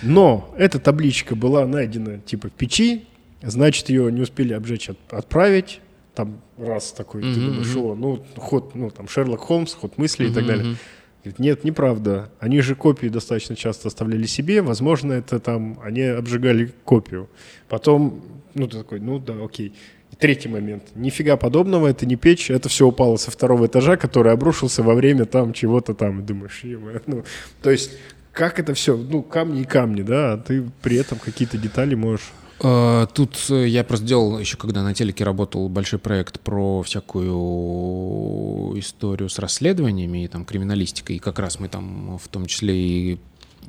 но 0.03 0.55
эта 0.57 0.79
табличка 0.79 1.35
была 1.35 1.67
найдена 1.67 2.19
типа 2.19 2.49
в 2.49 2.53
печи, 2.53 3.05
значит, 3.43 3.91
ее 3.91 4.11
не 4.11 4.23
успели 4.23 4.55
обжечь, 4.55 4.89
отправить. 5.11 5.81
Там 6.15 6.41
раз 6.57 6.93
такой, 6.93 7.23
ты 7.23 7.35
думаешь, 7.35 7.77
о, 7.77 7.95
ну, 7.95 8.25
ход, 8.37 8.75
ну, 8.75 8.89
там, 8.91 9.07
Шерлок 9.07 9.41
Холмс, 9.41 9.75
ход 9.75 9.99
мысли 9.99 10.29
и 10.29 10.33
так 10.33 10.47
далее. 10.47 10.77
Говорит, 11.23 11.39
нет, 11.39 11.65
неправда. 11.65 12.31
Они 12.39 12.61
же 12.61 12.75
копии 12.75 13.09
достаточно 13.09 13.55
часто 13.55 13.89
оставляли 13.89 14.25
себе. 14.25 14.63
Возможно, 14.63 15.13
это 15.13 15.39
там, 15.39 15.79
они 15.83 16.03
обжигали 16.03 16.73
копию. 16.85 17.29
Потом, 17.69 18.23
ну, 18.55 18.67
ты 18.67 18.79
такой, 18.79 19.01
ну 19.01 19.19
да, 19.19 19.35
окей. 19.43 19.75
И 20.13 20.17
третий 20.17 20.49
момент. 20.49 20.85
Нифига 20.95 21.37
подобного, 21.37 21.89
это 21.89 22.07
не 22.07 22.17
печь, 22.17 22.51
это 22.51 22.69
все 22.69 22.87
упало 22.87 23.17
со 23.17 23.31
второго 23.31 23.67
этажа, 23.67 23.97
который 23.97 24.33
обрушился 24.33 24.83
во 24.83 24.95
время 24.95 25.27
там 25.27 25.53
чего-то 25.53 25.95
там. 25.95 26.25
Думаешь, 26.25 26.65
ну, 27.07 27.25
то 27.63 27.71
есть 27.71 27.93
как 28.33 28.59
это 28.59 28.75
все, 28.75 28.97
ну, 28.97 29.23
камни 29.23 29.63
и 29.63 29.65
камни, 29.65 30.03
да, 30.03 30.33
а 30.33 30.39
ты 30.39 30.65
при 30.83 30.97
этом 30.97 31.19
какие-то 31.19 31.59
детали 31.59 31.95
можешь 31.95 32.31
Тут 32.61 33.47
э, 33.49 33.69
я 33.69 33.85
просто 33.85 34.07
делал 34.07 34.39
еще, 34.39 34.59
когда 34.59 34.83
на 34.83 34.93
телеке 34.93 35.25
работал, 35.25 35.69
большой 35.71 35.99
проект 35.99 36.41
про 36.41 36.83
всякую 36.83 38.79
историю 38.79 39.31
с 39.31 39.39
расследованиями 39.39 40.25
и 40.25 40.29
там 40.29 40.45
криминалистикой. 40.45 41.17
И 41.17 41.19
как 41.19 41.39
раз 41.39 41.59
мы 41.59 41.69
там 41.69 42.19
в 42.19 42.29
том 42.29 42.45
числе 42.47 43.19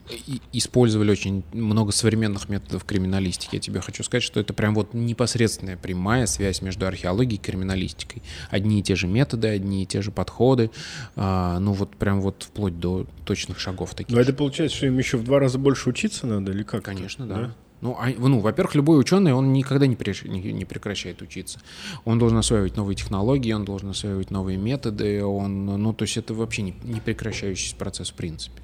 и 0.09 0.41
использовали 0.51 1.11
очень 1.11 1.43
много 1.53 1.91
современных 1.91 2.49
методов 2.49 2.83
криминалистики. 2.83 3.55
Я 3.55 3.61
тебе 3.61 3.81
хочу 3.81 4.03
сказать, 4.03 4.23
что 4.23 4.39
это 4.39 4.53
прям 4.53 4.73
вот 4.75 4.93
непосредственная 4.93 5.77
прямая 5.77 6.25
связь 6.25 6.61
между 6.61 6.85
археологией 6.85 7.39
и 7.39 7.41
криминалистикой. 7.41 8.21
Одни 8.49 8.79
и 8.79 8.83
те 8.83 8.95
же 8.95 9.07
методы, 9.07 9.47
одни 9.47 9.83
и 9.83 9.85
те 9.85 10.01
же 10.01 10.11
подходы, 10.11 10.71
а, 11.15 11.59
ну 11.59 11.73
вот 11.73 11.95
прям 11.95 12.21
вот 12.21 12.43
вплоть 12.43 12.79
до 12.79 13.05
точных 13.25 13.59
шагов 13.59 13.95
таких. 13.95 14.15
Но 14.15 14.21
это 14.21 14.33
получается, 14.33 14.77
что 14.77 14.87
им 14.87 14.97
еще 14.97 15.17
в 15.17 15.23
два 15.23 15.39
раза 15.39 15.57
больше 15.57 15.89
учиться 15.89 16.27
надо 16.27 16.51
или 16.51 16.63
как? 16.63 16.83
Конечно, 16.83 17.25
да. 17.25 17.35
да? 17.35 17.55
Ну, 17.81 17.97
а, 17.99 18.09
ну, 18.15 18.39
во-первых, 18.39 18.75
любой 18.75 18.99
ученый, 18.99 19.33
он 19.33 19.53
никогда 19.53 19.87
не, 19.87 19.95
преш... 19.95 20.23
не 20.23 20.65
прекращает 20.65 21.21
учиться. 21.21 21.59
Он 22.05 22.19
должен 22.19 22.37
осваивать 22.37 22.77
новые 22.77 22.95
технологии, 22.95 23.51
он 23.51 23.65
должен 23.65 23.89
осваивать 23.89 24.29
новые 24.29 24.57
методы, 24.57 25.23
он, 25.25 25.65
ну, 25.65 25.93
то 25.93 26.03
есть 26.03 26.17
это 26.17 26.33
вообще 26.33 26.61
не, 26.61 26.75
не 26.83 27.01
прекращающийся 27.01 27.75
процесс 27.75 28.11
в 28.11 28.13
принципе. 28.13 28.61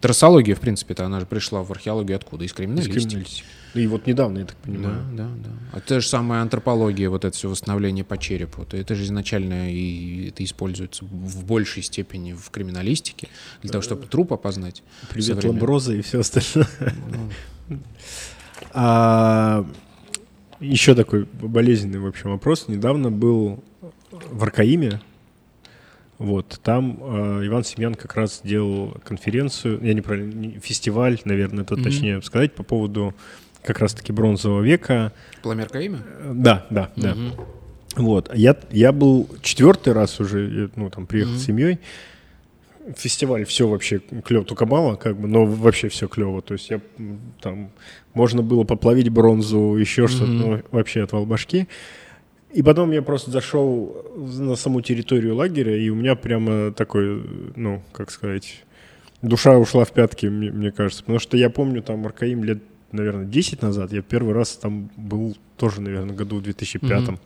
Трассология, 0.00 0.54
в 0.54 0.60
принципе-то, 0.60 1.04
она 1.04 1.20
же 1.20 1.26
пришла 1.26 1.62
в 1.62 1.70
археологию 1.70 2.16
откуда? 2.16 2.44
Из 2.44 2.52
криминалистики. 2.54 2.96
Из 2.96 3.04
криминалистики. 3.04 3.44
И 3.74 3.86
вот 3.86 4.06
недавно, 4.06 4.38
я 4.38 4.44
так 4.46 4.56
понимаю. 4.56 5.04
Да, 5.12 5.24
да, 5.24 5.30
да. 5.44 5.50
А 5.72 5.80
та 5.80 6.00
же 6.00 6.08
самая 6.08 6.40
антропология, 6.42 7.10
вот 7.10 7.24
это 7.24 7.36
все 7.36 7.48
восстановление 7.50 8.02
по 8.02 8.16
черепу, 8.16 8.64
то 8.64 8.76
это 8.76 8.94
же 8.94 9.04
изначально 9.04 9.70
и 9.70 10.28
это 10.28 10.42
используется 10.42 11.04
в 11.04 11.44
большей 11.44 11.82
степени 11.82 12.32
в 12.32 12.50
криминалистике, 12.50 13.28
для 13.62 13.70
того, 13.70 13.82
чтобы 13.82 14.06
труп 14.06 14.32
опознать. 14.32 14.82
Привет, 15.10 15.44
ламброза 15.44 15.94
и 15.94 16.00
все 16.00 16.20
остальное. 16.20 16.68
Ну. 17.68 17.78
А, 18.72 19.66
еще 20.60 20.94
такой 20.94 21.26
болезненный, 21.40 21.98
в 21.98 22.06
общем, 22.06 22.30
вопрос. 22.30 22.68
Недавно 22.68 23.10
был 23.10 23.62
в 24.10 24.42
Аркаиме, 24.42 25.00
вот, 26.20 26.60
там 26.62 26.98
э, 27.00 27.46
Иван 27.46 27.64
Семьян 27.64 27.94
как 27.94 28.14
раз 28.14 28.42
делал 28.44 28.94
конференцию, 29.04 29.80
я 29.82 29.94
неправильно, 29.94 30.60
фестиваль, 30.60 31.18
наверное, 31.24 31.64
это 31.64 31.76
mm-hmm. 31.76 31.82
точнее 31.82 32.22
сказать, 32.22 32.54
по 32.54 32.62
поводу 32.62 33.14
как 33.64 33.78
раз-таки 33.78 34.12
бронзового 34.12 34.60
века. 34.60 35.14
Пламерка 35.42 35.80
имя? 35.80 36.00
Да, 36.30 36.66
да, 36.68 36.90
mm-hmm. 36.94 37.02
да. 37.96 38.02
Вот, 38.02 38.30
я, 38.34 38.54
я 38.70 38.92
был 38.92 39.30
четвертый 39.40 39.94
раз 39.94 40.20
уже, 40.20 40.70
ну, 40.76 40.90
там, 40.90 41.06
приехал 41.06 41.32
mm-hmm. 41.32 41.38
с 41.38 41.44
семьей, 41.46 41.78
фестиваль 42.96 43.44
все 43.44 43.68
вообще 43.68 44.00
клево, 44.24 44.44
только 44.44 44.66
мало, 44.66 44.96
как 44.96 45.16
бы, 45.18 45.28
но 45.28 45.44
вообще 45.44 45.88
все 45.88 46.08
клево. 46.08 46.42
То 46.42 46.54
есть 46.54 46.70
я 46.70 46.80
там 47.40 47.70
можно 48.14 48.42
было 48.42 48.64
поплавить 48.64 49.08
бронзу, 49.08 49.76
еще 49.76 50.04
mm-hmm. 50.04 50.08
что-то, 50.08 50.30
ну, 50.30 50.62
вообще 50.70 51.02
отвал 51.02 51.26
башки. 51.26 51.68
И 52.52 52.62
потом 52.62 52.90
я 52.90 53.02
просто 53.02 53.30
зашел 53.30 54.04
на 54.16 54.56
саму 54.56 54.80
территорию 54.80 55.36
лагеря, 55.36 55.76
и 55.76 55.88
у 55.88 55.94
меня 55.94 56.16
прямо 56.16 56.72
такой, 56.72 57.22
ну, 57.54 57.82
как 57.92 58.10
сказать, 58.10 58.64
душа 59.22 59.56
ушла 59.56 59.84
в 59.84 59.92
пятки, 59.92 60.26
мне, 60.26 60.50
мне 60.50 60.72
кажется. 60.72 61.02
Потому 61.04 61.20
что 61.20 61.36
я 61.36 61.48
помню 61.48 61.82
там 61.82 62.04
Аркаим 62.06 62.42
лет, 62.42 62.58
наверное, 62.90 63.26
10 63.26 63.62
назад, 63.62 63.92
я 63.92 64.02
первый 64.02 64.34
раз 64.34 64.56
там 64.56 64.90
был 64.96 65.36
тоже, 65.56 65.80
наверное, 65.80 66.16
году 66.16 66.36
в 66.36 66.42
2005 66.42 66.90
mm-hmm. 66.90 67.18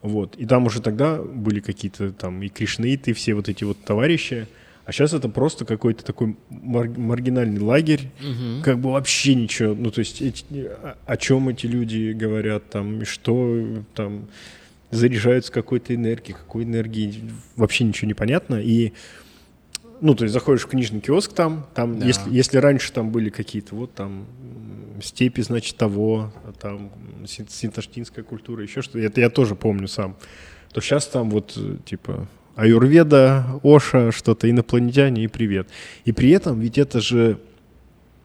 Вот. 0.00 0.36
И 0.36 0.46
там 0.46 0.64
уже 0.66 0.80
тогда 0.80 1.20
были 1.20 1.60
какие-то 1.60 2.12
там 2.12 2.42
и 2.42 2.48
кришнаиты, 2.48 3.10
и 3.10 3.14
все 3.14 3.34
вот 3.34 3.48
эти 3.48 3.64
вот 3.64 3.78
товарищи. 3.84 4.46
А 4.88 4.92
сейчас 4.92 5.12
это 5.12 5.28
просто 5.28 5.66
какой-то 5.66 6.02
такой 6.02 6.34
мар- 6.48 6.88
маргинальный 6.88 7.60
лагерь, 7.60 8.08
угу. 8.20 8.62
как 8.64 8.78
бы 8.78 8.92
вообще 8.92 9.34
ничего. 9.34 9.74
Ну, 9.74 9.90
то 9.90 9.98
есть, 9.98 10.22
эти, 10.22 10.46
о, 10.50 10.96
о 11.04 11.16
чем 11.18 11.50
эти 11.50 11.66
люди 11.66 12.12
говорят, 12.12 12.70
там, 12.70 13.02
и 13.02 13.04
что 13.04 13.84
там 13.94 14.28
заряжаются 14.90 15.52
какой-то 15.52 15.94
энергией, 15.94 16.34
какой 16.34 16.64
энергии, 16.64 17.22
вообще 17.54 17.84
ничего 17.84 18.08
не 18.08 18.14
понятно. 18.14 18.54
И, 18.62 18.94
ну, 20.00 20.14
то 20.14 20.24
есть, 20.24 20.32
заходишь 20.32 20.62
в 20.62 20.68
книжный 20.68 21.00
киоск 21.02 21.34
там, 21.34 21.66
там, 21.74 21.98
да. 21.98 22.06
если, 22.06 22.34
если 22.34 22.56
раньше 22.56 22.90
там 22.90 23.10
были 23.10 23.28
какие-то, 23.28 23.74
вот 23.74 23.92
там, 23.92 24.24
степи, 25.02 25.42
значит, 25.42 25.76
того, 25.76 26.32
там, 26.62 26.90
синташтинская 27.26 28.24
культура, 28.24 28.62
еще 28.62 28.80
что-то, 28.80 29.00
это 29.00 29.20
я 29.20 29.28
тоже 29.28 29.54
помню 29.54 29.86
сам, 29.86 30.16
то 30.72 30.80
сейчас 30.80 31.06
там 31.08 31.28
вот, 31.28 31.58
типа, 31.84 32.26
аюрведа, 32.58 33.60
Оша, 33.62 34.10
что-то, 34.10 34.50
инопланетяне 34.50 35.22
и 35.22 35.28
привет. 35.28 35.68
И 36.04 36.10
при 36.10 36.30
этом 36.30 36.58
ведь 36.58 36.76
это 36.76 37.00
же 37.00 37.38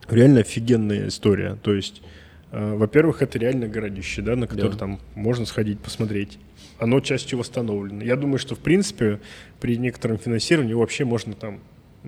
реально 0.08 0.40
офигенная 0.40 1.06
история. 1.06 1.56
То 1.62 1.72
есть, 1.72 2.02
э, 2.50 2.74
во-первых, 2.74 3.22
это 3.22 3.38
реально 3.38 3.68
городище, 3.68 4.22
да, 4.22 4.34
на 4.34 4.48
которое 4.48 4.70
да. 4.70 4.78
там 4.78 5.00
можно 5.14 5.46
сходить 5.46 5.78
посмотреть. 5.78 6.38
Оно 6.80 6.98
частью 6.98 7.38
восстановлено. 7.38 8.02
Я 8.02 8.16
думаю, 8.16 8.38
что 8.38 8.56
в 8.56 8.58
принципе 8.58 9.20
при 9.60 9.76
некотором 9.76 10.18
финансировании 10.18 10.74
вообще 10.74 11.04
можно 11.04 11.34
там 11.34 11.60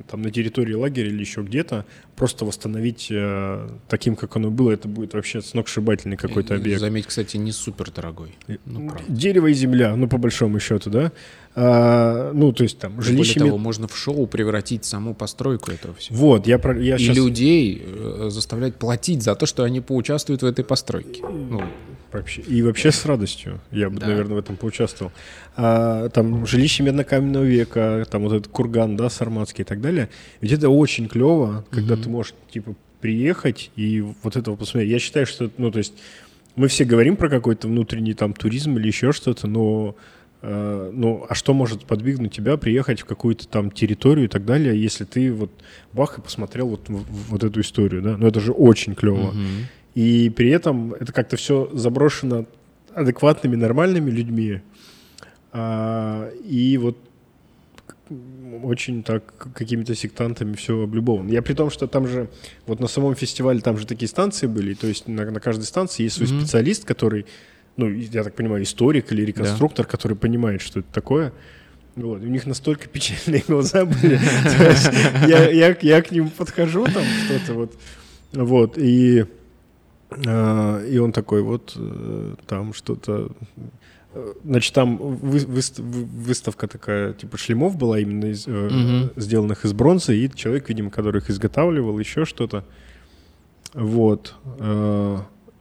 там 0.09 0.23
на 0.23 0.31
территории 0.31 0.75
лагеря 0.75 1.09
или 1.09 1.21
еще 1.21 1.43
где-то, 1.43 1.85
просто 2.17 2.45
восстановить 2.45 3.09
э, 3.11 3.69
таким, 3.89 4.17
как 4.17 4.37
оно 4.37 4.51
было, 4.51 4.71
это 4.71 4.89
будет 4.89 5.15
вообще 5.15 5.41
сногсшибательный 5.41 6.17
какой-то 6.17 6.55
объект. 6.55 6.81
Заметь, 6.81 7.07
кстати, 7.07 7.37
не 7.37 7.53
супер 7.53 7.91
дорогой. 7.91 8.37
Ну, 8.65 8.93
Дерево 9.09 9.49
и 9.49 9.55
земля, 9.55 9.97
ну, 9.97 10.09
по 10.09 10.19
большому 10.19 10.61
счету, 10.61 10.91
да. 10.91 11.13
А, 11.55 12.33
ну, 12.33 12.53
то 12.53 12.63
есть 12.65 12.79
там 12.79 13.01
жилище... 13.01 13.41
Более 13.41 13.51
того, 13.51 13.59
можно 13.59 13.89
в 13.89 13.97
шоу 13.97 14.27
превратить 14.27 14.85
саму 14.85 15.15
постройку 15.15 15.71
этого 15.71 15.95
всего. 15.95 16.17
Вот, 16.17 16.47
я, 16.47 16.59
про, 16.59 16.79
я 16.79 16.97
и 16.97 16.99
сейчас... 16.99 17.17
людей 17.17 17.83
э, 17.83 18.29
заставлять 18.31 18.77
платить 18.77 19.23
за 19.23 19.35
то, 19.35 19.47
что 19.47 19.63
они 19.63 19.81
поучаствуют 19.81 20.43
в 20.43 20.47
этой 20.47 20.65
постройке. 20.65 21.23
Ну, 21.23 21.63
Вообще. 22.13 22.41
И 22.43 22.63
вообще 22.63 22.93
с 22.93 23.05
радостью 23.05 23.61
я 23.73 23.91
бы, 23.91 23.99
да. 23.99 24.07
наверное, 24.07 24.37
в 24.37 24.39
этом 24.39 24.57
поучаствовал. 24.57 25.13
А, 25.57 26.09
там 26.11 26.47
жилище 26.47 26.83
меднокаменного 26.83 27.45
века, 27.45 28.07
там 28.11 28.23
вот 28.23 28.33
этот 28.33 28.49
курган, 28.49 28.97
да, 28.97 29.11
сарматский 29.11 29.63
и 29.63 29.67
так 29.67 29.81
далее. 29.81 30.09
Ведь 30.41 30.53
это 30.53 30.69
очень 30.69 31.09
клево, 31.09 31.65
когда 31.71 31.95
mm-hmm. 31.95 32.03
ты 32.03 32.09
можешь, 32.09 32.35
типа, 32.51 32.75
приехать 33.01 33.71
и 33.77 34.05
вот 34.23 34.37
этого 34.37 34.57
посмотреть. 34.57 34.91
Я 34.91 34.99
считаю, 34.99 35.27
что, 35.27 35.51
ну, 35.59 35.71
то 35.71 35.79
есть, 35.79 35.95
мы 36.55 36.69
все 36.69 36.85
говорим 36.85 37.17
про 37.17 37.29
какой-то 37.29 37.69
внутренний 37.69 38.15
там 38.15 38.33
туризм 38.33 38.79
или 38.79 38.87
еще 38.87 39.13
что-то, 39.13 39.47
но 39.47 39.95
э, 40.43 40.91
ну, 40.93 41.27
а 41.29 41.35
что 41.35 41.53
может 41.53 41.85
подвигнуть 41.85 42.33
тебя 42.33 42.57
приехать 42.57 43.01
в 43.01 43.05
какую-то 43.05 43.47
там 43.47 43.71
территорию 43.71 44.25
и 44.25 44.29
так 44.29 44.45
далее, 44.47 44.81
если 44.81 45.05
ты 45.05 45.33
вот 45.33 45.51
бах 45.93 46.19
и 46.19 46.23
посмотрел 46.23 46.69
вот, 46.69 46.87
вот 46.89 47.45
эту 47.45 47.61
историю, 47.61 48.01
да? 48.01 48.17
Ну, 48.17 48.27
это 48.27 48.41
же 48.41 48.53
очень 48.53 48.95
клево. 48.95 49.33
Mm-hmm. 49.33 49.63
И 49.97 50.29
при 50.29 50.51
этом 50.51 50.93
это 50.93 51.11
как-то 51.11 51.39
все 51.39 51.71
заброшено 51.73 52.45
адекватными, 52.95 53.57
нормальными 53.57 54.11
людьми. 54.11 54.61
А, 55.53 56.31
и 56.45 56.77
вот 56.77 56.99
очень 58.63 59.03
так 59.03 59.25
какими-то 59.55 59.95
сектантами 59.95 60.53
все 60.53 60.83
облюбовано. 60.83 61.31
Я 61.31 61.41
при 61.41 61.55
том, 61.55 61.71
что 61.71 61.87
там 61.87 62.07
же, 62.07 62.29
вот 62.67 62.79
на 62.79 62.89
самом 62.89 63.15
фестивале 63.15 63.61
там 63.61 63.79
же 63.79 63.87
такие 63.87 64.07
станции 64.07 64.47
были, 64.47 64.75
то 64.75 64.87
есть 64.87 65.09
на, 65.09 65.31
на 65.31 65.41
каждой 65.41 65.65
станции 65.65 66.03
есть 66.03 66.17
свой 66.17 66.29
mm-hmm. 66.29 66.41
специалист, 66.41 66.85
который, 66.85 67.25
ну, 67.79 67.89
я 67.89 68.23
так 68.23 68.35
понимаю, 68.35 68.65
историк 68.65 69.11
или 69.13 69.23
реконструктор, 69.23 69.87
да. 69.87 69.91
который 69.91 70.17
понимает, 70.17 70.61
что 70.61 70.81
это 70.81 70.93
такое. 70.93 71.33
Вот, 71.95 72.21
у 72.21 72.27
них 72.27 72.45
настолько 72.45 72.87
печальные 72.91 73.45
глаза 73.49 73.87
были. 73.87 74.21
Я 75.27 76.03
к 76.03 76.11
ним 76.11 76.29
подхожу, 76.29 76.85
там 76.85 77.03
что-то 77.25 77.55
вот. 77.55 77.75
Вот, 78.33 78.77
и 78.77 79.25
и 80.11 80.99
он 80.99 81.13
такой, 81.13 81.43
вот 81.43 81.75
э, 81.77 82.35
там 82.47 82.73
что-то... 82.73 83.31
Э, 84.15 84.35
значит, 84.45 84.73
там 84.73 84.97
выставка 84.97 86.69
такая, 86.69 87.13
типа 87.13 87.37
шлемов 87.37 87.77
была 87.77 87.99
именно 87.99 88.27
из, 88.27 88.47
угу. 88.47 89.11
сделанных 89.17 89.65
из 89.65 89.73
бронзы, 89.73 90.17
и 90.17 90.31
человек, 90.33 90.69
видимо, 90.69 90.91
который 90.91 91.21
их 91.21 91.29
изготавливал, 91.29 91.99
еще 91.99 92.25
что-то. 92.25 92.65
Вот. 93.75 94.35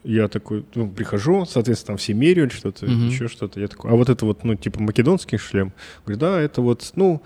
я 0.03 0.27
такой, 0.29 0.63
ну, 0.75 0.89
прихожу, 0.89 1.45
соответственно, 1.45 1.87
там 1.87 1.97
все 1.97 2.13
меряют 2.13 2.53
что-то, 2.53 2.85
mm-hmm. 2.85 3.07
еще 3.07 3.27
что-то. 3.27 3.59
Я 3.59 3.67
такой, 3.67 3.91
а 3.91 3.95
вот 3.95 4.07
это 4.07 4.25
вот, 4.25 4.43
ну, 4.45 4.55
типа 4.55 4.81
македонский 4.81 5.37
шлем? 5.37 5.73
Говорю, 6.05 6.19
да, 6.19 6.39
это 6.39 6.61
вот, 6.61 6.93
ну, 6.95 7.21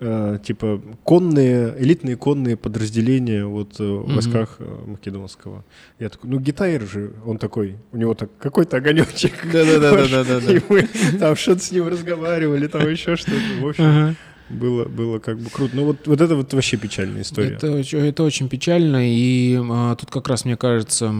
э, 0.00 0.38
типа 0.42 0.82
конные, 1.04 1.74
элитные 1.78 2.16
конные 2.16 2.56
подразделения 2.56 3.44
вот 3.44 3.78
э, 3.78 3.84
в 3.84 4.14
войсках 4.14 4.56
э, 4.58 4.84
македонского. 4.86 5.64
Я 5.98 6.08
такой, 6.08 6.30
ну, 6.30 6.40
гитайр 6.40 6.82
же, 6.82 7.12
он 7.24 7.38
такой, 7.38 7.76
у 7.92 7.96
него 7.96 8.14
так 8.14 8.30
какой-то 8.38 8.78
огонечек. 8.78 9.32
Да-да-да. 9.52 10.52
И 10.52 10.60
мы 10.68 10.88
там 11.18 11.36
что-то 11.36 11.60
с 11.60 11.70
ним 11.70 11.88
разговаривали, 11.88 12.66
там 12.66 12.88
еще 12.88 13.16
что-то. 13.16 13.40
В 13.60 13.68
общем, 13.68 14.16
было, 14.48 14.84
было 14.84 15.18
как 15.18 15.38
бы 15.38 15.48
круто. 15.50 15.76
Ну 15.76 15.84
вот, 15.84 16.06
вот 16.06 16.20
это 16.20 16.34
вот 16.34 16.52
вообще 16.52 16.76
печальная 16.76 17.22
история. 17.22 17.54
Это, 17.54 17.68
это 17.68 18.22
очень 18.24 18.48
печально, 18.48 19.08
и 19.08 19.56
а, 19.62 19.94
тут 19.94 20.10
как 20.10 20.26
раз, 20.28 20.44
мне 20.44 20.56
кажется, 20.56 21.14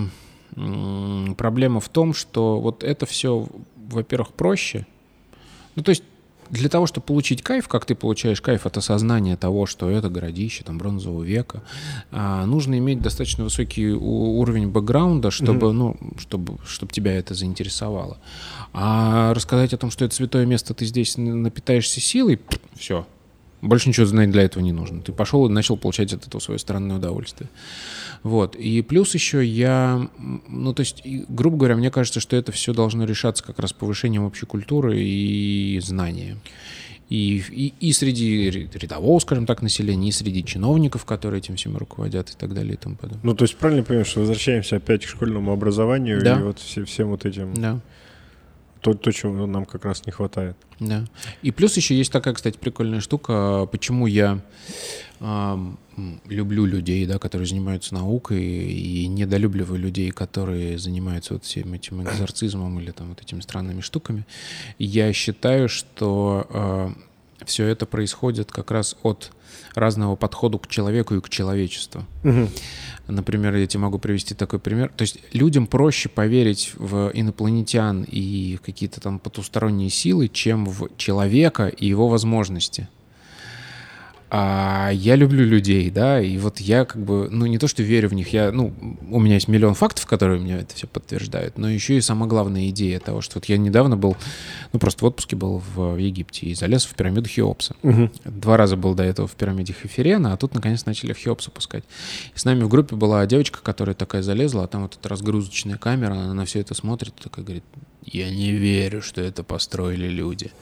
проблема 1.36 1.80
в 1.80 1.88
том, 1.88 2.12
что 2.12 2.60
вот 2.60 2.82
это 2.82 3.06
все, 3.06 3.46
во-первых, 3.76 4.32
проще. 4.32 4.86
Ну, 5.76 5.84
то 5.84 5.90
есть 5.90 6.02
для 6.50 6.68
того, 6.68 6.86
чтобы 6.86 7.06
получить 7.06 7.42
кайф, 7.42 7.68
как 7.68 7.84
ты 7.84 7.94
получаешь 7.94 8.40
кайф 8.40 8.66
от 8.66 8.76
осознания 8.76 9.36
того, 9.36 9.66
что 9.66 9.88
это 9.88 10.08
городище 10.08 10.64
там, 10.64 10.78
бронзового 10.78 11.22
века, 11.22 11.62
а, 12.10 12.44
нужно 12.46 12.78
иметь 12.78 13.00
достаточно 13.00 13.44
высокий 13.44 13.90
уровень 13.92 14.68
бэкграунда, 14.68 15.30
чтобы, 15.30 15.68
mm-hmm. 15.68 15.72
ну, 15.72 15.96
чтобы, 16.18 16.58
чтобы 16.66 16.92
тебя 16.92 17.12
это 17.14 17.34
заинтересовало. 17.34 18.18
А 18.72 19.32
рассказать 19.34 19.72
о 19.74 19.78
том, 19.78 19.90
что 19.90 20.04
это 20.04 20.14
святое 20.14 20.46
место, 20.46 20.74
ты 20.74 20.84
здесь 20.84 21.16
напитаешься 21.16 22.00
силой, 22.00 22.40
все, 22.76 23.06
больше 23.62 23.88
ничего 23.88 24.06
знать 24.06 24.30
для 24.30 24.42
этого 24.42 24.62
не 24.62 24.72
нужно. 24.72 25.02
Ты 25.02 25.12
пошел 25.12 25.46
и 25.46 25.50
начал 25.50 25.76
получать 25.76 26.12
от 26.12 26.26
этого 26.26 26.40
свое 26.40 26.58
странное 26.58 26.96
удовольствие. 26.96 27.48
Вот. 28.22 28.56
И 28.56 28.82
плюс 28.82 29.14
еще 29.14 29.44
я, 29.44 30.08
ну, 30.48 30.72
то 30.72 30.80
есть, 30.80 31.02
грубо 31.28 31.58
говоря, 31.58 31.76
мне 31.76 31.90
кажется, 31.90 32.20
что 32.20 32.36
это 32.36 32.52
все 32.52 32.72
должно 32.72 33.04
решаться 33.04 33.44
как 33.44 33.58
раз 33.58 33.72
повышением 33.72 34.24
общей 34.24 34.46
культуры 34.46 35.00
и 35.00 35.80
знания. 35.82 36.36
И, 37.08 37.42
и, 37.50 37.74
и 37.80 37.92
среди 37.92 38.50
рядового, 38.50 39.18
скажем 39.18 39.44
так, 39.44 39.62
населения, 39.62 40.10
и 40.10 40.12
среди 40.12 40.44
чиновников, 40.44 41.04
которые 41.04 41.40
этим 41.40 41.56
всем 41.56 41.76
руководят 41.76 42.30
и 42.30 42.34
так 42.38 42.54
далее 42.54 42.74
и 42.74 42.76
тому 42.76 42.94
подобное. 42.94 43.20
Ну, 43.24 43.34
то 43.34 43.42
есть 43.44 43.56
правильно 43.56 43.82
понимаешь, 43.82 44.06
что 44.06 44.20
возвращаемся 44.20 44.76
опять 44.76 45.04
к 45.04 45.08
школьному 45.08 45.50
образованию 45.52 46.22
да. 46.22 46.38
и 46.38 46.42
вот 46.42 46.60
все, 46.60 46.84
всем 46.84 47.08
вот 47.08 47.26
этим... 47.26 47.52
Да 47.54 47.80
то, 48.80 48.94
то, 48.94 49.12
чего 49.12 49.46
нам 49.46 49.66
как 49.66 49.84
раз 49.84 50.06
не 50.06 50.12
хватает. 50.12 50.56
Да. 50.78 51.04
И 51.42 51.50
плюс 51.50 51.76
еще 51.76 51.94
есть 51.94 52.12
такая, 52.12 52.34
кстати, 52.34 52.56
прикольная 52.56 53.00
штука, 53.00 53.68
почему 53.70 54.06
я 54.06 54.40
э, 55.20 55.56
люблю 56.26 56.64
людей, 56.64 57.04
да, 57.06 57.18
которые 57.18 57.46
занимаются 57.46 57.94
наукой, 57.94 58.42
и 58.42 59.06
недолюбливаю 59.06 59.78
людей, 59.78 60.10
которые 60.10 60.78
занимаются 60.78 61.34
вот 61.34 61.44
всем 61.44 61.74
этим 61.74 62.02
экзорцизмом 62.02 62.80
или 62.80 62.90
там 62.90 63.10
вот 63.10 63.20
этими 63.20 63.40
странными 63.40 63.82
штуками. 63.82 64.24
Я 64.78 65.12
считаю, 65.12 65.68
что 65.68 66.46
э, 66.48 67.44
все 67.44 67.66
это 67.66 67.84
происходит 67.86 68.50
как 68.50 68.70
раз 68.70 68.96
от 69.02 69.32
разного 69.74 70.16
подхода 70.16 70.58
к 70.58 70.68
человеку 70.68 71.14
и 71.14 71.20
к 71.20 71.28
человечеству. 71.28 72.04
Угу. 72.24 72.48
Например, 73.08 73.54
я 73.56 73.66
тебе 73.66 73.80
могу 73.80 73.98
привести 73.98 74.34
такой 74.34 74.58
пример. 74.58 74.92
То 74.96 75.02
есть 75.02 75.18
людям 75.32 75.66
проще 75.66 76.08
поверить 76.08 76.72
в 76.76 77.10
инопланетян 77.12 78.04
и 78.04 78.58
какие-то 78.64 79.00
там 79.00 79.18
потусторонние 79.18 79.90
силы, 79.90 80.28
чем 80.28 80.66
в 80.66 80.88
человека 80.96 81.66
и 81.68 81.86
его 81.86 82.08
возможности. 82.08 82.88
А 84.32 84.90
я 84.92 85.16
люблю 85.16 85.44
людей, 85.44 85.90
да, 85.90 86.20
и 86.20 86.38
вот 86.38 86.60
я 86.60 86.84
как 86.84 87.02
бы, 87.02 87.28
ну 87.30 87.46
не 87.46 87.58
то, 87.58 87.66
что 87.66 87.82
верю 87.82 88.10
в 88.10 88.14
них, 88.14 88.32
я, 88.32 88.52
ну, 88.52 88.72
у 89.10 89.18
меня 89.18 89.34
есть 89.34 89.48
миллион 89.48 89.74
фактов, 89.74 90.06
которые 90.06 90.38
мне 90.38 90.58
это 90.58 90.72
все 90.72 90.86
подтверждают, 90.86 91.58
но 91.58 91.68
еще 91.68 91.96
и 91.96 92.00
самая 92.00 92.28
главная 92.28 92.68
идея 92.68 93.00
того, 93.00 93.22
что 93.22 93.38
вот 93.38 93.46
я 93.46 93.58
недавно 93.58 93.96
был, 93.96 94.16
ну 94.72 94.78
просто 94.78 95.04
в 95.04 95.08
отпуске 95.08 95.34
был 95.34 95.60
в 95.74 95.96
Египте 95.96 96.46
и 96.46 96.54
залез 96.54 96.84
в 96.84 96.94
пирамиду 96.94 97.28
Хеопса. 97.28 97.74
Угу. 97.82 98.10
Два 98.26 98.56
раза 98.56 98.76
был 98.76 98.94
до 98.94 99.02
этого 99.02 99.26
в 99.26 99.32
пирамиде 99.32 99.74
Хеферена, 99.82 100.32
а 100.32 100.36
тут 100.36 100.54
наконец 100.54 100.86
начали 100.86 101.12
в 101.12 101.18
Хеопс 101.18 101.48
опускать. 101.48 101.82
И 102.32 102.38
с 102.38 102.44
нами 102.44 102.62
в 102.62 102.68
группе 102.68 102.94
была 102.94 103.26
девочка, 103.26 103.58
которая 103.60 103.96
такая 103.96 104.22
залезла, 104.22 104.62
а 104.62 104.68
там 104.68 104.82
вот 104.82 104.96
эта 104.96 105.08
разгрузочная 105.08 105.76
камера, 105.76 106.12
она 106.12 106.34
на 106.34 106.44
все 106.44 106.60
это 106.60 106.74
смотрит 106.74 107.14
и 107.18 107.22
такая 107.24 107.44
говорит, 107.44 107.64
я 108.04 108.30
не 108.30 108.52
верю, 108.52 109.02
что 109.02 109.20
это 109.20 109.42
построили 109.42 110.06
люди. 110.06 110.52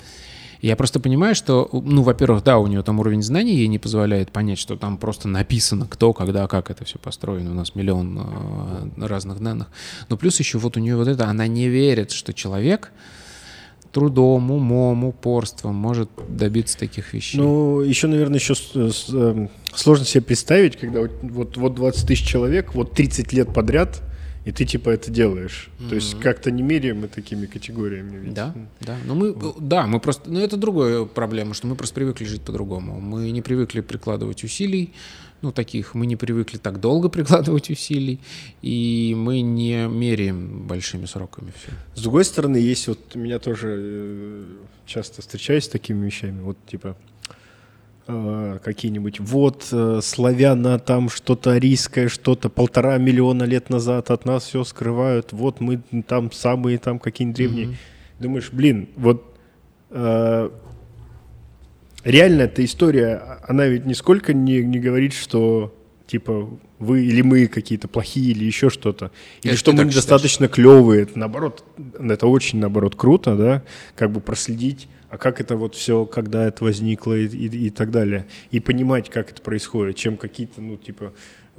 Я 0.60 0.74
просто 0.74 0.98
понимаю, 0.98 1.34
что, 1.34 1.68
ну, 1.72 2.02
во-первых, 2.02 2.42
да, 2.42 2.58
у 2.58 2.66
нее 2.66 2.82
там 2.82 2.98
уровень 2.98 3.22
знаний 3.22 3.54
ей 3.54 3.68
не 3.68 3.78
позволяет 3.78 4.32
понять, 4.32 4.58
что 4.58 4.76
там 4.76 4.96
просто 4.96 5.28
написано, 5.28 5.86
кто, 5.88 6.12
когда, 6.12 6.46
как 6.48 6.70
это 6.70 6.84
все 6.84 6.98
построено. 6.98 7.52
У 7.52 7.54
нас 7.54 7.74
миллион 7.74 8.18
э, 8.96 9.06
разных 9.06 9.40
данных. 9.40 9.68
Но 10.08 10.16
плюс 10.16 10.38
еще 10.40 10.58
вот 10.58 10.76
у 10.76 10.80
нее 10.80 10.96
вот 10.96 11.06
это, 11.06 11.26
она 11.26 11.46
не 11.46 11.68
верит, 11.68 12.10
что 12.10 12.32
человек 12.32 12.90
трудом, 13.92 14.50
умом, 14.50 15.04
упорством 15.04 15.74
может 15.74 16.10
добиться 16.28 16.76
таких 16.78 17.14
вещей. 17.14 17.38
Ну, 17.38 17.80
еще, 17.80 18.06
наверное, 18.06 18.38
еще 18.38 18.54
эм, 18.74 19.50
сложно 19.74 20.04
себе 20.04 20.22
представить, 20.22 20.76
когда 20.76 21.00
вот, 21.22 21.56
вот 21.56 21.74
20 21.74 22.06
тысяч 22.06 22.26
человек, 22.26 22.74
вот 22.74 22.92
30 22.92 23.32
лет 23.32 23.54
подряд 23.54 24.02
и 24.48 24.52
ты 24.52 24.64
типа 24.64 24.88
это 24.88 25.10
делаешь. 25.10 25.68
Mm-hmm. 25.78 25.88
То 25.90 25.94
есть 25.94 26.20
как-то 26.20 26.50
не 26.50 26.62
меряем 26.62 27.02
мы 27.02 27.08
такими 27.08 27.44
категориями. 27.44 28.16
Ведь. 28.16 28.32
Да, 28.32 28.54
да. 28.80 28.96
Но 29.04 29.14
мы, 29.14 29.36
да, 29.60 29.86
мы 29.86 30.00
просто, 30.00 30.30
ну 30.30 30.40
это 30.40 30.56
другая 30.56 31.04
проблема, 31.04 31.52
что 31.52 31.66
мы 31.66 31.76
просто 31.76 31.94
привыкли 31.94 32.24
жить 32.24 32.40
по-другому. 32.40 32.98
Мы 32.98 33.30
не 33.30 33.42
привыкли 33.42 33.82
прикладывать 33.82 34.44
усилий, 34.44 34.94
ну 35.42 35.52
таких, 35.52 35.94
мы 35.94 36.06
не 36.06 36.16
привыкли 36.16 36.56
так 36.56 36.80
долго 36.80 37.08
прикладывать 37.10 37.68
усилий, 37.68 38.20
и 38.62 39.14
мы 39.14 39.42
не 39.42 39.86
меряем 39.86 40.66
большими 40.66 41.04
сроками 41.04 41.52
все. 41.54 41.72
С 41.94 42.00
другой 42.00 42.24
стороны, 42.24 42.56
есть 42.56 42.88
вот 42.88 43.14
меня 43.16 43.38
тоже 43.38 43.76
э, 43.78 44.44
часто 44.86 45.20
встречаюсь 45.20 45.64
с 45.64 45.68
такими 45.68 46.06
вещами, 46.06 46.40
вот 46.40 46.56
типа 46.66 46.96
какие-нибудь, 48.08 49.20
вот 49.20 49.68
э, 49.70 50.00
славяна 50.02 50.78
там 50.78 51.10
что-то 51.10 51.52
арийское, 51.52 52.08
что-то 52.08 52.48
полтора 52.48 52.96
миллиона 52.96 53.42
лет 53.42 53.68
назад 53.68 54.10
от 54.10 54.24
нас 54.24 54.44
все 54.44 54.64
скрывают, 54.64 55.32
вот 55.32 55.60
мы 55.60 55.82
там 56.06 56.32
самые 56.32 56.78
там 56.78 56.98
какие-нибудь 56.98 57.36
древние. 57.36 57.66
Mm-hmm. 57.66 58.20
Думаешь, 58.20 58.48
блин, 58.50 58.88
вот 58.96 59.36
э, 59.90 60.50
реально 62.04 62.42
эта 62.42 62.64
история, 62.64 63.40
она 63.46 63.66
ведь 63.66 63.84
нисколько 63.84 64.32
не, 64.32 64.62
не 64.62 64.78
говорит, 64.78 65.12
что 65.12 65.74
типа 66.06 66.48
вы 66.78 67.04
или 67.04 67.20
мы 67.20 67.46
какие-то 67.46 67.88
плохие 67.88 68.30
или 68.30 68.44
еще 68.44 68.70
что-то. 68.70 69.10
Или 69.42 69.52
это 69.52 69.58
что 69.58 69.72
мы 69.72 69.84
недостаточно 69.84 70.48
клевые. 70.48 71.02
Это, 71.02 71.18
наоборот, 71.18 71.62
это 71.98 72.26
очень, 72.26 72.58
наоборот, 72.58 72.96
круто, 72.96 73.36
да, 73.36 73.62
как 73.96 74.12
бы 74.12 74.20
проследить 74.20 74.88
а 75.10 75.18
как 75.18 75.40
это 75.40 75.56
вот 75.56 75.74
все, 75.74 76.04
когда 76.04 76.46
это 76.46 76.64
возникло 76.64 77.14
и, 77.14 77.26
и, 77.26 77.66
и 77.66 77.70
так 77.70 77.90
далее. 77.90 78.26
И 78.50 78.60
понимать, 78.60 79.10
как 79.10 79.30
это 79.30 79.40
происходит, 79.42 79.96
чем 79.96 80.16
какие-то, 80.16 80.60
ну, 80.60 80.76
типа, 80.76 81.12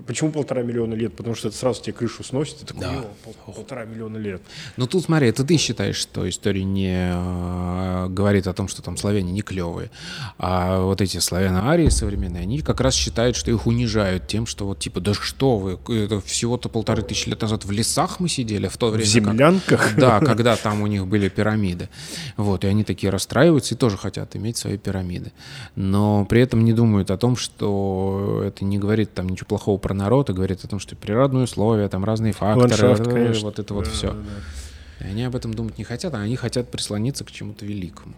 Почему 0.05 0.31
полтора 0.31 0.61
миллиона 0.61 0.93
лет? 0.93 1.15
Потому 1.15 1.35
что 1.35 1.47
это 1.49 1.57
сразу 1.57 1.81
тебе 1.81 1.93
крышу 1.93 2.23
сносит, 2.23 2.63
и 2.63 2.65
такой, 2.65 2.81
да. 2.81 3.05
пол, 3.23 3.35
полтора 3.53 3.85
миллиона 3.85 4.17
лет. 4.17 4.41
Ну 4.77 4.87
тут 4.87 5.03
смотри, 5.05 5.29
это 5.29 5.43
ты 5.43 5.57
считаешь, 5.57 5.97
что 5.97 6.27
история 6.27 6.63
не 6.63 7.11
э, 7.13 8.07
говорит 8.09 8.47
о 8.47 8.53
том, 8.53 8.67
что 8.67 8.81
там 8.81 8.97
славяне 8.97 9.31
не 9.31 9.41
клевые, 9.41 9.91
а 10.37 10.81
вот 10.81 11.01
эти 11.01 11.17
славяно-арии 11.17 11.89
современные, 11.89 12.43
они 12.43 12.61
как 12.61 12.81
раз 12.81 12.93
считают, 12.93 13.35
что 13.35 13.51
их 13.51 13.67
унижают 13.67 14.27
тем, 14.27 14.45
что 14.45 14.65
вот 14.65 14.79
типа, 14.79 14.99
да 14.99 15.13
что 15.13 15.57
вы, 15.57 15.79
это 15.95 16.21
всего-то 16.21 16.69
полторы 16.69 17.01
тысячи 17.01 17.29
лет 17.29 17.41
назад 17.41 17.65
в 17.65 17.71
лесах 17.71 18.19
мы 18.19 18.29
сидели, 18.29 18.67
в 18.67 18.77
то 18.77 18.89
время... 18.89 19.05
В 19.05 19.09
землянках? 19.09 19.89
Как, 19.89 19.99
да, 19.99 20.19
когда 20.19 20.55
там 20.55 20.81
у 20.81 20.87
них 20.87 21.07
были 21.07 21.29
пирамиды. 21.29 21.89
Вот, 22.37 22.63
и 22.63 22.67
они 22.67 22.83
такие 22.83 23.09
расстраиваются 23.09 23.75
и 23.75 23.77
тоже 23.77 23.97
хотят 23.97 24.35
иметь 24.35 24.57
свои 24.57 24.77
пирамиды. 24.77 25.31
Но 25.75 26.25
при 26.25 26.41
этом 26.41 26.63
не 26.63 26.73
думают 26.73 27.11
о 27.11 27.17
том, 27.17 27.35
что 27.35 28.43
это 28.45 28.65
не 28.65 28.77
говорит 28.77 29.13
там 29.13 29.29
ничего 29.29 29.47
плохого 29.47 29.77
про 29.77 29.88
народ 29.93 30.29
и 30.29 30.33
говорит 30.33 30.63
о 30.63 30.67
том, 30.67 30.79
что 30.79 30.95
природные 30.95 31.43
условия, 31.43 31.87
там 31.89 32.03
разные 32.03 32.33
факторы, 32.33 32.69
Ландшафт, 32.69 33.07
э, 33.07 33.33
вот 33.41 33.59
это 33.59 33.73
вот 33.73 33.85
да, 33.85 33.91
все. 33.91 34.11
Да. 34.11 35.05
И 35.05 35.09
они 35.09 35.23
об 35.23 35.35
этом 35.35 35.53
думать 35.53 35.77
не 35.77 35.83
хотят, 35.83 36.13
а 36.13 36.19
они 36.19 36.35
хотят 36.35 36.69
прислониться 36.69 37.23
к 37.23 37.31
чему-то 37.31 37.65
великому. 37.65 38.15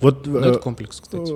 Вот, 0.00 0.26
Но 0.26 0.38
э, 0.40 0.50
это 0.50 0.58
комплекс, 0.58 1.00
кстати. 1.00 1.32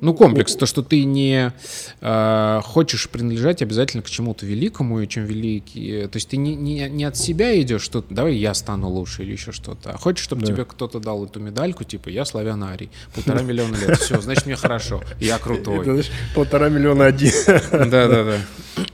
Ну, 0.00 0.14
комплекс, 0.14 0.56
то, 0.56 0.66
что 0.66 0.82
ты 0.82 1.04
не 1.04 1.52
э, 2.00 2.60
хочешь 2.64 3.08
принадлежать 3.08 3.62
обязательно 3.62 4.02
к 4.02 4.10
чему-то 4.10 4.44
великому, 4.44 5.00
и 5.00 5.08
чем 5.08 5.24
великий. 5.24 6.06
То 6.06 6.16
есть 6.16 6.28
ты 6.28 6.36
не, 6.36 6.54
не, 6.54 6.88
не 6.88 7.04
от 7.04 7.16
себя 7.16 7.60
идешь, 7.60 7.82
что 7.82 8.04
давай 8.10 8.34
я 8.34 8.54
стану 8.54 8.88
лучше 8.88 9.22
или 9.22 9.32
еще 9.32 9.52
что-то. 9.52 9.90
А 9.90 9.98
хочешь, 9.98 10.24
чтобы 10.24 10.42
да. 10.42 10.48
тебе 10.48 10.64
кто-то 10.64 11.00
дал 11.00 11.24
эту 11.24 11.40
медальку, 11.40 11.84
типа 11.84 12.08
я 12.08 12.24
славянарий, 12.24 12.90
полтора 13.14 13.42
миллиона 13.42 13.76
лет. 13.76 13.98
Все, 13.98 14.20
значит, 14.20 14.46
мне 14.46 14.56
хорошо, 14.56 15.02
я 15.20 15.38
крутой. 15.38 15.80
Это, 15.80 15.94
значит, 15.94 16.12
полтора 16.34 16.68
миллиона 16.68 17.06
один. 17.06 17.32
Да-да-да. 17.46 18.38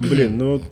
Блин, 0.01 0.38
ну 0.38 0.62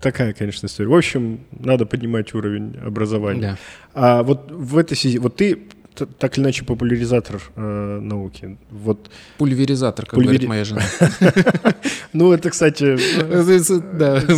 такая, 0.00 0.32
конечно, 0.32 0.66
история. 0.66 0.88
В 0.88 0.94
общем, 0.94 1.40
надо 1.52 1.86
поднимать 1.86 2.34
уровень 2.34 2.76
образования. 2.84 3.40
Да. 3.40 3.58
А 3.94 4.22
вот 4.22 4.50
в 4.50 4.76
этой 4.76 4.96
связи, 4.96 5.18
вот 5.18 5.36
ты 5.36 5.62
так 5.94 6.36
или 6.36 6.44
иначе 6.44 6.64
популяризатор 6.64 7.40
э, 7.56 7.98
науки. 8.00 8.56
Вот. 8.70 9.10
Пульверизатор, 9.38 10.06
как 10.06 10.14
Пульвери... 10.14 10.46
говорит 10.46 10.48
моя 10.48 10.64
жена. 10.64 10.82
Ну, 12.12 12.32
это, 12.32 12.50
кстати, 12.50 12.96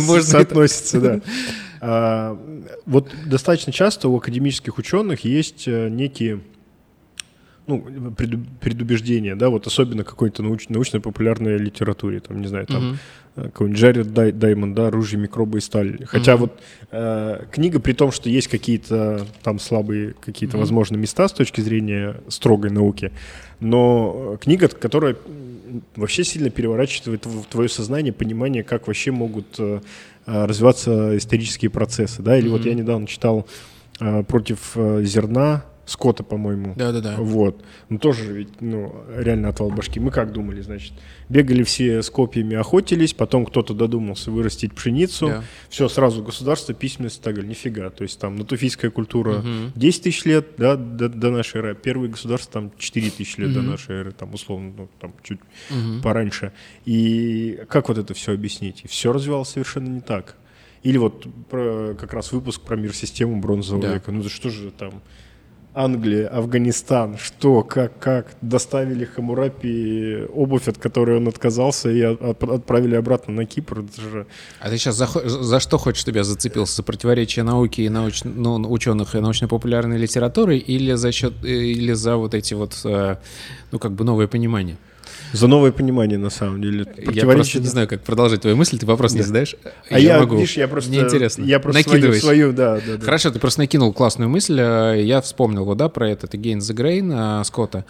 можно 0.07 0.23
соотносится, 0.23 0.99
да. 1.01 1.21
А, 1.79 2.35
вот 2.87 3.11
достаточно 3.27 3.71
часто 3.71 4.09
у 4.09 4.17
академических 4.17 4.79
ученых 4.79 5.25
есть 5.25 5.67
э, 5.67 5.89
некие 5.89 6.41
ну, 7.67 7.85
предубеждения, 8.61 9.35
да, 9.35 9.49
вот 9.49 9.67
особенно 9.67 10.03
какой-то 10.03 10.41
науч, 10.41 10.69
научно-популярной 10.69 11.57
литературе, 11.57 12.21
там, 12.21 12.41
не 12.41 12.47
знаю, 12.47 12.65
там, 12.65 12.97
uh-huh. 13.35 13.43
какой-нибудь 13.43 13.79
Джаред 13.79 14.13
Дай, 14.13 14.31
Даймонд, 14.31 14.73
да, 14.73 14.87
«Оружие, 14.87 15.19
микробы 15.19 15.57
и 15.57 15.61
сталь». 15.61 16.05
Хотя 16.05 16.33
uh-huh. 16.33 16.37
вот 16.37 16.59
э, 16.91 17.43
книга, 17.51 17.81
при 17.81 17.91
том, 17.91 18.13
что 18.13 18.29
есть 18.29 18.47
какие-то 18.47 19.27
там 19.43 19.59
слабые, 19.59 20.13
какие-то, 20.13 20.55
uh-huh. 20.55 20.61
возможно, 20.61 20.95
места 20.95 21.27
с 21.27 21.33
точки 21.33 21.59
зрения 21.59 22.15
строгой 22.29 22.71
науки, 22.71 23.11
но 23.59 24.37
книга, 24.39 24.69
которая 24.69 25.17
вообще 25.97 26.23
сильно 26.23 26.49
переворачивает 26.49 27.25
в 27.25 27.43
твое 27.45 27.67
сознание 27.67 28.13
понимание, 28.13 28.63
как 28.63 28.87
вообще 28.87 29.11
могут 29.11 29.59
э, 29.59 29.81
развиваться 30.25 31.17
исторические 31.17 31.69
процессы, 31.69 32.21
да, 32.21 32.37
или 32.37 32.47
uh-huh. 32.47 32.51
вот 32.51 32.65
я 32.65 32.73
недавно 32.73 33.07
читал 33.07 33.45
э, 33.99 34.23
«Против 34.23 34.71
э, 34.75 35.03
зерна», 35.03 35.65
Скотта, 35.87 36.21
по-моему. 36.21 36.73
Да-да-да. 36.75 37.15
Вот. 37.17 37.63
Ну, 37.87 37.97
тоже 37.97 38.33
ведь, 38.33 38.59
ну, 38.59 38.93
реально 39.15 39.47
отвал 39.47 39.69
башки. 39.69 40.01
Мы 40.01 40.11
как 40.11 40.33
думали, 40.33 40.59
значит, 40.59 40.91
бегали 41.29 41.63
все 41.63 42.03
с 42.03 42.09
копьями, 42.09 42.57
охотились, 42.57 43.13
потом 43.13 43.45
кто-то 43.45 43.73
додумался 43.73 44.29
вырастить 44.29 44.73
пшеницу. 44.73 45.27
Да. 45.27 45.43
Все, 45.69 45.87
сразу 45.87 46.21
государство, 46.21 46.73
письменность, 46.73 47.21
так 47.21 47.35
далее. 47.35 47.49
Нифига. 47.49 47.89
То 47.89 48.03
есть 48.03 48.19
там 48.19 48.35
натуфийская 48.35 48.91
культура 48.91 49.37
угу. 49.37 49.71
10 49.75 50.03
тысяч 50.03 50.25
лет, 50.25 50.47
да, 50.57 50.75
до, 50.75 51.07
до 51.07 51.31
нашей 51.31 51.59
эры. 51.59 51.73
Первые 51.73 52.11
государства 52.11 52.51
там 52.51 52.71
4 52.77 53.09
тысячи 53.11 53.39
лет 53.39 53.51
угу. 53.51 53.61
до 53.61 53.61
нашей 53.61 53.95
эры, 53.95 54.11
там, 54.11 54.33
условно, 54.33 54.73
ну, 54.77 54.89
там, 54.99 55.13
чуть 55.23 55.39
угу. 55.69 56.01
пораньше. 56.03 56.51
И 56.83 57.61
как 57.69 57.87
вот 57.87 57.97
это 57.97 58.13
все 58.13 58.33
объяснить? 58.33 58.83
Все 58.89 59.13
развивалось 59.13 59.49
совершенно 59.49 59.87
не 59.87 60.01
так. 60.01 60.35
Или 60.83 60.97
вот 60.97 61.27
про, 61.49 61.95
как 61.95 62.13
раз 62.13 62.31
выпуск 62.33 62.61
про 62.61 62.75
мир-систему 62.75 63.39
бронзового 63.39 63.83
да. 63.83 63.93
века. 63.95 64.11
Ну, 64.11 64.21
за 64.21 64.29
что 64.29 64.49
же 64.49 64.71
там 64.71 65.01
Англия, 65.77 66.27
Афганистан, 66.27 67.19
что, 67.19 67.61
как, 67.61 67.99
как, 67.99 68.35
доставили 68.41 69.05
Хамурапи 69.05 70.25
обувь, 70.33 70.67
от 70.67 70.79
которой 70.79 71.17
он 71.17 71.27
отказался, 71.27 71.91
и 71.91 72.01
отправили 72.01 72.95
обратно 72.95 73.33
на 73.33 73.45
Кипр. 73.45 73.85
Же... 73.95 74.25
А 74.59 74.69
ты 74.69 74.77
сейчас 74.79 74.95
за, 74.95 75.05
за 75.05 75.59
что 75.59 75.77
хочешь, 75.77 76.01
чтобы 76.01 76.17
я 76.17 76.23
зацепился? 76.23 76.77
За 76.77 76.83
противоречие 76.83 77.43
науки 77.43 77.81
и 77.81 77.89
науч, 77.89 78.23
ну, 78.23 78.55
ученых 78.71 79.13
и 79.13 79.19
научно-популярной 79.19 79.99
литературы 79.99 80.57
или 80.57 80.93
за 80.93 81.11
счет, 81.11 81.33
или 81.45 81.93
за 81.93 82.15
вот 82.15 82.33
эти 82.33 82.55
вот, 82.55 82.81
э, 82.83 83.17
ну, 83.71 83.77
как 83.77 83.91
бы 83.91 84.03
новое 84.03 84.27
понимание? 84.27 84.77
За 85.33 85.47
новое 85.47 85.71
понимание, 85.71 86.17
на 86.17 86.29
самом 86.29 86.61
деле. 86.61 86.85
Я 87.13 87.25
просто 87.25 87.59
не 87.59 87.67
знаю, 87.67 87.87
как 87.87 88.01
продолжить 88.01 88.41
твою 88.41 88.55
мысль, 88.55 88.77
ты 88.77 88.85
вопрос 88.85 89.13
не 89.13 89.21
задаешь. 89.21 89.55
А 89.89 89.99
я, 89.99 90.15
я 90.15 90.19
могу. 90.19 90.35
видишь, 90.35 90.57
я 90.57 90.67
просто... 90.67 90.89
Мне 90.89 91.01
интересно. 91.01 91.43
Я 91.43 91.59
просто 91.59 91.79
Накидываешь. 91.79 92.21
свою, 92.21 92.51
свою 92.51 92.53
да, 92.53 92.75
да, 92.85 92.97
да. 92.97 93.05
Хорошо, 93.05 93.31
ты 93.31 93.39
просто 93.39 93.61
накинул 93.61 93.93
классную 93.93 94.29
мысль. 94.29 94.59
Э, 94.59 95.01
я 95.01 95.21
вспомнил 95.21 95.65
вот, 95.65 95.77
да, 95.77 95.89
про 95.89 96.09
это, 96.09 96.27
это 96.27 96.37
Gain 96.37 96.57
the 96.57 96.75
Grain 96.75 97.43
Скотта. 97.43 97.85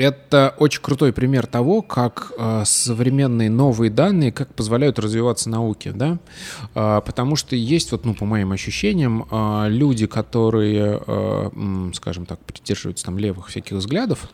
Это 0.00 0.54
очень 0.56 0.80
крутой 0.80 1.12
пример 1.12 1.46
того, 1.46 1.82
как 1.82 2.32
э, 2.38 2.62
современные 2.64 3.50
новые 3.50 3.90
данные, 3.90 4.32
как 4.32 4.54
позволяют 4.54 4.98
развиваться 4.98 5.50
науке, 5.50 5.92
да, 5.92 6.18
э, 6.74 7.02
потому 7.04 7.36
что 7.36 7.54
есть 7.54 7.92
вот, 7.92 8.06
ну, 8.06 8.14
по 8.14 8.24
моим 8.24 8.52
ощущениям, 8.52 9.26
э, 9.30 9.66
люди, 9.68 10.06
которые, 10.06 11.02
э, 11.06 11.90
скажем 11.92 12.24
так, 12.24 12.38
придерживаются 12.40 13.04
там 13.04 13.18
левых 13.18 13.48
всяких 13.48 13.76
взглядов, 13.76 14.30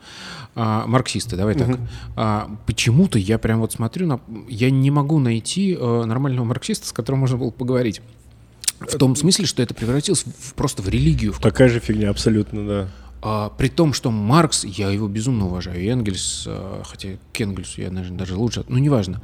э, 0.55 0.83
марксисты, 0.85 1.35
давай 1.35 1.55
так, 1.55 1.67
угу. 1.67 1.77
э, 2.15 2.41
почему-то 2.65 3.19
я 3.19 3.37
прям 3.37 3.59
вот 3.59 3.73
смотрю 3.73 4.07
на, 4.07 4.21
я 4.47 4.71
не 4.71 4.89
могу 4.89 5.19
найти 5.19 5.75
э, 5.77 6.03
нормального 6.05 6.45
марксиста, 6.45 6.87
с 6.87 6.93
которым 6.93 7.19
можно 7.19 7.35
было 7.35 7.51
поговорить. 7.51 8.01
В 8.79 8.97
том 8.97 9.17
смысле, 9.17 9.45
что 9.45 9.61
это 9.61 9.73
превратилось 9.73 10.23
в, 10.23 10.53
просто 10.53 10.81
в 10.81 10.87
религию. 10.87 11.33
В 11.33 11.39
Такая 11.39 11.67
же 11.67 11.81
фигня, 11.81 12.09
абсолютно, 12.09 12.65
да. 12.65 12.87
А, 13.21 13.49
при 13.49 13.69
том, 13.69 13.93
что 13.93 14.11
Маркс, 14.11 14.63
я 14.63 14.89
его 14.89 15.07
безумно 15.07 15.47
уважаю, 15.47 15.81
и 15.81 15.87
Энгельс, 15.87 16.45
а, 16.47 16.83
хотя 16.85 17.09
к 17.33 17.41
Энгельсу 17.41 17.81
я, 17.81 17.91
наверное, 17.91 18.17
даже 18.17 18.35
лучше, 18.35 18.63
ну, 18.67 18.77
неважно. 18.77 19.21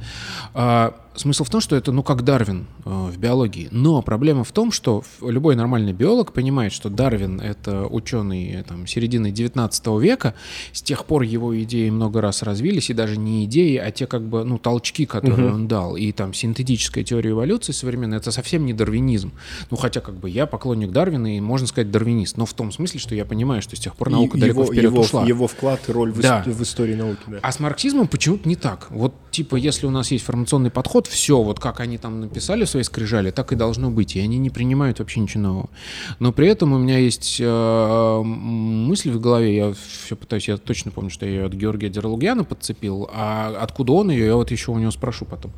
А, 0.52 0.94
смысл 1.14 1.44
в 1.44 1.50
том, 1.50 1.60
что 1.60 1.76
это, 1.76 1.92
ну, 1.92 2.02
как 2.02 2.22
Дарвин 2.22 2.66
э, 2.84 2.90
в 2.90 3.16
биологии. 3.18 3.68
Но 3.70 4.02
проблема 4.02 4.44
в 4.44 4.52
том, 4.52 4.72
что 4.72 5.02
любой 5.20 5.56
нормальный 5.56 5.92
биолог 5.92 6.32
понимает, 6.32 6.72
что 6.72 6.90
Дарвин— 6.90 7.40
это 7.42 7.86
ученый 7.86 8.50
э, 8.50 8.62
там, 8.64 8.86
середины 8.86 9.30
19 9.30 9.86
века. 10.00 10.34
С 10.72 10.82
тех 10.82 11.04
пор 11.04 11.22
его 11.22 11.60
идеи 11.62 11.90
много 11.90 12.20
раз 12.20 12.42
развились, 12.42 12.90
и 12.90 12.94
даже 12.94 13.16
не 13.16 13.44
идеи, 13.44 13.76
а 13.76 13.90
те 13.90 14.06
как 14.06 14.22
бы, 14.22 14.44
ну, 14.44 14.58
толчки, 14.58 15.06
которые 15.06 15.48
угу. 15.48 15.54
он 15.54 15.68
дал. 15.68 15.96
И 15.96 16.10
там 16.12 16.34
синтетическая 16.34 17.04
теория 17.04 17.30
эволюции 17.30 17.72
современная— 17.72 18.18
это 18.20 18.30
совсем 18.30 18.66
не 18.66 18.72
дарвинизм. 18.72 19.32
Ну, 19.70 19.76
хотя 19.76 20.00
как 20.00 20.16
бы 20.16 20.28
я 20.28 20.46
поклонник 20.46 20.90
Дарвина 20.90 21.36
и, 21.36 21.40
можно 21.40 21.66
сказать, 21.66 21.90
дарвинист. 21.90 22.36
Но 22.36 22.46
в 22.46 22.54
том 22.54 22.72
смысле, 22.72 23.00
что 23.00 23.14
я 23.14 23.24
понимаю, 23.24 23.62
что 23.62 23.76
с 23.76 23.80
тех 23.80 23.93
пор 23.96 24.10
наука 24.10 24.36
и 24.36 24.40
далеко 24.40 24.62
его, 24.62 24.72
вперед 24.72 24.92
его, 24.92 25.00
ушла. 25.02 25.24
Его 25.24 25.46
вклад 25.46 25.88
и 25.88 25.92
роль 25.92 26.12
да. 26.12 26.42
в, 26.46 26.50
в 26.50 26.62
истории 26.62 26.94
науки. 26.94 27.20
Да. 27.26 27.38
А 27.42 27.52
с 27.52 27.60
марксизмом 27.60 28.08
почему-то 28.08 28.48
не 28.48 28.56
так. 28.56 28.86
Вот, 28.90 29.14
типа, 29.30 29.56
если 29.56 29.86
у 29.86 29.90
нас 29.90 30.10
есть 30.10 30.24
формационный 30.24 30.70
подход, 30.70 31.06
все, 31.06 31.42
вот 31.42 31.60
как 31.60 31.80
они 31.80 31.98
там 31.98 32.20
написали 32.20 32.64
в 32.64 32.68
своей 32.68 32.84
скрижали, 32.84 33.30
так 33.30 33.52
и 33.52 33.56
должно 33.56 33.90
быть. 33.90 34.16
И 34.16 34.20
они 34.20 34.38
не 34.38 34.50
принимают 34.50 34.98
вообще 34.98 35.20
ничего 35.20 35.42
нового. 35.42 35.70
Но 36.18 36.32
при 36.32 36.48
этом 36.48 36.72
у 36.72 36.78
меня 36.78 36.98
есть 36.98 37.38
э, 37.40 38.22
мысль 38.24 39.10
в 39.10 39.20
голове, 39.20 39.56
я 39.56 39.74
все 40.02 40.16
пытаюсь, 40.16 40.48
я 40.48 40.56
точно 40.56 40.90
помню, 40.90 41.10
что 41.10 41.26
я 41.26 41.32
ее 41.32 41.46
от 41.46 41.52
Георгия 41.52 41.88
Дералугьяна 41.88 42.44
подцепил, 42.44 43.08
а 43.12 43.56
откуда 43.60 43.92
он 43.92 44.10
ее, 44.10 44.26
я 44.26 44.36
вот 44.36 44.50
еще 44.50 44.70
у 44.70 44.78
него 44.78 44.90
спрошу 44.90 45.24
потом. 45.24 45.52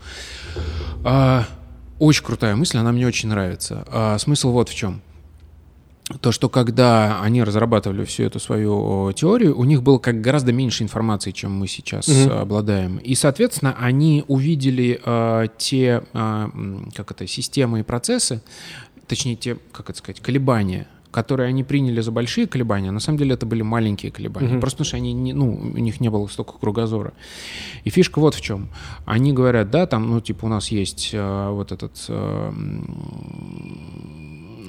А, 1.05 1.45
очень 1.99 2.25
крутая 2.25 2.57
мысль, 2.57 2.79
она 2.79 2.93
мне 2.93 3.07
очень 3.07 3.29
нравится. 3.29 3.85
А, 3.89 4.19
смысл 4.19 4.51
вот 4.53 4.69
в 4.69 4.75
чем 4.75 5.03
то, 6.21 6.31
что 6.31 6.49
когда 6.49 7.21
они 7.21 7.43
разрабатывали 7.43 8.05
всю 8.05 8.23
эту 8.25 8.39
свою 8.39 9.13
теорию, 9.13 9.59
у 9.59 9.65
них 9.65 9.83
было 9.83 9.99
как 9.99 10.21
гораздо 10.21 10.53
меньше 10.53 10.85
информации, 10.85 11.33
чем 11.33 11.53
мы 11.53 11.67
сейчас 11.67 12.09
угу. 12.09 12.33
обладаем. 12.33 12.99
И, 12.99 13.15
соответственно, 13.17 13.75
они 13.79 14.25
увидели 14.29 15.01
э, 15.05 15.47
те, 15.59 16.05
э, 16.13 16.49
как 16.95 17.11
это, 17.11 17.27
системы 17.27 17.81
и 17.81 17.83
процессы, 17.83 18.41
точнее, 19.09 19.35
те, 19.35 19.57
как 19.73 19.91
это 19.91 19.99
сказать, 19.99 20.21
колебания, 20.21 20.87
которые 21.11 21.49
они 21.49 21.65
приняли 21.65 22.01
за 22.01 22.13
большие 22.13 22.47
колебания, 22.47 22.93
на 22.93 23.01
самом 23.01 23.19
деле 23.19 23.35
это 23.35 23.47
были 23.47 23.63
маленькие 23.63 24.13
колебания. 24.13 24.53
Угу. 24.53 24.61
Просто 24.61 24.77
потому 24.77 24.87
что 24.87 24.97
они 24.99 25.13
не, 25.13 25.33
ну, 25.33 25.55
у 25.55 25.79
них 25.79 25.99
не 26.01 26.09
было 26.09 26.27
столько 26.29 26.53
кругозора. 26.59 27.15
И 27.83 27.91
фишка 27.91 28.21
вот 28.21 28.35
в 28.35 28.41
чем. 28.41 28.69
Они 29.07 29.33
говорят, 29.33 29.71
да, 29.71 29.87
там, 29.87 30.09
ну, 30.09 30.21
типа, 30.21 30.45
у 30.45 30.49
нас 30.49 30.69
есть 30.69 31.11
э, 31.13 31.51
вот 31.51 31.73
этот... 31.73 32.05
Э, 32.09 32.53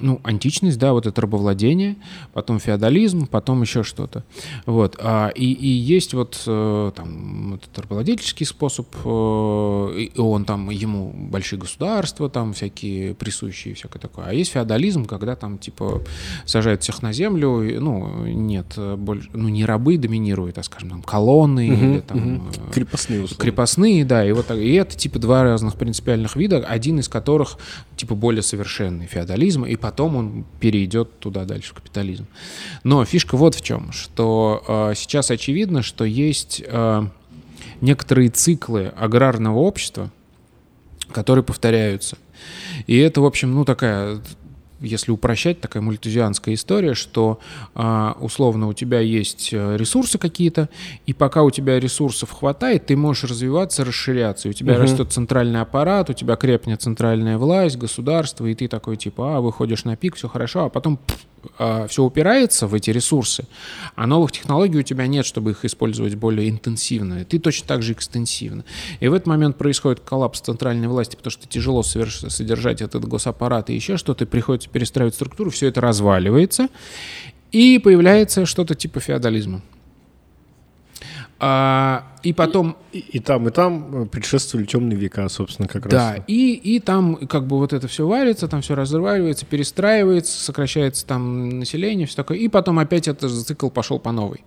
ну, 0.02 0.20
античность, 0.24 0.80
да, 0.80 0.94
вот 0.94 1.08
это 1.08 1.22
рабовладение, 1.22 1.96
потом 2.34 2.60
феодализм, 2.60 3.28
потом 3.28 3.62
еще 3.62 3.84
что-то. 3.84 4.24
Вот. 4.66 4.96
А, 5.00 5.30
и, 5.30 5.52
и 5.52 5.68
есть 5.68 6.14
вот 6.14 6.42
э, 6.46 6.92
там 6.96 7.56
этот 7.56 7.78
рабовладельческий 7.80 8.46
способ, 8.46 8.88
э, 9.04 10.00
и 10.00 10.20
он 10.20 10.46
там, 10.46 10.70
ему 10.70 11.12
большие 11.14 11.60
государства 11.60 12.30
там 12.30 12.54
всякие 12.54 13.16
присущие, 13.16 13.74
всякое 13.74 14.00
такое. 14.00 14.26
А 14.26 14.34
есть 14.34 14.52
феодализм, 14.52 15.06
когда 15.06 15.36
там 15.36 15.58
типа 15.58 16.02
сажают 16.46 16.84
всех 16.84 17.02
на 17.02 17.14
землю, 17.14 17.62
и, 17.62 17.78
ну, 17.80 18.26
нет, 18.26 18.78
больше, 18.98 19.30
ну, 19.34 19.50
не 19.50 19.66
рабы 19.66 19.98
доминируют, 19.98 20.58
а, 20.58 20.64
скажем, 20.64 20.90
там, 20.90 21.02
колонны 21.02 21.72
угу, 21.72 21.86
или 21.86 22.00
там... 22.00 22.38
Угу. 22.38 22.72
Крепостные, 22.74 23.24
условно. 23.24 23.42
Крепостные, 23.44 24.06
да, 24.06 24.26
и 24.26 24.32
вот 24.32 24.52
и 24.52 24.74
это 24.74 24.96
типа 24.96 25.20
два 25.20 25.44
разных 25.44 25.76
принципиальных 25.76 26.36
вида, 26.36 26.58
один 26.58 27.00
из 27.00 27.08
которых 27.08 27.58
типа 27.96 28.16
более 28.16 28.44
совершенный 28.44 29.08
феодализм, 29.08 29.66
и 29.66 29.76
потом 29.88 30.18
он 30.18 30.46
перейдет 30.60 31.18
туда 31.20 31.46
дальше, 31.46 31.70
в 31.70 31.76
капитализм. 31.76 32.28
Но 32.84 33.06
фишка 33.06 33.38
вот 33.38 33.56
в 33.56 33.62
чем, 33.62 33.94
что 33.94 34.62
э, 34.68 34.96
сейчас 34.98 35.32
очевидно, 35.32 35.82
что 35.82 36.04
есть 36.04 36.62
э, 36.62 37.04
некоторые 37.80 38.28
циклы 38.28 38.88
аграрного 38.98 39.60
общества, 39.60 40.12
которые 41.14 41.46
повторяются. 41.46 42.18
И 42.86 42.98
это, 42.98 43.22
в 43.22 43.26
общем, 43.26 43.54
ну 43.54 43.64
такая 43.64 44.20
если 44.80 45.12
упрощать, 45.12 45.62
такая 45.62 45.82
мультизианская 45.82 46.56
история, 46.56 46.94
что 46.94 47.40
а, 47.76 48.16
условно 48.20 48.68
у 48.68 48.74
тебя 48.74 49.00
есть 49.00 49.50
э, 49.52 49.78
ресурсы 49.78 50.18
какие-то, 50.18 50.70
и 51.06 51.14
пока 51.14 51.44
у 51.44 51.52
тебя 51.52 51.80
ресурсов 51.80 52.32
хватает, 52.32 52.86
ты 52.86 52.96
можешь 52.96 53.30
развиваться, 53.30 53.84
расширяться. 53.84 54.48
И 54.48 54.52
у 54.52 54.54
тебя 54.54 54.74
угу. 54.74 54.84
растет 54.84 55.12
центральный 55.12 55.62
аппарат, 55.62 56.10
у 56.10 56.14
тебя 56.14 56.36
крепнет 56.36 56.82
центральная 56.82 57.38
власть, 57.38 57.78
государство, 57.78 58.46
и 58.46 58.54
ты 58.54 58.68
такой 58.68 58.98
типа, 58.98 59.38
а, 59.38 59.42
выходишь 59.42 59.84
на 59.84 59.96
пик, 59.96 60.16
все 60.16 60.28
хорошо, 60.28 60.66
а 60.66 60.70
потом 60.70 61.00
а, 61.37 61.37
все 61.88 62.04
упирается 62.04 62.68
в 62.68 62.74
эти 62.74 62.90
ресурсы, 62.90 63.46
а 63.96 64.08
новых 64.08 64.32
технологий 64.32 64.80
у 64.80 64.84
тебя 64.84 65.08
нет, 65.08 65.26
чтобы 65.26 65.52
их 65.52 65.66
использовать 65.66 66.16
более 66.16 66.50
интенсивно. 66.50 67.24
Ты 67.26 67.40
точно 67.40 67.68
так 67.68 67.82
же 67.82 67.94
экстенсивно. 67.94 68.64
И 69.00 69.08
в 69.08 69.14
этот 69.14 69.28
момент 69.28 69.58
происходит 69.58 70.00
коллапс 70.02 70.42
центральной 70.42 70.88
власти, 70.88 71.16
потому 71.16 71.32
что 71.32 71.48
тяжело 71.48 71.84
содержать 71.84 72.82
этот 72.82 73.06
госаппарат 73.06 73.70
и 73.70 73.76
еще 73.76 73.98
что-то, 73.98 74.26
приходится 74.26 74.70
перестраивать 74.70 75.16
структуру, 75.16 75.50
все 75.50 75.68
это 75.68 75.82
разваливается, 75.82 76.68
и 77.52 77.80
появляется 77.80 78.46
что-то 78.46 78.76
типа 78.76 79.00
феодализма. 79.00 79.62
А, 81.40 82.04
и 82.24 82.34
потом... 82.34 82.78
И, 82.92 83.00
и, 83.00 83.18
и 83.18 83.20
там, 83.20 83.48
и 83.48 83.52
там 83.52 84.04
э, 84.04 84.06
предшествовали 84.08 84.66
темные 84.66 84.98
века, 84.98 85.30
собственно, 85.30 85.68
как 85.68 85.88
да, 85.88 85.98
раз. 85.98 86.18
Да, 86.18 86.24
и, 86.28 86.54
и 86.54 86.80
там 86.80 87.16
как 87.28 87.46
бы 87.46 87.58
вот 87.58 87.74
это 87.74 87.88
все 87.88 88.08
варится, 88.08 88.48
там 88.48 88.62
все 88.62 88.74
разваливается, 88.74 89.46
перестраивается, 89.46 90.44
сокращается 90.44 91.06
там 91.06 91.60
население, 91.60 92.08
все 92.08 92.16
такое, 92.16 92.40
и 92.40 92.48
потом 92.48 92.80
опять 92.80 93.08
этот 93.08 93.32
цикл 93.32 93.70
пошел 93.70 94.00
по 94.00 94.12
новой. 94.12 94.44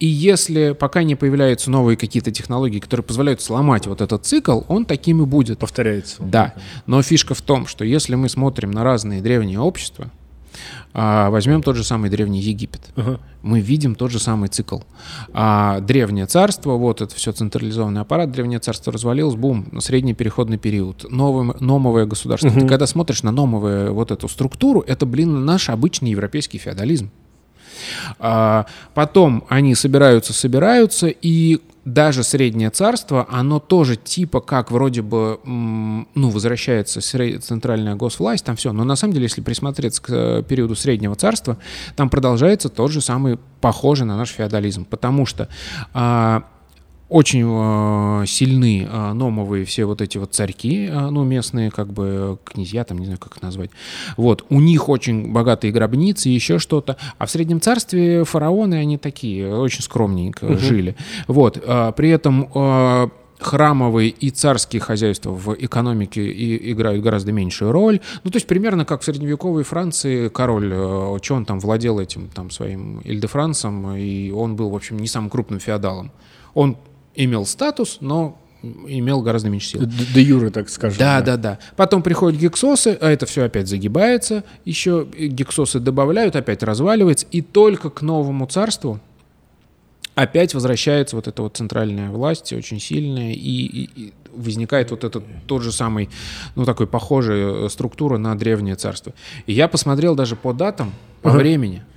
И 0.00 0.06
если 0.06 0.72
пока 0.72 1.04
не 1.04 1.14
появляются 1.14 1.70
новые 1.70 1.96
какие-то 1.96 2.32
технологии, 2.32 2.80
которые 2.80 3.04
позволяют 3.04 3.40
сломать 3.40 3.86
вот 3.86 4.00
этот 4.00 4.26
цикл, 4.26 4.62
он 4.66 4.84
таким 4.84 5.22
и 5.22 5.26
будет. 5.26 5.60
Повторяется. 5.60 6.22
Да, 6.22 6.54
но 6.86 7.00
фишка 7.02 7.34
в 7.34 7.42
том, 7.42 7.66
что 7.66 7.84
если 7.84 8.16
мы 8.16 8.28
смотрим 8.28 8.72
на 8.72 8.82
разные 8.82 9.22
древние 9.22 9.60
общества, 9.60 10.10
а, 10.98 11.28
возьмем 11.28 11.62
тот 11.62 11.76
же 11.76 11.84
самый 11.84 12.08
Древний 12.08 12.40
Египет. 12.40 12.80
Uh-huh. 12.96 13.20
Мы 13.42 13.60
видим 13.60 13.94
тот 13.94 14.10
же 14.10 14.18
самый 14.18 14.48
цикл. 14.48 14.78
А, 15.34 15.80
древнее 15.80 16.24
царство, 16.24 16.72
вот 16.72 17.02
это 17.02 17.14
все 17.14 17.32
централизованный 17.32 18.00
аппарат, 18.00 18.30
древнее 18.30 18.60
царство 18.60 18.94
развалилось, 18.94 19.34
бум, 19.34 19.78
средний 19.80 20.14
переходный 20.14 20.56
период, 20.56 21.04
новое, 21.10 21.54
номовое 21.60 22.06
государство. 22.06 22.48
Uh-huh. 22.48 22.60
Ты 22.60 22.66
когда 22.66 22.86
смотришь 22.86 23.22
на 23.22 23.30
номовую 23.30 23.92
вот 23.92 24.10
эту 24.10 24.26
структуру, 24.26 24.80
это, 24.86 25.04
блин, 25.04 25.44
наш 25.44 25.68
обычный 25.68 26.12
европейский 26.12 26.56
феодализм. 26.56 27.10
А, 28.18 28.64
потом 28.94 29.44
они 29.50 29.74
собираются, 29.74 30.32
собираются, 30.32 31.08
и 31.08 31.60
даже 31.86 32.24
Среднее 32.24 32.70
Царство, 32.70 33.26
оно 33.30 33.60
тоже 33.60 33.94
типа 33.96 34.40
как 34.40 34.72
вроде 34.72 35.02
бы, 35.02 35.38
ну, 35.44 36.30
возвращается 36.30 37.00
центральная 37.00 37.94
госвласть, 37.94 38.44
там 38.44 38.56
все. 38.56 38.72
Но 38.72 38.82
на 38.82 38.96
самом 38.96 39.14
деле, 39.14 39.26
если 39.26 39.40
присмотреться 39.40 40.02
к 40.02 40.10
э, 40.10 40.42
периоду 40.42 40.74
Среднего 40.74 41.14
Царства, 41.14 41.58
там 41.94 42.10
продолжается 42.10 42.68
тот 42.68 42.90
же 42.90 43.00
самый, 43.00 43.38
похожий 43.60 44.04
на 44.04 44.16
наш 44.16 44.30
феодализм. 44.30 44.84
Потому 44.84 45.26
что 45.26 45.48
а, 45.94 46.42
очень 47.08 47.44
э, 47.44 48.26
сильны 48.26 48.88
э, 48.90 49.12
номовые 49.12 49.64
все 49.64 49.84
вот 49.84 50.00
эти 50.00 50.18
вот 50.18 50.34
царьки, 50.34 50.86
э, 50.86 51.10
ну, 51.10 51.24
местные, 51.24 51.70
как 51.70 51.92
бы, 51.92 52.38
князья, 52.44 52.84
там, 52.84 52.98
не 52.98 53.06
знаю, 53.06 53.20
как 53.20 53.36
их 53.36 53.42
назвать. 53.42 53.70
Вот, 54.16 54.44
у 54.50 54.60
них 54.60 54.88
очень 54.88 55.32
богатые 55.32 55.72
гробницы, 55.72 56.28
еще 56.28 56.58
что-то. 56.58 56.96
А 57.18 57.26
в 57.26 57.30
Среднем 57.30 57.60
Царстве 57.60 58.24
фараоны, 58.24 58.74
они 58.74 58.98
такие, 58.98 59.54
очень 59.54 59.82
скромненько 59.82 60.44
угу. 60.44 60.58
жили. 60.58 60.96
Вот, 61.28 61.62
э, 61.62 61.92
при 61.96 62.10
этом... 62.10 62.50
Э, 62.54 63.08
храмовые 63.38 64.08
и 64.08 64.30
царские 64.30 64.80
хозяйства 64.80 65.30
в 65.30 65.54
экономике 65.58 66.26
и 66.26 66.72
играют 66.72 67.02
гораздо 67.02 67.32
меньшую 67.32 67.70
роль. 67.70 68.00
Ну, 68.24 68.30
то 68.30 68.36
есть 68.36 68.46
примерно 68.46 68.86
как 68.86 69.02
в 69.02 69.04
средневековой 69.04 69.62
Франции 69.62 70.28
король, 70.28 70.72
э, 70.72 71.18
что 71.20 71.34
он 71.34 71.44
там 71.44 71.60
владел 71.60 72.00
этим 72.00 72.28
там 72.28 72.50
своим 72.50 73.00
Иль-де-Франсом, 73.00 73.94
и 73.94 74.30
он 74.30 74.56
был, 74.56 74.70
в 74.70 74.74
общем, 74.74 74.98
не 74.98 75.06
самым 75.06 75.28
крупным 75.30 75.60
феодалом. 75.60 76.12
Он 76.54 76.78
имел 77.16 77.46
статус, 77.46 77.98
но 78.00 78.38
имел 78.62 79.22
гораздо 79.22 79.48
меньше 79.48 79.70
сил. 79.70 79.82
Де 80.14 80.22
юры, 80.22 80.50
так 80.50 80.68
скажем. 80.68 80.98
Да, 80.98 81.20
да, 81.20 81.36
да, 81.36 81.36
да. 81.36 81.58
Потом 81.76 82.02
приходят 82.02 82.40
гексосы, 82.40 82.96
а 83.00 83.10
это 83.10 83.26
все 83.26 83.44
опять 83.44 83.68
загибается, 83.68 84.44
еще 84.64 85.06
гексосы 85.16 85.80
добавляют, 85.80 86.36
опять 86.36 86.62
разваливается, 86.62 87.26
и 87.30 87.42
только 87.42 87.90
к 87.90 88.02
новому 88.02 88.46
царству 88.46 89.00
опять 90.14 90.54
возвращается 90.54 91.16
вот 91.16 91.28
эта 91.28 91.42
вот 91.42 91.56
центральная 91.56 92.10
власть, 92.10 92.52
очень 92.52 92.80
сильная, 92.80 93.32
и, 93.32 93.36
и, 93.36 93.90
и 93.94 94.12
возникает 94.34 94.90
вот 94.90 95.04
этот 95.04 95.24
тот 95.46 95.62
же 95.62 95.72
самый, 95.72 96.08
ну, 96.54 96.64
такой 96.64 96.86
похожая 96.86 97.68
структура 97.68 98.16
на 98.16 98.36
древнее 98.36 98.76
царство. 98.76 99.12
И 99.46 99.52
я 99.52 99.68
посмотрел 99.68 100.14
даже 100.14 100.34
по 100.36 100.52
датам, 100.52 100.92
по 101.22 101.30
ага. 101.30 101.38
времени– 101.38 101.82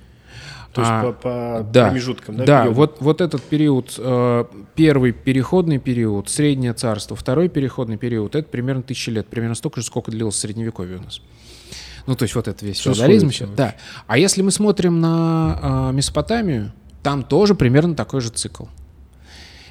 то 0.72 0.82
есть 0.82 0.92
а, 0.92 1.02
по, 1.02 1.12
по 1.12 1.66
да, 1.72 1.86
промежуткам, 1.88 2.36
да? 2.36 2.44
Да, 2.44 2.70
вот, 2.70 2.98
вот 3.00 3.20
этот 3.20 3.42
период, 3.42 3.94
э, 3.98 4.44
первый 4.76 5.12
переходный 5.12 5.78
период, 5.78 6.28
среднее 6.28 6.74
царство, 6.74 7.16
второй 7.16 7.48
переходный 7.48 7.96
период, 7.96 8.36
это 8.36 8.48
примерно 8.48 8.82
тысячи 8.82 9.10
лет, 9.10 9.26
примерно 9.26 9.56
столько 9.56 9.80
же, 9.80 9.86
сколько 9.86 10.12
длилось 10.12 10.36
средневековье 10.36 10.98
у 10.98 11.02
нас. 11.02 11.20
Ну, 12.06 12.14
то 12.14 12.22
есть 12.22 12.34
вот 12.36 12.46
это 12.46 12.64
весь 12.64 12.78
феодализм 12.78 13.28
еще. 13.28 13.46
Да. 13.46 13.74
А 14.06 14.16
если 14.16 14.42
мы 14.42 14.52
смотрим 14.52 15.00
на 15.00 15.90
э, 15.90 15.94
Месопотамию, 15.94 16.72
там 17.02 17.24
тоже 17.24 17.54
примерно 17.54 17.94
такой 17.94 18.20
же 18.20 18.30
цикл. 18.30 18.64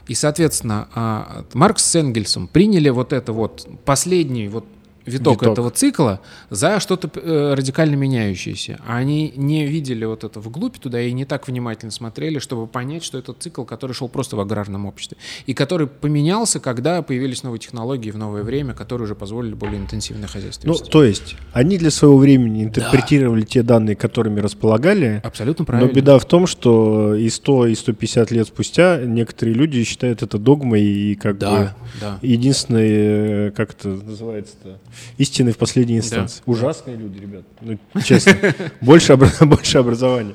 И, 0.07 0.15
соответственно, 0.15 0.89
э, 0.95 1.43
Маркс 1.53 1.85
с 1.85 1.95
Энгельсом 1.95 2.47
приняли 2.47 2.89
вот 2.89 3.13
это 3.13 3.31
вот 3.31 3.67
последний 3.85 4.47
вот 4.47 4.65
виток, 5.05 5.41
виток 5.41 5.53
этого 5.53 5.71
цикла 5.71 6.21
за 6.49 6.79
что-то 6.79 7.09
э, 7.19 7.53
радикально 7.53 7.95
меняющееся. 7.95 8.79
А 8.85 8.97
они 8.97 9.33
не 9.35 9.65
видели 9.65 10.05
вот 10.05 10.23
это 10.23 10.39
вглубь 10.39 10.77
туда 10.77 11.01
и 11.01 11.11
не 11.11 11.25
так 11.25 11.47
внимательно 11.47 11.91
смотрели, 11.91 12.39
чтобы 12.39 12.67
понять, 12.67 13.03
что 13.03 13.17
это 13.17 13.33
цикл, 13.33 13.63
который 13.63 13.93
шел 13.93 14.09
просто 14.09 14.35
в 14.35 14.39
аграрном 14.39 14.85
обществе. 14.85 15.17
И 15.45 15.53
который 15.53 15.87
поменялся, 15.87 16.59
когда 16.59 17.01
появились 17.01 17.43
новые 17.43 17.59
технологии 17.59 18.11
в 18.11 18.17
новое 18.17 18.43
время, 18.43 18.73
которые 18.73 19.05
уже 19.05 19.15
позволили 19.15 19.53
более 19.53 19.79
интенсивное 19.79 20.27
хозяйство. 20.27 20.67
Ну, 20.67 20.75
то 20.75 21.03
есть, 21.03 21.35
они 21.53 21.77
для 21.77 21.91
своего 21.91 22.17
времени 22.17 22.63
интерпретировали 22.63 23.41
да. 23.41 23.47
те 23.47 23.63
данные, 23.63 23.95
которыми 23.95 24.39
располагали. 24.39 25.21
Абсолютно 25.23 25.65
правильно. 25.65 25.89
Но 25.89 25.93
беда 25.93 26.19
в 26.19 26.25
том, 26.25 26.47
что 26.47 27.15
и 27.15 27.29
100, 27.29 27.67
и 27.67 27.75
150 27.75 28.31
лет 28.31 28.47
спустя 28.47 28.99
некоторые 29.03 29.55
люди 29.55 29.83
считают 29.83 30.23
это 30.23 30.37
догмой 30.37 30.83
и 30.83 31.15
как 31.15 31.37
да, 31.37 31.51
бы 31.51 31.71
да. 32.01 32.19
единственное, 32.21 33.49
э, 33.49 33.51
как 33.51 33.71
это 33.71 33.89
называется-то, 33.89 34.79
истины 35.17 35.51
в 35.51 35.57
последней 35.57 35.97
инстанции. 35.97 36.41
Да. 36.45 36.51
Ужасные 36.51 36.95
люди, 36.95 37.19
ребят. 37.19 37.43
Ну, 37.61 37.77
честно. 38.03 38.35
Больше, 38.81 39.17
больше 39.41 39.77
образования. 39.77 40.33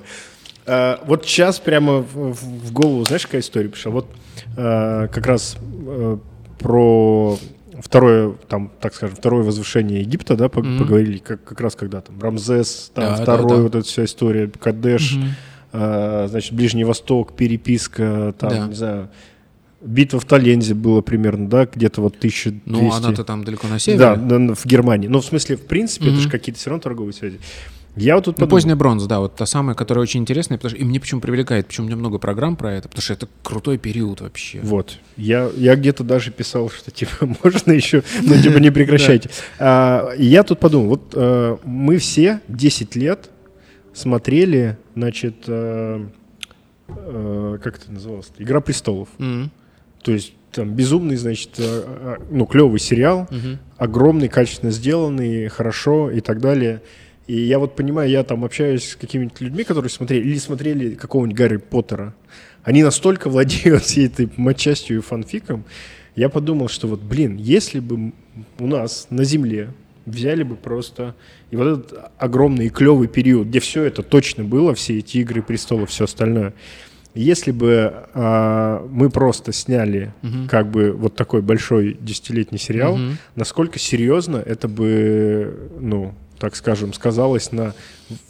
А, 0.66 1.02
вот 1.06 1.26
сейчас 1.26 1.58
прямо 1.58 2.00
в, 2.00 2.72
голову, 2.72 3.04
знаешь, 3.04 3.26
какая 3.26 3.40
история 3.40 3.68
пришла? 3.68 3.92
Вот 3.92 4.08
а, 4.56 5.08
как 5.08 5.26
раз 5.26 5.56
а, 5.86 6.18
про 6.58 7.38
второе, 7.80 8.32
там, 8.48 8.70
так 8.80 8.94
скажем, 8.94 9.16
второе 9.16 9.42
возвышение 9.42 10.00
Египта, 10.00 10.36
да, 10.36 10.46
mm-hmm. 10.46 10.78
поговорили, 10.78 11.18
как, 11.18 11.44
как 11.44 11.60
раз 11.60 11.74
когда 11.74 12.00
там 12.00 12.20
Рамзес, 12.20 12.90
там 12.94 13.16
да, 13.16 13.22
второй, 13.22 13.48
да, 13.48 13.56
да. 13.56 13.62
вот 13.62 13.74
эта 13.74 13.86
вся 13.86 14.04
история, 14.04 14.48
Кадеш, 14.48 15.16
mm-hmm. 15.16 15.28
а, 15.72 16.26
значит, 16.28 16.54
Ближний 16.54 16.84
Восток, 16.84 17.36
переписка, 17.36 18.34
там, 18.38 18.50
да. 18.50 18.66
не 18.66 18.74
знаю, 18.74 19.10
Битва 19.84 20.18
в 20.18 20.24
Талензе 20.24 20.74
было 20.74 21.02
примерно, 21.02 21.48
да, 21.48 21.66
где-то 21.66 22.00
вот 22.00 22.16
1200. 22.16 22.62
Ну, 22.64 22.92
она-то 22.92 23.22
там 23.24 23.44
далеко 23.44 23.68
на 23.68 23.78
севере. 23.78 24.16
Да, 24.16 24.54
в 24.54 24.66
Германии. 24.66 25.08
Ну, 25.08 25.20
в 25.20 25.24
смысле, 25.24 25.56
в 25.56 25.66
принципе, 25.66 26.06
mm-hmm. 26.06 26.12
это 26.12 26.20
же 26.20 26.30
какие-то 26.30 26.58
все 26.58 26.70
равно 26.70 26.82
торговые 26.82 27.12
связи. 27.12 27.38
Я 27.96 28.16
вот 28.16 28.24
тут 28.24 28.38
ну, 28.38 28.48
поздняя 28.48 28.74
бронза, 28.74 29.06
да, 29.06 29.20
вот 29.20 29.36
та 29.36 29.46
самая, 29.46 29.76
которая 29.76 30.02
очень 30.02 30.20
интересная, 30.20 30.58
потому 30.58 30.70
что 30.70 30.78
и 30.78 30.84
мне 30.84 30.98
почему 30.98 31.20
привлекает, 31.20 31.68
почему 31.68 31.86
у 31.86 31.88
меня 31.88 31.96
много 31.96 32.18
программ 32.18 32.56
про 32.56 32.72
это, 32.72 32.88
потому 32.88 33.02
что 33.02 33.12
это 33.12 33.28
крутой 33.42 33.78
период 33.78 34.20
вообще. 34.20 34.58
Вот. 34.62 34.98
Я, 35.16 35.48
я 35.56 35.76
где-то 35.76 36.02
даже 36.02 36.32
писал, 36.32 36.70
что 36.70 36.90
типа 36.90 37.12
можно 37.44 37.70
еще, 37.70 38.02
но 38.22 38.36
типа 38.36 38.58
не 38.58 38.70
прекращайте. 38.72 39.30
а, 39.60 40.12
я 40.18 40.42
тут 40.42 40.58
подумал, 40.58 40.88
вот 40.88 41.12
а, 41.14 41.58
мы 41.64 41.98
все 41.98 42.40
10 42.48 42.96
лет 42.96 43.30
смотрели, 43.92 44.76
значит, 44.96 45.44
а, 45.46 46.04
а, 46.88 47.58
как 47.58 47.76
это 47.76 47.92
называлось? 47.92 48.32
Игра 48.38 48.60
престолов. 48.60 49.08
То 50.04 50.12
есть 50.12 50.34
там 50.52 50.74
безумный, 50.74 51.16
значит, 51.16 51.50
э, 51.58 51.62
э, 51.64 52.16
ну, 52.30 52.44
клевый 52.44 52.78
сериал, 52.78 53.22
угу. 53.22 53.58
огромный, 53.78 54.28
качественно 54.28 54.70
сделанный, 54.70 55.48
хорошо 55.48 56.10
и 56.10 56.20
так 56.20 56.40
далее. 56.40 56.82
И 57.26 57.40
я 57.40 57.58
вот 57.58 57.74
понимаю, 57.74 58.10
я 58.10 58.22
там 58.22 58.44
общаюсь 58.44 58.90
с 58.90 58.96
какими-нибудь 58.96 59.40
людьми, 59.40 59.64
которые 59.64 59.90
смотрели 59.90 60.28
или 60.28 60.38
смотрели 60.38 60.94
какого-нибудь 60.94 61.38
Гарри 61.38 61.56
Поттера. 61.56 62.14
Они 62.62 62.82
настолько 62.82 63.30
владеют 63.30 63.82
всей 63.84 64.06
этой 64.06 64.30
матчастью 64.36 64.98
и 64.98 65.00
фанфиком. 65.00 65.64
Я 66.16 66.28
подумал, 66.28 66.68
что 66.68 66.86
вот, 66.86 67.00
блин, 67.00 67.36
если 67.36 67.80
бы 67.80 68.12
у 68.58 68.66
нас 68.66 69.06
на 69.08 69.24
Земле 69.24 69.70
взяли 70.04 70.42
бы 70.42 70.54
просто 70.54 71.14
и 71.50 71.56
вот 71.56 71.66
этот 71.66 72.10
огромный 72.18 72.66
и 72.66 72.70
клевый 72.70 73.08
период, 73.08 73.48
где 73.48 73.58
все 73.58 73.84
это 73.84 74.02
точно 74.02 74.44
было, 74.44 74.74
все 74.74 74.98
эти 74.98 75.16
игры 75.18 75.42
престолов, 75.42 75.88
все 75.88 76.04
остальное, 76.04 76.52
если 77.14 77.52
бы 77.52 78.06
э, 78.12 78.86
мы 78.90 79.10
просто 79.10 79.52
сняли 79.52 80.12
угу. 80.22 80.48
как 80.48 80.70
бы 80.70 80.92
вот 80.92 81.14
такой 81.14 81.42
большой 81.42 81.96
десятилетний 82.00 82.58
сериал, 82.58 82.94
угу. 82.94 83.02
насколько 83.36 83.78
серьезно 83.78 84.38
это 84.38 84.68
бы, 84.68 85.70
ну, 85.78 86.14
так 86.38 86.56
скажем, 86.56 86.92
сказалось 86.92 87.52
на 87.52 87.74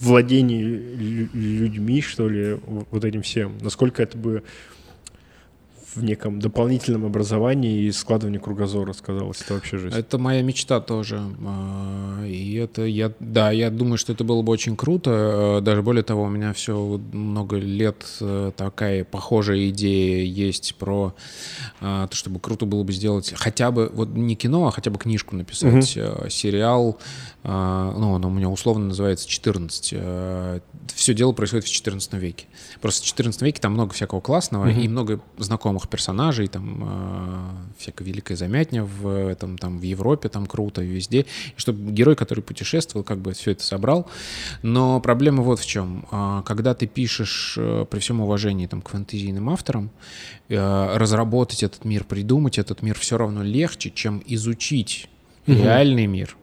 владении 0.01 0.63
людьми, 0.63 2.01
что 2.03 2.29
ли, 2.29 2.59
вот 2.67 3.05
этим 3.05 3.23
всем, 3.23 3.55
насколько 3.61 4.03
это 4.03 4.17
бы 4.19 4.43
в 5.95 6.03
неком 6.03 6.41
дополнительном 6.41 7.05
образовании 7.05 7.83
и 7.83 7.93
складывании 7.93 8.39
кругозора 8.39 8.93
сказалось. 8.93 9.41
Это 9.41 9.55
вообще 9.55 9.79
жизнь. 9.79 9.97
Это 9.97 10.19
моя 10.19 10.43
мечта 10.43 10.81
тоже. 10.81 11.23
А, 11.45 12.25
и 12.27 12.55
это 12.55 12.83
я, 12.83 13.13
да, 13.21 13.51
я 13.51 13.71
думаю, 13.71 13.99
что 13.99 14.13
это 14.13 14.25
было 14.25 14.43
бы 14.43 14.53
очень 14.53 14.77
круто. 14.77 15.11
А, 15.13 15.61
даже 15.61 15.83
более 15.83 16.03
того, 16.03 16.25
у 16.25 16.29
меня 16.29 16.53
все 16.53 17.01
много 17.13 17.57
лет 17.57 18.05
э, 18.21 18.53
такая 18.57 19.05
похожая 19.05 19.69
идея 19.69 20.25
есть 20.25 20.75
про 20.77 21.15
а, 21.81 22.07
то, 22.09 22.17
чтобы 22.17 22.41
круто 22.41 22.67
было 22.67 22.83
бы 22.83 22.93
сделать 22.93 23.33
хотя 23.37 23.71
бы, 23.71 23.91
вот 23.93 24.11
не 24.11 24.35
кино, 24.37 24.67
а 24.67 24.71
хотя 24.71 24.91
бы 24.91 24.99
книжку 24.99 25.37
написать, 25.37 25.97
угу. 25.97 26.29
сериал, 26.31 26.99
ну, 27.43 28.13
он 28.13 28.25
у 28.25 28.31
меня 28.31 28.49
условно 28.49 28.87
называется 28.87 29.29
14. 29.29 29.95
все 30.95 31.15
дело 31.15 31.33
происходит 31.33 31.67
в 31.67 31.71
14 31.71 32.15
веке. 32.15 32.47
Просто 32.81 33.03
в 33.03 33.07
14 33.07 33.43
веке 33.43 33.61
там 33.61 33.73
много 33.75 33.93
всякого 33.93 34.21
классного 34.21 34.67
mm-hmm. 34.67 34.83
и 34.83 34.89
много 34.89 35.21
знакомых 35.37 35.84
персонажей, 35.89 36.49
там 36.49 36.83
э, 36.83 37.79
всякая 37.79 38.05
великая 38.05 38.37
замятня 38.37 38.85
в 38.85 39.29
этом, 39.29 39.59
там 39.59 39.79
в 39.79 39.83
Европе, 39.83 40.29
там 40.29 40.47
круто, 40.47 40.83
везде. 40.83 41.27
И 41.57 41.59
чтобы 41.59 41.93
герой, 41.93 42.17
который 42.17 42.41
путешествовал, 42.41 43.05
как 43.05 43.19
бы 43.19 43.33
все 43.33 43.53
это 43.53 43.63
собрал. 43.63 44.09
Но 44.63 45.01
проблема 45.01 45.43
вот 45.43 45.61
в 45.61 45.67
чем. 45.67 46.07
Э, 46.11 46.43
когда 46.45 46.75
ты 46.75 46.87
пишешь, 46.87 47.55
э, 47.59 47.87
при 47.91 47.99
всем 48.01 48.21
уважении 48.21 48.67
там, 48.67 48.83
к 48.83 48.89
фэнтезийным 48.89 49.49
авторам, 49.51 49.91
э, 50.49 50.97
разработать 50.97 51.63
этот 51.63 51.85
мир, 51.85 52.05
придумать 52.05 52.59
этот 52.59 52.83
мир 52.83 52.99
все 52.99 53.19
равно 53.19 53.43
легче, 53.43 53.91
чем 53.91 54.23
изучить 54.27 55.09
mm-hmm. 55.47 55.63
реальный 55.63 56.07
мир 56.07 56.37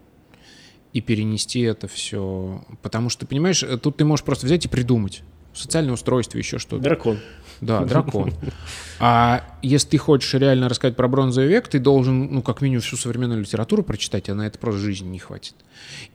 и 0.93 1.01
перенести 1.01 1.61
это 1.61 1.87
все. 1.87 2.63
Потому 2.81 3.09
что, 3.09 3.25
понимаешь, 3.25 3.63
тут 3.81 3.97
ты 3.97 4.05
можешь 4.05 4.25
просто 4.25 4.45
взять 4.45 4.65
и 4.65 4.67
придумать. 4.67 5.23
Социальное 5.53 5.93
устройство, 5.93 6.37
еще 6.37 6.59
что-то. 6.59 6.81
Дракон. 6.83 7.19
Да, 7.61 7.79
дракон. 7.85 8.33
А 8.99 9.43
если 9.61 9.89
ты 9.89 9.97
хочешь 9.97 10.33
реально 10.33 10.67
рассказать 10.67 10.95
про 10.95 11.07
бронзовый 11.07 11.49
век, 11.49 11.67
ты 11.67 11.79
должен, 11.79 12.27
ну, 12.31 12.41
как 12.41 12.61
минимум, 12.61 12.81
всю 12.81 12.97
современную 12.97 13.41
литературу 13.41 13.83
прочитать, 13.83 14.29
а 14.29 14.35
на 14.35 14.47
это 14.47 14.59
просто 14.59 14.79
жизни 14.81 15.07
не 15.07 15.19
хватит. 15.19 15.55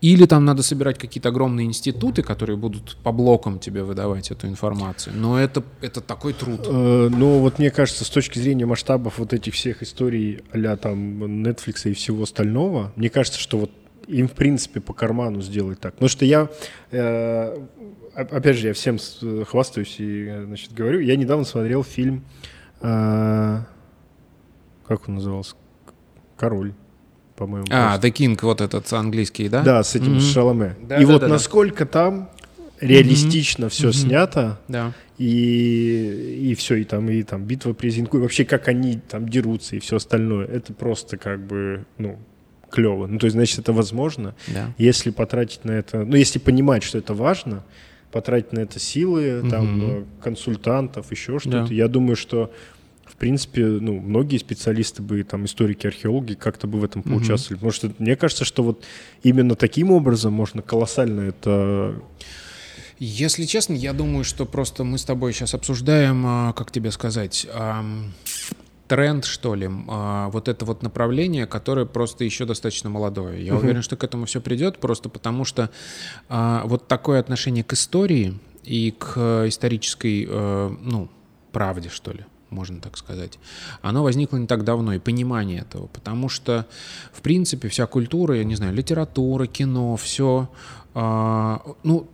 Или 0.01 0.27
там 0.27 0.44
надо 0.44 0.62
собирать 0.62 0.98
какие-то 0.98 1.31
огромные 1.31 1.66
институты, 1.66 2.23
которые 2.23 2.56
будут 2.56 2.97
по 3.02 3.12
блокам 3.12 3.59
тебе 3.59 3.82
выдавать 3.82 4.31
эту 4.31 4.47
информацию. 4.48 5.14
Но 5.16 5.39
это, 5.39 5.62
это 5.81 6.01
такой 6.01 6.32
труд. 6.32 6.60
Э, 6.66 7.09
ну, 7.10 7.39
вот 7.39 7.59
мне 7.59 7.70
кажется, 7.70 8.05
с 8.05 8.10
точки 8.10 8.39
зрения 8.39 8.66
масштабов 8.66 9.18
вот 9.18 9.32
этих 9.32 9.55
всех 9.55 9.82
историй 9.82 10.43
а 10.52 10.77
там 10.77 11.44
Netflix 11.44 11.89
и 11.90 11.94
всего 11.94 12.24
остального, 12.24 12.93
мне 12.97 13.09
кажется, 13.09 13.40
что 13.40 13.59
вот 13.59 13.70
им, 14.06 14.28
в 14.28 14.32
принципе, 14.32 14.81
по 14.81 14.93
карману 14.93 15.40
сделать 15.40 15.81
так. 15.81 15.94
Потому 15.94 16.09
что 16.09 16.24
я, 16.24 16.48
э, 16.90 17.59
опять 18.17 18.57
же, 18.57 18.69
я 18.69 18.73
всем 18.73 18.99
хвастаюсь 19.45 19.97
и, 19.99 20.45
значит, 20.45 20.73
говорю, 20.73 21.01
я 21.01 21.17
недавно 21.17 21.45
смотрел 21.45 21.85
фильм, 21.85 22.25
э, 22.81 23.61
как 24.87 25.09
он 25.09 25.17
назывался? 25.17 25.55
«Король» 26.37 26.75
по-моему. 27.37 27.67
А, 27.71 27.99
просто. 27.99 28.09
The 28.09 28.13
King, 28.13 28.39
вот 28.43 28.61
этот 28.61 28.93
английский, 28.93 29.49
да? 29.49 29.63
Да, 29.63 29.83
с 29.83 29.95
этим 29.95 30.17
mm-hmm. 30.17 30.33
Шаломе. 30.33 30.77
Да, 30.83 30.97
и 30.97 31.05
да, 31.05 31.13
вот 31.13 31.21
да, 31.21 31.29
насколько 31.29 31.85
да. 31.85 31.91
там 31.91 32.31
реалистично 32.81 33.67
mm-hmm. 33.67 33.69
все 33.69 33.89
mm-hmm. 33.89 33.93
снято, 33.93 34.61
да. 34.69 34.93
и, 35.19 36.49
и 36.51 36.55
все, 36.55 36.77
и 36.77 36.85
там, 36.85 37.09
и 37.09 37.23
там 37.23 37.45
битва 37.45 37.73
при 37.73 37.91
Зинку, 37.91 38.19
и 38.19 38.21
вообще 38.21 38.45
как 38.45 38.69
они 38.69 39.01
там 39.09 39.29
дерутся 39.29 39.77
и 39.77 39.79
все 39.79 39.97
остальное, 39.97 40.47
это 40.47 40.73
просто 40.73 41.17
как 41.17 41.47
бы, 41.47 41.85
ну, 41.99 42.19
клево. 42.71 43.07
Ну, 43.07 43.19
то 43.19 43.27
есть, 43.27 43.35
значит, 43.35 43.59
это 43.61 43.73
возможно. 43.73 44.35
Да. 44.49 44.73
Если 44.79 45.11
потратить 45.11 45.65
на 45.65 45.73
это, 45.73 46.05
ну, 46.05 46.17
если 46.17 46.39
понимать, 46.39 46.83
что 46.83 46.99
это 46.99 47.15
важно, 47.15 47.65
потратить 48.17 48.55
на 48.55 48.61
это 48.61 48.81
силы, 48.81 49.41
угу. 49.41 49.51
там, 49.51 50.07
консультантов, 50.23 51.11
еще 51.11 51.39
что-то, 51.39 51.67
да. 51.67 51.75
я 51.75 51.87
думаю, 51.87 52.17
что 52.17 52.51
в 53.05 53.15
принципе, 53.17 53.67
ну, 53.67 54.01
многие 54.01 54.39
специалисты 54.39 55.03
бы, 55.03 55.23
там, 55.23 55.45
историки, 55.45 55.87
археологи 55.87 56.33
как-то 56.33 56.67
бы 56.67 56.81
в 56.81 56.85
этом 56.85 57.03
поучаствовали. 57.03 57.59
Угу. 57.59 57.69
Потому 57.69 57.73
что 57.73 57.93
мне 57.99 58.17
кажется, 58.17 58.47
что 58.47 58.63
вот 58.63 58.85
именно 59.23 59.55
таким 59.55 59.91
образом 59.91 60.33
можно 60.33 60.63
колоссально 60.63 61.21
это... 61.21 62.01
Если 62.99 63.45
честно, 63.45 63.75
я 63.75 63.93
думаю, 63.93 64.25
что 64.25 64.47
просто 64.47 64.83
мы 64.83 64.97
с 64.97 65.05
тобой 65.05 65.35
сейчас 65.35 65.53
обсуждаем, 65.53 66.25
а, 66.27 66.53
как 66.55 66.73
тебе 66.73 66.91
сказать, 66.91 67.47
тренд, 68.89 69.25
что 69.25 69.55
ли, 69.55 69.69
а, 69.89 70.29
вот 70.31 70.49
это 70.49 70.65
вот 70.65 70.83
направление, 70.83 71.47
которое 71.47 71.87
просто 71.87 72.25
еще 72.25 72.45
достаточно 72.45 72.91
молодое. 72.91 73.45
Я 73.45 73.55
угу. 73.55 73.63
уверен, 73.63 73.83
что 73.83 73.97
к 73.97 74.05
этому 74.05 74.27
все 74.27 74.41
придет, 74.41 74.79
просто 74.79 75.09
потому 75.09 75.45
что 75.45 75.71
а, 76.29 76.63
вот 76.67 76.89
такое 76.89 77.21
отношение 77.21 77.65
к 77.65 77.73
истории 77.73 78.39
и 78.65 78.93
к 78.99 79.45
исторической, 79.47 80.27
э, 80.29 80.77
ну, 80.83 81.09
правде, 81.53 81.89
что 81.89 82.11
ли, 82.11 82.25
можно 82.51 82.81
так 82.81 82.97
сказать, 82.97 83.39
оно 83.81 84.03
возникло 84.03 84.39
не 84.39 84.49
так 84.49 84.65
давно, 84.65 84.95
и 84.95 84.99
понимание 84.99 85.61
этого, 85.61 85.87
потому 85.87 86.29
что, 86.29 86.67
в 87.13 87.21
принципе, 87.21 87.69
вся 87.69 87.87
культура, 87.87 88.37
я 88.37 88.45
не 88.45 88.57
знаю, 88.57 88.75
литература, 88.75 89.47
кино, 89.47 89.97
все, 89.97 90.51
а, 90.95 91.63
ну, 91.85 92.09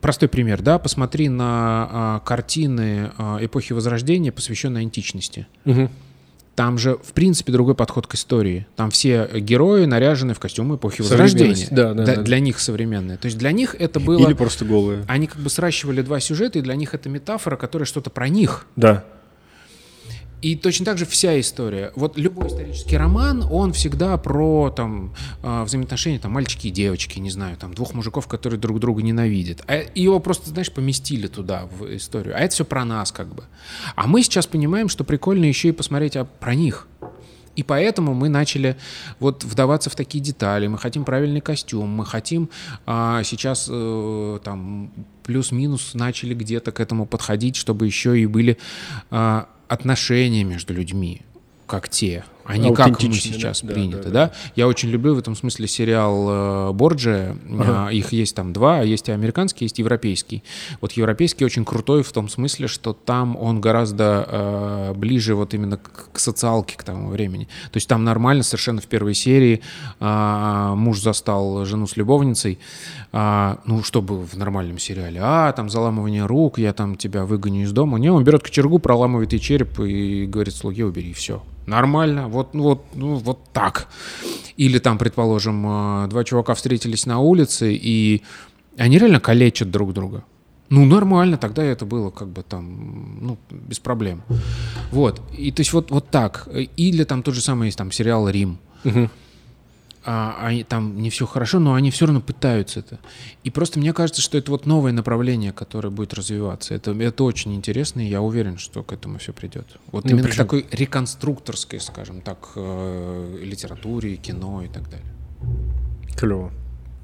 Простой 0.00 0.28
пример, 0.28 0.62
да, 0.62 0.78
посмотри 0.78 1.28
на 1.28 1.88
а, 1.90 2.20
картины 2.20 3.10
а, 3.18 3.38
эпохи 3.40 3.72
Возрождения, 3.72 4.30
посвященные 4.30 4.82
античности. 4.82 5.48
Угу. 5.64 5.90
Там 6.58 6.76
же, 6.76 6.98
в 7.04 7.12
принципе, 7.12 7.52
другой 7.52 7.76
подход 7.76 8.08
к 8.08 8.16
истории. 8.16 8.66
Там 8.74 8.90
все 8.90 9.30
герои 9.32 9.84
наряжены 9.84 10.34
в 10.34 10.40
костюмы 10.40 10.74
эпохи 10.74 11.02
Возрождения. 11.02 11.68
Да, 11.70 11.94
да, 11.94 12.04
да, 12.04 12.16
да. 12.16 12.22
Для 12.22 12.40
них 12.40 12.58
современные. 12.58 13.16
То 13.16 13.26
есть 13.26 13.38
для 13.38 13.52
них 13.52 13.76
это 13.78 14.00
было... 14.00 14.26
Или 14.26 14.32
просто 14.32 14.64
голые. 14.64 15.04
Они 15.06 15.28
как 15.28 15.38
бы 15.38 15.50
сращивали 15.50 16.02
два 16.02 16.18
сюжета, 16.18 16.58
и 16.58 16.62
для 16.62 16.74
них 16.74 16.94
это 16.94 17.08
метафора, 17.08 17.54
которая 17.54 17.86
что-то 17.86 18.10
про 18.10 18.28
них. 18.28 18.66
Да. 18.74 19.04
И 20.40 20.54
точно 20.54 20.86
так 20.86 20.98
же 20.98 21.04
вся 21.04 21.38
история. 21.40 21.92
Вот 21.96 22.16
любой 22.16 22.48
исторический 22.48 22.96
роман, 22.96 23.44
он 23.50 23.72
всегда 23.72 24.16
про 24.18 24.70
там 24.70 25.14
а, 25.42 25.64
взаимоотношения 25.64 26.18
там 26.18 26.32
мальчики 26.32 26.68
и 26.68 26.70
девочки, 26.70 27.18
не 27.18 27.30
знаю, 27.30 27.56
там 27.56 27.74
двух 27.74 27.92
мужиков, 27.94 28.28
которые 28.28 28.60
друг 28.60 28.78
друга 28.78 29.02
ненавидят. 29.02 29.62
А 29.66 29.82
его 29.94 30.20
просто, 30.20 30.50
знаешь, 30.50 30.72
поместили 30.72 31.26
туда 31.26 31.66
в 31.66 31.96
историю. 31.96 32.36
А 32.36 32.40
это 32.40 32.54
все 32.54 32.64
про 32.64 32.84
нас 32.84 33.10
как 33.10 33.34
бы. 33.34 33.44
А 33.96 34.06
мы 34.06 34.22
сейчас 34.22 34.46
понимаем, 34.46 34.88
что 34.88 35.02
прикольно 35.02 35.44
еще 35.44 35.68
и 35.68 35.72
посмотреть 35.72 36.16
а, 36.16 36.24
про 36.24 36.54
них. 36.54 36.86
И 37.58 37.64
поэтому 37.64 38.14
мы 38.14 38.28
начали 38.28 38.76
вот 39.18 39.42
вдаваться 39.42 39.90
в 39.90 39.96
такие 39.96 40.22
детали. 40.22 40.68
Мы 40.68 40.78
хотим 40.78 41.04
правильный 41.04 41.40
костюм, 41.40 41.88
мы 41.88 42.06
хотим 42.06 42.50
а, 42.86 43.24
сейчас 43.24 43.66
э, 43.68 44.38
там 44.44 44.92
плюс-минус 45.24 45.94
начали 45.94 46.34
где-то 46.34 46.70
к 46.70 46.78
этому 46.78 47.04
подходить, 47.04 47.56
чтобы 47.56 47.86
еще 47.86 48.16
и 48.16 48.26
были 48.26 48.58
а, 49.10 49.48
отношения 49.68 50.44
между 50.44 50.74
людьми, 50.74 51.22
как 51.66 51.88
те, 51.88 52.24
а 52.48 52.56
не 52.56 52.74
как 52.74 53.02
мы 53.02 53.12
сейчас 53.12 53.60
да, 53.62 53.74
принято, 53.74 54.04
да, 54.04 54.10
да, 54.10 54.26
да? 54.28 54.32
Я 54.56 54.68
очень 54.68 54.88
люблю 54.88 55.14
в 55.14 55.18
этом 55.18 55.36
смысле 55.36 55.68
сериал 55.68 56.70
э, 56.70 56.72
Борджи. 56.72 57.36
Ага. 57.50 57.90
Их 57.90 58.12
есть 58.12 58.34
там 58.34 58.54
два, 58.54 58.80
есть 58.80 59.10
и 59.10 59.12
американский, 59.12 59.66
есть 59.66 59.78
европейский. 59.78 60.42
Вот 60.80 60.92
европейский 60.92 61.44
очень 61.44 61.66
крутой 61.66 62.02
в 62.02 62.10
том 62.10 62.30
смысле, 62.30 62.66
что 62.66 62.94
там 62.94 63.36
он 63.36 63.60
гораздо 63.60 64.26
э, 64.26 64.94
ближе 64.96 65.34
вот 65.34 65.52
именно 65.52 65.76
к, 65.76 66.12
к 66.12 66.18
социалке 66.18 66.78
к 66.78 66.82
тому 66.84 67.10
времени. 67.10 67.48
То 67.70 67.76
есть 67.76 67.86
там 67.86 68.02
нормально 68.02 68.42
совершенно 68.42 68.80
в 68.80 68.86
первой 68.86 69.12
серии 69.12 69.60
э, 70.00 70.72
муж 70.74 71.00
застал 71.00 71.66
жену 71.66 71.86
с 71.86 71.98
любовницей, 71.98 72.58
э, 73.12 73.56
ну, 73.66 73.82
чтобы 73.82 74.24
в 74.24 74.34
нормальном 74.38 74.78
сериале, 74.78 75.20
а, 75.22 75.52
там 75.52 75.68
заламывание 75.68 76.24
рук, 76.24 76.58
я 76.58 76.72
там 76.72 76.96
тебя 76.96 77.26
выгоню 77.26 77.64
из 77.64 77.72
дома. 77.72 77.98
Не, 77.98 78.10
он 78.10 78.24
берет 78.24 78.42
кочергу, 78.42 78.78
проламывает 78.78 79.34
ей 79.34 79.38
череп 79.38 79.80
и 79.80 80.24
говорит 80.24 80.54
слуге, 80.54 80.86
убери, 80.86 81.12
все, 81.12 81.42
нормально, 81.68 82.28
вот, 82.28 82.54
ну, 82.54 82.62
вот, 82.62 82.84
ну, 82.94 83.14
вот 83.16 83.38
так. 83.52 83.88
Или 84.56 84.78
там, 84.78 84.98
предположим, 84.98 85.66
э, 85.66 86.08
два 86.08 86.24
чувака 86.24 86.54
встретились 86.54 87.06
на 87.06 87.20
улице, 87.20 87.74
и 87.74 88.22
они 88.76 88.98
реально 88.98 89.20
калечат 89.20 89.70
друг 89.70 89.92
друга. 89.92 90.24
Ну, 90.70 90.84
нормально, 90.84 91.38
тогда 91.38 91.62
это 91.62 91.86
было 91.86 92.10
как 92.10 92.28
бы 92.28 92.42
там, 92.42 93.18
ну, 93.20 93.38
без 93.50 93.78
проблем. 93.78 94.22
Вот. 94.90 95.22
И 95.38 95.50
то 95.50 95.60
есть 95.60 95.72
вот, 95.72 95.90
вот 95.90 96.10
так. 96.10 96.48
Или 96.76 97.04
там 97.04 97.22
тот 97.22 97.34
же 97.34 97.40
самый 97.40 97.66
есть 97.66 97.78
там 97.78 97.90
сериал 97.92 98.28
«Рим». 98.28 98.58
Угу 98.84 99.08
а, 100.10 100.38
они, 100.40 100.64
там 100.64 101.02
не 101.02 101.10
все 101.10 101.26
хорошо, 101.26 101.58
но 101.58 101.74
они 101.74 101.90
все 101.90 102.06
равно 102.06 102.22
пытаются 102.22 102.80
это. 102.80 102.98
И 103.44 103.50
просто 103.50 103.78
мне 103.78 103.92
кажется, 103.92 104.22
что 104.22 104.38
это 104.38 104.50
вот 104.50 104.64
новое 104.64 104.90
направление, 104.92 105.52
которое 105.52 105.90
будет 105.90 106.14
развиваться. 106.14 106.72
Это, 106.74 106.92
это 106.92 107.24
очень 107.24 107.54
интересно, 107.54 108.00
и 108.00 108.08
я 108.08 108.22
уверен, 108.22 108.56
что 108.56 108.82
к 108.82 108.94
этому 108.94 109.18
все 109.18 109.34
придет. 109.34 109.66
Вот 109.92 110.04
ну, 110.04 110.12
именно 110.12 110.22
причем... 110.22 110.36
к 110.36 110.38
такой 110.38 110.66
реконструкторской, 110.70 111.78
скажем 111.78 112.22
так, 112.22 112.52
э, 112.56 113.38
литературе, 113.42 114.16
кино 114.16 114.62
и 114.62 114.68
так 114.68 114.88
далее. 114.88 115.12
Клево. 116.16 116.52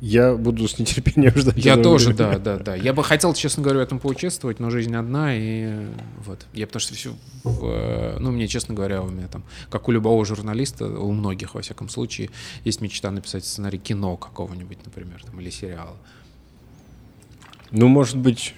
Я 0.06 0.34
буду 0.34 0.68
с 0.68 0.78
нетерпением 0.78 1.32
ждать. 1.34 1.56
Я 1.56 1.78
тоже, 1.78 2.10
времени. 2.10 2.36
да, 2.36 2.56
да, 2.56 2.62
да. 2.62 2.74
Я 2.74 2.92
бы 2.92 3.02
хотел, 3.02 3.32
честно 3.32 3.62
говоря, 3.62 3.80
в 3.80 3.82
этом 3.84 3.98
поучаствовать, 3.98 4.60
но 4.60 4.68
жизнь 4.68 4.94
одна, 4.94 5.34
и 5.34 5.86
вот. 6.26 6.46
Я 6.52 6.66
потому 6.66 6.80
что 6.80 6.92
все, 6.92 7.14
в, 7.42 8.18
ну, 8.20 8.30
мне, 8.30 8.46
честно 8.46 8.74
говоря, 8.74 9.00
у 9.00 9.08
меня 9.08 9.28
там, 9.28 9.44
как 9.70 9.88
у 9.88 9.92
любого 9.92 10.22
журналиста, 10.26 10.84
у 10.86 11.10
многих, 11.10 11.54
во 11.54 11.62
всяком 11.62 11.88
случае, 11.88 12.28
есть 12.64 12.82
мечта 12.82 13.10
написать 13.10 13.46
сценарий 13.46 13.78
кино 13.78 14.18
какого-нибудь, 14.18 14.76
например, 14.84 15.22
там, 15.24 15.40
или 15.40 15.48
сериала. 15.48 15.96
Ну, 17.70 17.88
может 17.88 18.18
быть, 18.18 18.54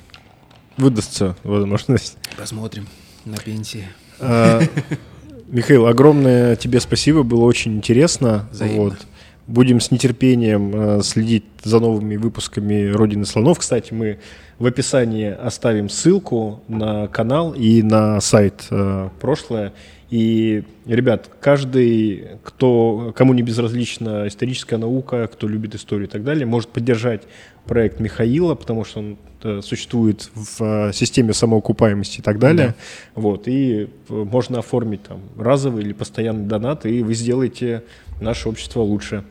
выдастся 0.77 1.36
возможность. 1.44 2.18
Посмотрим 2.36 2.89
на 3.24 3.36
пенсии. 3.36 3.86
А, 4.18 4.62
Михаил, 5.47 5.86
огромное 5.86 6.56
тебе 6.56 6.81
спасибо, 6.81 7.23
было 7.23 7.44
очень 7.44 7.77
интересно. 7.77 8.48
Взаимно. 8.51 8.82
Вот. 8.82 9.06
Будем 9.47 9.81
с 9.81 9.90
нетерпением 9.90 10.73
э, 10.74 11.02
следить 11.02 11.44
за 11.62 11.78
новыми 11.78 12.16
выпусками 12.16 12.90
«Родины 12.90 13.24
слонов». 13.24 13.60
Кстати, 13.60 13.93
мы 13.93 14.18
в 14.59 14.66
описании 14.66 15.31
оставим 15.31 15.89
ссылку 15.89 16.62
на 16.66 17.06
канал 17.09 17.52
и 17.52 17.82
на 17.82 18.20
сайт 18.20 18.66
э, 18.70 19.09
«Прошлое». 19.20 19.73
И, 20.11 20.62
ребят, 20.87 21.31
каждый, 21.41 22.39
кто, 22.45 23.12
кому 23.16 23.35
не 23.35 23.43
безразлична 23.43 24.28
историческая 24.28 24.77
наука, 24.77 25.27
кто 25.27 25.49
любит 25.49 25.74
историю 25.74 26.07
и 26.07 26.11
так 26.11 26.23
далее, 26.23 26.47
может 26.47 26.69
поддержать 26.69 27.23
проект 27.65 27.99
Михаила, 27.99 28.55
потому 28.55 28.85
что 28.85 29.01
он 29.01 29.19
э, 29.43 29.61
существует 29.62 30.31
в 30.35 30.62
э, 30.62 30.93
системе 30.93 31.33
самоокупаемости 31.33 32.20
и 32.20 32.23
так 32.23 32.39
далее. 32.39 32.69
Да. 32.69 33.20
Вот, 33.20 33.49
и 33.49 33.89
можно 34.09 34.61
оформить 34.61 35.03
там 35.03 35.23
разовый 35.37 35.83
или 35.83 35.93
постоянный 35.93 36.47
донат, 36.47 36.87
и 36.87 37.03
вы 37.03 37.15
сделаете 37.15 37.83
наше 38.20 38.49
общество 38.49 38.83
лучше. 38.83 39.24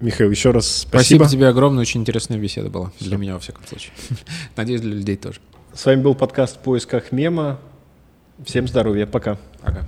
Михаил, 0.00 0.30
еще 0.30 0.52
раз 0.52 0.66
спасибо. 0.66 1.24
Спасибо 1.24 1.28
тебе 1.28 1.48
огромное, 1.48 1.82
очень 1.82 2.00
интересная 2.00 2.38
беседа 2.38 2.70
была. 2.70 2.92
Для 2.98 3.18
меня, 3.18 3.34
во 3.34 3.40
всяком 3.40 3.66
случае. 3.66 3.92
Надеюсь, 4.56 4.80
для 4.80 4.94
людей 4.94 5.16
тоже. 5.16 5.40
С 5.74 5.84
вами 5.84 6.00
был 6.00 6.14
подкаст 6.14 6.56
«В 6.56 6.60
поисках 6.60 7.12
мема». 7.12 7.58
Всем 8.42 8.66
здоровья, 8.66 9.06
пока. 9.06 9.36
Пока. 9.62 9.84